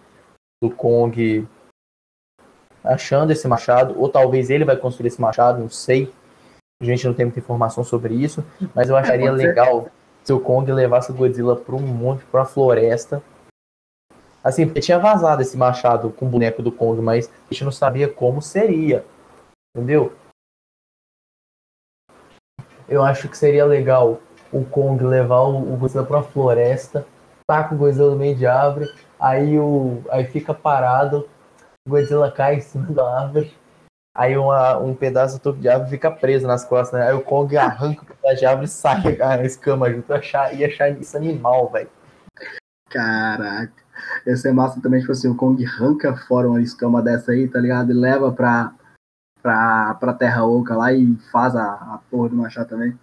do 0.63 0.71
Kong 0.71 1.47
achando 2.83 3.33
esse 3.33 3.47
machado, 3.49 3.99
ou 3.99 4.09
talvez 4.09 4.49
ele 4.51 4.65
vai 4.65 4.77
construir 4.77 5.09
esse 5.09 5.21
machado, 5.21 5.61
não 5.61 5.69
sei. 5.69 6.13
A 6.81 6.85
gente 6.85 7.07
não 7.07 7.15
tem 7.15 7.27
muita 7.27 7.39
informação 7.39 7.85
sobre 7.85 8.15
isso, 8.15 8.45
mas 8.75 8.89
eu 8.89 8.97
acharia 8.97 9.29
pode 9.29 9.41
ser. 9.41 9.47
legal 9.49 9.91
se 10.25 10.33
o 10.33 10.41
Kong 10.41 10.73
levasse 10.73 11.13
o 11.13 11.15
Godzilla 11.15 11.55
para 11.55 11.75
um 11.75 11.81
monte, 11.81 12.25
para 12.25 12.41
uma 12.41 12.47
floresta. 12.47 13.23
Assim, 14.43 14.67
porque 14.67 14.81
tinha 14.81 14.99
vazado 14.99 15.43
esse 15.43 15.57
machado 15.57 16.11
com 16.11 16.27
o 16.27 16.29
boneco 16.29 16.63
do 16.63 16.73
Kong, 16.73 17.01
mas 17.01 17.29
a 17.29 17.53
gente 17.53 17.65
não 17.65 17.73
sabia 17.73 18.09
como 18.09 18.43
seria. 18.43 19.05
Entendeu? 19.77 20.13
Eu 22.89 23.03
acho 23.03 23.29
que 23.29 23.37
seria 23.37 23.65
legal 23.65 24.21
o 24.53 24.65
Kong 24.65 25.03
levar 25.05 25.43
o, 25.43 25.77
Godzilla 25.77 26.05
pra 26.05 26.19
uma 26.19 26.23
floresta, 26.23 27.07
taca 27.47 27.75
o 27.75 27.79
Godzilla 27.79 28.11
no 28.11 28.17
meio 28.17 28.37
de 28.37 28.47
árvore, 28.47 28.89
aí, 29.19 29.59
o, 29.59 30.03
aí 30.11 30.25
fica 30.25 30.55
parado, 30.55 31.29
o 31.87 31.91
Godzilla 31.91 32.31
cai 32.31 32.57
em 32.57 32.61
cima 32.61 32.87
da 32.93 33.21
árvore, 33.21 33.53
aí 34.15 34.37
uma, 34.37 34.79
um 34.79 34.95
pedaço 34.95 35.39
do 35.39 35.43
topo 35.43 35.61
de 35.61 35.69
árvore 35.69 35.91
fica 35.91 36.11
preso 36.11 36.47
nas 36.47 36.65
costas, 36.65 36.99
né? 37.01 37.09
Aí 37.09 37.15
o 37.15 37.23
Kong 37.23 37.57
arranca 37.57 38.03
o 38.03 38.07
pedaço 38.07 38.37
de 38.37 38.47
árvore 38.47 38.67
e 38.67 38.71
sai 38.71 39.19
a 39.21 39.45
escama 39.45 39.91
junto. 39.91 40.11
Eu 40.11 40.17
achar, 40.17 40.55
ia 40.55 40.67
achar 40.67 40.89
isso 40.91 41.17
animal, 41.17 41.69
velho. 41.71 41.91
Caraca. 42.91 43.73
Ia 44.27 44.37
ser 44.37 44.53
massa 44.53 44.81
também, 44.81 45.01
tipo 45.01 45.13
assim, 45.13 45.29
o 45.29 45.37
Kong 45.37 45.65
arranca 45.65 46.17
fora 46.17 46.49
uma 46.49 46.61
escama 46.61 47.03
dessa 47.03 47.33
aí, 47.33 47.49
tá 47.49 47.59
ligado? 47.61 47.91
E 47.91 47.95
leva 47.95 48.33
pra, 48.33 48.73
pra, 49.43 49.95
pra 49.95 50.13
Terra 50.15 50.45
Oca 50.45 50.77
lá 50.77 50.93
e 50.93 51.17
faz 51.31 51.57
a, 51.57 51.65
a 51.73 52.01
porra 52.11 52.29
do 52.29 52.37
machado 52.37 52.69
também. 52.69 52.99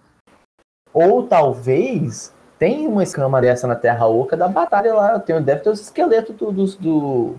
Ou 0.92 1.26
talvez 1.26 2.34
tem 2.58 2.86
uma 2.86 3.02
escama 3.02 3.40
dessa 3.40 3.66
na 3.66 3.74
Terra 3.74 4.06
Oca 4.06 4.36
da 4.36 4.48
batalha 4.48 4.94
lá. 4.94 5.18
Tem, 5.18 5.40
deve 5.42 5.62
ter 5.62 5.70
os 5.70 5.80
esqueletos 5.80 6.36
do- 6.36 6.52
dos, 6.52 6.76
do, 6.76 7.36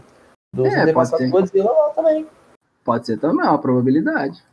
dos 0.54 0.68
É, 0.68 0.92
pode 0.92 1.12
lá 1.58 1.90
também. 1.96 2.28
Pode 2.84 3.06
ser 3.06 3.18
também, 3.18 3.46
é 3.46 3.50
uma 3.50 3.62
probabilidade. 3.62 4.44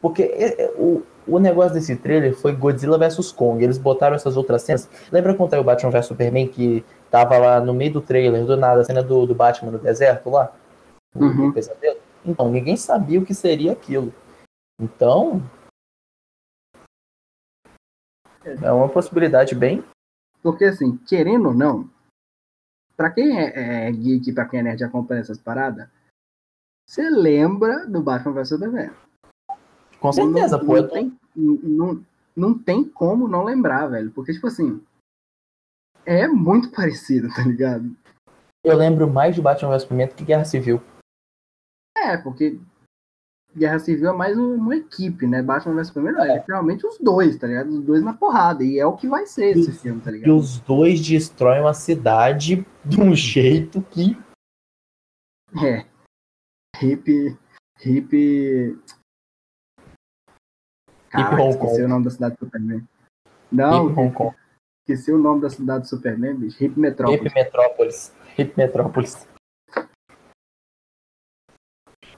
Porque 0.00 0.22
é, 0.22 0.62
é, 0.62 0.70
o, 0.76 1.02
o 1.26 1.38
negócio 1.38 1.74
desse 1.74 1.96
trailer 1.96 2.34
foi 2.34 2.54
Godzilla 2.54 2.98
vs 2.98 3.32
Kong. 3.32 3.62
Eles 3.62 3.78
botaram 3.78 4.16
essas 4.16 4.36
outras 4.36 4.62
cenas. 4.62 4.88
Lembra 5.10 5.34
quando 5.34 5.50
saiu 5.50 5.62
o 5.62 5.64
Batman 5.64 5.90
vs 5.90 6.06
Superman 6.06 6.48
que 6.48 6.84
tava 7.10 7.38
lá 7.38 7.60
no 7.60 7.74
meio 7.74 7.92
do 7.92 8.00
trailer, 8.00 8.44
do 8.44 8.56
nada, 8.56 8.80
a 8.80 8.84
cena 8.84 9.02
do, 9.02 9.26
do 9.26 9.34
Batman 9.34 9.72
no 9.72 9.78
deserto 9.78 10.30
lá? 10.30 10.52
Uhum. 11.14 11.52
pesadelo? 11.52 11.98
Então, 12.24 12.50
ninguém 12.50 12.76
sabia 12.76 13.18
o 13.20 13.24
que 13.24 13.34
seria 13.34 13.72
aquilo. 13.72 14.12
Então. 14.80 15.42
É 18.62 18.70
uma 18.72 18.88
possibilidade 18.88 19.54
bem. 19.54 19.84
Porque 20.42 20.64
assim, 20.64 20.96
querendo 20.98 21.48
ou 21.48 21.54
não, 21.54 21.90
pra 22.96 23.10
quem 23.10 23.38
é, 23.38 23.88
é 23.88 23.92
geek, 23.92 24.32
pra 24.32 24.46
quem 24.46 24.60
é 24.60 24.62
nerd 24.62 24.84
acompanha 24.84 25.20
essas 25.20 25.38
paradas, 25.38 25.88
você 26.88 27.08
lembra 27.10 27.86
do 27.86 28.02
Batman 28.02 28.32
vs 28.32 28.48
Superman. 28.48 28.90
Com 30.00 30.12
certeza, 30.12 30.56
não, 30.58 30.66
pô. 30.66 30.72
Não 30.72 30.76
eu 30.76 30.88
tô- 30.88 30.94
tem, 30.94 31.18
não, 31.36 32.04
não 32.36 32.58
tem 32.58 32.84
como 32.88 33.28
não 33.28 33.44
lembrar, 33.44 33.88
velho. 33.88 34.10
Porque, 34.12 34.32
tipo 34.32 34.46
assim, 34.46 34.80
é 36.06 36.26
muito 36.26 36.70
parecido, 36.72 37.28
tá 37.34 37.42
ligado? 37.42 37.94
Eu 38.64 38.76
lembro 38.76 39.08
mais 39.08 39.34
de 39.34 39.42
Batman 39.42 39.70
vs 39.70 39.82
Superman 39.82 40.08
do 40.08 40.14
que 40.14 40.24
Guerra 40.24 40.44
Civil. 40.44 40.80
É, 41.96 42.16
porque 42.16 42.58
Guerra 43.56 43.78
Civil 43.80 44.08
é 44.08 44.12
mais 44.12 44.38
um- 44.38 44.54
uma 44.54 44.76
equipe, 44.76 45.26
né? 45.26 45.42
Batman 45.42 45.74
vs 45.74 45.88
Superman 45.88 46.12
não, 46.14 46.24
é 46.24 46.36
literalmente 46.38 46.86
os 46.86 46.98
dois, 46.98 47.36
tá 47.38 47.46
ligado? 47.46 47.68
Os 47.70 47.82
dois 47.84 48.02
na 48.02 48.12
porrada. 48.14 48.62
E 48.64 48.78
é 48.78 48.86
o 48.86 48.96
que 48.96 49.08
vai 49.08 49.26
ser 49.26 49.56
esse 49.58 49.70
Os- 49.70 49.82
filme, 49.82 50.00
tá 50.00 50.10
E 50.10 50.14
ligado? 50.14 50.36
os 50.36 50.58
dois 50.60 51.00
destroem 51.04 51.60
uma 51.60 51.74
cidade 51.74 52.64
de 52.84 53.00
um 53.00 53.12
jeito 53.16 53.82
que. 53.90 54.16
É. 55.64 55.86
Hip. 56.80 57.36
Hip. 57.84 58.78
Caraca, 61.10 61.42
Hong 61.42 61.50
esqueci 61.50 61.82
o 61.82 61.88
nome 61.88 62.04
da 62.04 62.10
cidade 62.10 62.36
do 62.36 62.44
Superman. 62.44 62.88
Não, 63.50 63.90
Hip 63.90 64.00
Hong 64.00 64.14
Kong. 64.14 64.36
esqueci 64.82 65.12
o 65.12 65.18
nome 65.18 65.40
da 65.40 65.50
cidade 65.50 65.80
do 65.82 65.88
Superman, 65.88 66.36
bicho. 66.36 66.62
Hip 66.62 66.78
Metrópolis. 66.78 67.22
Hip 67.22 67.34
Metrópolis. 67.34 68.14
Hip 68.38 68.54
Metrópolis. 68.56 69.28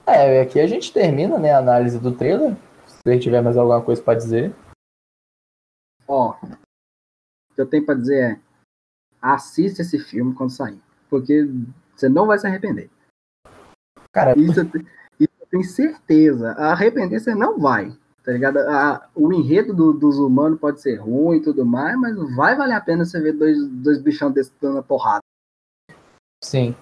É, 0.07 0.41
aqui 0.41 0.59
a 0.59 0.67
gente 0.67 0.93
termina 0.93 1.39
né, 1.39 1.53
a 1.53 1.59
análise 1.59 1.99
do 1.99 2.15
trailer. 2.15 2.57
Se 2.87 3.19
tiver 3.19 3.41
mais 3.41 3.57
alguma 3.57 3.83
coisa 3.83 4.03
pra 4.03 4.15
dizer. 4.15 4.55
Ó, 6.07 6.35
o 6.43 7.55
que 7.55 7.61
eu 7.61 7.67
tenho 7.67 7.87
pra 7.87 7.95
dizer 7.95 8.33
é: 8.33 8.41
assista 9.23 9.83
esse 9.83 9.99
filme 9.99 10.35
quando 10.35 10.51
sair. 10.51 10.81
Porque 11.09 11.49
você 11.95 12.09
não 12.09 12.27
vai 12.27 12.39
se 12.39 12.47
arrepender. 12.47 12.91
Cara, 14.13 14.39
Isso 14.39 14.61
eu, 14.61 14.65
isso 15.19 15.33
eu 15.41 15.47
tenho 15.51 15.65
certeza. 15.65 16.53
Arrepender 16.53 17.21
você 17.21 17.35
não 17.35 17.59
vai. 17.59 17.93
Tá 18.25 18.33
ligado? 18.33 18.59
A- 18.59 19.09
o 19.15 19.33
enredo 19.33 19.73
do- 19.73 19.93
dos 19.93 20.19
humanos 20.19 20.61
pode 20.61 20.81
ser 20.81 20.97
ruim 20.97 21.39
e 21.39 21.43
tudo 21.43 21.65
mais, 21.65 21.97
mas 21.99 22.17
vai 22.37 22.55
valer 22.57 22.75
a 22.75 22.81
pena 22.81 23.05
você 23.05 23.21
ver 23.21 23.33
dois, 23.33 23.67
dois 23.69 24.01
bichão 24.01 24.31
desses 24.31 24.53
dando 24.61 24.79
a 24.79 24.83
porrada. 24.83 25.21
sim. 26.43 26.75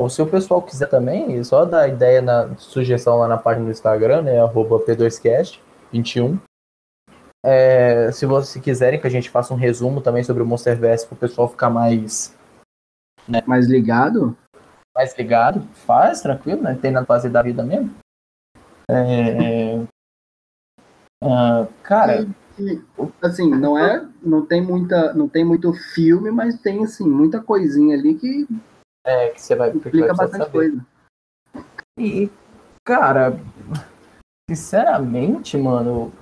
Ou 0.00 0.10
se 0.10 0.20
o 0.20 0.26
pessoal 0.26 0.60
quiser 0.60 0.88
também, 0.88 1.42
só 1.44 1.64
dar 1.64 1.86
ideia 1.88 2.20
na 2.20 2.56
sugestão 2.56 3.16
lá 3.18 3.28
na 3.28 3.38
página 3.38 3.64
do 3.66 3.70
Instagram, 3.70 4.22
né? 4.22 4.40
Arroba 4.40 4.80
P2Cast21. 4.80 6.40
É, 7.46 8.10
se 8.10 8.26
vocês 8.26 8.62
quiserem 8.62 9.00
que 9.00 9.06
a 9.06 9.10
gente 9.10 9.30
faça 9.30 9.54
um 9.54 9.56
resumo 9.56 10.00
também 10.00 10.24
sobre 10.24 10.42
o 10.42 10.46
Monsterverse 10.46 11.06
para 11.06 11.14
o 11.14 11.18
pessoal 11.18 11.48
ficar 11.48 11.70
mais, 11.70 12.36
Mas 13.46 13.66
ligado, 13.66 14.36
mais 14.94 15.16
ligado, 15.16 15.62
faz, 15.86 16.20
tranquilo, 16.20 16.62
né? 16.62 16.74
Tem 16.80 16.90
na 16.90 17.04
fase 17.04 17.28
da 17.28 17.42
vida 17.42 17.62
mesmo. 17.62 17.94
É, 18.88 19.78
ah, 21.22 21.66
cara, 21.82 22.26
E, 22.58 22.80
assim, 23.22 23.50
não 23.50 23.78
é, 23.78 24.06
não 24.22 24.44
tem 24.44 24.62
muita, 24.62 25.14
não 25.14 25.28
tem 25.28 25.44
muito 25.44 25.72
filme, 25.94 26.30
mas 26.30 26.60
tem 26.60 26.84
assim 26.84 27.08
muita 27.08 27.42
coisinha 27.42 27.96
ali 27.96 28.14
que 28.14 28.46
é 29.06 29.30
que 29.30 29.40
você 29.40 29.54
vai, 29.54 29.70
explica 29.70 30.14
bastante 30.14 30.44
saber. 30.44 30.52
coisa. 30.52 30.86
E, 31.98 32.30
Cara, 32.86 33.40
sinceramente, 34.50 35.56
mano, 35.56 36.12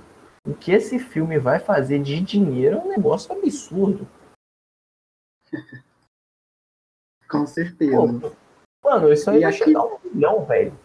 o 0.47 0.53
que 0.53 0.71
esse 0.71 0.97
filme 0.97 1.37
vai 1.37 1.59
fazer 1.59 2.01
de 2.01 2.21
dinheiro 2.21 2.77
é 2.77 2.79
um 2.79 2.87
negócio 2.87 3.33
absurdo. 3.33 4.07
Com 7.29 7.45
certeza. 7.45 7.97
Pô, 7.97 8.31
mano, 8.93 9.11
isso 9.13 9.29
aí 9.29 9.37
E 9.37 9.41
vai 9.41 9.49
aqui- 9.49 9.65
chegar 9.65 9.83
um 9.85 9.97
milhão, 10.03 10.45
velho. 10.45 10.77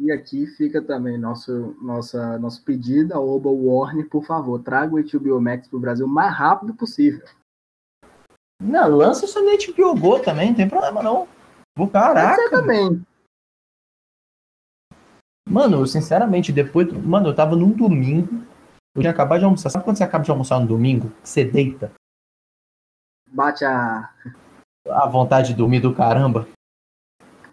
E 0.00 0.12
aqui 0.12 0.46
fica 0.46 0.80
também 0.80 1.18
nosso, 1.18 1.76
nossa, 1.82 2.38
nosso 2.38 2.64
pedido 2.64 3.14
ao 3.14 3.28
Oba 3.28 3.50
Warner, 3.50 4.08
por 4.08 4.24
favor, 4.24 4.62
traga 4.62 4.94
o 4.94 4.98
HBO 5.02 5.40
Max 5.40 5.66
pro 5.66 5.80
Brasil 5.80 6.06
o 6.06 6.08
mais 6.08 6.32
rápido 6.32 6.72
possível. 6.74 7.26
Não, 8.62 8.88
lança 8.88 9.24
isso 9.24 9.40
na 9.44 9.52
HBO 9.56 9.94
Go 9.98 10.20
também, 10.20 10.48
não 10.50 10.56
tem 10.56 10.68
problema 10.68 11.02
não. 11.02 11.28
Caraca. 11.92 12.34
ser 12.42 12.50
também. 12.50 13.02
Mano, 15.48 15.86
sinceramente, 15.86 16.52
depois. 16.52 16.92
Mano, 16.92 17.28
eu 17.28 17.34
tava 17.34 17.54
num 17.54 17.70
domingo. 17.70 18.44
Eu 18.96 19.00
tinha 19.00 19.12
acabado 19.12 19.38
de 19.38 19.44
almoçar. 19.44 19.70
Sabe 19.70 19.84
quando 19.84 19.96
você 19.96 20.02
acaba 20.04 20.24
de 20.24 20.30
almoçar 20.30 20.58
no 20.60 20.66
domingo? 20.66 21.10
Que 21.22 21.28
Você 21.28 21.44
deita. 21.44 21.92
Bate 23.30 23.64
a, 23.64 24.12
A 24.90 25.06
vontade 25.06 25.48
de 25.48 25.54
dormir 25.54 25.80
do 25.80 25.94
caramba. 25.94 26.48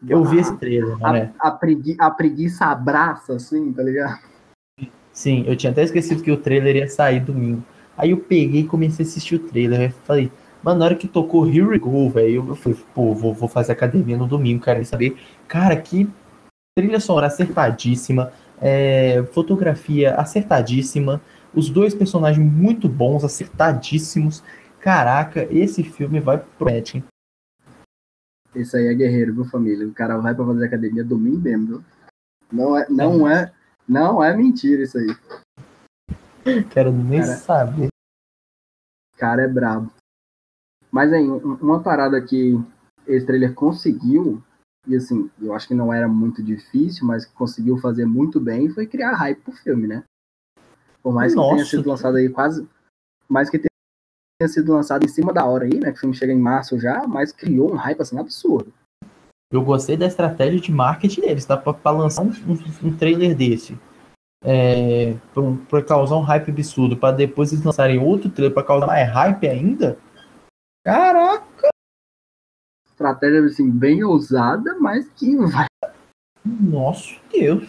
Eu 0.08 0.24
vi 0.24 0.40
esse 0.40 0.56
trailer, 0.58 0.98
né? 0.98 1.32
a, 1.40 1.52
pregui, 1.52 1.96
a 2.00 2.12
preguiça 2.12 2.66
abraça, 2.66 3.36
assim, 3.36 3.72
tá 3.72 3.84
ligado? 3.84 4.20
Sim, 5.12 5.46
eu 5.48 5.56
tinha 5.56 5.72
até 5.72 5.84
esquecido 5.84 6.22
que 6.22 6.32
o 6.32 6.38
trailer 6.38 6.76
ia 6.76 6.90
sair 6.90 7.22
domingo. 7.22 7.64
Aí 7.98 8.12
eu 8.12 8.18
peguei 8.18 8.62
e 8.62 8.68
comecei 8.68 9.06
a 9.06 9.08
assistir 9.08 9.36
o 9.36 9.40
trailer. 9.40 9.82
Eu 9.82 9.92
falei, 10.04 10.32
mano, 10.62 10.80
na 10.80 10.86
hora 10.86 10.96
que 10.96 11.08
tocou 11.08 11.48
Here 11.48 11.66
We 11.66 11.80
Go, 11.80 12.10
velho, 12.10 12.50
eu 12.50 12.56
falei, 12.56 12.78
pô, 12.94 13.14
vou, 13.14 13.34
vou 13.34 13.48
fazer 13.48 13.72
academia 13.72 14.18
no 14.18 14.28
domingo, 14.28 14.64
quero 14.64 14.84
saber. 14.86 15.18
Cara, 15.48 15.76
que 15.78 16.10
trilha 16.78 17.00
sonora 17.00 17.28
acertadíssima, 17.28 18.34
é, 18.62 19.24
fotografia 19.32 20.16
acertadíssima, 20.16 21.22
os 21.54 21.70
dois 21.70 21.96
personagens 21.96 22.46
muito 22.46 22.90
bons, 22.90 23.24
acertadíssimos. 23.24 24.44
Caraca, 24.82 25.48
esse 25.50 25.82
filme 25.82 26.20
vai 26.20 26.38
pro 26.38 26.72
match, 26.72 26.96
hein? 26.96 27.04
Esse 28.56 28.78
aí 28.78 28.88
é 28.88 28.94
guerreiro, 28.94 29.34
viu, 29.34 29.46
família? 29.46 29.88
O 29.88 29.94
cara 29.94 30.18
vai 30.18 30.34
pra 30.34 30.46
fazer 30.46 30.66
academia 30.66 31.04
domingo 31.04 31.40
mesmo, 31.40 31.68
viu? 31.68 31.84
Não 32.52 32.78
é, 32.78 32.88
não 32.90 33.28
é, 33.30 33.54
não 33.88 34.24
é 34.24 34.36
mentira 34.36 34.84
isso 34.84 34.98
aí. 34.98 35.08
Quero 36.70 36.92
nem 36.92 37.20
Cara. 37.22 37.34
saber. 37.34 37.88
Cara 39.18 39.42
é 39.44 39.48
brabo. 39.48 39.92
Mas 40.92 41.12
aí, 41.12 41.28
um- 41.30 41.56
uma 41.56 41.82
parada 41.84 42.22
que 42.22 42.54
esse 43.06 43.26
trailer 43.26 43.54
conseguiu, 43.54 44.42
e 44.88 44.96
assim, 44.96 45.30
eu 45.42 45.54
acho 45.54 45.68
que 45.68 45.74
não 45.74 45.94
era 45.94 46.08
muito 46.08 46.42
difícil, 46.42 47.06
mas 47.06 47.26
conseguiu 47.26 47.78
fazer 47.78 48.06
muito 48.06 48.40
bem, 48.40 48.70
foi 48.70 48.88
criar 48.88 49.16
hype 49.16 49.42
pro 49.42 49.52
filme, 49.52 49.88
né? 49.88 50.04
Por 51.04 51.14
mais 51.14 51.34
que 51.34 51.40
tenha 51.42 51.52
Nossa. 51.58 51.66
sido 51.70 51.90
lançado 51.90 52.16
aí 52.16 52.30
quase. 52.30 52.68
Mais 53.28 53.50
que 53.50 53.58
tenha 53.60 53.70
sido 54.44 54.74
lançado 54.74 55.06
em 55.06 55.08
cima 55.08 55.32
da 55.32 55.46
hora 55.46 55.64
aí, 55.66 55.80
né? 55.80 55.92
Que 55.92 55.98
o 55.98 56.00
filme 56.02 56.16
chega 56.16 56.34
em 56.34 56.40
março 56.40 56.78
já, 56.80 57.08
mas 57.08 57.32
criou 57.32 57.72
um 57.72 57.76
hype 57.78 58.02
assim 58.02 58.20
absurdo. 58.20 58.72
Eu 59.52 59.62
gostei 59.64 59.96
da 59.96 60.06
estratégia 60.06 60.60
de 60.60 60.72
marketing 60.72 61.22
deles, 61.22 61.46
tá? 61.46 61.56
Pra, 61.56 61.92
lançar 61.92 62.24
um, 62.24 62.28
um- 62.30 62.88
um 62.90 62.98
trailer 62.98 63.36
desse. 63.36 63.78
É, 64.44 65.14
pra, 65.34 65.44
pra 65.70 65.84
causar 65.84 66.18
um 66.18 66.22
hype 66.22 66.50
absurdo, 66.52 66.98
pra 66.98 67.12
depois 67.12 67.52
eles 67.54 67.64
lançarem 67.64 67.98
outro 67.98 68.30
trailer 68.30 68.54
pra 68.54 68.64
causar 68.64 68.88
mais 68.88 69.10
hype 69.10 69.48
ainda. 69.48 69.98
Caraca! 70.86 71.70
Estratégia 72.90 73.46
assim, 73.46 73.70
bem 73.72 74.04
ousada, 74.04 74.78
mas 74.80 75.08
que 75.10 75.36
vai. 75.38 75.66
Nossa 76.46 77.16
Deus! 77.32 77.68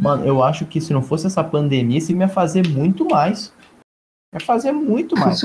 Mano, 0.00 0.26
eu 0.26 0.42
acho 0.42 0.66
que 0.66 0.80
se 0.80 0.92
não 0.92 1.02
fosse 1.02 1.26
essa 1.26 1.44
pandemia, 1.44 1.98
isso 1.98 2.12
ia 2.12 2.28
fazer 2.28 2.66
muito 2.68 3.04
mais. 3.04 3.54
Ia 4.34 4.40
fazer 4.40 4.72
muito 4.72 5.14
mais. 5.18 5.44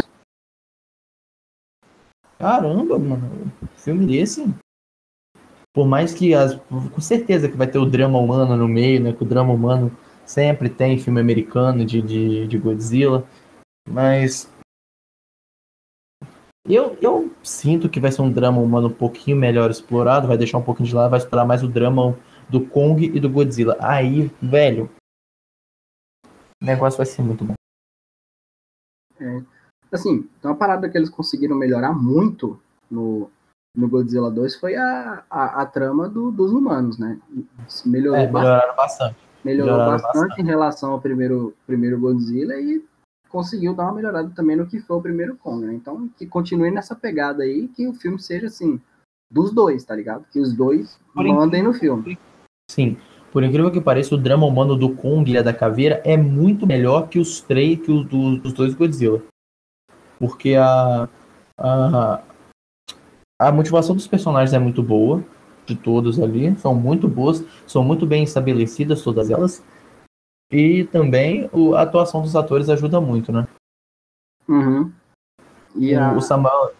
Caramba, 2.39 2.99
mano. 2.99 3.51
Filme 3.75 4.05
desse. 4.05 4.45
Por 5.73 5.87
mais 5.87 6.13
que 6.13 6.33
as. 6.33 6.55
Com 6.55 7.01
certeza 7.01 7.49
que 7.49 7.57
vai 7.57 7.67
ter 7.67 7.79
o 7.79 7.85
drama 7.85 8.19
humano 8.19 8.55
no 8.55 8.67
meio, 8.67 9.01
né? 9.01 9.13
Que 9.13 9.23
o 9.23 9.27
drama 9.27 9.53
humano 9.53 9.91
sempre 10.25 10.69
tem 10.69 10.99
filme 10.99 11.19
americano 11.19 11.85
de, 11.85 12.01
de, 12.01 12.47
de 12.47 12.57
Godzilla. 12.57 13.27
Mas. 13.87 14.51
Eu, 16.69 16.97
eu 17.01 17.33
sinto 17.43 17.87
que 17.89 17.99
vai 17.99 18.11
ser 18.11 18.21
um 18.21 18.31
drama 18.31 18.59
humano 18.59 18.89
um 18.89 18.93
pouquinho 18.93 19.37
melhor 19.37 19.71
explorado, 19.71 20.27
vai 20.27 20.37
deixar 20.37 20.57
um 20.57 20.63
pouquinho 20.63 20.89
de 20.89 20.95
lado, 20.95 21.11
vai 21.11 21.19
explorar 21.19 21.45
mais 21.45 21.63
o 21.63 21.67
drama 21.67 22.17
do 22.49 22.65
Kong 22.67 23.05
e 23.05 23.19
do 23.19 23.29
Godzilla. 23.29 23.77
Aí, 23.79 24.29
velho. 24.41 24.91
O 26.61 26.65
negócio 26.65 26.97
vai 26.97 27.05
ser 27.05 27.21
muito 27.21 27.45
bom. 27.45 27.53
Assim, 29.91 30.27
então 30.39 30.51
a 30.51 30.55
parada 30.55 30.89
que 30.89 30.97
eles 30.97 31.09
conseguiram 31.09 31.55
melhorar 31.55 31.93
muito 31.93 32.59
no, 32.89 33.29
no 33.75 33.87
Godzilla 33.87 34.29
2 34.29 34.55
foi 34.55 34.75
a, 34.75 35.23
a, 35.29 35.61
a 35.61 35.65
trama 35.65 36.09
do- 36.09 36.31
dos 36.31 36.51
humanos, 36.51 36.97
né? 36.97 37.19
Melhorou, 37.85 38.19
É, 38.19 38.27
bastante, 38.27 38.43
melhoraram 38.51 38.75
bastante. 38.75 39.15
melhorou 39.43 39.73
melhoraram 39.77 40.01
bastante, 40.01 40.13
bastante. 40.21 40.41
em 40.41 40.45
relação 40.45 40.91
ao 40.91 41.01
primeiro, 41.01 41.53
primeiro 41.65 41.99
Godzilla 41.99 42.55
e 42.55 42.83
conseguiu 43.29 43.73
dar 43.73 43.83
uma 43.83 43.93
melhorada 43.93 44.29
também 44.35 44.55
no 44.55 44.65
que 44.65 44.79
foi 44.79 44.97
o 44.97 45.01
primeiro 45.01 45.35
Kong, 45.37 45.65
né? 45.65 45.73
Então, 45.73 46.09
que 46.17 46.25
continue 46.25 46.71
nessa 46.71 46.95
pegada 46.95 47.43
aí, 47.43 47.67
que 47.69 47.87
o 47.87 47.93
filme 47.93 48.19
seja 48.19 48.47
assim, 48.47 48.79
dos 49.31 49.51
dois, 49.53 49.83
tá 49.83 49.95
ligado? 49.95 50.25
Que 50.31 50.39
os 50.39 50.53
dois 50.53 50.97
Por 51.13 51.25
mandem 51.25 51.61
no 51.63 51.73
filme. 51.73 52.17
Sim. 52.71 52.97
Por 53.31 53.43
incrível 53.43 53.69
que 53.69 53.81
pareça, 53.81 54.15
o 54.15 54.17
drama 54.17 54.45
humano 54.45 54.75
do 54.77 54.95
Kong 54.95 55.29
e 55.29 55.33
Ilha 55.33 55.43
da 55.43 55.53
Caveira 55.53 56.01
é 56.05 56.15
muito 56.17 56.65
melhor 56.65 57.09
que 57.09 57.19
os 57.19 57.41
três, 57.41 57.79
que 57.79 57.91
os 57.91 58.05
do- 58.07 58.37
dos 58.37 58.53
dois 58.53 58.73
Godzilla. 58.73 59.21
Porque 60.19 60.55
a, 60.55 61.07
a, 61.59 62.21
a 63.39 63.51
motivação 63.51 63.95
dos 63.95 64.07
personagens 64.07 64.53
é 64.53 64.59
muito 64.59 64.81
boa, 64.81 65.23
de 65.65 65.75
todos 65.75 66.19
ali, 66.19 66.57
são 66.57 66.73
muito 66.73 67.07
boas, 67.07 67.43
são 67.67 67.83
muito 67.83 68.05
bem 68.05 68.23
estabelecidas 68.23 69.01
todas 69.03 69.29
elas. 69.29 69.63
E 70.51 70.85
também 70.85 71.49
o- 71.51 71.75
a 71.75 71.81
atuação 71.81 72.21
dos 72.21 72.35
atores 72.35 72.69
ajuda 72.69 73.01
muito, 73.01 73.31
né? 73.31 73.47
Uhum. 74.47 74.91
E 75.75 75.93
a, 75.93 76.13
O 76.13 76.21
Samuel, 76.21 76.71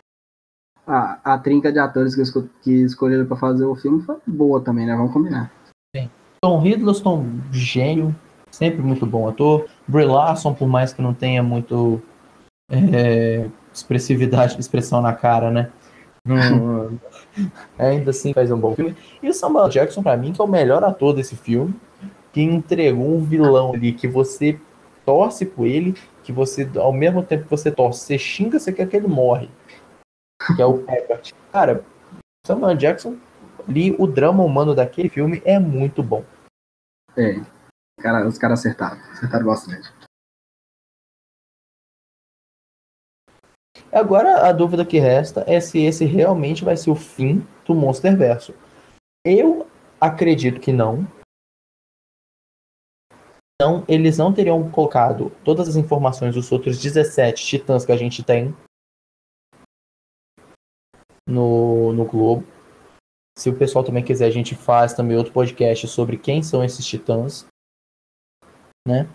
a, 0.87 1.33
a 1.33 1.37
trinca 1.37 1.71
de 1.71 1.77
atores 1.79 2.15
que, 2.15 2.21
esco- 2.21 2.49
que 2.61 2.71
escolheram 2.71 3.25
pra 3.25 3.35
fazer 3.35 3.65
o 3.65 3.75
filme 3.75 4.01
foi 4.01 4.17
boa 4.25 4.61
também, 4.61 4.85
né? 4.85 4.95
Vamos 4.95 5.11
combinar. 5.11 5.51
Tom 6.39 6.63
Hiddleston, 6.63 7.25
gênio, 7.51 8.15
sempre 8.51 8.81
muito 8.81 9.05
bom 9.05 9.27
ator. 9.27 9.67
Brie 9.87 10.05
Larson, 10.05 10.53
por 10.53 10.67
mais 10.67 10.93
que 10.93 11.01
não 11.01 11.13
tenha 11.13 11.41
muito 11.41 11.99
é, 12.69 13.49
expressividade, 13.73 14.59
expressão 14.59 15.01
na 15.01 15.13
cara, 15.13 15.49
né? 15.51 15.71
Não- 16.25 16.99
ainda 17.77 18.11
assim 18.11 18.33
faz 18.33 18.51
um 18.51 18.59
bom 18.59 18.75
filme. 18.75 18.95
E 19.21 19.29
o 19.29 19.33
Samuel 19.33 19.69
Jackson, 19.69 20.03
pra 20.03 20.17
mim, 20.17 20.33
que 20.33 20.41
é 20.41 20.43
o 20.43 20.47
melhor 20.47 20.83
ator 20.83 21.13
desse 21.13 21.35
filme, 21.35 21.73
que 22.33 22.41
entregou 22.41 23.15
um 23.15 23.23
vilão 23.23 23.73
ali 23.73 23.93
que 23.93 24.07
você 24.07 24.59
torce 25.05 25.45
por 25.45 25.65
ele, 25.65 25.95
que 26.23 26.31
você, 26.33 26.69
ao 26.75 26.91
mesmo 26.91 27.23
tempo 27.23 27.45
que 27.45 27.49
você 27.49 27.71
torce, 27.71 28.01
você 28.01 28.17
xinga, 28.17 28.59
você 28.59 28.73
quer 28.73 28.87
que 28.87 28.97
ele 28.97 29.07
morre. 29.07 29.49
Que 30.55 30.61
é 30.61 30.65
o 30.65 30.79
Peppert. 30.79 31.31
Cara, 31.51 31.83
Samuel 32.45 32.75
Jackson, 32.75 33.17
ali, 33.67 33.95
o 33.97 34.05
drama 34.05 34.43
humano 34.43 34.75
daquele 34.75 35.09
filme 35.09 35.41
é 35.45 35.57
muito 35.57 36.03
bom. 36.03 36.23
É. 37.15 37.39
Cara, 37.99 38.27
os 38.27 38.37
caras 38.37 38.59
acertaram. 38.59 38.97
Acertaram 39.11 39.45
bastante. 39.45 39.91
Agora 43.97 44.47
a 44.47 44.51
dúvida 44.51 44.85
que 44.85 44.99
resta 44.99 45.43
é 45.47 45.59
se 45.59 45.79
esse 45.79 46.05
realmente 46.05 46.63
vai 46.63 46.77
ser 46.77 46.91
o 46.91 46.95
fim 46.95 47.39
do 47.65 47.73
Monsterverso. 47.73 48.53
Eu 49.25 49.67
acredito 49.99 50.61
que 50.61 50.71
não. 50.71 51.07
Então, 53.59 53.83
eles 53.87 54.19
não 54.19 54.31
teriam 54.31 54.69
colocado 54.69 55.31
todas 55.43 55.67
as 55.67 55.75
informações 55.75 56.35
dos 56.35 56.51
outros 56.51 56.79
17 56.79 57.43
titãs 57.43 57.83
que 57.83 57.91
a 57.91 57.97
gente 57.97 58.23
tem 58.23 58.55
no, 61.27 61.91
no 61.91 62.05
Globo. 62.05 62.45
Se 63.35 63.49
o 63.49 63.57
pessoal 63.57 63.83
também 63.83 64.03
quiser, 64.03 64.25
a 64.27 64.31
gente 64.31 64.53
faz 64.55 64.93
também 64.93 65.17
outro 65.17 65.33
podcast 65.33 65.87
sobre 65.87 66.17
quem 66.19 66.43
são 66.43 66.63
esses 66.63 66.85
titãs. 66.85 67.47
Né? 68.87 69.09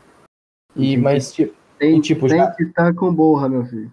E, 0.74 0.96
mas, 0.96 1.32
tipo, 1.32 1.54
Tem, 1.78 1.98
E, 1.98 2.00
tipo, 2.00 2.26
tem 2.28 2.38
já- 2.38 2.50
que 2.50 2.64
estar 2.64 2.92
com 2.94 3.14
borra, 3.14 3.48
meu 3.48 3.64
filho. 3.64 3.92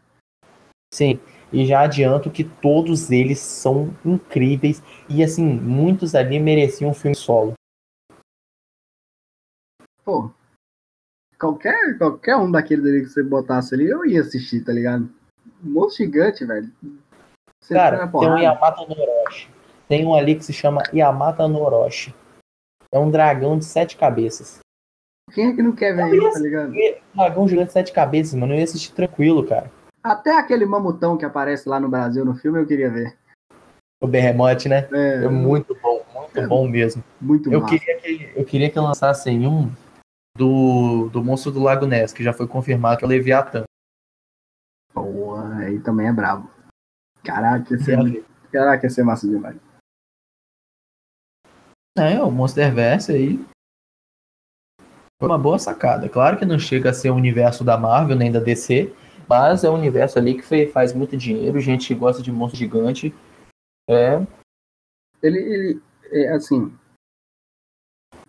Sim, 0.93 1.19
e 1.51 1.65
já 1.65 1.81
adianto 1.81 2.29
que 2.29 2.43
todos 2.43 3.11
eles 3.11 3.39
são 3.39 3.95
incríveis 4.05 4.81
e 5.07 5.23
assim, 5.23 5.43
muitos 5.43 6.15
ali 6.15 6.39
mereciam 6.39 6.91
um 6.91 6.93
filme 6.93 7.15
solo. 7.15 7.53
Pô, 10.03 10.31
qualquer, 11.39 11.97
qualquer 11.97 12.35
um 12.35 12.51
daqueles 12.51 12.85
ali 12.85 13.01
que 13.01 13.09
você 13.09 13.23
botasse 13.23 13.73
ali, 13.73 13.87
eu 13.87 14.05
ia 14.05 14.21
assistir, 14.21 14.63
tá 14.63 14.73
ligado? 14.73 15.09
Monstro 15.61 16.05
gigante, 16.05 16.45
velho. 16.45 16.71
Você 17.61 17.73
Cara, 17.73 18.07
tem 18.07 18.29
um. 18.29 18.37
Yamata 18.37 18.85
Noroshi. 18.87 19.49
Tem 19.87 20.05
um 20.05 20.15
ali 20.15 20.35
que 20.35 20.45
se 20.45 20.53
chama 20.53 20.83
Yamata 20.93 21.47
Noroshi. 21.47 22.13
É 22.91 22.97
um 22.97 23.11
dragão 23.11 23.57
de 23.57 23.65
sete 23.65 23.97
cabeças. 23.97 24.59
Quem 25.33 25.49
é 25.49 25.55
que 25.55 25.61
não 25.61 25.73
quer 25.73 25.95
ver 25.95 26.15
isso, 26.15 26.33
tá 26.33 26.39
ligado? 26.39 26.73
um 26.73 27.17
dragão 27.17 27.47
gigante 27.47 27.67
de 27.67 27.73
sete 27.73 27.91
cabeças, 27.91 28.33
mano. 28.33 28.53
Eu 28.53 28.57
ia 28.57 28.63
assistir 28.63 28.93
tranquilo, 28.93 29.45
cara. 29.45 29.71
Até 30.03 30.37
aquele 30.37 30.65
mamutão 30.65 31.17
que 31.17 31.25
aparece 31.25 31.67
lá 31.67 31.79
no 31.79 31.89
Brasil 31.89 32.23
no 32.23 32.35
filme 32.35 32.59
eu 32.59 32.65
queria 32.65 32.89
ver. 32.89 33.17
O 34.01 34.07
Berremote, 34.07 34.69
né? 34.69 34.87
É, 34.93 35.25
É 35.25 35.27
muito 35.27 35.75
bom, 35.81 36.05
muito 36.13 36.39
É. 36.39 36.47
bom 36.47 36.67
mesmo. 36.67 37.03
muito 37.19 37.51
Eu 37.51 37.61
massa. 37.61 37.77
queria 37.77 37.99
que, 37.99 38.39
eu 38.39 38.45
queria 38.45 38.69
que 38.71 38.79
lançassem 38.79 39.45
um 39.45 39.69
do, 40.37 41.09
do 41.09 41.21
Monstro 41.23 41.51
do 41.51 41.59
Lago 41.61 41.85
Ness, 41.85 42.13
que 42.13 42.23
já 42.23 42.31
foi 42.31 42.47
confirmado 42.47 42.97
que 42.97 43.03
é 43.03 43.07
o 43.07 43.09
Leviatã. 43.09 43.63
Porra, 44.93 45.57
aí 45.59 45.79
também 45.81 46.07
é 46.07 46.13
brabo. 46.13 46.49
Caraca, 47.23 47.73
ia 47.73 47.79
ser, 47.79 48.25
caraca, 48.51 48.85
ia 48.85 48.89
ser 48.89 49.03
massa 49.03 49.27
demais. 49.27 49.57
É, 51.97 52.21
o 52.23 52.31
Monsterverse 52.31 53.11
aí 53.11 53.37
foi 55.21 55.27
uma 55.27 55.37
boa 55.37 55.59
sacada. 55.59 56.07
Claro 56.07 56.37
que 56.37 56.45
não 56.45 56.57
chega 56.57 56.91
a 56.91 56.93
ser 56.93 57.09
o 57.09 57.15
universo 57.15 57.65
da 57.65 57.77
Marvel 57.77 58.15
nem 58.15 58.31
da 58.31 58.39
DC, 58.39 58.93
mas 59.29 59.63
é 59.63 59.69
um 59.69 59.75
universo 59.75 60.17
ali 60.17 60.41
que 60.41 60.67
faz 60.67 60.91
muito 60.93 61.15
dinheiro, 61.15 61.59
gente 61.59 61.87
que 61.87 61.95
gosta 61.95 62.21
de 62.21 62.31
monstro 62.31 62.57
gigante. 62.57 63.13
É, 63.87 64.17
Ele, 65.21 65.39
ele 65.39 65.81
é 66.11 66.31
assim. 66.33 66.73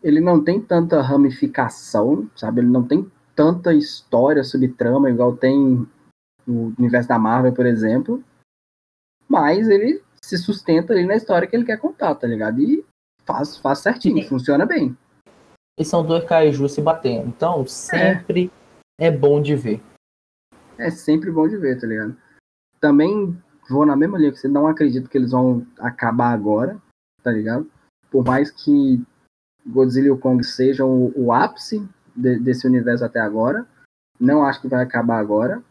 Ele 0.02 0.20
não 0.20 0.42
tem 0.42 0.60
tanta 0.60 1.00
ramificação, 1.00 2.28
sabe? 2.36 2.60
Ele 2.60 2.68
não 2.68 2.86
tem 2.86 3.10
tanta 3.34 3.72
história 3.72 4.44
subtrama, 4.44 5.10
igual 5.10 5.36
tem 5.36 5.86
no 6.46 6.74
universo 6.78 7.08
da 7.08 7.18
Marvel, 7.18 7.54
por 7.54 7.66
exemplo. 7.66 8.22
Mas 9.28 9.68
ele 9.68 10.02
se 10.22 10.36
sustenta 10.36 10.92
ali 10.92 11.06
na 11.06 11.16
história 11.16 11.46
que 11.46 11.54
ele 11.56 11.64
quer 11.64 11.78
contar, 11.78 12.14
tá 12.14 12.26
ligado? 12.26 12.60
E 12.60 12.84
faz, 13.24 13.56
faz 13.56 13.78
certinho, 13.78 14.22
Sim. 14.22 14.28
funciona 14.28 14.66
bem. 14.66 14.96
e 15.78 15.84
são 15.84 16.04
dois 16.04 16.24
kaiju 16.24 16.68
se 16.68 16.82
batendo. 16.82 17.28
Então, 17.28 17.66
sempre 17.66 18.50
é 18.98 19.10
bom 19.10 19.40
de 19.40 19.54
ver. 19.56 19.80
É 20.80 20.90
sempre 20.90 21.30
bom 21.30 21.46
de 21.48 21.56
ver, 21.56 21.78
tá 21.80 21.86
ligado? 21.86 22.16
Também 22.80 23.36
vou 23.68 23.84
na 23.84 23.94
mesma 23.96 24.18
linha 24.18 24.32
que 24.32 24.38
você, 24.38 24.48
não 24.48 24.66
acredito 24.66 25.08
que 25.08 25.18
eles 25.18 25.30
vão 25.32 25.66
acabar 25.78 26.32
agora, 26.32 26.80
tá 27.22 27.30
ligado? 27.30 27.70
Por 28.10 28.24
mais 28.24 28.50
que 28.50 29.00
Godzilla 29.66 30.08
e 30.08 30.10
o 30.10 30.18
Kong 30.18 30.42
sejam 30.44 30.88
o, 30.90 31.12
o 31.26 31.32
ápice 31.32 31.86
de- 32.16 32.38
desse 32.38 32.66
universo 32.66 33.04
até 33.04 33.20
agora, 33.20 33.66
não 34.18 34.44
acho 34.44 34.60
que 34.60 34.68
vai 34.68 34.82
acabar 34.82 35.18
agora. 35.18 35.62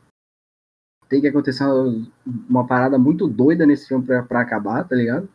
Tem 1.09 1.19
que 1.19 1.27
acontecer 1.27 1.63
uma, 1.63 2.07
uma 2.47 2.67
parada 2.67 2.97
muito 2.99 3.27
doida 3.27 3.65
nesse 3.65 3.87
filme 3.87 4.05
pra, 4.05 4.21
pra 4.23 4.41
acabar, 4.41 4.87
tá 4.87 4.95
ligado? 4.95 5.27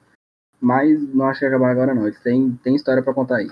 Mas 0.60 1.02
não 1.12 1.26
acho 1.26 1.40
que 1.40 1.46
vai 1.48 1.54
acabar 1.56 1.70
agora, 1.72 1.94
não. 1.94 2.06
Eles 2.06 2.20
têm, 2.20 2.54
têm 2.62 2.76
história 2.76 3.02
pra 3.02 3.12
contar 3.12 3.38
aí. 3.38 3.50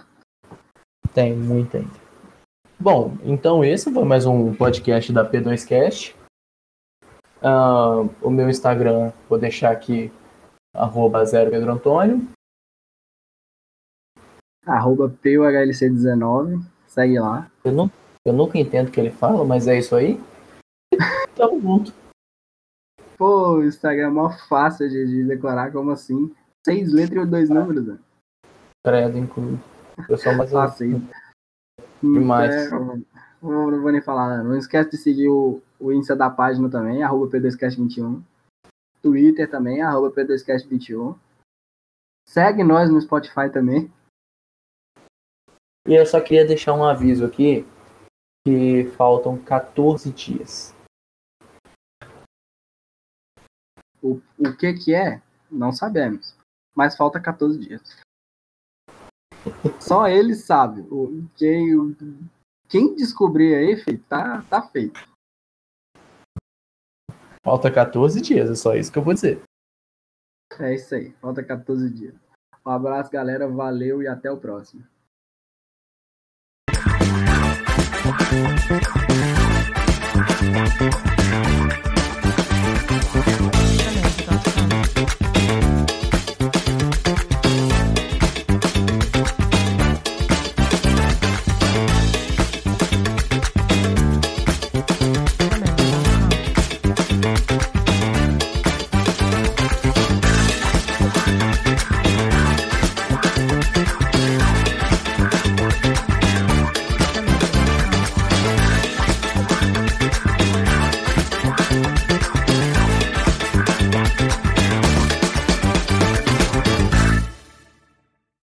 Tem 1.12 1.36
muito 1.36 1.77
ainda. 1.77 2.01
Bom, 2.82 3.16
então 3.22 3.64
esse 3.64 3.92
foi 3.92 4.04
mais 4.04 4.26
um 4.26 4.52
podcast 4.52 5.12
da 5.12 5.24
P2Cast. 5.24 6.16
Ah, 7.40 8.00
o 8.20 8.28
meu 8.28 8.50
Instagram, 8.50 9.12
vou 9.28 9.38
deixar 9.38 9.70
aqui, 9.70 10.10
arroba 10.74 11.24
zero 11.24 11.52
Pedro 11.52 11.70
Antônio. 11.70 12.28
Arroba 14.66 15.09
PUHLC19, 15.09 16.60
segue 16.88 17.20
lá. 17.20 17.48
Eu, 17.62 17.70
não, 17.70 17.88
eu 18.24 18.32
nunca 18.32 18.59
entendo 18.59 18.88
o 18.88 18.90
que 18.90 18.98
ele 18.98 19.12
fala, 19.12 19.44
mas 19.44 19.68
é 19.68 19.78
isso 19.78 19.94
aí. 19.94 20.20
Tamo 21.36 21.60
junto. 21.60 21.94
Pô, 23.16 23.59
o 23.59 23.64
Instagram 23.64 24.09
é 24.09 24.10
mó 24.10 24.28
fácil 24.48 24.88
de, 24.88 25.06
de 25.06 25.24
decorar, 25.28 25.70
como 25.70 25.92
assim? 25.92 26.34
Seis 26.66 26.92
letras 26.92 27.28
e 27.28 27.30
dois 27.30 27.48
números, 27.48 27.86
né? 27.86 27.98
Credo, 28.84 29.18
inclusive. 29.18 29.62
Eu 30.09 30.18
sou 30.18 30.34
mais 30.34 30.50
Fácil. 30.50 31.00
Demais. 32.02 32.54
É, 32.54 32.70
não 32.70 33.80
vou 33.80 33.92
nem 33.92 34.02
falar. 34.02 34.42
Não 34.42 34.56
esquece 34.56 34.90
de 34.90 34.96
seguir 34.96 35.28
o, 35.28 35.62
o 35.78 35.92
Insta 35.92 36.16
da 36.16 36.28
página 36.28 36.68
também, 36.68 37.02
arroba 37.02 37.30
P2Cast21. 37.30 38.22
Twitter 39.00 39.50
também, 39.50 39.82
arroba 39.82 40.10
P2Cast21. 40.10 41.18
Segue 42.28 42.62
nós 42.62 42.90
no 42.90 43.00
Spotify 43.00 43.50
também. 43.52 43.92
E 45.86 45.94
eu 45.94 46.06
só 46.06 46.20
queria 46.20 46.46
deixar 46.46 46.74
um 46.74 46.84
aviso 46.84 47.24
aqui 47.26 47.66
que 48.46 48.84
faltam 48.96 49.36
14 49.42 50.12
dias. 50.12 50.74
O, 54.00 54.20
o 54.38 54.56
que 54.56 54.72
que 54.74 54.94
é? 54.94 55.20
Não 55.50 55.72
sabemos. 55.72 56.36
Mas 56.74 56.96
falta 56.96 57.20
14 57.20 57.58
dias. 57.58 58.00
Só 59.81 60.09
ele 60.09 60.35
sabe. 60.35 60.86
Quem, 61.36 61.97
quem 62.69 62.94
descobrir 62.94 63.55
aí, 63.55 63.77
filho, 63.77 64.02
tá, 64.09 64.43
tá 64.48 64.62
feito. 64.62 65.01
Falta 67.44 67.70
14 67.70 68.20
dias, 68.20 68.51
é 68.51 68.55
só 68.55 68.74
isso 68.74 68.93
que 68.93 68.98
eu 68.98 69.02
vou 69.02 69.14
dizer. 69.14 69.43
É 70.60 70.74
isso 70.74 70.94
aí, 70.94 71.12
falta 71.20 71.43
14 71.43 71.90
dias. 71.90 72.14
Um 72.64 72.70
abraço, 72.70 73.10
galera, 73.10 73.48
valeu 73.48 74.02
e 74.02 74.06
até 74.06 74.31
o 74.31 74.36
próximo. 74.36 74.85